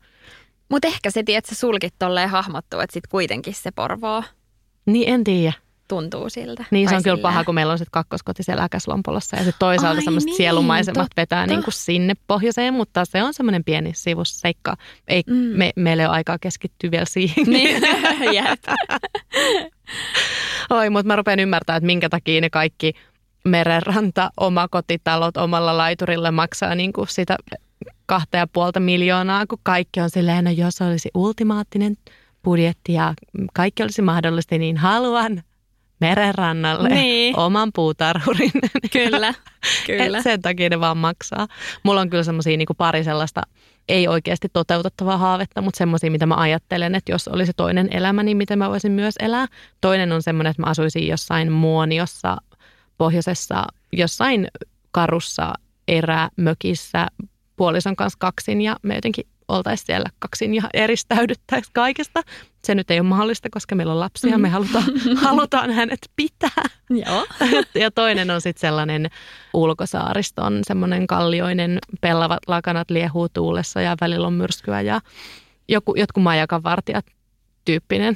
Mutta 0.69 0.89
ehkä 0.89 1.11
se, 1.11 1.23
että 1.29 1.55
sä 1.55 1.61
sulkit 1.61 1.95
tolleen 1.99 2.29
hahmottuu, 2.29 2.81
että 2.81 2.95
sitten 2.95 3.11
kuitenkin 3.11 3.55
se 3.55 3.71
Porvoo 3.71 4.23
Niin, 4.87 5.09
en 5.09 5.25
tiedä. 5.25 5.53
Tuntuu 5.89 6.31
siltä. 6.31 6.65
Niin, 6.71 6.89
se 6.89 6.97
on 6.97 7.03
kyllä 7.03 7.17
paha, 7.23 7.45
kun 7.45 7.55
meillä 7.55 7.73
on 7.73 7.79
sitten 7.79 7.93
kakkoskoti 7.93 8.43
siellä 8.43 8.65
Äkäslompolossa 8.65 9.37
ja 9.37 9.45
sitten 9.45 9.59
toisaalta 9.59 10.01
semmoiset 10.01 10.27
niin, 10.27 10.37
sielumaisemat 10.37 11.05
totta. 11.05 11.21
vetää 11.21 11.47
niin 11.47 11.63
kuin 11.63 11.75
sinne 11.75 12.15
pohjoiseen, 12.27 12.75
mutta 12.75 13.05
se 13.05 13.23
on 13.23 13.35
semmoinen 13.35 13.65
pieni 13.65 13.91
sivusseikka. 13.95 14.75
Ei, 15.09 15.23
mm. 15.27 15.35
me, 15.35 15.73
meillä 15.77 16.03
ei 16.03 16.07
ole 16.07 16.15
aikaa 16.15 16.39
keskittyä 16.39 16.91
vielä 16.91 17.05
siihen. 17.05 17.47
Niin, 17.47 17.83
Oi, 20.71 20.91
mutta 20.91 21.07
mä 21.07 21.17
rupean 21.17 21.41
ymmärtämään, 21.41 21.77
että 21.77 21.87
minkä 21.87 22.09
takia 22.09 22.41
ne 22.41 22.51
kaikki 22.51 22.93
merenranta, 23.45 24.31
omakotitalot 24.41 25.37
omalla 25.37 25.77
laiturille 25.77 26.31
maksaa 26.31 26.75
niin 26.75 26.93
kuin 26.93 27.09
sitä 27.09 27.37
kahta 28.07 28.37
ja 28.37 28.47
puolta 28.47 28.81
miljoonaa, 28.81 29.47
kun 29.47 29.59
kaikki 29.63 30.01
on 30.01 30.11
silleen, 30.11 30.45
no 30.45 30.51
jos 30.51 30.83
olisi 30.83 31.09
ultimaattinen 31.15 31.97
budjetti 32.45 32.93
ja 32.93 33.15
kaikki 33.55 33.83
olisi 33.83 34.03
mahdollista, 34.03 34.59
niin 34.59 34.77
haluan 34.77 35.43
merenrannalle 36.01 36.89
niin. 36.89 37.39
oman 37.39 37.71
puutarhurin. 37.75 38.51
Kyllä, 38.93 39.35
kyllä. 39.87 40.19
Et 40.19 40.25
sen 40.25 40.43
takia 40.43 40.69
ne 40.69 40.81
vaan 40.81 40.97
maksaa. 40.97 41.47
Mulla 41.83 42.01
on 42.01 42.11
kyllä 42.11 42.23
semmoisia 42.23 42.57
niin 42.57 42.69
pari 42.79 43.05
sellaista 43.05 43.43
ei 43.89 44.09
oikeasti 44.09 44.49
toteutettavaa 44.53 45.19
haavetta, 45.19 45.63
mutta 45.63 45.79
semmoisia, 45.79 46.11
mitä 46.11 46.27
mä 46.27 46.35
ajattelen, 46.35 46.95
että 46.95 47.13
jos 47.13 47.29
olisi 47.29 47.53
toinen 47.57 47.89
elämä, 47.91 48.23
niin 48.23 48.37
miten 48.37 48.59
mä 48.59 48.71
voisin 48.71 48.93
myös 48.93 49.15
elää. 49.21 49.47
Toinen 49.81 50.13
on 50.13 50.23
semmoinen, 50.23 50.51
että 50.51 50.63
mä 50.63 50.71
asuisin 50.71 51.09
jossain 51.09 51.53
muoniossa, 51.53 52.37
pohjoisessa, 52.99 53.65
jossain 53.93 54.49
karussa 54.91 55.53
erämökissä 55.89 57.07
puolison 57.57 57.97
kanssa 57.97 58.17
kaksin 58.19 58.61
ja 58.61 58.77
me 58.83 58.95
jotenkin 58.95 59.27
oltaisiin 59.49 59.87
siellä 59.87 60.11
kaksin 60.19 60.55
ja 60.55 60.63
eristäydyttäisiin 60.75 61.73
kaikesta. 61.73 62.23
Se 62.65 62.75
nyt 62.75 62.91
ei 62.91 63.01
ole 63.01 63.09
mahdollista, 63.09 63.49
koska 63.51 63.75
meillä 63.75 63.93
on 63.93 64.01
lapsia, 64.01 64.39
me 64.39 64.49
halutaan, 64.49 64.85
halutaan 65.25 65.71
hänet 65.71 65.99
pitää. 66.17 66.63
Joo. 66.91 67.27
ja 67.83 67.91
toinen 67.91 68.31
on 68.31 68.41
sitten 68.41 68.61
sellainen 68.61 69.07
ulkosaariston, 69.55 70.61
semmoinen 70.67 71.07
kallioinen, 71.07 71.79
pellavat 72.01 72.41
lakanat 72.47 72.91
liehuu 72.91 73.29
tuulessa 73.29 73.81
ja 73.81 73.97
välillä 74.01 74.27
on 74.27 74.33
myrskyä 74.33 74.81
ja 74.81 75.01
joku, 75.69 75.95
jotkut 75.95 76.23
majakan 76.23 76.63
vartijat 76.63 77.07
tyyppinen 77.65 78.15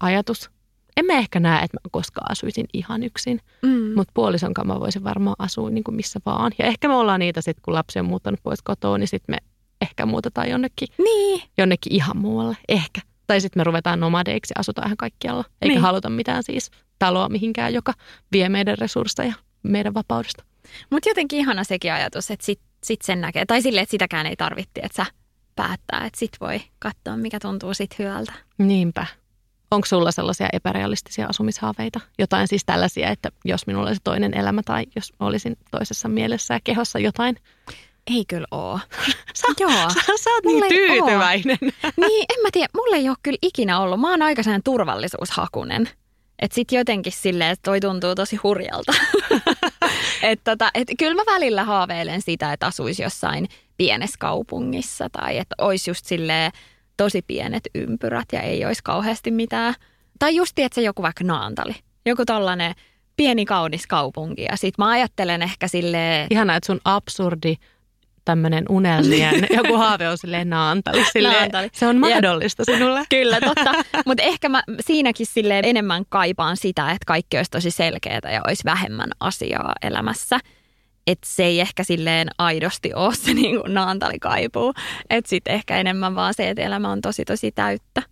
ajatus. 0.00 0.50
En 0.96 1.06
mä 1.06 1.12
ehkä 1.12 1.40
näe, 1.40 1.64
että 1.64 1.76
mä 1.76 1.88
koskaan 1.90 2.30
asuisin 2.30 2.66
ihan 2.72 3.02
yksin, 3.02 3.40
mm. 3.62 3.94
mutta 3.94 4.12
puolison 4.14 4.54
kanssa 4.54 4.74
mä 4.74 4.80
voisin 4.80 5.04
varmaan 5.04 5.36
asua 5.38 5.70
niin 5.70 5.84
kuin 5.84 5.94
missä 5.94 6.20
vaan. 6.26 6.52
Ja 6.58 6.64
ehkä 6.64 6.88
me 6.88 6.94
ollaan 6.94 7.20
niitä 7.20 7.40
sitten, 7.40 7.62
kun 7.62 7.74
lapsi 7.74 7.98
on 7.98 8.06
muuttanut 8.06 8.40
pois 8.42 8.62
kotoa, 8.62 8.98
niin 8.98 9.08
sitten 9.08 9.34
me 9.34 9.47
ehkä 9.80 10.06
muutetaan 10.06 10.50
jonnekin, 10.50 10.88
niin. 10.98 11.42
jonnekin 11.58 11.94
ihan 11.94 12.16
muualle. 12.16 12.56
Ehkä. 12.68 13.00
Tai 13.26 13.40
sitten 13.40 13.60
me 13.60 13.64
ruvetaan 13.64 14.00
nomadeiksi 14.00 14.52
ja 14.56 14.60
asutaan 14.60 14.88
ihan 14.88 14.96
kaikkialla. 14.96 15.44
Eikä 15.62 15.74
niin. 15.74 15.82
haluta 15.82 16.10
mitään 16.10 16.42
siis 16.42 16.70
taloa 16.98 17.28
mihinkään, 17.28 17.74
joka 17.74 17.94
vie 18.32 18.48
meidän 18.48 18.78
resursseja 18.78 19.34
meidän 19.62 19.94
vapaudesta. 19.94 20.44
Mutta 20.90 21.08
jotenkin 21.08 21.38
ihana 21.38 21.64
sekin 21.64 21.92
ajatus, 21.92 22.30
että 22.30 22.46
sit, 22.46 22.60
sit 22.84 23.02
sen 23.02 23.20
näkee. 23.20 23.46
Tai 23.46 23.62
silleen, 23.62 23.82
että 23.82 23.90
sitäkään 23.90 24.26
ei 24.26 24.36
tarvitti, 24.36 24.80
että 24.82 25.04
sä 25.04 25.06
päättää, 25.56 26.04
että 26.06 26.18
sit 26.18 26.32
voi 26.40 26.60
katsoa, 26.78 27.16
mikä 27.16 27.40
tuntuu 27.40 27.74
sit 27.74 27.98
hyvältä. 27.98 28.32
Niinpä. 28.58 29.06
Onko 29.70 29.86
sulla 29.86 30.12
sellaisia 30.12 30.48
epärealistisia 30.52 31.26
asumishaaveita? 31.26 32.00
Jotain 32.18 32.48
siis 32.48 32.62
tällaisia, 32.66 33.10
että 33.10 33.30
jos 33.44 33.66
minulla 33.66 33.86
olisi 33.88 34.00
toinen 34.04 34.34
elämä 34.34 34.62
tai 34.62 34.84
jos 34.96 35.12
olisin 35.20 35.56
toisessa 35.70 36.08
mielessä 36.08 36.54
ja 36.54 36.60
kehossa 36.64 36.98
jotain 36.98 37.36
ei 38.10 38.24
kyllä 38.28 38.46
oo. 38.50 38.80
Sä, 39.34 39.46
Joo. 39.60 39.70
Sä, 39.70 40.12
sä 40.20 40.30
oot 40.30 40.44
niin 40.44 40.64
tyytyväinen. 40.68 41.58
Niin, 41.96 42.26
en 42.36 42.42
mä 42.42 42.48
tiedä. 42.52 42.68
Mulla 42.74 42.96
ei 42.96 43.08
ole 43.08 43.16
kyllä 43.22 43.38
ikinä 43.42 43.80
ollut. 43.80 44.00
Mä 44.00 44.10
oon 44.10 44.22
aika 44.22 44.42
sellainen 44.42 44.62
turvallisuushakunen. 44.62 45.88
Että 46.38 46.54
sit 46.54 46.72
jotenkin 46.72 47.12
silleen, 47.12 47.50
että 47.50 47.70
toi 47.70 47.80
tuntuu 47.80 48.14
tosi 48.14 48.36
hurjalta. 48.36 48.92
että 50.22 50.50
tota, 50.52 50.70
et 50.74 50.88
kyllä 50.98 51.14
mä 51.14 51.32
välillä 51.32 51.64
haaveilen 51.64 52.22
sitä, 52.22 52.52
että 52.52 52.66
asuisi 52.66 53.02
jossain 53.02 53.48
pienessä 53.76 54.16
kaupungissa 54.18 55.08
tai 55.12 55.38
että 55.38 55.54
olisi 55.58 55.90
just 55.90 56.06
silleen 56.06 56.52
tosi 56.96 57.22
pienet 57.22 57.62
ympyrät 57.74 58.28
ja 58.32 58.40
ei 58.40 58.64
olisi 58.64 58.82
kauheasti 58.84 59.30
mitään. 59.30 59.74
Tai 60.18 60.36
just, 60.36 60.58
että 60.58 60.74
se 60.74 60.82
joku 60.82 61.02
vaikka 61.02 61.24
Naantali. 61.24 61.74
Joku 62.06 62.24
tollanen 62.24 62.74
pieni 63.16 63.44
kaunis 63.44 63.86
kaupunki. 63.86 64.42
Ja 64.42 64.56
sit 64.56 64.78
mä 64.78 64.88
ajattelen 64.88 65.42
ehkä 65.42 65.68
silleen... 65.68 66.26
Ihanaa, 66.30 66.56
että 66.56 66.66
sun 66.66 66.80
absurdi 66.84 67.56
tämmöinen 68.28 68.64
unelmien, 68.68 69.46
joku 69.56 69.76
haave 69.76 70.08
on 70.08 70.18
silleen 70.18 70.50
naantali. 70.50 71.04
Silleen, 71.12 71.34
naantali. 71.34 71.68
Se 71.72 71.86
on 71.86 71.98
mahdollista 71.98 72.62
Jep. 72.68 72.78
sinulle. 72.78 73.04
Kyllä, 73.16 73.40
totta. 73.40 73.74
Mutta 74.06 74.22
ehkä 74.22 74.48
mä 74.48 74.62
siinäkin 74.80 75.26
silleen 75.26 75.64
enemmän 75.64 76.04
kaipaan 76.08 76.56
sitä, 76.56 76.90
että 76.90 77.04
kaikki 77.06 77.36
olisi 77.36 77.50
tosi 77.50 77.70
selkeää 77.70 78.32
ja 78.32 78.40
olisi 78.46 78.64
vähemmän 78.64 79.10
asiaa 79.20 79.72
elämässä. 79.82 80.38
Että 81.06 81.28
se 81.30 81.44
ei 81.44 81.60
ehkä 81.60 81.84
silleen 81.84 82.28
aidosti 82.38 82.94
ole 82.94 83.14
se 83.14 83.34
niin 83.34 83.60
kuin 83.60 83.74
naantali 83.74 84.18
kaipuu. 84.18 84.74
Että 85.10 85.28
sitten 85.28 85.54
ehkä 85.54 85.76
enemmän 85.76 86.14
vaan 86.14 86.34
se, 86.34 86.50
että 86.50 86.62
elämä 86.62 86.90
on 86.90 87.00
tosi 87.00 87.24
tosi 87.24 87.52
täyttä. 87.52 88.02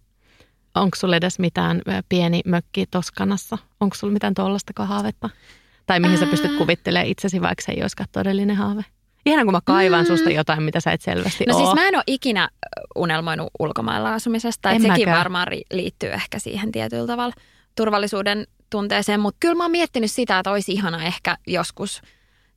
Onko 0.74 0.96
sulla 0.96 1.16
edes 1.16 1.38
mitään 1.38 1.82
pieni 2.08 2.40
mökki 2.46 2.86
Toskanassa? 2.86 3.58
Onko 3.80 3.96
sulla 3.96 4.12
mitään 4.12 4.34
tuollaista 4.34 4.84
haavetta? 4.84 5.30
Tai 5.86 6.00
mihin 6.00 6.14
Ää... 6.14 6.20
sä 6.20 6.26
pystyt 6.26 6.56
kuvittelemaan 6.58 7.06
itsesi, 7.06 7.40
vaikka 7.40 7.62
se 7.62 7.72
ei 7.72 7.82
olisikaan 7.82 8.08
todellinen 8.12 8.56
haave? 8.56 8.84
Ihan 9.26 9.46
kun 9.46 9.54
mä 9.54 9.60
kaivan 9.64 10.04
mm. 10.04 10.06
susta 10.06 10.30
jotain, 10.30 10.62
mitä 10.62 10.80
sä 10.80 10.92
et 10.92 11.02
selvästi 11.02 11.44
No 11.44 11.54
oo. 11.54 11.60
siis 11.64 11.74
mä 11.74 11.88
en 11.88 11.94
ole 11.94 12.04
ikinä 12.06 12.48
unelmoinut 12.96 13.48
ulkomailla 13.58 14.14
asumisesta. 14.14 14.70
että 14.70 14.88
sekin 14.88 15.10
varmaan 15.10 15.48
liittyy 15.72 16.10
ehkä 16.10 16.38
siihen 16.38 16.72
tietyllä 16.72 17.06
tavalla 17.06 17.34
turvallisuuden 17.76 18.46
tunteeseen. 18.70 19.20
Mutta 19.20 19.36
kyllä 19.40 19.54
mä 19.54 19.64
oon 19.64 19.70
miettinyt 19.70 20.10
sitä, 20.10 20.38
että 20.38 20.50
olisi 20.50 20.72
ihana 20.72 21.04
ehkä 21.04 21.36
joskus 21.46 22.02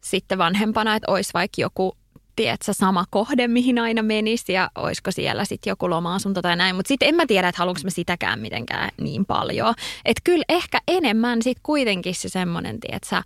sitten 0.01 0.38
vanhempana, 0.38 0.95
että 0.95 1.11
olisi 1.11 1.32
vaikka 1.34 1.61
joku 1.61 1.97
tiedätkö, 2.36 2.74
sama 2.74 3.05
kohde, 3.09 3.47
mihin 3.47 3.80
aina 3.80 4.03
menisi 4.03 4.53
ja 4.53 4.70
olisiko 4.76 5.11
siellä 5.11 5.45
sitten 5.45 5.72
joku 5.72 5.89
loma-asunto 5.89 6.41
tai 6.41 6.55
näin. 6.55 6.76
Mutta 6.76 6.88
sitten 6.88 7.09
en 7.09 7.15
mä 7.15 7.26
tiedä, 7.26 7.49
että 7.49 7.59
haluanko 7.59 7.82
mä 7.84 7.89
sitäkään 7.89 8.39
mitenkään 8.39 8.89
niin 9.01 9.26
paljon. 9.26 9.74
Että 10.05 10.22
kyllä 10.24 10.43
ehkä 10.49 10.80
enemmän 10.88 11.41
sitten 11.41 11.63
kuitenkin 11.63 12.15
se 12.15 12.30
semmoinen, 12.30 12.80
tiedätkö, 12.80 13.22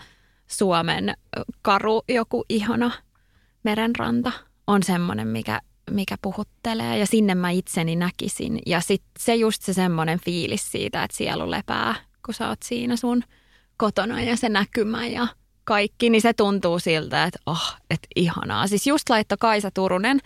Suomen 0.47 1.13
karu 1.61 2.01
joku 2.09 2.45
ihana 2.49 2.91
merenranta 3.63 4.31
on 4.67 4.83
semmoinen, 4.83 5.27
mikä, 5.27 5.61
mikä 5.91 6.15
puhuttelee 6.21 6.97
ja 6.97 7.05
sinne 7.05 7.35
mä 7.35 7.49
itseni 7.49 7.95
näkisin. 7.95 8.59
Ja 8.65 8.81
sitten 8.81 9.11
se 9.19 9.35
just 9.35 9.61
se 9.61 9.73
semmoinen 9.73 10.19
fiilis 10.19 10.71
siitä, 10.71 11.03
että 11.03 11.17
sielu 11.17 11.51
lepää, 11.51 11.95
kun 12.25 12.33
sä 12.33 12.49
oot 12.49 12.63
siinä 12.63 12.95
sun 12.95 13.23
kotona 13.77 14.21
ja 14.21 14.37
se 14.37 14.49
näkymä 14.49 15.07
ja 15.07 15.27
kaikki, 15.63 16.09
niin 16.09 16.21
se 16.21 16.33
tuntuu 16.33 16.79
siltä, 16.79 17.23
että 17.23 17.39
oh, 17.45 17.75
että 17.89 18.07
ihanaa. 18.15 18.67
Siis 18.67 18.87
just 18.87 19.09
laittoi 19.09 19.37
Kaisa 19.39 19.71
Turunen 19.71 20.19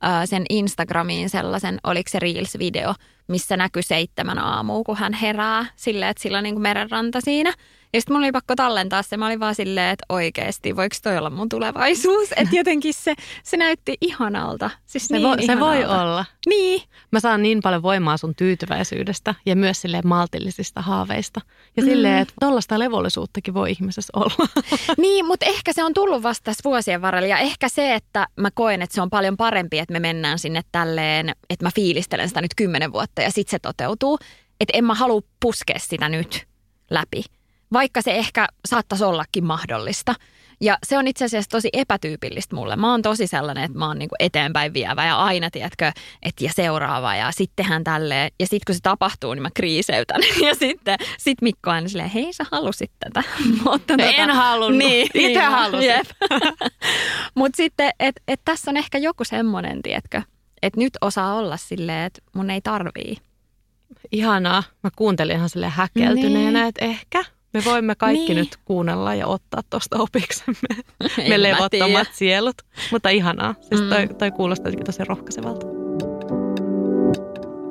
ää, 0.00 0.26
sen 0.26 0.44
Instagramiin 0.50 1.30
sellaisen, 1.30 1.78
oliko 1.84 2.10
se 2.10 2.18
Reels-video, 2.18 2.94
missä 3.28 3.56
näkyy 3.56 3.82
seitsemän 3.82 4.38
aamua, 4.38 4.84
kun 4.84 4.96
hän 4.96 5.12
herää 5.12 5.66
silleen, 5.76 6.10
että 6.10 6.22
sillä 6.22 6.38
on 6.38 6.44
niin 6.44 6.54
kuin 6.54 6.62
merenranta 6.62 7.20
siinä– 7.20 7.52
ja 7.92 8.00
sitten 8.00 8.14
mulla 8.14 8.26
oli 8.26 8.32
pakko 8.32 8.54
tallentaa 8.56 9.02
se. 9.02 9.16
Mä 9.16 9.26
olin 9.26 9.40
vaan 9.40 9.54
silleen, 9.54 9.92
että 9.92 10.04
oikeasti, 10.08 10.76
voiko 10.76 10.96
toi 11.02 11.18
olla 11.18 11.30
mun 11.30 11.48
tulevaisuus? 11.48 12.28
Että 12.36 12.56
jotenkin 12.56 12.94
se, 12.94 13.14
se 13.42 13.56
näytti 13.56 13.96
ihanalta. 14.00 14.70
Siis 14.86 15.06
se, 15.06 15.14
niin 15.14 15.28
voi, 15.28 15.42
se 15.46 15.60
voi 15.60 15.84
olla. 15.84 16.24
Niin. 16.46 16.82
Mä 17.10 17.20
saan 17.20 17.42
niin 17.42 17.60
paljon 17.62 17.82
voimaa 17.82 18.16
sun 18.16 18.34
tyytyväisyydestä 18.34 19.34
ja 19.46 19.56
myös 19.56 19.80
sille 19.80 20.00
maltillisista 20.04 20.82
haaveista. 20.82 21.40
Ja 21.76 21.82
mm. 21.82 21.88
silleen, 21.88 22.18
että 22.18 22.34
tollaista 22.40 22.78
levollisuuttakin 22.78 23.54
voi 23.54 23.70
ihmisessä 23.70 24.10
olla. 24.16 24.48
Niin, 24.98 25.26
mutta 25.26 25.46
ehkä 25.46 25.72
se 25.72 25.84
on 25.84 25.94
tullut 25.94 26.22
vasta 26.22 26.44
tässä 26.44 26.64
vuosien 26.64 27.02
varrella. 27.02 27.28
Ja 27.28 27.38
ehkä 27.38 27.68
se, 27.68 27.94
että 27.94 28.26
mä 28.36 28.50
koen, 28.54 28.82
että 28.82 28.94
se 28.94 29.02
on 29.02 29.10
paljon 29.10 29.36
parempi, 29.36 29.78
että 29.78 29.92
me 29.92 30.00
mennään 30.00 30.38
sinne 30.38 30.62
tälleen, 30.72 31.32
että 31.50 31.66
mä 31.66 31.70
fiilistelen 31.74 32.28
sitä 32.28 32.40
nyt 32.40 32.54
kymmenen 32.56 32.92
vuotta 32.92 33.17
ja 33.22 33.30
sitten 33.30 33.50
se 33.50 33.58
toteutuu. 33.58 34.18
Että 34.60 34.78
en 34.78 34.84
mä 34.84 34.94
halua 34.94 35.20
puskea 35.40 35.78
sitä 35.78 36.08
nyt 36.08 36.46
läpi 36.90 37.24
vaikka 37.72 38.02
se 38.02 38.10
ehkä 38.10 38.46
saattaisi 38.68 39.04
ollakin 39.04 39.44
mahdollista. 39.44 40.14
Ja 40.60 40.78
se 40.86 40.98
on 40.98 41.06
itse 41.06 41.24
asiassa 41.24 41.50
tosi 41.50 41.68
epätyypillistä 41.72 42.56
mulle. 42.56 42.76
Mä 42.76 42.90
oon 42.90 43.02
tosi 43.02 43.26
sellainen, 43.26 43.64
että 43.64 43.78
mä 43.78 43.86
oon 43.86 43.98
niinku 43.98 44.14
eteenpäin 44.18 44.74
vievä 44.74 45.06
ja 45.06 45.16
aina, 45.16 45.50
tiedätkö, 45.50 45.92
että 46.22 46.44
ja 46.44 46.50
seuraava 46.56 47.14
ja 47.14 47.32
sittenhän 47.32 47.84
tälleen. 47.84 48.30
Ja 48.40 48.46
sitten 48.46 48.60
kun 48.66 48.74
se 48.74 48.80
tapahtuu, 48.82 49.34
niin 49.34 49.42
mä 49.42 49.50
kriiseytän. 49.54 50.20
Ja 50.46 50.54
sitten 50.54 50.98
sit 51.18 51.42
Mikko 51.42 51.70
aina 51.70 51.88
silleen, 51.88 52.10
hei 52.10 52.32
sä 52.32 52.44
halusit 52.50 52.90
tätä. 52.98 53.22
Mutta 53.64 53.96
tota, 53.96 54.10
en 54.10 54.30
halunnut, 54.30 54.78
niin, 54.78 55.06
itse 55.14 55.18
niin, 55.18 55.40
halusin. 55.40 55.92
Mutta 57.34 57.56
sitten, 57.56 57.90
että 58.00 58.22
et 58.28 58.40
tässä 58.44 58.70
on 58.70 58.76
ehkä 58.76 58.98
joku 58.98 59.24
semmoinen, 59.24 59.82
tiedätkö, 59.82 60.22
että 60.62 60.80
nyt 60.80 60.92
osaa 61.00 61.34
olla 61.34 61.56
silleen, 61.56 62.06
että 62.06 62.20
mun 62.32 62.50
ei 62.50 62.60
tarvii. 62.60 63.16
Ihanaa. 64.12 64.62
Mä 64.82 64.90
kuuntelin 64.96 65.36
ihan 65.36 65.48
silleen 65.48 65.72
häkeltyneenä, 65.72 66.58
niin. 66.58 66.68
että 66.68 66.84
ehkä– 66.84 67.24
me 67.54 67.64
voimme 67.64 67.94
kaikki 67.94 68.34
niin. 68.34 68.36
nyt 68.36 68.56
kuunnella 68.64 69.14
ja 69.14 69.26
ottaa 69.26 69.62
tuosta 69.70 69.98
opiksemme. 69.98 70.82
Me 71.28 71.42
levottomat 71.42 72.08
sielut. 72.12 72.56
Mutta 72.92 73.08
ihanaa. 73.08 73.54
Siis 73.60 73.80
toi, 73.80 74.06
mm. 74.06 74.14
toi 74.14 74.30
kuulostaa 74.30 74.72
tosi 74.84 75.04
rohkaisevalta. 75.04 75.66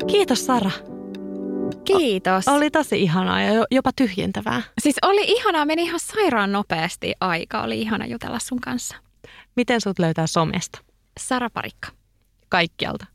Kiitos 0.08 0.46
Sara. 0.46 0.72
Kiitos. 1.86 2.48
O- 2.48 2.54
oli 2.54 2.72
tosi 2.72 3.02
ihanaa 3.02 3.42
ja 3.42 3.66
jopa 3.72 3.92
tyhjentävää. 3.96 4.62
Siis 4.82 4.96
oli 5.02 5.22
ihanaa, 5.24 5.66
meni 5.66 5.84
ihan 5.84 6.00
sairaan 6.00 6.52
nopeasti 6.52 7.14
aika. 7.20 7.62
Oli 7.62 7.82
ihana 7.82 8.06
jutella 8.06 8.40
sun 8.40 8.62
kanssa. 8.62 8.96
Miten 9.56 9.82
sut 9.82 10.00
löytää 10.00 10.28
somesta? 10.28 10.80
Sara 11.20 11.50
Parikka. 11.50 11.97
Kaikkialta? 12.50 13.06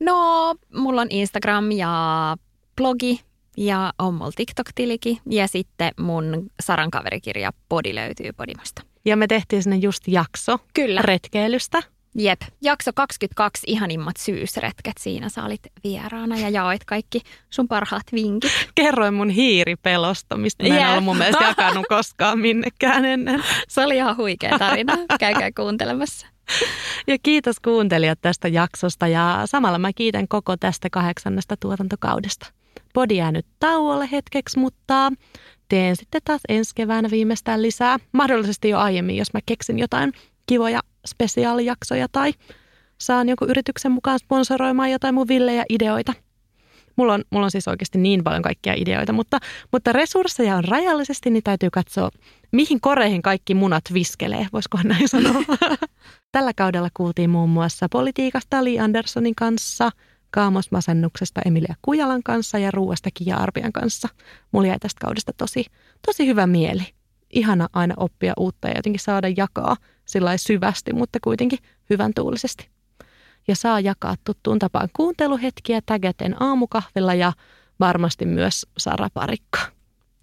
No, 0.00 0.54
mulla 0.74 1.00
on 1.00 1.06
Instagram 1.10 1.70
ja 1.72 2.36
blogi 2.76 3.20
ja 3.56 3.92
on 3.98 4.14
mulla 4.14 4.30
TikTok-tilikin 4.36 5.18
ja 5.30 5.48
sitten 5.48 5.90
mun 5.98 6.50
Saran 6.60 6.90
kaverikirja 6.90 7.52
Podi 7.68 7.94
löytyy 7.94 8.32
Podimosta. 8.32 8.82
Ja 9.04 9.16
me 9.16 9.26
tehtiin 9.26 9.62
sinne 9.62 9.76
just 9.76 10.08
jakso 10.08 10.58
Kyllä. 10.74 11.02
retkeilystä. 11.02 11.82
Jep, 12.14 12.40
jakso 12.62 12.90
22 12.94 13.64
ihanimmat 13.66 14.16
syysretket. 14.16 14.92
Siinä 14.98 15.28
sä 15.28 15.44
olit 15.44 15.60
vieraana 15.84 16.38
ja 16.38 16.48
jaoit 16.48 16.84
kaikki 16.84 17.20
sun 17.50 17.68
parhaat 17.68 18.02
vinkit. 18.12 18.52
Kerroin 18.74 19.14
mun 19.14 19.30
hiiripelosta, 19.30 20.36
mistä 20.36 20.68
mä 20.68 20.74
en 20.74 20.80
Jep. 20.80 20.90
ollut 20.90 21.04
mun 21.04 21.16
mielestä 21.16 21.44
jakanut 21.44 21.86
koskaan 21.88 22.38
minnekään 22.38 23.04
ennen. 23.04 23.44
Se 23.68 23.84
oli 23.84 23.96
ihan 23.96 24.16
huikea 24.16 24.58
tarina. 24.58 24.96
Käykää 25.20 25.50
kuuntelemassa. 25.56 26.26
Ja 27.06 27.16
kiitos 27.22 27.60
kuuntelijat 27.60 28.18
tästä 28.22 28.48
jaksosta 28.48 29.08
ja 29.08 29.42
samalla 29.44 29.78
mä 29.78 29.92
kiitän 29.92 30.28
koko 30.28 30.56
tästä 30.56 30.90
kahdeksannesta 30.90 31.56
tuotantokaudesta. 31.56 32.46
Podi 32.94 33.16
jää 33.16 33.32
nyt 33.32 33.46
tauolle 33.58 34.08
hetkeksi, 34.12 34.58
mutta 34.58 35.12
teen 35.68 35.96
sitten 35.96 36.20
taas 36.24 36.40
ensi 36.48 36.70
keväänä 36.74 37.10
viimeistään 37.10 37.62
lisää. 37.62 37.98
Mahdollisesti 38.12 38.68
jo 38.68 38.78
aiemmin, 38.78 39.16
jos 39.16 39.32
mä 39.34 39.40
keksin 39.46 39.78
jotain 39.78 40.12
kivoja 40.46 40.80
spesiaalijaksoja 41.06 42.06
tai 42.12 42.32
saan 43.00 43.28
jonkun 43.28 43.50
yrityksen 43.50 43.92
mukaan 43.92 44.18
sponsoroimaan 44.18 44.90
jotain 44.90 45.14
mun 45.14 45.28
villejä 45.28 45.64
ideoita. 45.68 46.12
Mulla 46.96 47.14
on, 47.14 47.24
mulla 47.30 47.44
on 47.44 47.50
siis 47.50 47.68
oikeasti 47.68 47.98
niin 47.98 48.24
paljon 48.24 48.42
kaikkia 48.42 48.74
ideoita, 48.76 49.12
mutta, 49.12 49.38
mutta 49.72 49.92
resursseja 49.92 50.56
on 50.56 50.64
rajallisesti, 50.64 51.30
niin 51.30 51.42
täytyy 51.42 51.70
katsoa, 51.70 52.10
mihin 52.52 52.80
koreihin 52.80 53.22
kaikki 53.22 53.54
munat 53.54 53.84
viskelee, 53.94 54.46
voisikohan 54.52 54.88
näin 54.88 55.08
sanoa. 55.08 55.42
Tällä 56.32 56.52
kaudella 56.56 56.88
kuultiin 56.94 57.30
muun 57.30 57.50
muassa 57.50 57.86
politiikasta 57.90 58.64
Li 58.64 58.80
Anderssonin 58.80 59.34
kanssa, 59.34 59.90
kaamosmasennuksesta 60.30 61.40
Emilia 61.46 61.74
Kujalan 61.82 62.22
kanssa 62.22 62.58
ja 62.58 62.70
ruuasta 62.70 63.10
Kia 63.14 63.36
Arpian 63.36 63.72
kanssa. 63.72 64.08
Mulla 64.52 64.66
jäi 64.66 64.78
tästä 64.78 64.98
kaudesta 65.00 65.32
tosi, 65.36 65.64
tosi 66.06 66.26
hyvä 66.26 66.46
mieli. 66.46 66.82
Ihana 67.30 67.68
aina 67.72 67.94
oppia 67.96 68.32
uutta 68.36 68.68
ja 68.68 68.74
jotenkin 68.76 69.00
saada 69.00 69.28
jakaa 69.36 69.76
sillä 70.04 70.36
syvästi, 70.36 70.92
mutta 70.92 71.18
kuitenkin 71.24 71.58
hyvän 71.90 72.12
tuulisesti. 72.14 72.79
Ja 73.48 73.56
saa 73.56 73.80
jakaa 73.80 74.14
tuttuun 74.24 74.58
tapaan 74.58 74.88
kuunteluhetkiä 74.92 75.80
tägäten 75.86 76.42
aamukahvilla 76.42 77.14
ja 77.14 77.32
varmasti 77.80 78.26
myös 78.26 78.66
Sara 78.78 79.08
Parikka. 79.14 79.60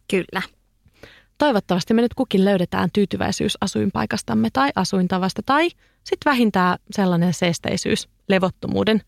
Kyllä. 0.09 0.41
Toivottavasti 1.37 1.93
me 1.93 2.01
nyt 2.01 2.13
kukin 2.13 2.45
löydetään 2.45 2.89
tyytyväisyys 2.93 3.57
asuinpaikastamme 3.61 4.49
tai 4.53 4.69
asuintavasta 4.75 5.41
tai 5.45 5.69
sitten 6.03 6.31
vähintään 6.31 6.77
sellainen 6.91 7.33
seesteisyys 7.33 8.09
levottomuuden 8.29 9.01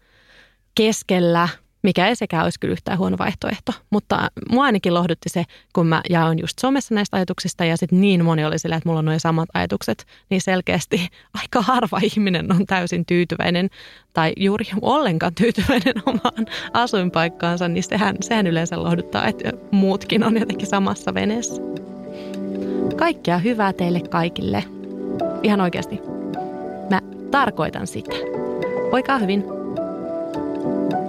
keskellä, 0.75 1.49
mikä 1.83 2.07
ei 2.07 2.15
sekään 2.15 2.43
olisi 2.43 2.59
kyllä 2.59 2.71
yhtään 2.71 2.97
huono 2.97 3.17
vaihtoehto. 3.17 3.71
Mutta 3.89 4.27
mua 4.51 4.63
ainakin 4.63 4.93
lohdutti 4.93 5.29
se, 5.29 5.43
kun 5.73 5.87
mä 5.87 6.01
jaoin 6.09 6.39
just 6.39 6.59
somessa 6.59 6.95
näistä 6.95 7.17
ajatuksista 7.17 7.65
ja 7.65 7.77
sitten 7.77 8.01
niin 8.01 8.25
moni 8.25 8.45
oli 8.45 8.59
sillä, 8.59 8.75
että 8.75 8.89
mulla 8.89 8.99
on 8.99 9.05
nuo 9.05 9.19
samat 9.19 9.49
ajatukset, 9.53 10.05
niin 10.29 10.41
selkeästi 10.41 11.07
aika 11.41 11.61
harva 11.61 11.99
ihminen 12.03 12.51
on 12.51 12.65
täysin 12.65 13.05
tyytyväinen 13.05 13.69
tai 14.13 14.33
juuri 14.37 14.65
ollenkaan 14.81 15.35
tyytyväinen 15.35 15.93
omaan 16.05 16.45
asuinpaikkaansa, 16.73 17.67
niin 17.67 17.83
sehän, 17.83 18.15
sehän 18.21 18.47
yleensä 18.47 18.83
lohduttaa, 18.83 19.27
että 19.27 19.51
muutkin 19.71 20.23
on 20.23 20.39
jotenkin 20.39 20.67
samassa 20.67 21.13
veneessä. 21.13 21.61
Kaikkea 22.95 23.37
hyvää 23.37 23.73
teille 23.73 23.99
kaikille. 23.99 24.63
Ihan 25.43 25.61
oikeasti. 25.61 25.99
Mä 26.89 27.01
tarkoitan 27.31 27.87
sitä. 27.87 28.15
Voikaa 28.91 29.17
hyvin. 29.17 29.43
Asenne 30.79 31.08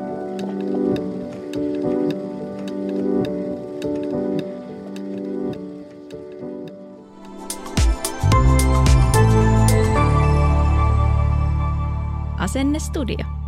Studio. 12.80 13.39